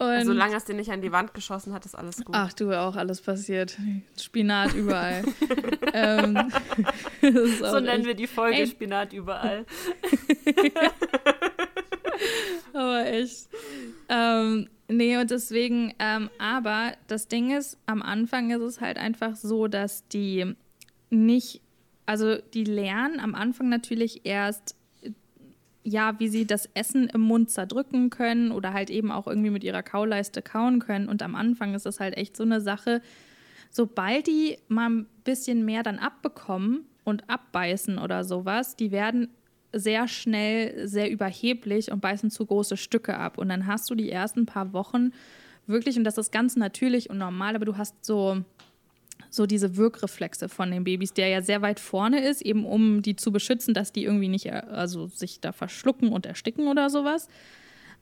Und 0.02 0.24
Solange 0.24 0.56
es 0.56 0.64
dir 0.64 0.74
nicht 0.74 0.90
an 0.90 1.00
die 1.00 1.12
Wand 1.12 1.34
geschossen 1.34 1.72
hat, 1.72 1.86
ist 1.86 1.94
alles 1.94 2.24
gut. 2.24 2.34
Ach 2.36 2.52
du, 2.52 2.78
auch 2.78 2.96
alles 2.96 3.20
passiert. 3.20 3.78
Spinat 4.20 4.74
überall. 4.74 5.24
ähm, 5.92 6.52
so 7.22 7.80
nennen 7.80 7.88
echt. 7.88 8.06
wir 8.06 8.14
die 8.14 8.26
Folge 8.26 8.58
Ey. 8.58 8.66
Spinat 8.66 9.12
überall. 9.12 9.64
aber 12.72 13.06
echt. 13.06 13.48
Ähm, 14.08 14.68
nee, 14.88 15.16
und 15.16 15.30
deswegen, 15.30 15.94
ähm, 15.98 16.30
aber 16.38 16.94
das 17.06 17.28
Ding 17.28 17.56
ist, 17.56 17.78
am 17.86 18.02
Anfang 18.02 18.50
ist 18.50 18.62
es 18.62 18.80
halt 18.80 18.98
einfach 18.98 19.36
so, 19.36 19.68
dass 19.68 20.06
die 20.08 20.54
nicht, 21.10 21.60
also 22.06 22.36
die 22.36 22.64
lernen 22.64 23.20
am 23.20 23.34
Anfang 23.34 23.68
natürlich 23.68 24.24
erst 24.24 24.74
ja, 25.84 26.18
wie 26.18 26.28
sie 26.28 26.46
das 26.46 26.68
Essen 26.74 27.08
im 27.08 27.22
Mund 27.22 27.50
zerdrücken 27.50 28.10
können 28.10 28.52
oder 28.52 28.72
halt 28.72 28.90
eben 28.90 29.10
auch 29.10 29.26
irgendwie 29.26 29.50
mit 29.50 29.64
ihrer 29.64 29.82
Kauleiste 29.82 30.42
kauen 30.42 30.78
können. 30.78 31.08
Und 31.08 31.22
am 31.22 31.34
Anfang 31.34 31.74
ist 31.74 31.86
das 31.86 32.00
halt 32.00 32.16
echt 32.16 32.36
so 32.36 32.44
eine 32.44 32.60
Sache, 32.60 33.02
sobald 33.70 34.26
die 34.26 34.58
mal 34.68 34.90
ein 34.90 35.06
bisschen 35.24 35.64
mehr 35.64 35.82
dann 35.82 35.98
abbekommen 35.98 36.84
und 37.04 37.28
abbeißen 37.28 37.98
oder 37.98 38.24
sowas, 38.24 38.76
die 38.76 38.92
werden 38.92 39.28
sehr 39.72 40.06
schnell 40.06 40.86
sehr 40.86 41.10
überheblich 41.10 41.90
und 41.90 42.00
beißen 42.00 42.30
zu 42.30 42.46
große 42.46 42.76
Stücke 42.76 43.16
ab. 43.16 43.38
Und 43.38 43.48
dann 43.48 43.66
hast 43.66 43.90
du 43.90 43.94
die 43.94 44.10
ersten 44.10 44.46
paar 44.46 44.72
Wochen 44.72 45.12
wirklich, 45.66 45.96
und 45.96 46.04
das 46.04 46.18
ist 46.18 46.30
ganz 46.30 46.56
natürlich 46.56 47.10
und 47.10 47.18
normal, 47.18 47.56
aber 47.56 47.64
du 47.64 47.76
hast 47.76 48.04
so 48.04 48.44
so 49.32 49.46
diese 49.46 49.76
Wirkreflexe 49.76 50.48
von 50.48 50.70
den 50.70 50.84
Babys, 50.84 51.14
der 51.14 51.28
ja 51.28 51.40
sehr 51.40 51.62
weit 51.62 51.80
vorne 51.80 52.26
ist, 52.28 52.42
eben 52.42 52.66
um 52.66 53.00
die 53.00 53.16
zu 53.16 53.32
beschützen, 53.32 53.72
dass 53.72 53.92
die 53.92 54.04
irgendwie 54.04 54.28
nicht, 54.28 54.46
äh, 54.46 54.62
also 54.70 55.06
sich 55.06 55.40
da 55.40 55.52
verschlucken 55.52 56.12
und 56.12 56.26
ersticken 56.26 56.68
oder 56.68 56.90
sowas. 56.90 57.28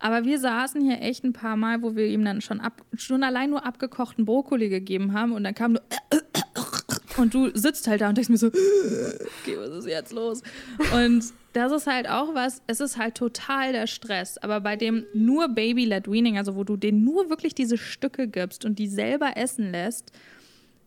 Aber 0.01 0.25
wir 0.25 0.39
saßen 0.39 0.81
hier 0.81 1.01
echt 1.03 1.25
ein 1.25 1.33
paar 1.33 1.57
Mal, 1.57 1.83
wo 1.83 1.95
wir 1.95 2.07
ihm 2.07 2.25
dann 2.25 2.41
schon, 2.41 2.61
ab, 2.61 2.83
schon 2.97 3.23
allein 3.23 3.51
nur 3.51 3.65
abgekochten 3.65 4.25
Brokkoli 4.25 4.69
gegeben 4.71 5.13
haben 5.13 5.33
und 5.33 5.45
dann 5.45 5.55
kam 5.55 5.73
nur 5.73 5.83
und 7.17 7.35
du 7.35 7.51
sitzt 7.55 7.87
halt 7.87 8.01
da 8.01 8.09
und 8.09 8.17
denkst 8.17 8.31
mir 8.31 8.39
so, 8.39 8.47
okay, 8.47 9.57
was 9.59 9.71
ist 9.71 9.87
jetzt 9.87 10.13
los? 10.13 10.43
Und 10.95 11.25
das 11.53 11.73
ist 11.73 11.87
halt 11.87 12.09
auch 12.09 12.35
was, 12.35 12.63
es 12.67 12.81
ist 12.81 12.97
halt 12.97 13.15
total 13.15 13.73
der 13.73 13.87
Stress. 13.87 14.39
Aber 14.39 14.61
bei 14.61 14.77
dem 14.77 15.05
nur 15.13 15.49
Baby-led 15.49 16.11
Weaning, 16.11 16.39
also 16.39 16.57
wo 16.57 16.65
du 16.65 16.77
denen 16.77 17.05
nur 17.05 17.29
wirklich 17.29 17.55
diese 17.55 17.77
Stücke 17.77 18.27
gibst 18.27 18.65
und 18.65 18.79
die 18.79 18.89
selber 18.89 19.37
essen 19.37 19.71
lässt, 19.71 20.13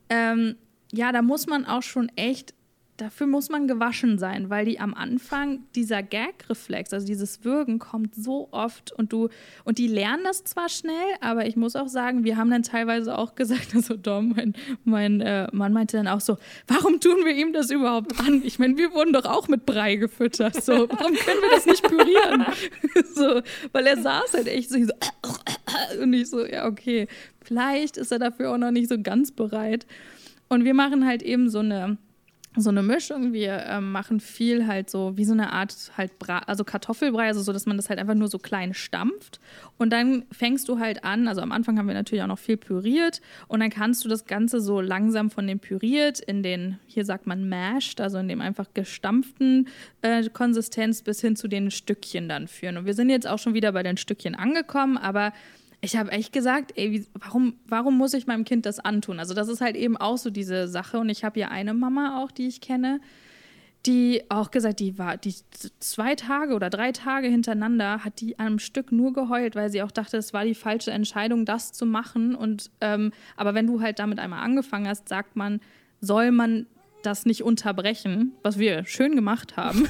ähm, 0.10 0.56
ja, 0.92 1.12
da 1.12 1.22
muss 1.22 1.48
man 1.48 1.66
auch 1.66 1.82
schon 1.82 2.10
echt, 2.16 2.54
dafür 2.98 3.26
muss 3.26 3.50
man 3.50 3.68
gewaschen 3.68 4.20
sein, 4.20 4.52
weil 4.52 4.66
die 4.66 4.80
am 4.80 4.94
Anfang, 4.94 5.64
dieser 5.74 6.04
Gag-Reflex, 6.04 6.94
also 6.94 7.08
dieses 7.08 7.44
Würgen, 7.44 7.80
kommt 7.80 8.14
so 8.14 8.48
oft 8.52 8.92
und 8.92 9.12
du, 9.12 9.30
und 9.64 9.80
die 9.80 9.88
lernen 9.88 10.24
das 10.24 10.44
zwar 10.44 10.70
schnell, 10.70 10.94
aber 11.20 11.48
ich 11.48 11.56
muss 11.56 11.76
auch 11.76 11.88
sagen, 11.88 12.24
wir 12.24 12.38
haben 12.38 12.52
dann 12.52 12.62
teilweise 12.62 13.18
auch 13.18 13.34
gesagt, 13.34 13.70
also 13.76 13.96
Dom, 13.98 14.34
mein, 14.36 14.54
mein 14.84 15.22
äh, 15.22 15.48
Mann 15.52 15.74
meinte 15.74 15.98
dann 15.98 16.08
auch 16.08 16.22
so, 16.22 16.38
warum 16.68 17.00
tun 17.00 17.26
wir 17.26 17.34
ihm 17.34 17.54
das 17.54 17.72
überhaupt 17.72 18.20
an? 18.20 18.44
Ich 18.46 18.60
meine, 18.60 18.78
wir 18.78 18.94
wurden 18.94 19.14
doch 19.14 19.26
auch 19.26 19.48
mit 19.48 19.66
Brei 19.66 19.96
gefüttert, 19.96 20.64
so, 20.64 20.74
warum 20.74 21.16
können 21.16 21.42
wir 21.42 21.50
das 21.56 21.66
nicht 21.66 21.82
pürieren? 21.82 22.46
so, 23.16 23.42
weil 23.72 23.88
er 23.88 23.98
saß 23.98 24.34
halt 24.34 24.48
echt 24.48 24.70
so, 24.70 24.78
so 24.84 24.94
und 26.02 26.14
ich 26.14 26.30
so, 26.30 26.46
ja, 26.46 26.66
okay, 26.66 27.08
vielleicht 27.42 27.98
ist 27.98 28.12
er 28.12 28.20
dafür 28.20 28.52
auch 28.52 28.58
noch 28.58 28.72
nicht 28.72 28.90
so 28.90 29.02
ganz 29.02 29.32
bereit. 29.32 29.86
Und 30.50 30.66
wir 30.66 30.74
machen 30.74 31.06
halt 31.06 31.22
eben 31.22 31.50
so 31.50 31.60
eine 31.60 31.98
so 32.56 32.70
eine 32.70 32.84
Mischung. 32.84 33.34
Wir 33.34 33.66
ähm, 33.68 33.92
machen 33.92 34.20
viel 34.20 34.68
halt 34.68 34.90
so 34.90 35.18
wie 35.18 35.26
so 35.26 35.34
eine 35.34 35.52
Art 35.54 35.76
halt 35.98 36.20
Bra 36.20 36.40
also 36.40 36.64
Kartoffelbrei, 36.64 37.28
also 37.28 37.42
so, 37.42 37.52
dass 37.52 37.66
man 37.66 37.78
das 37.78 37.90
halt 37.90 38.00
einfach 38.00 38.14
nur 38.14 38.28
so 38.28 38.38
klein 38.38 38.74
stampft. 38.74 39.40
Und 39.78 39.92
dann 39.92 40.26
fängst 40.32 40.70
du 40.70 40.80
halt 40.80 41.04
an, 41.04 41.28
also 41.28 41.42
am 41.42 41.52
Anfang 41.52 41.78
haben 41.78 41.88
wir 41.88 41.96
natürlich 41.96 42.24
auch 42.24 42.28
noch 42.28 42.40
viel 42.40 42.58
püriert 42.58 43.22
und 43.48 43.60
dann 43.60 43.70
kannst 43.70 44.06
du 44.06 44.10
das 44.10 44.26
Ganze 44.26 44.62
so 44.62 44.82
langsam 44.82 45.30
von 45.30 45.48
dem 45.48 45.60
püriert 45.60 46.20
in 46.20 46.44
den, 46.44 46.80
hier 46.86 47.06
sagt 47.06 47.28
man 47.28 47.50
mashed, 47.50 48.00
also 48.00 48.18
in 48.20 48.28
dem 48.28 48.42
einfach 48.42 48.68
gestampften 48.74 49.68
äh, 50.02 50.30
Konsistenz 50.30 51.02
bis 51.02 51.22
hin 51.22 51.36
zu 51.36 51.48
den 51.48 51.72
Stückchen 51.72 52.30
dann 52.30 52.48
führen. 52.48 52.78
Und 52.78 52.86
wir 52.86 52.94
sind 52.94 53.10
jetzt 53.10 53.28
auch 53.28 53.40
schon 53.40 53.54
wieder 53.54 53.72
bei 53.72 53.84
den 53.84 53.98
Stückchen 53.98 54.36
angekommen, 54.36 54.98
aber 54.98 55.34
ich 55.84 55.98
habe 55.98 56.12
echt 56.14 56.32
gesagt, 56.32 56.72
ey, 56.78 56.92
wie, 56.94 57.08
warum, 57.14 57.56
warum 57.68 57.98
muss 57.98 58.14
ich 58.14 58.26
meinem 58.26 58.46
Kind 58.46 58.66
das 58.66 58.80
antun? 58.80 59.20
Also 59.20 59.34
das 59.34 59.50
ist 59.50 59.60
halt 59.60 59.76
eben 59.76 59.98
auch 59.98 60.18
so 60.18 60.30
diese 60.30 60.70
Sache. 60.70 60.98
Und 60.98 61.10
ich 61.10 61.26
habe 61.26 61.38
ja 61.42 61.50
eine 61.50 61.74
Mama 61.74 62.24
auch, 62.24 62.32
die 62.32 62.48
ich 62.48 62.62
kenne, 62.62 63.02
die 63.86 64.22
auch 64.30 64.50
gesagt, 64.50 64.80
die 64.80 64.98
war 64.98 65.18
die 65.18 65.36
zwei 65.82 66.16
Tage 66.16 66.54
oder 66.54 66.70
drei 66.70 66.94
Tage 66.94 67.28
hintereinander 67.28 68.06
hat 68.06 68.22
die 68.22 68.40
am 68.40 68.60
Stück 68.60 68.94
nur 68.94 69.12
geheult, 69.12 69.58
weil 69.58 69.70
sie 69.70 69.82
auch 69.82 69.92
dachte, 69.92 70.16
es 70.16 70.32
war 70.32 70.46
die 70.46 70.56
falsche 70.56 70.92
Entscheidung, 70.92 71.44
das 71.44 71.74
zu 71.74 71.86
machen. 71.86 72.34
Und 72.34 72.72
ähm, 72.80 73.12
aber 73.36 73.54
wenn 73.54 73.68
du 73.68 73.82
halt 73.82 74.00
damit 74.00 74.20
einmal 74.20 74.42
angefangen 74.42 74.88
hast, 74.88 75.10
sagt 75.10 75.36
man, 75.36 75.60
soll 76.00 76.32
man 76.32 76.66
das 77.06 77.26
nicht 77.26 77.44
unterbrechen, 77.44 78.34
was 78.44 78.58
wir 78.58 78.86
schön 78.86 79.16
gemacht 79.16 79.58
haben. 79.58 79.90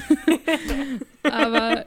aber 1.22 1.84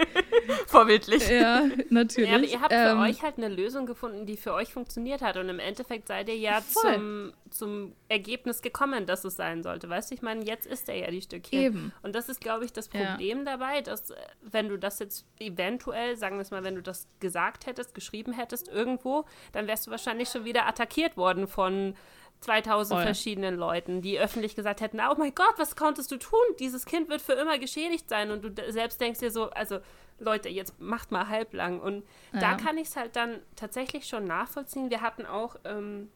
vorbildlich. 0.67 1.28
Ja, 1.30 1.63
natürlich. 1.89 2.30
Ja, 2.30 2.36
aber 2.36 2.45
ihr 2.45 2.61
habt 2.61 2.73
ähm, 2.73 2.97
für 2.97 3.03
euch 3.03 3.21
halt 3.23 3.38
eine 3.38 3.49
Lösung 3.49 3.86
gefunden, 3.86 4.25
die 4.25 4.38
für 4.38 4.53
euch 4.53 4.73
funktioniert 4.73 5.21
hat 5.21 5.38
und 5.38 5.49
im 5.49 5.59
Endeffekt 5.59 6.07
seid 6.07 6.30
ihr 6.30 6.38
ja 6.38 6.61
zum, 6.61 7.34
zum 7.49 7.93
Ergebnis 8.09 8.61
gekommen, 8.61 9.05
dass 9.05 9.23
es 9.23 9.36
sein 9.36 9.63
sollte. 9.63 9.89
Weißt 9.89 10.11
du, 10.11 10.15
ich 10.15 10.21
meine, 10.21 10.43
jetzt 10.45 10.65
ist 10.65 10.89
er 10.89 10.95
ja 10.95 11.11
die 11.11 11.21
Stückchen. 11.21 11.59
Eben. 11.59 11.93
Und 12.01 12.15
das 12.15 12.30
ist, 12.30 12.41
glaube 12.41 12.65
ich, 12.65 12.73
das 12.73 12.88
Problem 12.88 13.39
ja. 13.39 13.57
dabei, 13.57 13.82
dass 13.82 14.11
äh, 14.11 14.15
wenn 14.41 14.69
du 14.69 14.78
das 14.78 14.99
jetzt 14.99 15.25
eventuell, 15.39 16.17
sagen 16.17 16.38
wir 16.38 16.41
es 16.41 16.51
mal, 16.51 16.63
wenn 16.63 16.75
du 16.75 16.82
das 16.82 17.07
gesagt 17.19 17.65
hättest, 17.65 17.93
geschrieben 17.93 18.34
hättest 18.34 18.67
irgendwo, 18.67 19.25
dann 19.51 19.67
wärst 19.67 19.88
du 19.88 19.91
wahrscheinlich 19.91 20.30
schon 20.30 20.45
wieder 20.45 20.67
attackiert 20.67 21.17
worden 21.17 21.47
von 21.47 21.95
2000 22.41 22.97
Voll. 22.97 23.05
verschiedenen 23.05 23.55
Leuten, 23.55 24.01
die 24.01 24.19
öffentlich 24.19 24.55
gesagt 24.55 24.81
hätten, 24.81 24.99
oh 24.99 25.15
mein 25.17 25.33
Gott, 25.33 25.53
was 25.57 25.75
konntest 25.75 26.11
du 26.11 26.17
tun? 26.17 26.39
Dieses 26.59 26.85
Kind 26.85 27.09
wird 27.09 27.21
für 27.21 27.33
immer 27.33 27.57
geschädigt 27.57 28.09
sein. 28.09 28.31
Und 28.31 28.43
du 28.43 28.71
selbst 28.71 29.01
denkst 29.01 29.19
dir 29.19 29.31
so, 29.31 29.49
also 29.49 29.79
Leute, 30.19 30.49
jetzt 30.49 30.79
macht 30.79 31.11
mal 31.11 31.27
halblang. 31.27 31.79
Und 31.79 32.03
ja. 32.33 32.39
da 32.39 32.53
kann 32.55 32.77
ich 32.77 32.89
es 32.89 32.95
halt 32.95 33.15
dann 33.15 33.39
tatsächlich 33.55 34.07
schon 34.07 34.25
nachvollziehen. 34.25 34.89
Wir 34.89 35.01
hatten 35.01 35.25
auch, 35.25 35.55
ähm, 35.63 36.09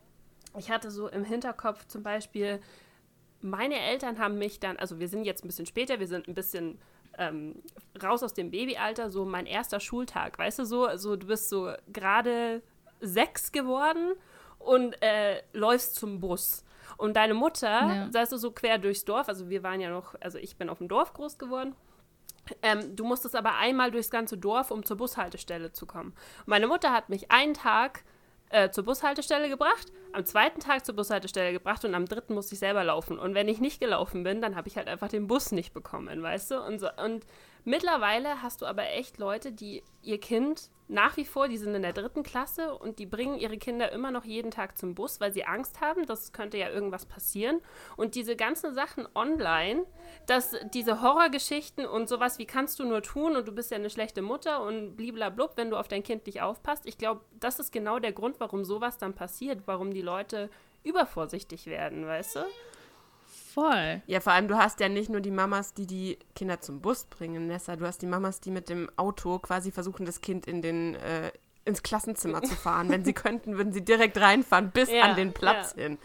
ich 0.57 0.69
hatte 0.69 0.91
so 0.91 1.07
im 1.07 1.23
Hinterkopf 1.23 1.87
zum 1.87 2.03
Beispiel, 2.03 2.61
meine 3.41 3.79
Eltern 3.79 4.19
haben 4.19 4.37
mich 4.37 4.59
dann, 4.59 4.77
also 4.77 4.99
wir 4.99 5.07
sind 5.07 5.23
jetzt 5.23 5.43
ein 5.43 5.47
bisschen 5.47 5.65
später, 5.65 5.99
wir 5.99 6.07
sind 6.07 6.27
ein 6.27 6.35
bisschen 6.35 6.79
ähm, 7.17 7.63
raus 8.01 8.21
aus 8.21 8.35
dem 8.35 8.51
Babyalter, 8.51 9.09
so 9.09 9.25
mein 9.25 9.47
erster 9.47 9.79
Schultag, 9.79 10.37
weißt 10.37 10.59
du 10.59 10.65
so, 10.65 10.85
also 10.85 11.15
du 11.15 11.27
bist 11.27 11.49
so 11.49 11.73
gerade 11.91 12.61
sechs 12.99 13.51
geworden 13.51 14.13
und 14.65 15.01
äh, 15.01 15.41
läufst 15.53 15.95
zum 15.95 16.19
Bus. 16.19 16.63
Und 16.97 17.15
deine 17.15 17.33
Mutter, 17.33 17.67
ja. 17.67 18.07
saß 18.11 18.29
du 18.29 18.37
so 18.37 18.51
quer 18.51 18.77
durchs 18.77 19.05
Dorf, 19.05 19.27
also 19.27 19.49
wir 19.49 19.63
waren 19.63 19.81
ja 19.81 19.89
noch, 19.89 20.15
also 20.21 20.37
ich 20.37 20.57
bin 20.57 20.69
auf 20.69 20.77
dem 20.77 20.87
Dorf 20.87 21.13
groß 21.13 21.37
geworden. 21.37 21.75
Ähm, 22.61 22.95
du 22.95 23.05
musstest 23.05 23.35
aber 23.35 23.55
einmal 23.55 23.91
durchs 23.91 24.09
ganze 24.09 24.37
Dorf, 24.37 24.71
um 24.71 24.83
zur 24.83 24.97
Bushaltestelle 24.97 25.71
zu 25.71 25.85
kommen. 25.85 26.13
Und 26.39 26.47
meine 26.47 26.67
Mutter 26.67 26.91
hat 26.91 27.09
mich 27.09 27.31
einen 27.31 27.53
Tag 27.53 28.03
äh, 28.49 28.69
zur 28.69 28.83
Bushaltestelle 28.83 29.49
gebracht, 29.49 29.91
am 30.11 30.25
zweiten 30.25 30.59
Tag 30.59 30.85
zur 30.85 30.95
Bushaltestelle 30.95 31.53
gebracht 31.53 31.85
und 31.85 31.95
am 31.95 32.05
dritten 32.05 32.33
musste 32.33 32.53
ich 32.53 32.59
selber 32.59 32.83
laufen. 32.83 33.17
Und 33.17 33.33
wenn 33.33 33.47
ich 33.47 33.59
nicht 33.59 33.79
gelaufen 33.79 34.23
bin, 34.23 34.41
dann 34.41 34.55
habe 34.55 34.67
ich 34.67 34.77
halt 34.77 34.87
einfach 34.87 35.07
den 35.07 35.27
Bus 35.27 35.51
nicht 35.51 35.73
bekommen, 35.73 36.21
weißt 36.21 36.51
du? 36.51 36.61
Und, 36.61 36.79
so, 36.79 36.89
und 37.03 37.25
Mittlerweile 37.63 38.41
hast 38.41 38.61
du 38.61 38.65
aber 38.65 38.89
echt 38.89 39.17
Leute, 39.17 39.51
die 39.51 39.83
ihr 40.01 40.19
Kind 40.19 40.69
nach 40.91 41.15
wie 41.15 41.23
vor, 41.23 41.47
die 41.47 41.57
sind 41.57 41.73
in 41.73 41.83
der 41.83 41.93
dritten 41.93 42.21
Klasse 42.21 42.75
und 42.75 42.99
die 42.99 43.05
bringen 43.05 43.39
ihre 43.39 43.57
Kinder 43.57 43.93
immer 43.93 44.11
noch 44.11 44.25
jeden 44.25 44.51
Tag 44.51 44.77
zum 44.77 44.93
Bus, 44.93 45.21
weil 45.21 45.31
sie 45.31 45.45
Angst 45.45 45.79
haben, 45.79 46.05
das 46.05 46.33
könnte 46.33 46.57
ja 46.57 46.69
irgendwas 46.69 47.05
passieren. 47.05 47.61
Und 47.95 48.15
diese 48.15 48.35
ganzen 48.35 48.73
Sachen 48.73 49.07
online, 49.15 49.85
dass 50.25 50.53
diese 50.73 51.01
Horrorgeschichten 51.01 51.85
und 51.85 52.09
sowas, 52.09 52.39
wie 52.39 52.45
kannst 52.45 52.77
du 52.79 52.83
nur 52.83 53.01
tun 53.03 53.37
und 53.37 53.47
du 53.47 53.53
bist 53.53 53.71
ja 53.71 53.77
eine 53.77 53.89
schlechte 53.89 54.21
Mutter 54.21 54.61
und 54.63 54.97
bliblablub, 54.97 55.53
wenn 55.55 55.69
du 55.69 55.77
auf 55.77 55.87
dein 55.87 56.03
Kind 56.03 56.25
nicht 56.25 56.41
aufpasst. 56.41 56.85
Ich 56.85 56.97
glaube, 56.97 57.21
das 57.39 57.59
ist 57.59 57.71
genau 57.71 57.99
der 57.99 58.11
Grund, 58.11 58.41
warum 58.41 58.65
sowas 58.65 58.97
dann 58.97 59.13
passiert, 59.13 59.61
warum 59.67 59.93
die 59.93 60.01
Leute 60.01 60.49
übervorsichtig 60.83 61.67
werden, 61.67 62.05
weißt 62.05 62.35
du? 62.35 62.39
Voll. 63.53 64.01
Ja, 64.07 64.19
vor 64.21 64.33
allem, 64.33 64.47
du 64.47 64.57
hast 64.57 64.79
ja 64.79 64.87
nicht 64.87 65.09
nur 65.09 65.21
die 65.21 65.31
Mamas, 65.31 65.73
die 65.73 65.85
die 65.85 66.17
Kinder 66.35 66.61
zum 66.61 66.81
Bus 66.81 67.05
bringen, 67.05 67.47
Nessa. 67.47 67.75
Du 67.75 67.85
hast 67.85 68.01
die 68.01 68.05
Mamas, 68.05 68.39
die 68.39 68.51
mit 68.51 68.69
dem 68.69 68.89
Auto 68.95 69.39
quasi 69.39 69.71
versuchen, 69.71 70.05
das 70.05 70.21
Kind 70.21 70.47
in 70.47 70.61
den, 70.61 70.95
äh, 70.95 71.31
ins 71.65 71.83
Klassenzimmer 71.83 72.41
zu 72.43 72.55
fahren. 72.55 72.89
wenn 72.89 73.03
sie 73.03 73.13
könnten, 73.13 73.57
würden 73.57 73.73
sie 73.73 73.83
direkt 73.83 74.17
reinfahren, 74.17 74.71
bis 74.71 74.89
ja, 74.89 75.03
an 75.03 75.15
den 75.15 75.33
Platz 75.33 75.73
ja. 75.75 75.83
hin. 75.83 75.97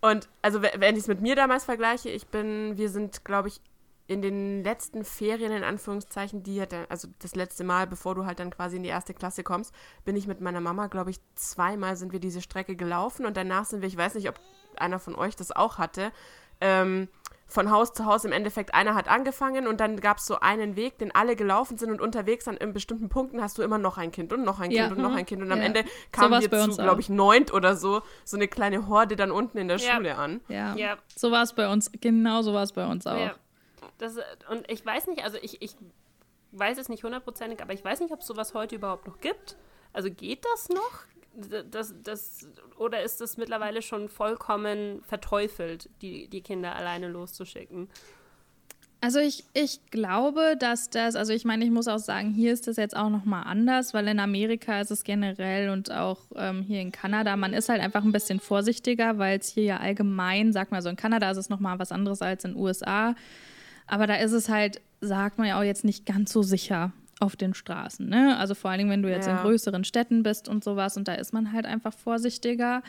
Und 0.00 0.28
also, 0.40 0.62
wenn 0.62 0.94
ich 0.94 1.02
es 1.02 1.08
mit 1.08 1.20
mir 1.20 1.36
damals 1.36 1.64
vergleiche, 1.64 2.10
ich 2.10 2.26
bin, 2.26 2.76
wir 2.76 2.88
sind, 2.88 3.24
glaube 3.24 3.48
ich, 3.48 3.60
in 4.08 4.20
den 4.20 4.62
letzten 4.62 5.04
Ferien, 5.04 5.52
in 5.52 5.64
Anführungszeichen, 5.64 6.42
die 6.42 6.60
hat, 6.60 6.74
also 6.88 7.08
das 7.20 7.34
letzte 7.34 7.64
Mal, 7.64 7.86
bevor 7.86 8.14
du 8.14 8.26
halt 8.26 8.40
dann 8.40 8.50
quasi 8.50 8.76
in 8.76 8.82
die 8.82 8.88
erste 8.88 9.14
Klasse 9.14 9.42
kommst, 9.42 9.72
bin 10.04 10.16
ich 10.16 10.26
mit 10.26 10.40
meiner 10.40 10.60
Mama, 10.60 10.88
glaube 10.88 11.10
ich, 11.10 11.20
zweimal 11.34 11.96
sind 11.96 12.12
wir 12.12 12.20
diese 12.20 12.42
Strecke 12.42 12.76
gelaufen 12.76 13.26
und 13.26 13.36
danach 13.36 13.64
sind 13.64 13.80
wir, 13.80 13.88
ich 13.88 13.96
weiß 13.96 14.14
nicht, 14.14 14.28
ob 14.28 14.40
einer 14.76 14.98
von 14.98 15.14
euch 15.14 15.36
das 15.36 15.52
auch 15.52 15.78
hatte, 15.78 16.12
ähm, 16.62 17.08
von 17.46 17.70
Haus 17.70 17.92
zu 17.92 18.06
Haus 18.06 18.24
im 18.24 18.32
Endeffekt, 18.32 18.74
einer 18.74 18.94
hat 18.94 19.08
angefangen 19.08 19.66
und 19.66 19.78
dann 19.78 20.00
gab 20.00 20.18
es 20.18 20.26
so 20.26 20.40
einen 20.40 20.74
Weg, 20.74 20.98
den 20.98 21.14
alle 21.14 21.36
gelaufen 21.36 21.76
sind 21.76 21.90
und 21.90 22.00
unterwegs 22.00 22.48
an 22.48 22.56
in 22.56 22.72
bestimmten 22.72 23.08
Punkten 23.08 23.42
hast 23.42 23.58
du 23.58 23.62
immer 23.62 23.78
noch 23.78 23.98
ein 23.98 24.10
Kind 24.10 24.32
und 24.32 24.42
noch 24.42 24.58
ein 24.58 24.70
Kind 24.70 24.80
ja. 24.80 24.88
und 24.88 24.98
noch 24.98 25.14
ein 25.14 25.26
Kind 25.26 25.42
und 25.42 25.52
am 25.52 25.58
ja. 25.58 25.64
Ende 25.64 25.84
kamen 26.10 26.40
so 26.40 26.50
wir 26.50 26.70
zu, 26.70 26.76
glaube 26.82 27.00
ich, 27.00 27.10
neunt 27.10 27.52
oder 27.52 27.76
so, 27.76 28.02
so 28.24 28.36
eine 28.36 28.48
kleine 28.48 28.88
Horde 28.88 29.16
dann 29.16 29.30
unten 29.30 29.58
in 29.58 29.68
der 29.68 29.76
ja. 29.76 29.94
Schule 29.94 30.16
an. 30.16 30.40
Ja, 30.48 30.74
ja. 30.76 30.96
so 31.14 31.30
war 31.30 31.42
es 31.42 31.52
bei 31.52 31.70
uns, 31.70 31.90
genau 32.00 32.42
so 32.42 32.54
war 32.54 32.62
es 32.62 32.72
bei 32.72 32.86
uns 32.86 33.06
auch. 33.06 33.32
Das, 33.98 34.16
und 34.50 34.68
ich 34.70 34.84
weiß 34.84 35.06
nicht, 35.08 35.22
also 35.22 35.36
ich, 35.42 35.60
ich 35.60 35.76
weiß 36.52 36.78
es 36.78 36.88
nicht 36.88 37.04
hundertprozentig, 37.04 37.60
aber 37.62 37.72
ich 37.72 37.84
weiß 37.84 38.00
nicht, 38.00 38.12
ob 38.12 38.20
es 38.20 38.26
sowas 38.26 38.54
heute 38.54 38.76
überhaupt 38.76 39.06
noch 39.06 39.20
gibt. 39.20 39.56
Also 39.92 40.10
geht 40.10 40.44
das 40.52 40.70
noch? 40.70 41.00
Das, 41.70 41.94
das, 42.02 42.46
oder 42.76 43.02
ist 43.02 43.20
das 43.20 43.36
mittlerweile 43.36 43.82
schon 43.82 44.08
vollkommen 44.08 45.02
verteufelt, 45.02 45.88
die, 46.02 46.28
die 46.28 46.42
Kinder 46.42 46.76
alleine 46.76 47.08
loszuschicken? 47.08 47.88
Also 49.04 49.18
ich, 49.18 49.44
ich 49.52 49.80
glaube, 49.90 50.54
dass 50.56 50.88
das, 50.88 51.16
also 51.16 51.32
ich 51.32 51.44
meine, 51.44 51.64
ich 51.64 51.72
muss 51.72 51.88
auch 51.88 51.98
sagen, 51.98 52.30
hier 52.30 52.52
ist 52.52 52.68
das 52.68 52.76
jetzt 52.76 52.96
auch 52.96 53.10
nochmal 53.10 53.42
anders, 53.46 53.94
weil 53.94 54.06
in 54.06 54.20
Amerika 54.20 54.80
ist 54.80 54.92
es 54.92 55.02
generell 55.02 55.70
und 55.70 55.90
auch 55.90 56.20
ähm, 56.36 56.62
hier 56.62 56.80
in 56.80 56.92
Kanada, 56.92 57.36
man 57.36 57.52
ist 57.52 57.68
halt 57.68 57.80
einfach 57.80 58.04
ein 58.04 58.12
bisschen 58.12 58.38
vorsichtiger, 58.38 59.18
weil 59.18 59.40
es 59.40 59.48
hier 59.48 59.64
ja 59.64 59.76
allgemein, 59.78 60.52
sag 60.52 60.70
mal 60.70 60.82
so, 60.82 60.88
in 60.88 60.94
Kanada 60.94 61.32
ist 61.32 61.36
es 61.36 61.48
nochmal 61.48 61.80
was 61.80 61.90
anderes 61.90 62.22
als 62.22 62.44
in 62.44 62.52
den 62.52 62.60
USA, 62.60 63.16
aber 63.88 64.06
da 64.06 64.14
ist 64.14 64.30
es 64.30 64.48
halt, 64.48 64.80
sagt 65.00 65.36
man 65.36 65.48
ja 65.48 65.58
auch 65.58 65.64
jetzt 65.64 65.84
nicht 65.84 66.06
ganz 66.06 66.32
so 66.32 66.44
sicher 66.44 66.92
auf 67.22 67.36
den 67.36 67.54
Straßen. 67.54 68.08
Ne? 68.08 68.36
Also 68.36 68.54
vor 68.54 68.70
allen 68.70 68.78
Dingen, 68.78 68.90
wenn 68.90 69.02
du 69.02 69.08
jetzt 69.08 69.26
ja. 69.26 69.36
in 69.36 69.42
größeren 69.42 69.84
Städten 69.84 70.24
bist 70.24 70.48
und 70.48 70.64
sowas 70.64 70.96
und 70.96 71.06
da 71.06 71.14
ist 71.14 71.32
man 71.32 71.52
halt 71.52 71.66
einfach 71.66 71.94
vorsichtiger. 71.94 72.82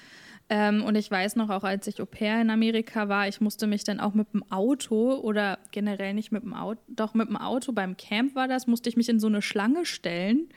Ähm, 0.50 0.84
und 0.84 0.96
ich 0.96 1.10
weiß 1.10 1.36
noch, 1.36 1.50
auch 1.52 1.64
als 1.64 1.86
ich 1.88 2.02
Au 2.02 2.06
pair 2.06 2.42
in 2.42 2.50
Amerika 2.50 3.08
war, 3.08 3.28
ich 3.28 3.40
musste 3.42 3.68
mich 3.68 3.84
dann 3.84 4.00
auch 4.00 4.16
mit 4.16 4.34
dem 4.34 4.44
Auto 4.52 5.14
oder 5.14 5.60
generell 5.72 6.16
nicht 6.16 6.32
mit 6.32 6.44
dem 6.44 6.54
Auto, 6.54 6.82
doch 6.88 7.14
mit 7.14 7.30
dem 7.30 7.38
Auto 7.38 7.72
beim 7.72 7.96
Camp 7.96 8.36
war 8.36 8.48
das, 8.48 8.66
musste 8.66 8.90
ich 8.90 8.98
mich 8.98 9.08
in 9.08 9.20
so 9.20 9.28
eine 9.28 9.42
Schlange 9.42 9.86
stellen. 9.86 10.50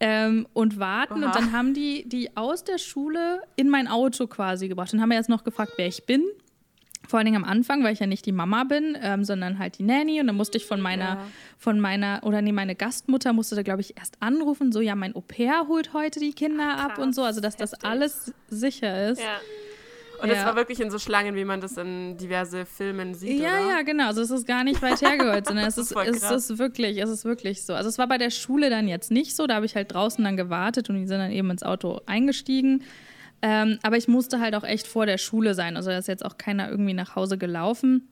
Ähm, 0.00 0.48
und 0.52 0.80
warten. 0.80 1.22
Aha. 1.22 1.26
Und 1.26 1.36
dann 1.36 1.52
haben 1.52 1.72
die 1.72 2.06
die 2.08 2.36
aus 2.36 2.64
der 2.64 2.78
Schule 2.78 3.40
in 3.54 3.70
mein 3.70 3.86
Auto 3.86 4.26
quasi 4.26 4.66
gebracht. 4.66 4.92
Dann 4.92 5.00
haben 5.00 5.08
wir 5.08 5.16
jetzt 5.16 5.28
noch 5.28 5.44
gefragt, 5.44 5.74
wer 5.76 5.86
ich 5.86 6.04
bin. 6.04 6.24
Vor 7.06 7.18
allen 7.18 7.26
Dingen 7.26 7.42
am 7.42 7.48
Anfang, 7.48 7.84
weil 7.84 7.92
ich 7.92 8.00
ja 8.00 8.06
nicht 8.06 8.24
die 8.24 8.32
Mama 8.32 8.64
bin, 8.64 8.96
ähm, 9.02 9.24
sondern 9.24 9.58
halt 9.58 9.78
die 9.78 9.82
Nanny. 9.82 10.20
Und 10.20 10.26
dann 10.26 10.36
musste 10.36 10.56
ich 10.58 10.66
von 10.66 10.80
meiner, 10.80 11.04
ja. 11.04 11.26
von 11.58 11.78
meiner, 11.78 12.20
oder 12.24 12.40
nee, 12.40 12.52
meine 12.52 12.74
Gastmutter 12.74 13.32
musste 13.32 13.56
da, 13.56 13.62
glaube 13.62 13.82
ich, 13.82 13.96
erst 13.96 14.16
anrufen, 14.20 14.72
so, 14.72 14.80
ja, 14.80 14.94
mein 14.94 15.14
Au 15.14 15.20
pair 15.20 15.66
holt 15.68 15.92
heute 15.92 16.20
die 16.20 16.32
Kinder 16.32 16.76
Ach, 16.76 16.84
ab 16.84 16.98
und 16.98 17.14
so. 17.14 17.22
Also, 17.22 17.40
dass 17.40 17.54
heftig. 17.54 17.78
das 17.80 17.84
alles 17.84 18.32
sicher 18.48 19.10
ist. 19.10 19.20
Ja. 19.20 19.40
Und 20.22 20.30
ja. 20.30 20.46
war 20.46 20.56
wirklich 20.56 20.80
in 20.80 20.90
so 20.90 20.98
Schlangen, 20.98 21.34
wie 21.34 21.44
man 21.44 21.60
das 21.60 21.76
in 21.76 22.16
diverse 22.16 22.64
Filmen 22.64 23.14
sieht. 23.14 23.40
Ja, 23.40 23.60
oder? 23.60 23.68
ja, 23.68 23.82
genau. 23.82 24.06
Also 24.06 24.22
es 24.22 24.30
ist 24.30 24.46
gar 24.46 24.64
nicht 24.64 24.80
weit 24.80 25.02
hergeholt, 25.02 25.46
sondern 25.46 25.66
es 25.66 25.76
ist, 25.78 25.92
ist 25.92 26.22
es 26.22 26.50
ist 26.50 26.58
wirklich, 26.58 26.98
es 26.98 27.10
ist 27.10 27.24
wirklich 27.24 27.64
so. 27.64 27.74
Also 27.74 27.88
es 27.88 27.98
war 27.98 28.06
bei 28.06 28.16
der 28.16 28.30
Schule 28.30 28.70
dann 28.70 28.88
jetzt 28.88 29.10
nicht 29.10 29.34
so. 29.34 29.46
Da 29.46 29.56
habe 29.56 29.66
ich 29.66 29.74
halt 29.74 29.92
draußen 29.92 30.22
dann 30.24 30.36
gewartet 30.36 30.88
und 30.88 30.96
die 30.96 31.06
sind 31.06 31.18
dann 31.18 31.30
eben 31.30 31.50
ins 31.50 31.62
Auto 31.62 32.00
eingestiegen. 32.06 32.84
Ähm, 33.46 33.78
aber 33.82 33.98
ich 33.98 34.08
musste 34.08 34.40
halt 34.40 34.54
auch 34.54 34.64
echt 34.64 34.86
vor 34.86 35.04
der 35.04 35.18
Schule 35.18 35.52
sein. 35.52 35.76
Also 35.76 35.90
da 35.90 35.98
ist 35.98 36.08
jetzt 36.08 36.24
auch 36.24 36.38
keiner 36.38 36.70
irgendwie 36.70 36.94
nach 36.94 37.14
Hause 37.14 37.36
gelaufen. 37.36 38.08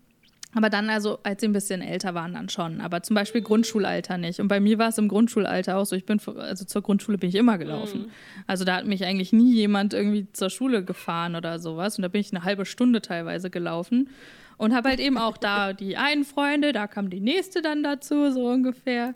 Aber 0.54 0.68
dann, 0.68 0.90
also 0.90 1.20
als 1.22 1.40
sie 1.40 1.48
ein 1.48 1.54
bisschen 1.54 1.80
älter 1.80 2.12
waren, 2.12 2.34
dann 2.34 2.50
schon. 2.50 2.82
Aber 2.82 3.02
zum 3.02 3.14
Beispiel 3.14 3.40
Grundschulalter 3.40 4.18
nicht. 4.18 4.40
Und 4.40 4.48
bei 4.48 4.60
mir 4.60 4.78
war 4.78 4.90
es 4.90 4.98
im 4.98 5.08
Grundschulalter 5.08 5.78
auch 5.78 5.86
so. 5.86 5.96
Ich 5.96 6.04
bin, 6.04 6.20
also 6.36 6.66
zur 6.66 6.82
Grundschule 6.82 7.16
bin 7.16 7.30
ich 7.30 7.36
immer 7.36 7.56
gelaufen. 7.56 8.02
Mhm. 8.02 8.10
Also 8.46 8.66
da 8.66 8.76
hat 8.76 8.86
mich 8.86 9.06
eigentlich 9.06 9.32
nie 9.32 9.54
jemand 9.54 9.94
irgendwie 9.94 10.30
zur 10.34 10.50
Schule 10.50 10.84
gefahren 10.84 11.34
oder 11.34 11.58
sowas. 11.58 11.96
Und 11.96 12.02
da 12.02 12.08
bin 12.08 12.20
ich 12.20 12.30
eine 12.30 12.44
halbe 12.44 12.66
Stunde 12.66 13.00
teilweise 13.00 13.48
gelaufen. 13.48 14.10
Und 14.62 14.72
habe 14.72 14.90
halt 14.90 15.00
eben 15.00 15.18
auch 15.18 15.38
da 15.38 15.72
die 15.72 15.96
einen 15.96 16.24
Freunde, 16.24 16.72
da 16.72 16.86
kam 16.86 17.10
die 17.10 17.18
nächste 17.18 17.62
dann 17.62 17.82
dazu, 17.82 18.30
so 18.30 18.46
ungefähr. 18.46 19.12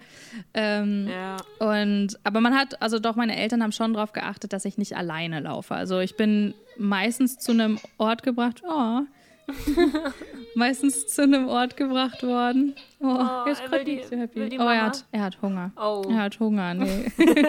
Ähm, 0.55 1.09
ja. 1.09 1.36
Und, 1.60 2.18
aber 2.24 2.40
man 2.40 2.52
hat, 2.52 2.82
also 2.82 2.98
doch, 2.98 3.14
meine 3.14 3.36
Eltern 3.36 3.62
haben 3.62 3.70
schon 3.70 3.94
darauf 3.94 4.12
geachtet, 4.12 4.52
dass 4.52 4.64
ich 4.64 4.77
nicht 4.77 4.97
alleine 4.97 5.39
laufe. 5.39 5.77
Also 5.77 6.01
ich 6.01 6.16
bin 6.16 6.52
meistens 6.78 7.39
zu 7.39 7.52
einem 7.52 7.78
Ort 7.97 8.24
gebracht, 8.24 8.64
oh, 8.68 9.02
meistens 10.56 11.06
zu 11.06 11.23
einem 11.23 11.47
Ort 11.47 11.77
gebracht 11.77 12.24
worden. 12.24 12.74
Oh, 12.98 13.06
oh 13.06 13.48
jetzt 13.48 13.64
gerade 13.66 13.85
nicht 13.85 14.09
so 14.09 14.16
happy. 14.16 14.59
Oh, 14.59 14.64
er 14.64 14.86
hat, 14.86 15.05
er 15.12 15.23
hat 15.23 15.40
Hunger. 15.43 15.70
Oh. 15.77 16.02
Er 16.10 16.23
hat 16.24 16.40
Hunger, 16.40 16.74
nee. 16.74 17.05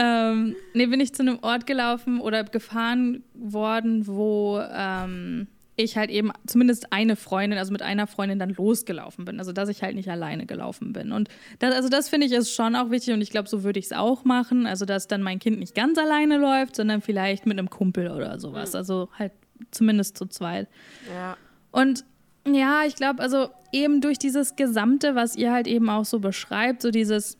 ähm, 0.00 0.56
nee, 0.74 0.86
bin 0.86 0.98
ich 0.98 1.14
zu 1.14 1.22
einem 1.22 1.38
Ort 1.42 1.68
gelaufen 1.68 2.20
oder 2.20 2.42
gefahren 2.42 3.22
worden, 3.32 4.08
wo 4.08 4.60
ähm, 4.72 5.46
ich 5.78 5.96
halt 5.96 6.10
eben 6.10 6.32
zumindest 6.46 6.92
eine 6.92 7.14
Freundin, 7.14 7.58
also 7.58 7.72
mit 7.72 7.82
einer 7.82 8.06
Freundin 8.06 8.38
dann 8.38 8.50
losgelaufen 8.50 9.24
bin. 9.24 9.38
Also 9.38 9.52
dass 9.52 9.68
ich 9.68 9.82
halt 9.82 9.94
nicht 9.94 10.10
alleine 10.10 10.44
gelaufen 10.44 10.92
bin. 10.92 11.12
Und 11.12 11.28
das, 11.60 11.74
also 11.74 11.88
das 11.88 12.08
finde 12.08 12.26
ich 12.26 12.32
ist 12.32 12.52
schon 12.52 12.74
auch 12.74 12.90
wichtig 12.90 13.14
und 13.14 13.20
ich 13.20 13.30
glaube, 13.30 13.48
so 13.48 13.62
würde 13.62 13.78
ich 13.78 13.86
es 13.86 13.92
auch 13.92 14.24
machen. 14.24 14.66
Also 14.66 14.84
dass 14.84 15.06
dann 15.06 15.22
mein 15.22 15.38
Kind 15.38 15.60
nicht 15.60 15.74
ganz 15.74 15.96
alleine 15.96 16.36
läuft, 16.36 16.76
sondern 16.76 17.00
vielleicht 17.00 17.46
mit 17.46 17.58
einem 17.58 17.70
Kumpel 17.70 18.10
oder 18.10 18.40
sowas. 18.40 18.72
Mhm. 18.72 18.76
Also 18.76 19.08
halt 19.16 19.32
zumindest 19.70 20.18
zu 20.18 20.26
zweit. 20.26 20.68
Ja. 21.14 21.36
Und 21.70 22.04
ja, 22.46 22.82
ich 22.84 22.96
glaube, 22.96 23.22
also 23.22 23.48
eben 23.72 24.00
durch 24.00 24.18
dieses 24.18 24.56
Gesamte, 24.56 25.14
was 25.14 25.36
ihr 25.36 25.52
halt 25.52 25.68
eben 25.68 25.88
auch 25.90 26.04
so 26.04 26.18
beschreibt, 26.18 26.82
so 26.82 26.90
dieses 26.90 27.36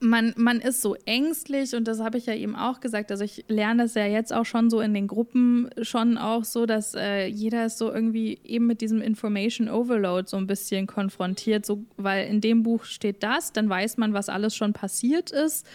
man, 0.00 0.34
man 0.36 0.60
ist 0.60 0.82
so 0.82 0.94
ängstlich 1.06 1.74
und 1.74 1.86
das 1.88 2.00
habe 2.00 2.18
ich 2.18 2.26
ja 2.26 2.34
eben 2.34 2.56
auch 2.56 2.80
gesagt. 2.80 3.10
Also 3.10 3.24
ich 3.24 3.44
lerne 3.48 3.84
das 3.84 3.94
ja 3.94 4.06
jetzt 4.06 4.32
auch 4.32 4.44
schon 4.44 4.70
so 4.70 4.80
in 4.80 4.94
den 4.94 5.06
Gruppen 5.06 5.68
schon 5.82 6.18
auch 6.18 6.44
so, 6.44 6.66
dass 6.66 6.94
äh, 6.94 7.26
jeder 7.26 7.66
ist 7.66 7.78
so 7.78 7.92
irgendwie 7.92 8.40
eben 8.44 8.66
mit 8.66 8.80
diesem 8.80 9.00
Information 9.00 9.68
Overload 9.68 10.28
so 10.28 10.36
ein 10.36 10.46
bisschen 10.46 10.86
konfrontiert, 10.86 11.66
so, 11.66 11.84
weil 11.96 12.26
in 12.26 12.40
dem 12.40 12.62
Buch 12.62 12.84
steht 12.84 13.22
das, 13.22 13.52
dann 13.52 13.68
weiß 13.68 13.96
man, 13.96 14.12
was 14.12 14.28
alles 14.28 14.54
schon 14.54 14.72
passiert 14.72 15.30
ist 15.30 15.66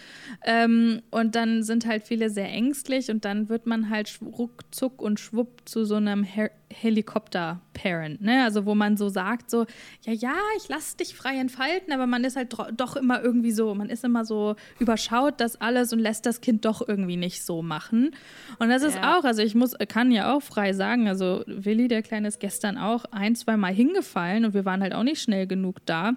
ähm, 0.44 1.02
und 1.10 1.34
dann 1.34 1.62
sind 1.62 1.86
halt 1.86 2.02
viele 2.02 2.30
sehr 2.30 2.48
ängstlich 2.48 3.10
und 3.10 3.24
dann 3.24 3.48
wird 3.48 3.66
man 3.66 3.90
halt 3.90 4.18
ruckzuck 4.22 5.00
und 5.00 5.20
schwupp 5.20 5.62
zu 5.64 5.84
so 5.84 5.96
einem 5.96 6.24
Her 6.24 6.50
Helikopter-Parent, 6.72 8.20
ne? 8.20 8.44
Also 8.44 8.66
wo 8.66 8.74
man 8.74 8.96
so 8.96 9.08
sagt, 9.08 9.50
so, 9.50 9.66
ja, 10.02 10.12
ja, 10.12 10.34
ich 10.56 10.68
lasse 10.68 10.96
dich 10.96 11.14
frei 11.14 11.36
entfalten, 11.36 11.92
aber 11.92 12.06
man 12.06 12.24
ist 12.24 12.36
halt 12.36 12.56
doch 12.76 12.96
immer 12.96 13.22
irgendwie 13.22 13.52
so, 13.52 13.74
man 13.74 13.88
ist 13.88 14.04
immer 14.04 14.24
so 14.24 14.56
überschaut 14.78 15.40
das 15.40 15.60
alles 15.60 15.92
und 15.92 15.98
lässt 15.98 16.26
das 16.26 16.40
Kind 16.40 16.64
doch 16.64 16.86
irgendwie 16.86 17.16
nicht 17.16 17.44
so 17.44 17.62
machen. 17.62 18.14
Und 18.58 18.68
das 18.68 18.82
ist 18.82 18.96
ja. 18.96 19.18
auch, 19.18 19.24
also 19.24 19.42
ich 19.42 19.54
muss, 19.54 19.74
kann 19.88 20.10
ja 20.10 20.34
auch 20.34 20.42
frei 20.42 20.72
sagen, 20.72 21.08
also 21.08 21.42
Willi, 21.46 21.88
der 21.88 22.02
Kleine, 22.02 22.28
ist 22.28 22.40
gestern 22.40 22.78
auch 22.78 23.04
ein, 23.10 23.34
zwei 23.34 23.56
Mal 23.56 23.72
hingefallen 23.72 24.44
und 24.44 24.54
wir 24.54 24.64
waren 24.64 24.82
halt 24.82 24.94
auch 24.94 25.02
nicht 25.02 25.20
schnell 25.20 25.46
genug 25.46 25.84
da 25.86 26.16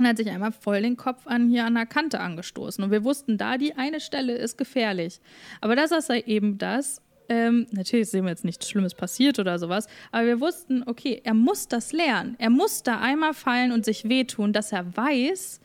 und 0.00 0.06
hat 0.06 0.16
sich 0.16 0.30
einmal 0.30 0.52
voll 0.52 0.82
den 0.82 0.96
Kopf 0.96 1.26
an 1.26 1.48
hier 1.48 1.66
an 1.66 1.74
der 1.74 1.86
Kante 1.86 2.20
angestoßen. 2.20 2.82
Und 2.82 2.90
wir 2.90 3.04
wussten, 3.04 3.38
da 3.38 3.58
die 3.58 3.74
eine 3.74 4.00
Stelle 4.00 4.34
ist 4.34 4.56
gefährlich. 4.56 5.20
Aber 5.60 5.76
das 5.76 5.92
ist 5.92 6.08
ja 6.08 6.16
eben 6.16 6.58
das, 6.58 7.02
ähm, 7.30 7.68
natürlich 7.70 8.10
sehen 8.10 8.24
wir 8.24 8.30
jetzt 8.30 8.44
nichts 8.44 8.68
Schlimmes 8.68 8.92
passiert 8.92 9.38
oder 9.38 9.56
sowas, 9.60 9.86
aber 10.10 10.26
wir 10.26 10.40
wussten, 10.40 10.82
okay, 10.84 11.20
er 11.22 11.34
muss 11.34 11.68
das 11.68 11.92
lernen. 11.92 12.34
Er 12.38 12.50
muss 12.50 12.82
da 12.82 12.98
einmal 12.98 13.34
fallen 13.34 13.70
und 13.70 13.84
sich 13.84 14.08
wehtun, 14.08 14.52
dass 14.52 14.72
er 14.72 14.96
weiß, 14.96 15.60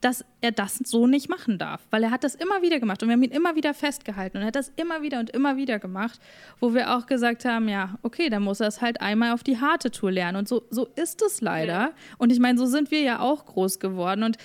dass 0.00 0.24
er 0.40 0.50
das 0.50 0.78
so 0.78 1.06
nicht 1.06 1.28
machen 1.28 1.56
darf, 1.56 1.86
weil 1.90 2.02
er 2.02 2.10
hat 2.10 2.24
das 2.24 2.34
immer 2.34 2.62
wieder 2.62 2.80
gemacht 2.80 3.02
und 3.02 3.08
wir 3.08 3.12
haben 3.12 3.22
ihn 3.22 3.30
immer 3.30 3.54
wieder 3.54 3.74
festgehalten 3.74 4.38
und 4.38 4.42
er 4.42 4.48
hat 4.48 4.56
das 4.56 4.72
immer 4.74 5.02
wieder 5.02 5.20
und 5.20 5.30
immer 5.30 5.56
wieder 5.56 5.78
gemacht, 5.78 6.18
wo 6.58 6.74
wir 6.74 6.96
auch 6.96 7.06
gesagt 7.06 7.44
haben, 7.44 7.68
ja, 7.68 7.96
okay, 8.02 8.28
dann 8.28 8.42
muss 8.42 8.58
er 8.58 8.66
es 8.66 8.80
halt 8.80 9.00
einmal 9.00 9.32
auf 9.32 9.44
die 9.44 9.60
harte 9.60 9.92
Tour 9.92 10.10
lernen 10.10 10.38
und 10.38 10.48
so, 10.48 10.64
so 10.70 10.88
ist 10.96 11.22
es 11.22 11.40
leider. 11.40 11.72
Ja. 11.72 11.92
Und 12.18 12.32
ich 12.32 12.40
meine, 12.40 12.58
so 12.58 12.66
sind 12.66 12.90
wir 12.90 13.02
ja 13.02 13.20
auch 13.20 13.46
groß 13.46 13.78
geworden 13.78 14.24
und 14.24 14.36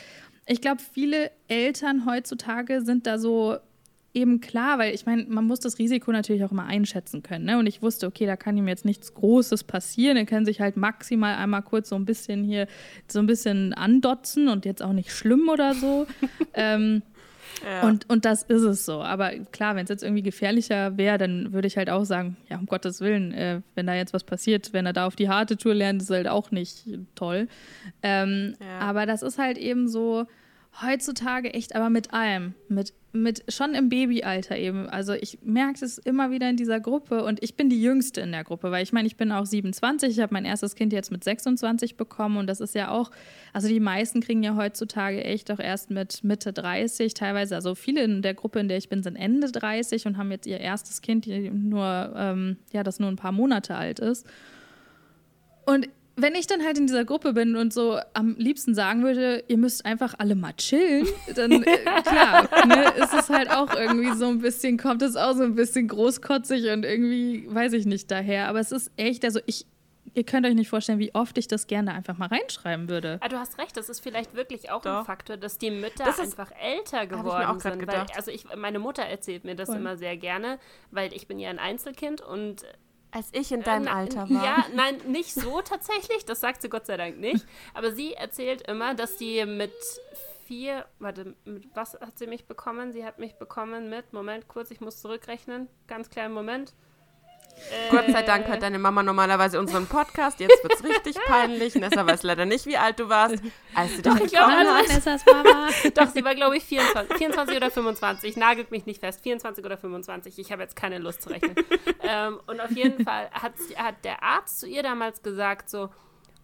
ich 0.45 0.61
glaube, 0.61 0.81
viele 0.93 1.31
Eltern 1.47 2.05
heutzutage 2.05 2.81
sind 2.81 3.07
da 3.07 3.17
so 3.17 3.57
eben 4.13 4.41
klar, 4.41 4.79
weil 4.79 4.93
ich 4.93 5.05
meine, 5.05 5.25
man 5.27 5.45
muss 5.45 5.59
das 5.59 5.77
Risiko 5.77 6.11
natürlich 6.11 6.43
auch 6.43 6.51
immer 6.51 6.65
einschätzen 6.65 7.21
können. 7.21 7.45
Ne? 7.45 7.59
Und 7.59 7.67
ich 7.67 7.81
wusste, 7.81 8.07
okay, 8.07 8.25
da 8.25 8.35
kann 8.35 8.57
ihm 8.57 8.67
jetzt 8.67 8.85
nichts 8.85 9.13
Großes 9.13 9.63
passieren. 9.63 10.17
Er 10.17 10.25
kann 10.25 10.45
sich 10.45 10.61
halt 10.61 10.77
maximal 10.77 11.35
einmal 11.35 11.61
kurz 11.61 11.89
so 11.89 11.95
ein 11.95 12.05
bisschen 12.05 12.43
hier 12.43 12.67
so 13.07 13.19
ein 13.19 13.27
bisschen 13.27 13.73
andotzen 13.73 14.47
und 14.47 14.65
jetzt 14.65 14.81
auch 14.81 14.93
nicht 14.93 15.11
schlimm 15.11 15.47
oder 15.49 15.75
so. 15.75 16.07
ähm, 16.53 17.03
ja. 17.63 17.87
und, 17.87 18.09
und 18.09 18.25
das 18.25 18.43
ist 18.43 18.63
es 18.63 18.85
so. 18.85 19.01
Aber 19.03 19.31
klar, 19.51 19.75
wenn 19.75 19.83
es 19.83 19.89
jetzt 19.89 20.03
irgendwie 20.03 20.23
gefährlicher 20.23 20.97
wäre, 20.97 21.19
dann 21.19 21.53
würde 21.53 21.67
ich 21.67 21.77
halt 21.77 21.89
auch 21.89 22.03
sagen, 22.03 22.35
ja, 22.49 22.57
um 22.57 22.65
Gottes 22.65 23.01
Willen, 23.01 23.31
äh, 23.31 23.61
wenn 23.75 23.85
da 23.85 23.93
jetzt 23.93 24.13
was 24.13 24.23
passiert, 24.23 24.73
wenn 24.73 24.87
er 24.87 24.93
da 24.93 25.05
auf 25.05 25.15
die 25.15 25.29
harte 25.29 25.55
Tour 25.55 25.75
lernt, 25.75 26.01
ist 26.01 26.09
halt 26.09 26.27
auch 26.27 26.49
nicht 26.49 26.85
toll. 27.13 27.47
Ähm, 28.01 28.55
ja. 28.59 28.79
Aber 28.79 29.05
das 29.05 29.21
ist 29.21 29.37
halt 29.37 29.57
eben 29.59 29.87
so 29.87 30.25
heutzutage 30.81 31.53
echt, 31.53 31.75
aber 31.75 31.89
mit 31.89 32.13
allem. 32.13 32.53
Mit, 32.67 32.93
mit 33.11 33.43
schon 33.51 33.73
im 33.73 33.89
Babyalter 33.89 34.57
eben. 34.57 34.87
Also 34.87 35.13
ich 35.13 35.39
merke 35.41 35.83
es 35.83 35.97
immer 35.97 36.29
wieder 36.29 36.49
in 36.49 36.57
dieser 36.57 36.79
Gruppe 36.79 37.23
und 37.23 37.41
ich 37.41 37.55
bin 37.55 37.69
die 37.69 37.81
Jüngste 37.81 38.21
in 38.21 38.31
der 38.31 38.43
Gruppe, 38.43 38.69
weil 38.71 38.83
ich 38.83 38.93
meine, 38.93 39.07
ich 39.07 39.17
bin 39.17 39.31
auch 39.31 39.45
27, 39.45 40.11
ich 40.11 40.19
habe 40.19 40.33
mein 40.33 40.45
erstes 40.45 40.75
Kind 40.75 40.93
jetzt 40.93 41.11
mit 41.11 41.23
26 41.23 41.97
bekommen 41.97 42.37
und 42.37 42.47
das 42.47 42.59
ist 42.59 42.75
ja 42.75 42.91
auch, 42.91 43.09
also 43.51 43.67
die 43.67 43.79
meisten 43.79 44.21
kriegen 44.21 44.43
ja 44.43 44.55
heutzutage 44.55 45.23
echt 45.23 45.49
auch 45.51 45.59
erst 45.59 45.89
mit 45.89 46.23
Mitte 46.23 46.53
30, 46.53 47.15
teilweise, 47.15 47.55
also 47.55 47.73
viele 47.73 48.03
in 48.03 48.21
der 48.21 48.35
Gruppe, 48.35 48.59
in 48.59 48.67
der 48.67 48.77
ich 48.77 48.89
bin, 48.89 49.01
sind 49.01 49.15
Ende 49.15 49.51
30 49.51 50.05
und 50.05 50.17
haben 50.17 50.31
jetzt 50.31 50.45
ihr 50.45 50.59
erstes 50.59 51.01
Kind, 51.01 51.25
nur, 51.27 52.13
ähm, 52.15 52.57
ja, 52.71 52.83
das 52.83 52.99
nur 52.99 53.09
ein 53.09 53.15
paar 53.15 53.31
Monate 53.31 53.75
alt 53.75 53.99
ist. 53.99 54.27
Und 55.65 55.87
wenn 56.21 56.35
ich 56.35 56.47
dann 56.47 56.63
halt 56.63 56.77
in 56.77 56.87
dieser 56.87 57.05
Gruppe 57.05 57.33
bin 57.33 57.55
und 57.55 57.73
so 57.73 57.99
am 58.13 58.35
liebsten 58.37 58.75
sagen 58.75 59.03
würde, 59.03 59.43
ihr 59.47 59.57
müsst 59.57 59.85
einfach 59.85 60.15
alle 60.17 60.35
mal 60.35 60.53
chillen, 60.53 61.07
dann 61.35 61.51
äh, 61.63 61.77
klar, 62.03 62.47
ne, 62.67 62.93
ist 62.97 63.13
es 63.13 63.29
halt 63.29 63.49
auch 63.49 63.73
irgendwie 63.75 64.15
so 64.15 64.27
ein 64.27 64.39
bisschen, 64.39 64.77
kommt 64.77 65.01
es 65.01 65.15
auch 65.15 65.33
so 65.33 65.43
ein 65.43 65.55
bisschen 65.55 65.87
großkotzig 65.87 66.69
und 66.71 66.85
irgendwie, 66.85 67.47
weiß 67.49 67.73
ich 67.73 67.85
nicht, 67.85 68.09
daher. 68.11 68.47
Aber 68.47 68.59
es 68.59 68.71
ist 68.71 68.91
echt, 68.97 69.25
also 69.25 69.39
ich, 69.45 69.65
ihr 70.13 70.23
könnt 70.23 70.45
euch 70.45 70.55
nicht 70.55 70.69
vorstellen, 70.69 70.99
wie 70.99 71.13
oft 71.13 71.37
ich 71.37 71.47
das 71.47 71.67
gerne 71.67 71.93
einfach 71.93 72.17
mal 72.17 72.27
reinschreiben 72.27 72.89
würde. 72.89 73.17
Ah, 73.21 73.27
du 73.27 73.37
hast 73.37 73.57
recht, 73.57 73.75
das 73.77 73.89
ist 73.89 73.99
vielleicht 73.99 74.35
wirklich 74.35 74.71
auch 74.71 74.81
Doch. 74.81 74.99
ein 74.99 75.05
Faktor, 75.05 75.37
dass 75.37 75.57
die 75.57 75.71
Mütter 75.71 76.05
das 76.05 76.19
einfach 76.19 76.51
älter 76.61 77.07
geworden 77.07 77.59
sind. 77.59 77.87
Weil, 77.87 78.05
also 78.15 78.31
ich, 78.31 78.45
meine 78.55 78.79
Mutter 78.79 79.03
erzählt 79.03 79.43
mir 79.45 79.55
das 79.55 79.67
Voll. 79.69 79.77
immer 79.77 79.97
sehr 79.97 80.17
gerne, 80.17 80.59
weil 80.91 81.13
ich 81.13 81.27
bin 81.27 81.39
ja 81.39 81.49
ein 81.49 81.59
Einzelkind 81.59 82.21
und 82.21 82.65
als 83.11 83.29
ich 83.31 83.51
in 83.51 83.63
deinem 83.63 83.87
äh, 83.87 83.91
Alter 83.91 84.29
war. 84.29 84.43
Ja, 84.43 84.65
nein, 84.73 84.97
nicht 85.07 85.33
so 85.33 85.61
tatsächlich. 85.61 86.25
Das 86.25 86.39
sagt 86.39 86.61
sie 86.61 86.69
Gott 86.69 86.85
sei 86.85 86.97
Dank 86.97 87.19
nicht. 87.19 87.45
Aber 87.73 87.91
sie 87.91 88.13
erzählt 88.13 88.67
immer, 88.67 88.93
dass 88.93 89.17
sie 89.17 89.45
mit 89.45 89.73
vier, 90.45 90.85
warte, 90.99 91.35
mit 91.45 91.67
was 91.75 91.93
hat 91.93 92.17
sie 92.17 92.27
mich 92.27 92.45
bekommen? 92.45 92.91
Sie 92.91 93.05
hat 93.05 93.19
mich 93.19 93.35
bekommen 93.35 93.89
mit, 93.89 94.13
Moment, 94.13 94.47
kurz, 94.47 94.71
ich 94.71 94.81
muss 94.81 95.01
zurückrechnen. 95.01 95.67
Ganz 95.87 96.09
kleinen 96.09 96.33
Moment. 96.33 96.73
Äh, 97.59 97.91
Gott 97.91 98.05
sei 98.11 98.23
Dank 98.23 98.47
hört 98.47 98.61
deine 98.61 98.79
Mama 98.79 99.03
normalerweise 99.03 99.59
unseren 99.59 99.87
Podcast. 99.87 100.39
Jetzt 100.39 100.63
wird 100.63 100.73
es 100.73 100.83
richtig 100.83 101.15
peinlich. 101.25 101.75
Nessa 101.75 102.05
weiß 102.05 102.23
leider 102.23 102.45
nicht, 102.45 102.65
wie 102.65 102.77
alt 102.77 102.99
du 102.99 103.09
warst, 103.09 103.41
als 103.75 103.95
sie 103.95 104.01
Doch, 104.01 104.17
dich 104.17 104.31
bekommen 104.31 104.67
hat. 104.67 104.87
Nessas 104.87 105.25
Mama. 105.25 105.69
Doch, 105.93 106.07
sie 106.07 106.23
war, 106.23 106.35
glaube 106.35 106.57
ich, 106.57 106.63
24, 106.63 107.17
24 107.17 107.57
oder 107.57 107.71
25. 107.71 108.37
Nagelt 108.37 108.71
mich 108.71 108.85
nicht 108.85 108.99
fest. 108.99 109.21
24 109.21 109.63
oder 109.63 109.77
25. 109.77 110.39
Ich 110.39 110.51
habe 110.51 110.63
jetzt 110.63 110.75
keine 110.75 110.97
Lust 110.99 111.21
zu 111.21 111.29
rechnen. 111.29 111.55
ähm, 112.01 112.39
und 112.47 112.59
auf 112.61 112.71
jeden 112.71 113.03
Fall 113.03 113.29
hat, 113.31 113.53
hat 113.75 113.95
der 114.03 114.23
Arzt 114.23 114.59
zu 114.61 114.67
ihr 114.67 114.83
damals 114.83 115.21
gesagt, 115.21 115.69
so, 115.69 115.89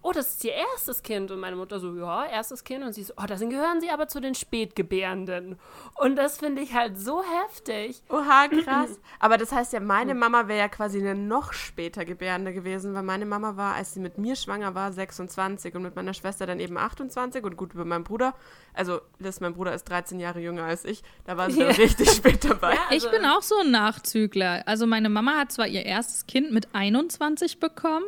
oh, 0.05 0.11
das 0.11 0.35
ist 0.35 0.43
ihr 0.43 0.53
erstes 0.53 1.01
Kind. 1.01 1.31
Und 1.31 1.39
meine 1.39 1.55
Mutter 1.55 1.79
so, 1.79 1.95
ja, 1.95 2.25
erstes 2.25 2.63
Kind. 2.63 2.83
Und 2.83 2.93
sie 2.93 3.03
so, 3.03 3.13
oh, 3.17 3.25
da 3.27 3.35
gehören 3.35 3.81
sie 3.81 3.89
aber 3.89 4.07
zu 4.07 4.21
den 4.21 4.35
Spätgebärenden. 4.35 5.57
Und 5.95 6.15
das 6.15 6.37
finde 6.37 6.61
ich 6.61 6.75
halt 6.75 6.99
so 6.99 7.23
heftig. 7.23 8.03
Oha, 8.09 8.47
krass. 8.63 8.99
aber 9.19 9.37
das 9.37 9.51
heißt 9.51 9.73
ja, 9.73 9.79
meine 9.79 10.13
Mama 10.13 10.47
wäre 10.47 10.59
ja 10.59 10.67
quasi 10.67 10.99
eine 10.99 11.15
noch 11.15 11.53
später 11.53 12.05
Gebärende 12.05 12.53
gewesen, 12.53 12.93
weil 12.93 13.01
meine 13.01 13.25
Mama 13.25 13.57
war, 13.57 13.73
als 13.75 13.95
sie 13.95 13.99
mit 13.99 14.19
mir 14.19 14.35
schwanger 14.35 14.75
war, 14.75 14.91
26 14.91 15.73
und 15.73 15.81
mit 15.81 15.95
meiner 15.95 16.13
Schwester 16.13 16.45
dann 16.45 16.59
eben 16.59 16.77
28 16.77 17.43
und 17.43 17.57
gut 17.57 17.73
über 17.73 17.85
meinen 17.85 18.03
Bruder. 18.03 18.35
Also, 18.75 19.01
Liz, 19.17 19.39
mein 19.39 19.53
Bruder 19.53 19.73
ist 19.73 19.85
13 19.85 20.19
Jahre 20.19 20.39
jünger 20.39 20.65
als 20.65 20.85
ich. 20.85 21.01
Da 21.25 21.35
war 21.35 21.49
sie 21.49 21.61
ja. 21.61 21.67
richtig 21.69 22.11
spät 22.11 22.45
dabei. 22.45 22.75
Ja, 22.75 22.81
also 22.89 23.07
ich 23.07 23.11
bin 23.11 23.25
auch 23.25 23.41
so 23.41 23.55
ein 23.57 23.71
Nachzügler. 23.71 24.63
Also, 24.67 24.85
meine 24.85 25.09
Mama 25.09 25.39
hat 25.39 25.51
zwar 25.51 25.67
ihr 25.67 25.83
erstes 25.83 26.27
Kind 26.27 26.51
mit 26.51 26.75
21 26.75 27.59
bekommen. 27.59 28.05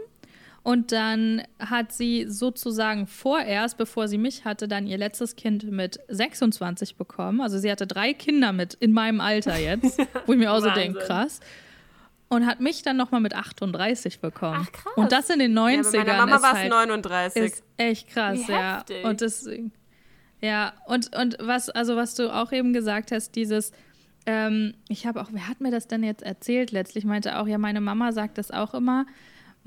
Und 0.67 0.91
dann 0.91 1.43
hat 1.59 1.93
sie 1.93 2.25
sozusagen 2.27 3.07
vorerst, 3.07 3.77
bevor 3.77 4.09
sie 4.09 4.17
mich 4.17 4.43
hatte, 4.43 4.67
dann 4.67 4.85
ihr 4.85 4.97
letztes 4.97 5.37
Kind 5.37 5.63
mit 5.71 5.97
26 6.09 6.97
bekommen. 6.97 7.39
Also 7.39 7.57
sie 7.57 7.71
hatte 7.71 7.87
drei 7.87 8.11
Kinder 8.11 8.51
mit 8.51 8.73
in 8.73 8.91
meinem 8.91 9.21
Alter 9.21 9.57
jetzt, 9.57 9.97
wo 10.25 10.33
ich 10.33 10.37
mir 10.37 10.51
auch 10.51 10.59
so 10.59 10.69
denke, 10.71 10.99
krass. 10.99 11.39
Und 12.27 12.45
hat 12.45 12.59
mich 12.59 12.81
dann 12.81 12.97
nochmal 12.97 13.21
mit 13.21 13.33
38 13.33 14.19
bekommen. 14.19 14.67
Ach, 14.67 14.71
krass. 14.73 14.93
Und 14.97 15.13
das 15.13 15.29
in 15.29 15.39
den 15.39 15.57
90ern. 15.57 15.93
Ja, 15.93 16.03
meiner 16.03 16.25
Mama 16.25 16.41
war 16.41 16.51
es 16.51 16.59
halt, 16.59 16.69
39. 16.69 17.43
Ist 17.43 17.63
echt 17.77 18.09
krass, 18.09 18.37
Wie 18.45 18.51
ja. 18.51 18.79
Heftig. 18.79 19.05
Und 19.05 19.21
deswegen. 19.21 19.71
Ja, 20.41 20.73
und, 20.85 21.15
und 21.15 21.37
was, 21.39 21.69
also 21.69 21.95
was 21.95 22.15
du 22.15 22.29
auch 22.29 22.51
eben 22.51 22.73
gesagt 22.73 23.13
hast, 23.13 23.37
dieses, 23.37 23.71
ähm, 24.25 24.73
ich 24.89 25.07
habe 25.07 25.21
auch, 25.21 25.29
wer 25.31 25.47
hat 25.47 25.61
mir 25.61 25.71
das 25.71 25.87
denn 25.87 26.03
jetzt 26.03 26.23
erzählt 26.23 26.71
letztlich? 26.73 27.05
Meinte 27.05 27.39
auch, 27.39 27.47
ja, 27.47 27.57
meine 27.57 27.79
Mama 27.79 28.11
sagt 28.11 28.37
das 28.37 28.51
auch 28.51 28.73
immer, 28.73 29.05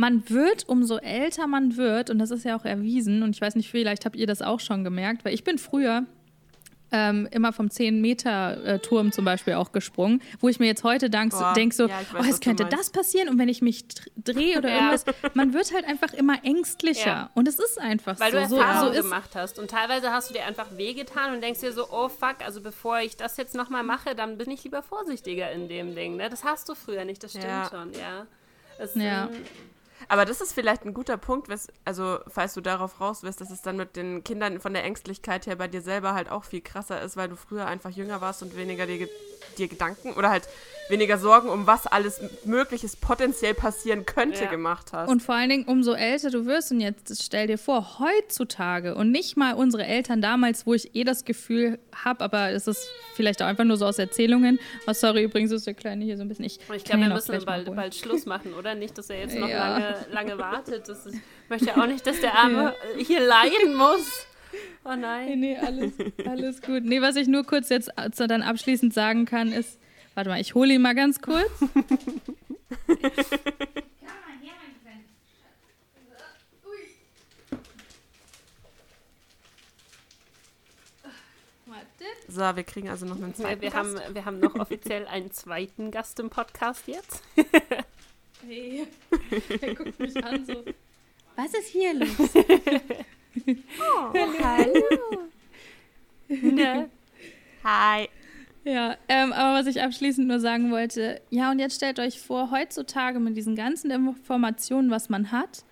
man 0.00 0.28
wird, 0.30 0.66
umso 0.66 0.96
älter 0.96 1.46
man 1.46 1.76
wird, 1.76 2.08
und 2.08 2.18
das 2.18 2.30
ist 2.30 2.44
ja 2.44 2.56
auch 2.56 2.64
erwiesen, 2.64 3.22
und 3.22 3.36
ich 3.36 3.40
weiß 3.40 3.54
nicht, 3.54 3.70
vielleicht 3.70 4.06
habt 4.06 4.16
ihr 4.16 4.26
das 4.26 4.40
auch 4.40 4.58
schon 4.58 4.82
gemerkt, 4.82 5.26
weil 5.26 5.34
ich 5.34 5.44
bin 5.44 5.58
früher 5.58 6.06
ähm, 6.90 7.28
immer 7.30 7.52
vom 7.52 7.66
10-Meter-Turm 7.66 9.08
äh, 9.08 9.10
zum 9.10 9.24
Beispiel 9.26 9.54
auch 9.54 9.72
gesprungen, 9.72 10.22
wo 10.40 10.48
ich 10.48 10.58
mir 10.58 10.66
jetzt 10.66 10.84
heute 10.84 11.10
denke 11.10 11.36
so, 11.36 11.86
ja, 11.86 12.00
weiß, 12.12 12.26
oh, 12.26 12.30
es 12.30 12.40
könnte 12.40 12.64
das 12.64 12.90
passieren 12.90 13.28
und 13.28 13.38
wenn 13.38 13.50
ich 13.50 13.60
mich 13.60 13.84
drehe 14.16 14.56
oder 14.58 14.70
ja. 14.70 14.76
irgendwas, 14.76 15.04
man 15.34 15.52
wird 15.52 15.72
halt 15.72 15.86
einfach 15.86 16.14
immer 16.14 16.44
ängstlicher 16.44 17.06
ja. 17.06 17.30
und 17.34 17.46
es 17.46 17.58
ist 17.58 17.78
einfach 17.78 18.18
Weil 18.18 18.32
so. 18.32 18.38
Weil 18.38 18.48
du 18.48 18.56
Erfahrungen 18.56 18.94
so, 18.94 19.02
so 19.02 19.02
gemacht 19.02 19.30
hast 19.34 19.58
und 19.58 19.70
teilweise 19.70 20.10
hast 20.10 20.30
du 20.30 20.34
dir 20.34 20.46
einfach 20.46 20.78
wehgetan 20.78 21.34
und 21.34 21.42
denkst 21.42 21.60
dir 21.60 21.72
so, 21.72 21.86
oh 21.92 22.08
fuck, 22.08 22.36
also 22.44 22.62
bevor 22.62 23.00
ich 23.00 23.18
das 23.18 23.36
jetzt 23.36 23.54
nochmal 23.54 23.84
mache, 23.84 24.14
dann 24.14 24.38
bin 24.38 24.50
ich 24.50 24.64
lieber 24.64 24.82
vorsichtiger 24.82 25.52
in 25.52 25.68
dem 25.68 25.94
Ding. 25.94 26.16
Ne? 26.16 26.30
Das 26.30 26.42
hast 26.42 26.68
du 26.70 26.74
früher 26.74 27.04
nicht, 27.04 27.22
das 27.22 27.32
stimmt 27.32 27.68
schon, 27.70 27.92
ja. 27.92 28.26
Es, 28.78 28.94
ja. 28.94 29.26
Ähm, 29.26 29.44
aber 30.10 30.24
das 30.24 30.40
ist 30.40 30.52
vielleicht 30.52 30.84
ein 30.84 30.92
guter 30.92 31.16
Punkt, 31.16 31.48
also 31.84 32.18
falls 32.26 32.54
du 32.54 32.60
darauf 32.60 33.00
raus 33.00 33.22
willst, 33.22 33.40
dass 33.40 33.52
es 33.52 33.62
dann 33.62 33.76
mit 33.76 33.94
den 33.94 34.24
Kindern 34.24 34.58
von 34.58 34.74
der 34.74 34.82
Ängstlichkeit 34.82 35.46
her 35.46 35.54
bei 35.54 35.68
dir 35.68 35.82
selber 35.82 36.14
halt 36.14 36.32
auch 36.32 36.42
viel 36.42 36.62
krasser 36.62 37.00
ist, 37.00 37.16
weil 37.16 37.28
du 37.28 37.36
früher 37.36 37.66
einfach 37.66 37.90
jünger 37.90 38.20
warst 38.20 38.42
und 38.42 38.56
weniger 38.56 38.86
dir, 38.86 39.08
dir 39.56 39.68
Gedanken 39.68 40.14
oder 40.14 40.30
halt 40.30 40.48
weniger 40.88 41.16
Sorgen 41.16 41.48
um 41.48 41.68
was 41.68 41.86
alles 41.86 42.20
Mögliches 42.44 42.96
potenziell 42.96 43.54
passieren 43.54 44.04
könnte 44.04 44.44
ja. 44.44 44.50
gemacht 44.50 44.92
hast. 44.92 45.08
Und 45.08 45.22
vor 45.22 45.36
allen 45.36 45.48
Dingen, 45.48 45.64
umso 45.66 45.92
älter 45.92 46.30
du 46.30 46.44
wirst, 46.44 46.72
und 46.72 46.80
jetzt 46.80 47.22
stell 47.22 47.46
dir 47.46 47.58
vor, 47.58 48.00
heutzutage 48.00 48.96
und 48.96 49.12
nicht 49.12 49.36
mal 49.36 49.54
unsere 49.54 49.86
Eltern 49.86 50.20
damals, 50.20 50.66
wo 50.66 50.74
ich 50.74 50.94
eh 50.96 51.04
das 51.04 51.24
Gefühl 51.24 51.78
habe, 51.94 52.24
aber 52.24 52.50
es 52.50 52.66
ist 52.66 52.88
vielleicht 53.14 53.42
auch 53.42 53.46
einfach 53.46 53.64
nur 53.64 53.76
so 53.76 53.86
aus 53.86 53.98
Erzählungen. 53.98 54.58
Oh, 54.86 54.92
sorry, 54.92 55.22
übrigens 55.22 55.52
ist 55.52 55.66
der 55.66 55.74
Kleine 55.74 56.04
hier 56.04 56.16
so 56.16 56.22
ein 56.22 56.28
bisschen. 56.28 56.44
Ich, 56.44 56.58
ich 56.74 56.84
glaube, 56.84 57.02
wir 57.02 57.10
müssen 57.10 57.44
bald, 57.44 57.74
bald 57.74 57.94
Schluss 57.94 58.26
machen, 58.26 58.54
oder? 58.54 58.74
Nicht, 58.74 58.98
dass 58.98 59.08
er 59.08 59.20
jetzt 59.20 59.38
noch 59.38 59.48
ja. 59.48 59.68
lange, 59.68 59.99
lange 60.10 60.38
wartet. 60.38 60.88
Das 60.88 61.06
ist, 61.06 61.14
ich 61.14 61.50
möchte 61.50 61.66
ja 61.66 61.76
auch 61.76 61.86
nicht, 61.86 62.06
dass 62.06 62.20
der 62.20 62.34
Arme 62.34 62.74
ja. 62.96 63.04
hier 63.04 63.20
leiden 63.20 63.76
muss. 63.76 64.26
Oh 64.84 64.96
nein. 64.96 65.26
Nee, 65.26 65.36
nee, 65.36 65.58
alles, 65.58 65.92
alles 66.26 66.62
gut. 66.62 66.84
Nee, 66.84 67.00
was 67.00 67.16
ich 67.16 67.28
nur 67.28 67.44
kurz 67.44 67.68
jetzt 67.68 67.90
dann 68.16 68.42
abschließend 68.42 68.92
sagen 68.92 69.24
kann, 69.24 69.52
ist, 69.52 69.78
Warte 70.14 70.30
mal, 70.30 70.40
ich 70.40 70.54
hole 70.54 70.74
ihn 70.74 70.82
mal 70.82 70.94
ganz 70.94 71.20
kurz. 71.20 71.50
So, 82.28 82.40
wir 82.40 82.62
kriegen 82.62 82.88
also 82.88 83.06
noch 83.06 83.16
einen 83.16 83.34
zweiten 83.34 83.60
wir, 83.60 83.70
Gast. 83.70 83.98
Haben, 83.98 84.14
wir 84.14 84.24
haben 84.24 84.38
noch 84.38 84.54
offiziell 84.54 85.04
einen 85.08 85.32
zweiten 85.32 85.90
Gast 85.90 86.20
im 86.20 86.30
Podcast 86.30 86.86
jetzt. 86.86 87.24
hey, 88.46 88.86
er 89.60 89.74
guckt 89.74 89.98
mich 89.98 90.24
an 90.24 90.44
so. 90.44 90.64
Was 91.36 91.54
ist 91.54 91.68
hier 91.68 91.94
los? 91.94 92.08
oh, 93.78 94.12
hallo. 94.42 95.28
Na? 96.28 96.86
Hi. 97.64 98.08
Ja, 98.64 98.96
ähm, 99.08 99.32
aber 99.32 99.58
was 99.60 99.66
ich 99.66 99.82
abschließend 99.82 100.28
nur 100.28 100.38
sagen 100.38 100.70
wollte, 100.70 101.20
ja, 101.30 101.50
und 101.50 101.58
jetzt 101.58 101.76
stellt 101.76 101.98
euch 101.98 102.20
vor, 102.20 102.50
heutzutage 102.50 103.18
mit 103.18 103.36
diesen 103.36 103.56
ganzen 103.56 103.90
Informationen, 103.90 104.90
was 104.90 105.08
man 105.08 105.32
hat, 105.32 105.64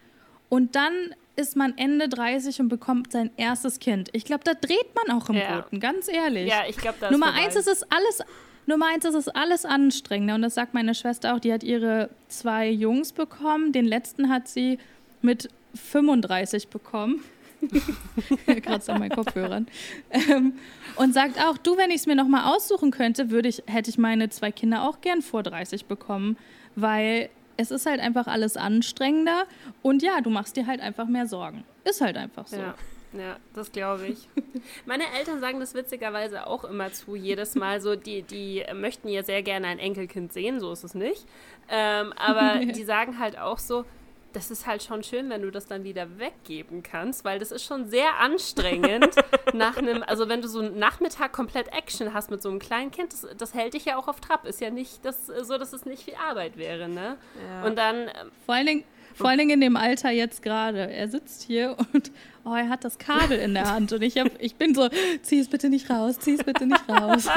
und 0.49 0.75
dann 0.75 1.15
ist 1.37 1.55
man 1.55 1.77
Ende 1.77 2.09
30 2.09 2.61
und 2.61 2.69
bekommt 2.69 3.13
sein 3.13 3.31
erstes 3.37 3.79
Kind. 3.79 4.09
Ich 4.13 4.25
glaube, 4.25 4.43
da 4.45 4.55
dreht 4.55 4.95
man 4.95 5.17
auch 5.17 5.29
im 5.29 5.37
Ja. 5.37 5.61
Boden, 5.61 5.79
ganz 5.81 6.09
ehrlich. 6.09 6.49
Ja, 6.49 6.63
ich 6.69 6.77
glaube, 6.77 6.97
das 6.99 7.11
Nummer 7.11 7.33
eins 7.33 7.55
ist 7.55 7.69
es 7.69 7.83
alles, 7.85 8.23
Nummer 8.69 8.86
eins 8.93 9.07
ist 9.07 9.15
es 9.15 9.28
alles 9.28 9.65
anstrengender. 9.65 10.35
Und 10.35 10.43
das 10.43 10.55
sagt 10.55 10.74
meine 10.74 10.95
Schwester 10.95 11.35
auch. 11.35 11.40
Die 11.40 11.53
hat 11.53 11.65
ihre 11.65 12.11
zwei 12.28 12.69
Jungs 12.69 13.12
bekommen. 13.12 13.73
Den 13.73 13.86
letzten 13.86 14.28
hat 14.28 14.47
sie 14.47 14.78
mit 15.23 15.49
35 15.74 16.69
bekommen. 16.69 17.24
Kratzt 18.62 18.90
an 18.90 19.01
meinen 19.01 19.16
Kopfhörern. 19.16 19.66
Ähm, 20.11 20.53
und 20.97 21.15
sagt 21.15 21.40
auch, 21.40 21.57
du, 21.57 21.78
wenn 21.78 21.90
ich 21.90 21.97
es 21.97 22.07
mir 22.07 22.15
noch 22.15 22.28
mal 22.28 22.55
aussuchen 22.55 22.90
könnte, 22.90 23.31
würde 23.31 23.49
ich, 23.49 23.62
hätte 23.66 23.89
ich 23.89 23.97
meine 23.97 24.28
zwei 24.28 24.53
Kinder 24.53 24.82
auch 24.82 25.01
gern 25.01 25.23
vor 25.23 25.43
30 25.43 25.86
bekommen, 25.86 26.36
weil 26.77 27.31
es 27.57 27.70
ist 27.70 27.86
halt 27.86 28.01
einfach 28.01 28.27
alles 28.27 28.57
anstrengender 28.57 29.45
und 29.82 30.03
ja, 30.03 30.20
du 30.20 30.31
machst 30.31 30.57
dir 30.57 30.66
halt 30.66 30.81
einfach 30.81 31.09
mehr 31.09 31.27
Sorgen. 31.27 31.65
Ist 31.85 32.01
halt 32.01 32.16
einfach 32.16 32.47
so. 32.47 32.59
Ja, 32.59 32.74
ja, 33.13 33.37
das 33.55 33.73
glaube 33.73 34.07
ich. 34.07 34.29
Meine 34.87 35.05
Eltern 35.19 35.41
sagen 35.41 35.61
das 35.61 35.75
witzigerweise 35.75 36.47
auch 36.47 36.65
immer 36.65 36.93
zu, 36.93 37.17
jedes 37.17 37.55
Mal 37.55 37.81
so, 37.81 37.97
die, 37.97 38.23
die 38.23 38.65
möchten 38.75 39.09
ja 39.09 39.23
sehr 39.23 39.43
gerne 39.43 39.69
ein 39.69 39.79
Enkelkind 39.79 40.33
sehen, 40.33 40.61
so 40.61 40.73
ist 40.73 40.85
es 40.85 40.95
nicht. 40.95 41.27
Ähm, 41.69 42.13
aber 42.15 42.65
die 42.65 42.85
sagen 42.85 43.19
halt 43.19 43.39
auch 43.39 43.59
so, 43.59 43.85
das 44.33 44.51
ist 44.51 44.67
halt 44.67 44.83
schon 44.83 45.03
schön, 45.03 45.31
wenn 45.31 45.43
du 45.43 45.51
das 45.51 45.67
dann 45.67 45.85
wieder 45.85 46.19
weggeben 46.19 46.83
kannst, 46.83 47.25
weil 47.25 47.39
das 47.39 47.51
ist 47.51 47.65
schon 47.65 47.89
sehr 47.89 48.21
anstrengend 48.21 49.15
nach 49.55 49.77
einem, 49.79 50.03
also 50.03 50.29
wenn 50.29 50.43
du 50.43 50.49
so 50.49 50.61
einen 50.61 50.79
Nachmittag 50.79 51.33
komplett 51.33 51.69
Action 51.73 52.13
hast 52.13 52.31
mit 52.31 52.43
so 52.43 52.51
einem 52.51 52.59
kleinen 52.59 52.91
Kind, 52.91 53.13
das, 53.13 53.27
das 53.37 53.55
hält 53.55 53.75
dich 53.75 53.87
ja 53.87 53.97
auch 53.97 54.07
auf 54.07 54.21
Trab. 54.21 54.45
Ist 54.45 54.61
ja 54.61 54.71
nicht 54.71 55.05
das, 55.05 55.27
so, 55.27 55.57
dass 55.57 55.73
es 55.73 55.87
nicht 55.87 56.03
viel 56.03 56.15
Arbeit 56.15 56.57
wäre, 56.57 56.89
ne? 56.89 57.17
Ja. 57.49 57.65
Und 57.65 57.77
dann, 57.77 58.09
ähm, 58.09 58.31
Vor 58.45 58.55
allen 58.55 58.67
Dingen, 58.67 58.85
vor 59.19 59.28
allen 59.28 59.39
Dingen 59.39 59.51
in 59.51 59.61
dem 59.61 59.77
Alter 59.77 60.11
jetzt 60.11 60.43
gerade. 60.43 60.90
Er 60.90 61.09
sitzt 61.09 61.43
hier 61.43 61.77
und 61.93 62.11
oh, 62.45 62.55
er 62.55 62.69
hat 62.69 62.85
das 62.85 62.99
Kabel 62.99 63.39
in 63.39 63.55
der 63.55 63.70
Hand 63.70 63.93
und 63.93 64.03
ich, 64.03 64.16
hab, 64.16 64.28
ich 64.40 64.55
bin 64.57 64.74
so, 64.74 64.89
zieh 65.23 65.40
es 65.40 65.49
bitte 65.49 65.69
nicht 65.69 65.90
raus, 65.90 66.19
zieh 66.19 66.35
es 66.35 66.45
bitte 66.45 66.66
nicht 66.66 66.89
raus. 66.89 67.28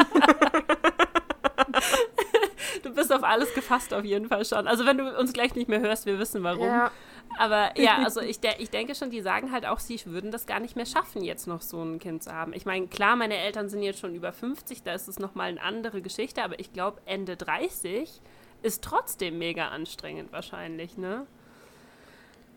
du 2.83 2.93
bist 2.93 3.11
auf 3.11 3.23
alles 3.23 3.53
gefasst 3.53 3.93
auf 3.93 4.05
jeden 4.05 4.27
Fall 4.27 4.45
schon. 4.45 4.67
Also 4.67 4.85
wenn 4.85 4.97
du 4.97 5.17
uns 5.19 5.33
gleich 5.33 5.55
nicht 5.55 5.67
mehr 5.67 5.81
hörst, 5.81 6.05
wir 6.05 6.19
wissen 6.19 6.43
warum. 6.43 6.67
Ja. 6.67 6.91
Aber 7.37 7.79
ja, 7.79 7.99
also 8.03 8.21
ich, 8.21 8.39
de 8.39 8.51
ich 8.59 8.69
denke 8.69 8.93
schon, 8.93 9.09
die 9.09 9.21
sagen 9.21 9.51
halt 9.51 9.65
auch, 9.65 9.79
sie 9.79 9.99
würden 10.05 10.31
das 10.31 10.45
gar 10.45 10.59
nicht 10.59 10.75
mehr 10.75 10.85
schaffen, 10.85 11.23
jetzt 11.23 11.47
noch 11.47 11.61
so 11.61 11.81
ein 11.81 11.97
Kind 11.99 12.23
zu 12.23 12.33
haben. 12.33 12.53
Ich 12.53 12.65
meine, 12.65 12.87
klar, 12.87 13.15
meine 13.15 13.37
Eltern 13.37 13.69
sind 13.69 13.83
jetzt 13.83 13.99
schon 13.99 14.13
über 14.15 14.33
50, 14.33 14.83
da 14.83 14.93
ist 14.93 15.07
es 15.07 15.17
nochmal 15.17 15.49
eine 15.49 15.61
andere 15.61 16.01
Geschichte, 16.01 16.43
aber 16.43 16.59
ich 16.59 16.73
glaube, 16.73 17.01
Ende 17.05 17.37
30 17.37 18.21
ist 18.63 18.83
trotzdem 18.83 19.37
mega 19.37 19.69
anstrengend 19.69 20.31
wahrscheinlich, 20.31 20.97
ne? 20.97 21.25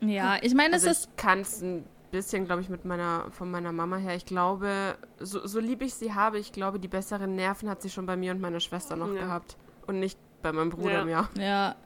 Ja, 0.01 0.39
ich 0.43 0.55
meine, 0.55 0.75
Also 0.75 0.89
es 0.89 0.99
ist 0.99 1.09
ich 1.11 1.17
kann 1.17 1.41
es 1.41 1.63
ein 1.63 1.85
bisschen, 2.11 2.45
glaube 2.47 2.63
ich, 2.63 2.69
mit 2.69 2.85
meiner, 2.85 3.31
von 3.31 3.51
meiner 3.51 3.73
Mama 3.73 3.97
her. 3.97 4.15
Ich 4.15 4.27
glaube, 4.27 4.97
so, 5.19 5.47
so 5.47 5.61
lieb 5.61 5.83
ich 5.83 5.95
sie 5.95 6.13
habe, 6.15 6.39
ich 6.39 6.53
glaube, 6.53 6.79
die 6.79 6.89
besseren 6.89 7.35
Nerven 7.35 7.69
hat 7.69 7.83
sie 7.83 7.91
schon 7.91 8.07
bei 8.07 8.17
mir 8.17 8.33
und 8.33 8.41
meiner 8.41 8.61
Schwester 8.61 8.97
noch 8.97 9.13
Ja. 9.15 9.23
gehabt. 9.23 9.57
Und 9.87 10.01
nicht 10.01 10.19
bei 10.43 10.53
meinem 10.53 10.71
Bruder 10.71 10.99
Ja. 10.99 11.05
mehr. 11.05 11.29
Ja, 11.39 11.77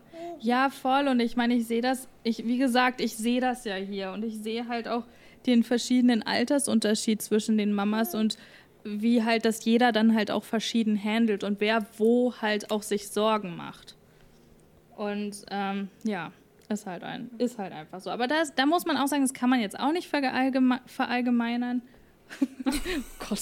ja, 0.40 0.70
voll. 0.70 1.09
Und 1.09 1.20
ich 1.20 1.36
meine, 1.36 1.55
ich 1.55 1.66
sehe 1.66 1.80
das, 1.82 2.09
ich, 2.22 2.44
wie 2.47 2.59
gesagt, 2.59 3.01
ich 3.01 3.16
sehe 3.16 3.40
das 3.40 3.64
ja 3.64 3.76
hier 3.76 4.12
und 4.12 4.24
ich 4.24 4.39
sehe 4.39 4.68
halt 4.68 4.86
auch 4.89 5.05
den 5.47 5.62
verschiedenen 5.64 6.22
Altersunterschied 6.22 7.22
zwischen 7.22 7.56
den 7.56 7.72
Mamas 7.72 8.14
und 8.14 8.36
wie 8.85 9.24
halt 9.24 9.44
das 9.44 9.64
jeder 9.64 9.93
dann 9.93 10.14
halt 10.14 10.30
auch 10.30 10.44
verschieden 10.44 11.02
handelt 11.02 11.43
und 11.44 11.60
wer 11.60 11.86
wo 11.97 12.35
halt 12.40 12.70
auch 12.70 12.82
sich 12.82 13.09
Sorgen 13.09 13.56
macht. 13.56 13.97
Und 14.97 15.44
ähm, 15.51 15.89
ja, 16.05 16.32
ist 16.69 16.86
halt 16.86 17.03
ein, 17.03 17.31
ist 17.39 17.59
halt 17.59 17.73
einfach 17.73 18.01
so. 18.01 18.11
Aber 18.11 18.27
das, 18.27 18.55
da 18.55 18.66
muss 18.66 18.85
man 18.86 18.97
auch 18.97 19.07
sagen, 19.07 19.23
das 19.23 19.32
kann 19.32 19.49
man 19.51 19.61
jetzt 19.61 19.78
auch 19.78 19.93
nicht 19.93 20.09
verallgeme 20.09 20.81
verallgemeinern. 20.86 21.82
Gott. 23.27 23.40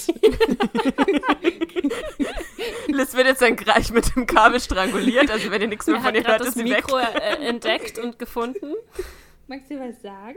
Liz 2.89 3.15
wird 3.15 3.27
jetzt 3.27 3.43
dann 3.43 3.57
gleich 3.57 3.91
mit 3.91 4.15
dem 4.15 4.27
Kabel 4.27 4.61
stranguliert. 4.61 5.31
Also 5.31 5.51
wenn 5.51 5.61
ihr 5.63 5.69
nichts 5.69 5.87
mehr 5.87 5.97
Er 5.97 6.03
von 6.03 6.15
ihr 6.15 6.25
hört, 6.25 6.41
das 6.41 6.49
ist 6.49 6.55
sie 6.59 6.65
weg. 6.65 6.85
Mikro 6.87 6.99
äh, 6.99 7.47
entdeckt 7.49 7.99
und 7.99 8.19
gefunden. 8.19 8.75
Magst 9.49 9.71
du 9.71 9.79
was 9.81 10.01
sagen? 10.01 10.37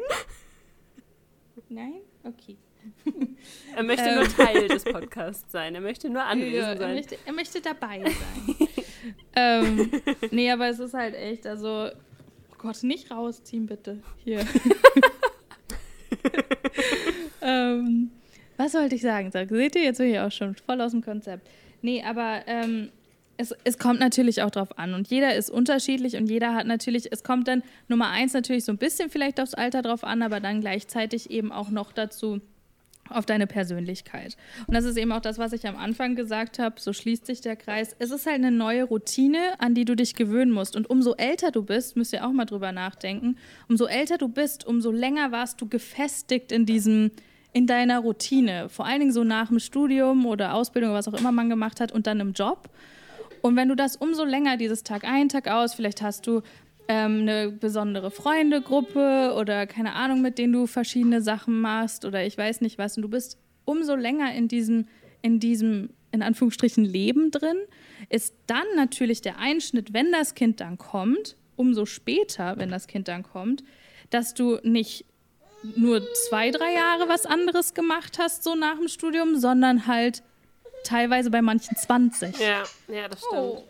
Nein? 1.69 2.01
Okay. 2.23 2.57
Er 3.75 3.83
möchte 3.83 4.07
Ähm. 4.07 4.15
nur 4.15 4.27
Teil 4.29 4.67
des 4.67 4.83
Podcasts 4.85 5.51
sein. 5.51 5.75
Er 5.75 5.81
möchte 5.81 6.09
nur 6.09 6.23
anwesend 6.23 6.55
Ja, 6.55 6.69
er, 6.71 6.77
sein. 6.77 6.95
möchte, 6.95 7.17
er 7.25 7.33
möchte 7.33 7.61
dabei 7.61 8.03
sein. 8.03 8.67
ähm, 9.35 9.91
nee, 10.31 10.49
aber 10.49 10.69
es 10.69 10.79
ist 10.79 10.93
halt 10.93 11.13
echt, 11.13 11.45
also, 11.45 11.89
Gott, 12.59 12.83
nicht 12.83 13.09
rausziehen, 13.09 13.65
bitte. 13.65 13.99
Hier. 14.23 14.41
ähm, 17.41 18.11
was 18.57 18.73
wollte 18.73 18.95
ich 18.95 19.01
sagen? 19.01 19.31
Sag, 19.31 19.49
seht 19.49 19.75
ihr, 19.75 19.83
jetzt 19.83 19.97
bin 19.97 20.11
ich 20.11 20.19
auch 20.19 20.31
schon 20.31 20.55
voll 20.55 20.81
aus 20.81 20.91
dem 20.91 21.01
Konzept. 21.01 21.47
Nee, 21.81 22.03
aber 22.03 22.41
ähm, 22.47 22.89
es, 23.37 23.55
es 23.63 23.77
kommt 23.77 24.01
natürlich 24.01 24.41
auch 24.43 24.51
drauf 24.51 24.77
an 24.77 24.93
und 24.93 25.07
jeder 25.07 25.33
ist 25.33 25.49
unterschiedlich 25.49 26.17
und 26.17 26.29
jeder 26.29 26.53
hat 26.53 26.67
natürlich, 26.67 27.09
es 27.09 27.23
kommt 27.23 27.47
dann 27.47 27.63
Nummer 27.87 28.09
eins 28.09 28.33
natürlich 28.33 28.65
so 28.65 28.73
ein 28.73 28.77
bisschen 28.77 29.09
vielleicht 29.09 29.39
aufs 29.39 29.53
Alter 29.53 29.81
drauf 29.81 30.03
an, 30.03 30.21
aber 30.21 30.41
dann 30.41 30.59
gleichzeitig 30.59 31.31
eben 31.31 31.53
auch 31.53 31.69
noch 31.69 31.93
dazu, 31.93 32.41
auf 33.11 33.25
deine 33.25 33.47
Persönlichkeit. 33.47 34.37
Und 34.67 34.73
das 34.73 34.85
ist 34.85 34.97
eben 34.97 35.11
auch 35.11 35.21
das, 35.21 35.37
was 35.37 35.53
ich 35.53 35.67
am 35.67 35.75
Anfang 35.75 36.15
gesagt 36.15 36.59
habe, 36.59 36.79
so 36.79 36.93
schließt 36.93 37.25
sich 37.25 37.41
der 37.41 37.55
Kreis. 37.55 37.95
Es 37.99 38.11
ist 38.11 38.25
halt 38.25 38.35
eine 38.35 38.51
neue 38.51 38.83
Routine, 38.83 39.39
an 39.59 39.75
die 39.75 39.85
du 39.85 39.95
dich 39.95 40.15
gewöhnen 40.15 40.51
musst. 40.51 40.75
Und 40.75 40.89
umso 40.89 41.15
älter 41.15 41.51
du 41.51 41.63
bist, 41.63 41.95
müsst 41.95 42.13
ihr 42.13 42.25
auch 42.25 42.31
mal 42.31 42.45
drüber 42.45 42.71
nachdenken, 42.71 43.37
umso 43.67 43.85
älter 43.85 44.17
du 44.17 44.27
bist, 44.27 44.65
umso 44.65 44.91
länger 44.91 45.31
warst 45.31 45.61
du 45.61 45.67
gefestigt 45.67 46.51
in 46.51 46.65
diesem, 46.65 47.11
in 47.53 47.67
deiner 47.67 47.99
Routine. 47.99 48.69
Vor 48.69 48.85
allen 48.85 48.99
Dingen 48.99 49.13
so 49.13 49.23
nach 49.23 49.49
dem 49.49 49.59
Studium 49.59 50.25
oder 50.25 50.53
Ausbildung, 50.53 50.93
was 50.93 51.07
auch 51.07 51.13
immer 51.13 51.31
man 51.31 51.49
gemacht 51.49 51.79
hat 51.79 51.91
und 51.91 52.07
dann 52.07 52.19
im 52.19 52.33
Job. 52.33 52.69
Und 53.41 53.55
wenn 53.55 53.69
du 53.69 53.75
das 53.75 53.95
umso 53.95 54.25
länger, 54.25 54.57
dieses 54.57 54.83
Tag 54.83 55.03
ein, 55.05 55.29
Tag 55.29 55.47
aus, 55.47 55.73
vielleicht 55.73 56.01
hast 56.01 56.27
du 56.27 56.41
ähm, 56.89 57.21
eine 57.21 57.51
besondere 57.51 58.09
Freundegruppe 58.09 59.35
oder 59.37 59.67
keine 59.67 59.93
Ahnung, 59.93 60.21
mit 60.21 60.39
denen 60.39 60.53
du 60.53 60.65
verschiedene 60.65 61.21
Sachen 61.21 61.61
machst 61.61 62.03
oder 62.03 62.25
ich 62.25 62.35
weiß 62.35 62.61
nicht 62.61 62.79
was. 62.79 62.97
Und 62.97 63.03
du 63.03 63.09
bist 63.09 63.37
umso 63.63 63.95
länger 63.95 64.33
in 64.33 64.47
diesem, 64.47 64.87
in 65.21 65.39
diesem, 65.39 65.91
in 66.11 66.23
Anführungsstrichen, 66.23 66.83
Leben 66.83 67.29
drin, 67.29 67.57
ist 68.09 68.33
dann 68.47 68.65
natürlich 68.75 69.21
der 69.21 69.37
Einschnitt, 69.37 69.93
wenn 69.93 70.11
das 70.11 70.33
Kind 70.33 70.59
dann 70.61 70.79
kommt, 70.79 71.35
umso 71.55 71.85
später, 71.85 72.57
wenn 72.57 72.69
das 72.71 72.87
Kind 72.87 73.07
dann 73.07 73.21
kommt, 73.21 73.63
dass 74.09 74.33
du 74.33 74.57
nicht 74.63 75.05
nur 75.75 76.01
zwei, 76.27 76.49
drei 76.49 76.73
Jahre 76.73 77.07
was 77.07 77.27
anderes 77.27 77.75
gemacht 77.75 78.17
hast, 78.17 78.43
so 78.43 78.55
nach 78.55 78.77
dem 78.77 78.87
Studium, 78.87 79.37
sondern 79.37 79.85
halt 79.85 80.23
teilweise 80.83 81.29
bei 81.29 81.43
manchen 81.43 81.77
20. 81.77 82.39
Ja, 82.39 82.63
ja, 82.87 83.07
das 83.07 83.19
stimmt. 83.19 83.35
Oh. 83.35 83.63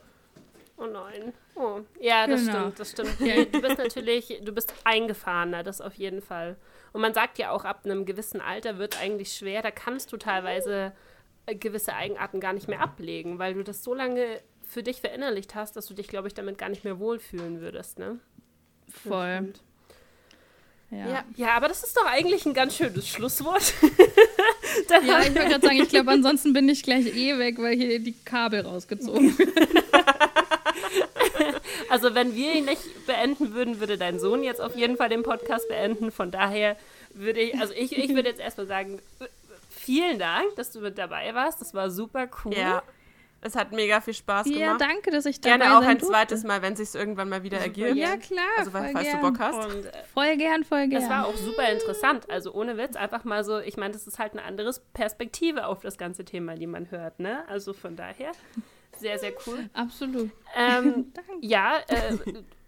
Oh, 0.77 0.85
nein. 0.85 1.33
Oh. 1.59 1.81
Ja, 1.99 2.25
das 2.25 2.45
Genau. 2.45 2.59
stimmt, 2.59 2.79
das 2.79 2.91
stimmt. 2.91 3.19
Ja, 3.19 3.43
du 3.43 3.59
bist 3.61 3.77
natürlich, 3.77 4.39
du 4.45 4.53
bist 4.53 4.73
eingefahrener, 4.85 5.61
das 5.61 5.81
auf 5.81 5.93
jeden 5.95 6.21
Fall. 6.21 6.55
Und 6.93 7.01
man 7.01 7.13
sagt 7.13 7.37
ja 7.37 7.51
auch, 7.51 7.65
ab 7.65 7.81
einem 7.83 8.05
gewissen 8.05 8.39
Alter 8.39 8.77
wird 8.77 8.97
eigentlich 9.01 9.33
schwer, 9.33 9.61
da 9.61 9.69
kannst 9.69 10.13
du 10.13 10.17
teilweise 10.17 10.93
äh, 11.47 11.55
gewisse 11.55 11.93
Eigenarten 11.95 12.39
gar 12.39 12.53
nicht 12.53 12.69
mehr 12.69 12.79
ablegen, 12.79 13.39
weil 13.39 13.55
du 13.55 13.63
das 13.63 13.83
so 13.83 13.93
lange 13.93 14.39
für 14.65 14.83
dich 14.83 15.01
verinnerlicht 15.01 15.53
hast, 15.53 15.75
dass 15.75 15.85
du 15.87 15.93
dich, 15.93 16.07
glaube 16.07 16.29
ich, 16.29 16.33
damit 16.33 16.57
gar 16.57 16.69
nicht 16.69 16.85
mehr 16.85 16.97
wohlfühlen 16.97 17.59
würdest, 17.59 17.99
ne? 17.99 18.19
Voll. 19.03 19.53
Ja. 20.91 21.07
Ja. 21.07 21.23
ja, 21.35 21.49
aber 21.55 21.67
das 21.67 21.83
ist 21.83 21.97
doch 21.97 22.05
eigentlich 22.05 22.45
ein 22.45 22.53
ganz 22.53 22.75
schönes 22.77 23.07
Schlusswort. 23.07 23.73
Ja, 24.89 25.19
ich 25.21 25.35
wollte 25.35 25.49
gerade 25.49 25.65
sagen, 25.67 25.81
ich 25.81 25.89
glaube, 25.89 26.11
ansonsten 26.11 26.53
bin 26.53 26.67
ich 26.69 26.83
gleich 26.83 27.05
eh 27.15 27.37
weg, 27.37 27.57
weil 27.59 27.75
hier 27.75 27.99
die 27.99 28.13
Kabel 28.25 28.61
rausgezogen 28.61 29.37
werden. 29.37 29.83
Also 31.89 32.13
wenn 32.15 32.35
wir 32.35 32.53
ihn 32.53 32.65
nicht 32.65 33.05
beenden 33.07 33.53
würden, 33.53 33.79
würde 33.79 33.97
dein 33.97 34.19
Sohn 34.19 34.43
jetzt 34.43 34.61
auf 34.61 34.75
jeden 34.75 34.97
Fall 34.97 35.09
den 35.09 35.23
Podcast 35.23 35.67
beenden. 35.67 36.11
Von 36.11 36.29
daher 36.31 36.75
würde 37.13 37.39
ich, 37.41 37.59
also 37.59 37.73
ich, 37.73 37.97
ich 37.97 38.13
würde 38.13 38.29
jetzt 38.29 38.39
erstmal 38.39 38.67
sagen, 38.67 38.99
vielen 39.69 40.19
Dank, 40.19 40.55
dass 40.55 40.71
du 40.71 40.79
mit 40.81 40.97
dabei 40.97 41.33
warst. 41.33 41.61
Das 41.61 41.73
war 41.73 41.89
super 41.89 42.27
cool. 42.45 42.53
Ja. 42.55 42.83
Es 43.41 43.55
hat 43.55 43.71
mega 43.71 44.01
viel 44.01 44.13
Spaß 44.13 44.47
Ja, 44.49 44.73
gemacht. 44.73 44.81
danke, 44.81 45.11
dass 45.11 45.25
ich 45.25 45.39
dabei 45.39 45.57
Gerne 45.57 45.77
auch 45.77 45.81
sein 45.81 45.91
ein 45.91 45.97
durfte. 45.99 46.13
zweites 46.13 46.43
Mal, 46.43 46.61
wenn 46.61 46.75
sich 46.75 46.93
irgendwann 46.93 47.29
mal 47.29 47.41
wieder 47.41 47.57
ergibt. 47.59 47.95
Ja, 47.95 48.17
klar. 48.17 48.43
Also 48.57 48.71
voll 48.71 48.89
falls 48.91 49.05
du 49.05 49.11
gern. 49.17 49.21
Bock 49.21 49.39
hast. 49.39 49.65
Und 49.65 49.85
äh, 49.85 49.91
Voll 50.13 50.35
gern, 50.37 50.63
voll 50.65 50.87
gern. 50.89 51.01
es 51.01 51.09
war 51.09 51.25
auch 51.25 51.35
super 51.37 51.71
interessant. 51.71 52.29
Also 52.29 52.51
ohne 52.53 52.77
Witz, 52.77 52.97
einfach 52.97 53.23
mal 53.23 53.45
so, 53.45 53.59
ich 53.59 53.77
meine, 53.77 53.93
das 53.93 54.05
ist 54.07 54.19
halt 54.19 54.33
eine 54.33 54.43
andere 54.43 54.73
Perspektive 54.93 55.67
auf 55.67 55.79
das 55.81 55.97
ganze 55.97 56.25
Thema, 56.25 56.55
die 56.55 56.67
man 56.67 56.91
hört, 56.91 57.19
ne? 57.21 57.47
Also 57.47 57.71
von 57.71 57.95
daher, 57.95 58.33
sehr, 58.99 59.19
sehr 59.19 59.33
cool. 59.47 59.69
Absolut. 59.73 60.29
Ähm, 60.55 61.11
Danke. 61.13 61.31
ja, 61.41 61.77
äh, 61.87 62.17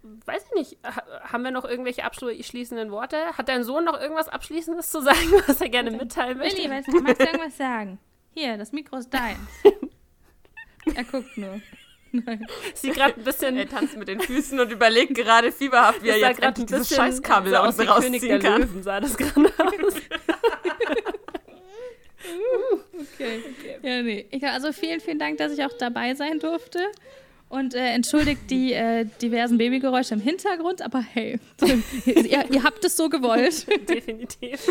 weiß 0.02 0.44
ich 0.46 0.54
nicht, 0.54 0.78
ha 0.84 1.02
haben 1.32 1.44
wir 1.44 1.50
noch 1.50 1.64
irgendwelche 1.64 2.04
abschließenden 2.04 2.90
Worte? 2.90 3.16
Hat 3.36 3.48
dein 3.48 3.64
Sohn 3.64 3.84
noch 3.84 4.00
irgendwas 4.00 4.28
Abschließendes 4.28 4.90
zu 4.90 5.00
sagen, 5.02 5.32
was 5.46 5.60
er 5.60 5.68
gerne 5.68 5.90
mitteilen 5.90 6.38
möchte? 6.38 6.58
Willi, 6.58 6.70
was, 6.70 6.86
magst 7.02 7.20
du 7.20 7.26
irgendwas 7.26 7.56
sagen? 7.56 7.98
Hier, 8.34 8.56
das 8.56 8.72
Mikro 8.72 8.96
ist 8.96 9.10
dein. 9.12 9.36
er 10.94 11.04
guckt 11.04 11.36
nur. 11.36 11.60
Nein. 12.12 12.46
Sie 12.74 12.90
gerade 12.90 13.14
ein 13.14 13.24
bisschen. 13.24 13.56
Er 13.56 13.68
tanzt 13.68 13.96
mit 13.96 14.06
den 14.06 14.20
Füßen 14.20 14.60
und 14.60 14.70
überlegt 14.70 15.14
gerade 15.14 15.50
fieberhaft, 15.50 16.02
wie 16.02 16.10
er 16.10 16.18
jetzt 16.18 16.42
endlich 16.42 16.66
dieses 16.66 16.94
Scheißkabel 16.94 17.52
da 17.52 17.66
unten 17.66 17.88
rausziehen 17.88 18.38
kann. 18.38 18.60
Löwen 18.60 18.82
sah 18.82 19.00
das 19.00 19.16
gerade 19.16 19.50
aus. 19.58 19.94
Okay. 22.94 23.40
okay. 23.58 23.76
Ja, 23.82 24.02
nee. 24.02 24.26
Ich, 24.30 24.44
also 24.44 24.72
vielen, 24.72 25.00
vielen 25.00 25.18
Dank, 25.18 25.38
dass 25.38 25.52
ich 25.52 25.64
auch 25.64 25.72
dabei 25.78 26.14
sein 26.14 26.38
durfte. 26.38 26.80
Und 27.52 27.74
äh, 27.74 27.88
entschuldigt 27.88 28.50
die 28.50 28.72
äh, 28.72 29.04
diversen 29.20 29.58
Babygeräusche 29.58 30.14
im 30.14 30.20
Hintergrund, 30.20 30.80
aber 30.80 31.00
hey, 31.00 31.38
ihr, 32.06 32.50
ihr, 32.50 32.62
habt 32.62 32.82
es 32.82 32.96
so 32.96 33.10
gewollt. 33.10 33.66
Definitiv. 33.90 34.66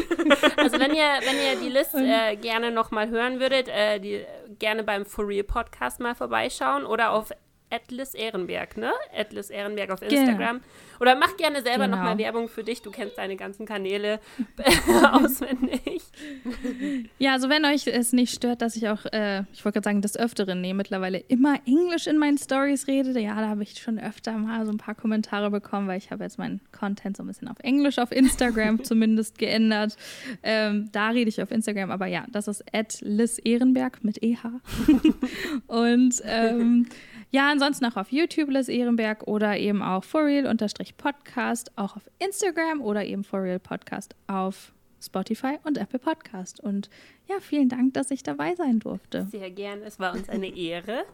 Also 0.58 0.80
wenn 0.80 0.96
ihr, 0.96 1.06
wenn 1.22 1.38
ihr 1.38 1.62
die 1.62 1.70
List 1.70 1.94
äh, 1.94 2.36
gerne 2.38 2.72
nochmal 2.72 3.10
hören 3.10 3.40
würdet, 3.40 3.68
äh, 3.68 4.00
die, 4.00 4.26
gerne 4.58 4.84
beim 4.84 5.06
For 5.06 5.28
Real 5.28 5.44
Podcast 5.44 6.00
mal 6.00 6.16
vorbeischauen 6.16 6.84
oder 6.84 7.12
auf 7.12 7.30
Atlas 7.72 8.14
Ehrenberg, 8.14 8.78
ne? 8.78 8.92
Atlas 9.16 9.50
Ehrenberg 9.50 9.92
auf 9.92 10.02
genau. 10.02 10.14
Instagram. 10.14 10.58
Genau. 10.58 11.00
Oder 11.00 11.16
mach 11.16 11.36
gerne 11.38 11.62
selber 11.64 11.86
genau. 11.86 11.98
nochmal 11.98 12.18
Werbung 12.18 12.48
für 12.48 12.64
dich. 12.64 12.82
Du 12.82 12.92
kennst 12.92 13.18
deine 13.18 13.36
ganzen 13.36 13.66
Kanäle 13.66 14.20
auswendig. 15.12 16.04
Ja, 17.18 17.34
also 17.34 17.50
wenn 17.50 17.66
euch 17.66 17.88
es 17.88 18.14
nicht 18.14 18.36
stört, 18.36 18.62
dass 18.62 18.76
ich 18.76 18.90
auch, 18.90 19.06
äh, 19.06 19.44
ich 19.54 19.66
wollte 19.66 19.78
gerade 19.78 19.86
sagen, 19.86 20.02
des 20.02 20.18
Öfteren, 20.18 20.62
nee, 20.62 20.74
mittlerweile 20.74 21.18
immer 21.18 21.56
Englisch 21.66 22.08
in 22.08 22.18
meinen 22.18 22.38
Stories 22.38 22.88
rede. 22.88 23.20
Ja, 23.20 23.36
da 23.36 23.48
habe 23.48 23.64
ich 23.64 23.80
schon 23.80 24.00
öfter 24.00 24.34
mal 24.34 24.66
so 24.66 24.72
ein 24.72 24.78
paar 24.78 24.96
Kommentare 24.96 25.50
bekommen, 25.50 25.88
weil 25.88 25.98
ich 25.98 26.12
habe 26.12 26.24
jetzt 26.24 26.38
meinen 26.38 26.62
Content 26.72 27.18
so 27.18 27.24
ein 27.24 27.28
bisschen 27.28 27.48
auf 27.48 27.58
Englisch 27.62 27.98
auf 27.98 28.12
Instagram 28.12 28.84
zumindest 28.84 29.38
geändert. 29.38 29.96
Ähm, 30.44 30.90
da 30.92 31.10
rede 31.10 31.30
ich 31.30 31.42
auf 31.42 31.52
Instagram, 31.52 31.90
aber 31.90 32.06
ja, 32.06 32.26
das 32.32 32.48
ist 32.48 32.64
Liz 33.02 33.40
Ehrenberg 33.44 34.04
mit 34.04 34.22
EH. 34.22 34.44
Und 35.68 36.22
ähm, 36.26 36.88
ja, 37.32 37.50
ansonsten 37.50 37.86
auch 37.86 37.96
auf 37.96 38.12
YouTube 38.12 38.50
Les 38.50 38.68
Ehrenberg 38.68 39.24
oder 39.24 39.58
eben 39.58 39.82
auch 39.82 40.04
forreal-podcast, 40.04 41.72
auch 41.78 41.96
auf 41.96 42.04
Instagram 42.20 42.82
oder 42.82 43.06
eben 43.06 43.24
forreal 43.24 43.60
podcast 43.60 44.16
auf 44.28 44.74
Spotify 45.02 45.58
und 45.64 45.78
Apple 45.78 46.00
Podcast. 46.00 46.60
Und 46.60 46.90
ja, 47.28 47.40
vielen 47.40 47.70
Dank, 47.70 47.94
dass 47.94 48.12
ich 48.12 48.22
dabei 48.22 48.56
sein 48.56 48.80
durfte. 48.80 49.28
Sehr 49.32 49.50
gern, 49.50 49.82
es 49.82 49.98
war 49.98 50.14
uns 50.14 50.28
eine 50.28 50.56
Ehre. 50.56 51.06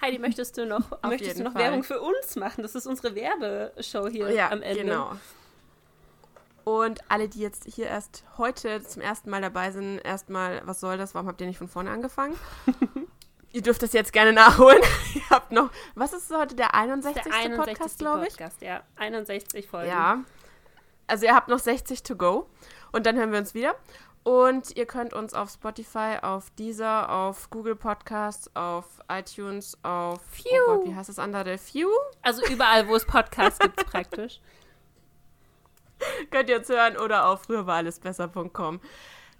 Heidi, 0.00 0.18
möchtest 0.18 0.58
du 0.58 0.66
noch, 0.66 1.00
möchtest 1.04 1.38
du 1.38 1.44
noch 1.44 1.54
Werbung 1.54 1.84
für 1.84 2.00
uns 2.00 2.34
machen? 2.34 2.62
Das 2.62 2.74
ist 2.74 2.88
unsere 2.88 3.14
Werbeshow 3.14 4.08
hier 4.08 4.32
ja, 4.32 4.50
am 4.50 4.62
Ende. 4.62 4.82
Genau. 4.82 5.12
Und 6.64 7.00
alle, 7.08 7.28
die 7.28 7.40
jetzt 7.40 7.66
hier 7.72 7.86
erst 7.86 8.24
heute 8.36 8.82
zum 8.82 9.00
ersten 9.00 9.30
Mal 9.30 9.40
dabei 9.40 9.70
sind, 9.70 9.98
erstmal, 9.98 10.60
was 10.64 10.80
soll 10.80 10.98
das? 10.98 11.14
Warum 11.14 11.28
habt 11.28 11.40
ihr 11.40 11.46
nicht 11.46 11.58
von 11.58 11.68
vorne 11.68 11.90
angefangen? 11.90 12.34
Ihr 13.52 13.62
dürft 13.62 13.82
es 13.82 13.92
jetzt 13.92 14.12
gerne 14.12 14.32
nachholen. 14.32 14.80
ihr 15.14 15.28
habt 15.30 15.52
noch, 15.52 15.70
was 15.94 16.12
ist 16.12 16.34
heute 16.34 16.54
der 16.54 16.74
61. 16.74 17.22
Der 17.22 17.34
61. 17.34 17.66
Podcast, 17.66 17.98
glaube 17.98 18.26
ich? 18.26 18.30
Podcast, 18.30 18.62
ja. 18.62 18.82
61 18.96 19.68
Folgen. 19.68 19.88
Ja. 19.88 20.24
Also 21.06 21.26
ihr 21.26 21.34
habt 21.34 21.48
noch 21.48 21.58
60 21.58 22.02
to 22.02 22.16
go. 22.16 22.48
Und 22.92 23.06
dann 23.06 23.16
hören 23.16 23.32
wir 23.32 23.38
uns 23.38 23.52
wieder. 23.52 23.74
Und 24.24 24.76
ihr 24.76 24.86
könnt 24.86 25.12
uns 25.12 25.34
auf 25.34 25.50
Spotify, 25.50 26.18
auf 26.22 26.50
Deezer, 26.50 27.10
auf 27.10 27.50
Google 27.50 27.74
Podcasts, 27.74 28.54
auf 28.54 28.86
iTunes, 29.10 29.76
auf 29.82 30.20
Phew. 30.30 30.48
Oh 30.68 30.76
Gott, 30.76 30.86
wie 30.86 30.94
heißt 30.94 31.08
das 31.08 31.18
andere? 31.18 31.58
Phew? 31.58 31.90
Also 32.22 32.44
überall, 32.46 32.86
wo 32.88 32.94
es 32.94 33.04
Podcasts 33.04 33.58
gibt, 33.58 33.84
praktisch. 33.90 34.40
könnt 36.30 36.48
ihr 36.48 36.58
uns 36.58 36.68
hören 36.68 36.96
oder 36.96 37.26
auf 37.26 37.42
früherwarallesbesser.com. 37.42 38.80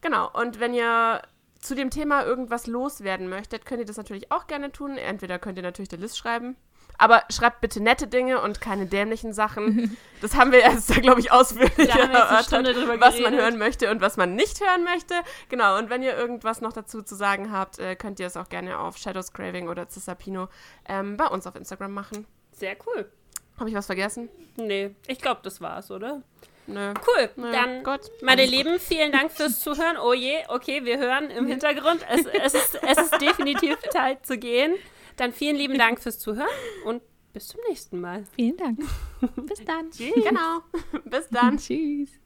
Genau, 0.01 0.31
und 0.33 0.59
wenn 0.59 0.75
ihr 0.75 1.23
zu 1.63 1.75
dem 1.75 1.91
Thema 1.91 2.25
irgendwas 2.25 2.67
loswerden 2.67 3.29
möchtet, 3.29 3.65
könnt 3.65 3.81
ihr 3.81 3.87
das 3.87 3.97
natürlich 3.97 4.31
auch 4.31 4.47
gerne 4.47 4.73
tun. 4.73 4.99
Entweder 4.99 5.39
könnt 5.39 5.57
ihr 5.57 5.63
natürlich 5.63 5.89
der 5.89 6.01
List 6.01 6.19
schreiben. 6.19 6.57
Aber 6.99 7.23
schreibt 7.31 7.61
bitte 7.61 7.81
nette 7.81 8.07
Dinge 8.07 8.41
und 8.41 8.61
keine 8.61 8.87
dämlichen 8.87 9.33
Sachen. 9.33 9.97
Das 10.23 10.37
haben 10.37 10.53
wir 10.53 10.61
erst 10.61 10.89
da, 10.89 11.01
glaube 11.01 11.19
ich, 11.19 11.33
ausführlich 11.33 11.89
erörtert, 11.89 12.53
was 13.01 13.19
man 13.19 13.35
hören 13.35 13.59
möchte 13.59 13.91
und 13.91 14.01
was 14.01 14.17
man 14.17 14.37
nicht 14.37 14.61
hören 14.61 14.85
möchte. 14.85 15.15
Genau, 15.49 15.77
und 15.77 15.91
wenn 15.91 16.05
ihr 16.05 16.17
irgendwas 16.17 16.61
noch 16.61 16.73
dazu 16.73 17.03
zu 17.03 17.17
sagen 17.17 17.51
habt, 17.51 17.81
äh, 17.81 17.97
könnt 17.97 18.21
ihr 18.21 18.29
es 18.29 18.37
auch 18.37 18.49
gerne 18.49 18.79
auf 18.79 18.97
Shadows 18.97 19.33
Craving 19.33 19.69
oder 19.69 19.89
Cisapino 19.89 20.47
ähm, 20.89 21.17
bei 21.17 21.27
uns 21.27 21.49
auf 21.49 21.57
Instagram 21.57 21.93
machen. 21.93 22.25
Sehr 22.53 22.77
cool. 22.87 23.11
Habe 23.59 23.69
ich 23.69 23.75
was 23.75 23.87
vergessen? 23.87 24.29
Nee, 24.55 24.95
ich 25.09 25.19
glaube, 25.19 25.41
das 25.43 25.61
war's, 25.61 25.91
oder? 25.91 26.23
Nö. 26.67 26.95
Cool. 27.07 27.31
Nö. 27.37 27.53
Dann, 27.53 27.83
Gott. 27.83 28.11
meine 28.23 28.47
Lieben, 28.47 28.79
vielen 28.79 29.13
Dank 29.13 29.33
fürs 29.33 29.61
Zuhören. 29.65 29.97
Oh 29.97 30.13
je, 30.13 30.45
okay, 30.49 30.85
wir 30.85 30.99
hören 30.99 31.31
im 31.31 31.47
Hintergrund. 31.47 32.05
Es, 32.09 32.27
es, 32.27 32.55
ist, 32.55 32.81
es 32.83 32.99
ist 32.99 33.21
definitiv 33.21 33.77
Zeit 33.91 34.25
zu 34.25 34.39
gehen. 34.39 34.75
Dann 35.17 35.33
vielen 35.33 35.57
lieben 35.57 35.77
Dank 35.77 36.01
fürs 36.01 36.19
Zuhören 36.19 36.49
und 36.85 37.03
bis 37.33 37.49
zum 37.49 37.61
nächsten 37.69 38.01
Mal. 38.01 38.25
Vielen 38.35 38.57
Dank. 38.57 38.79
Bis 39.37 39.65
dann. 39.65 39.91
Tschüss. 39.91 40.13
Genau. 40.15 40.61
Bis 41.05 41.29
dann. 41.29 41.57
Tschüss. 41.57 42.22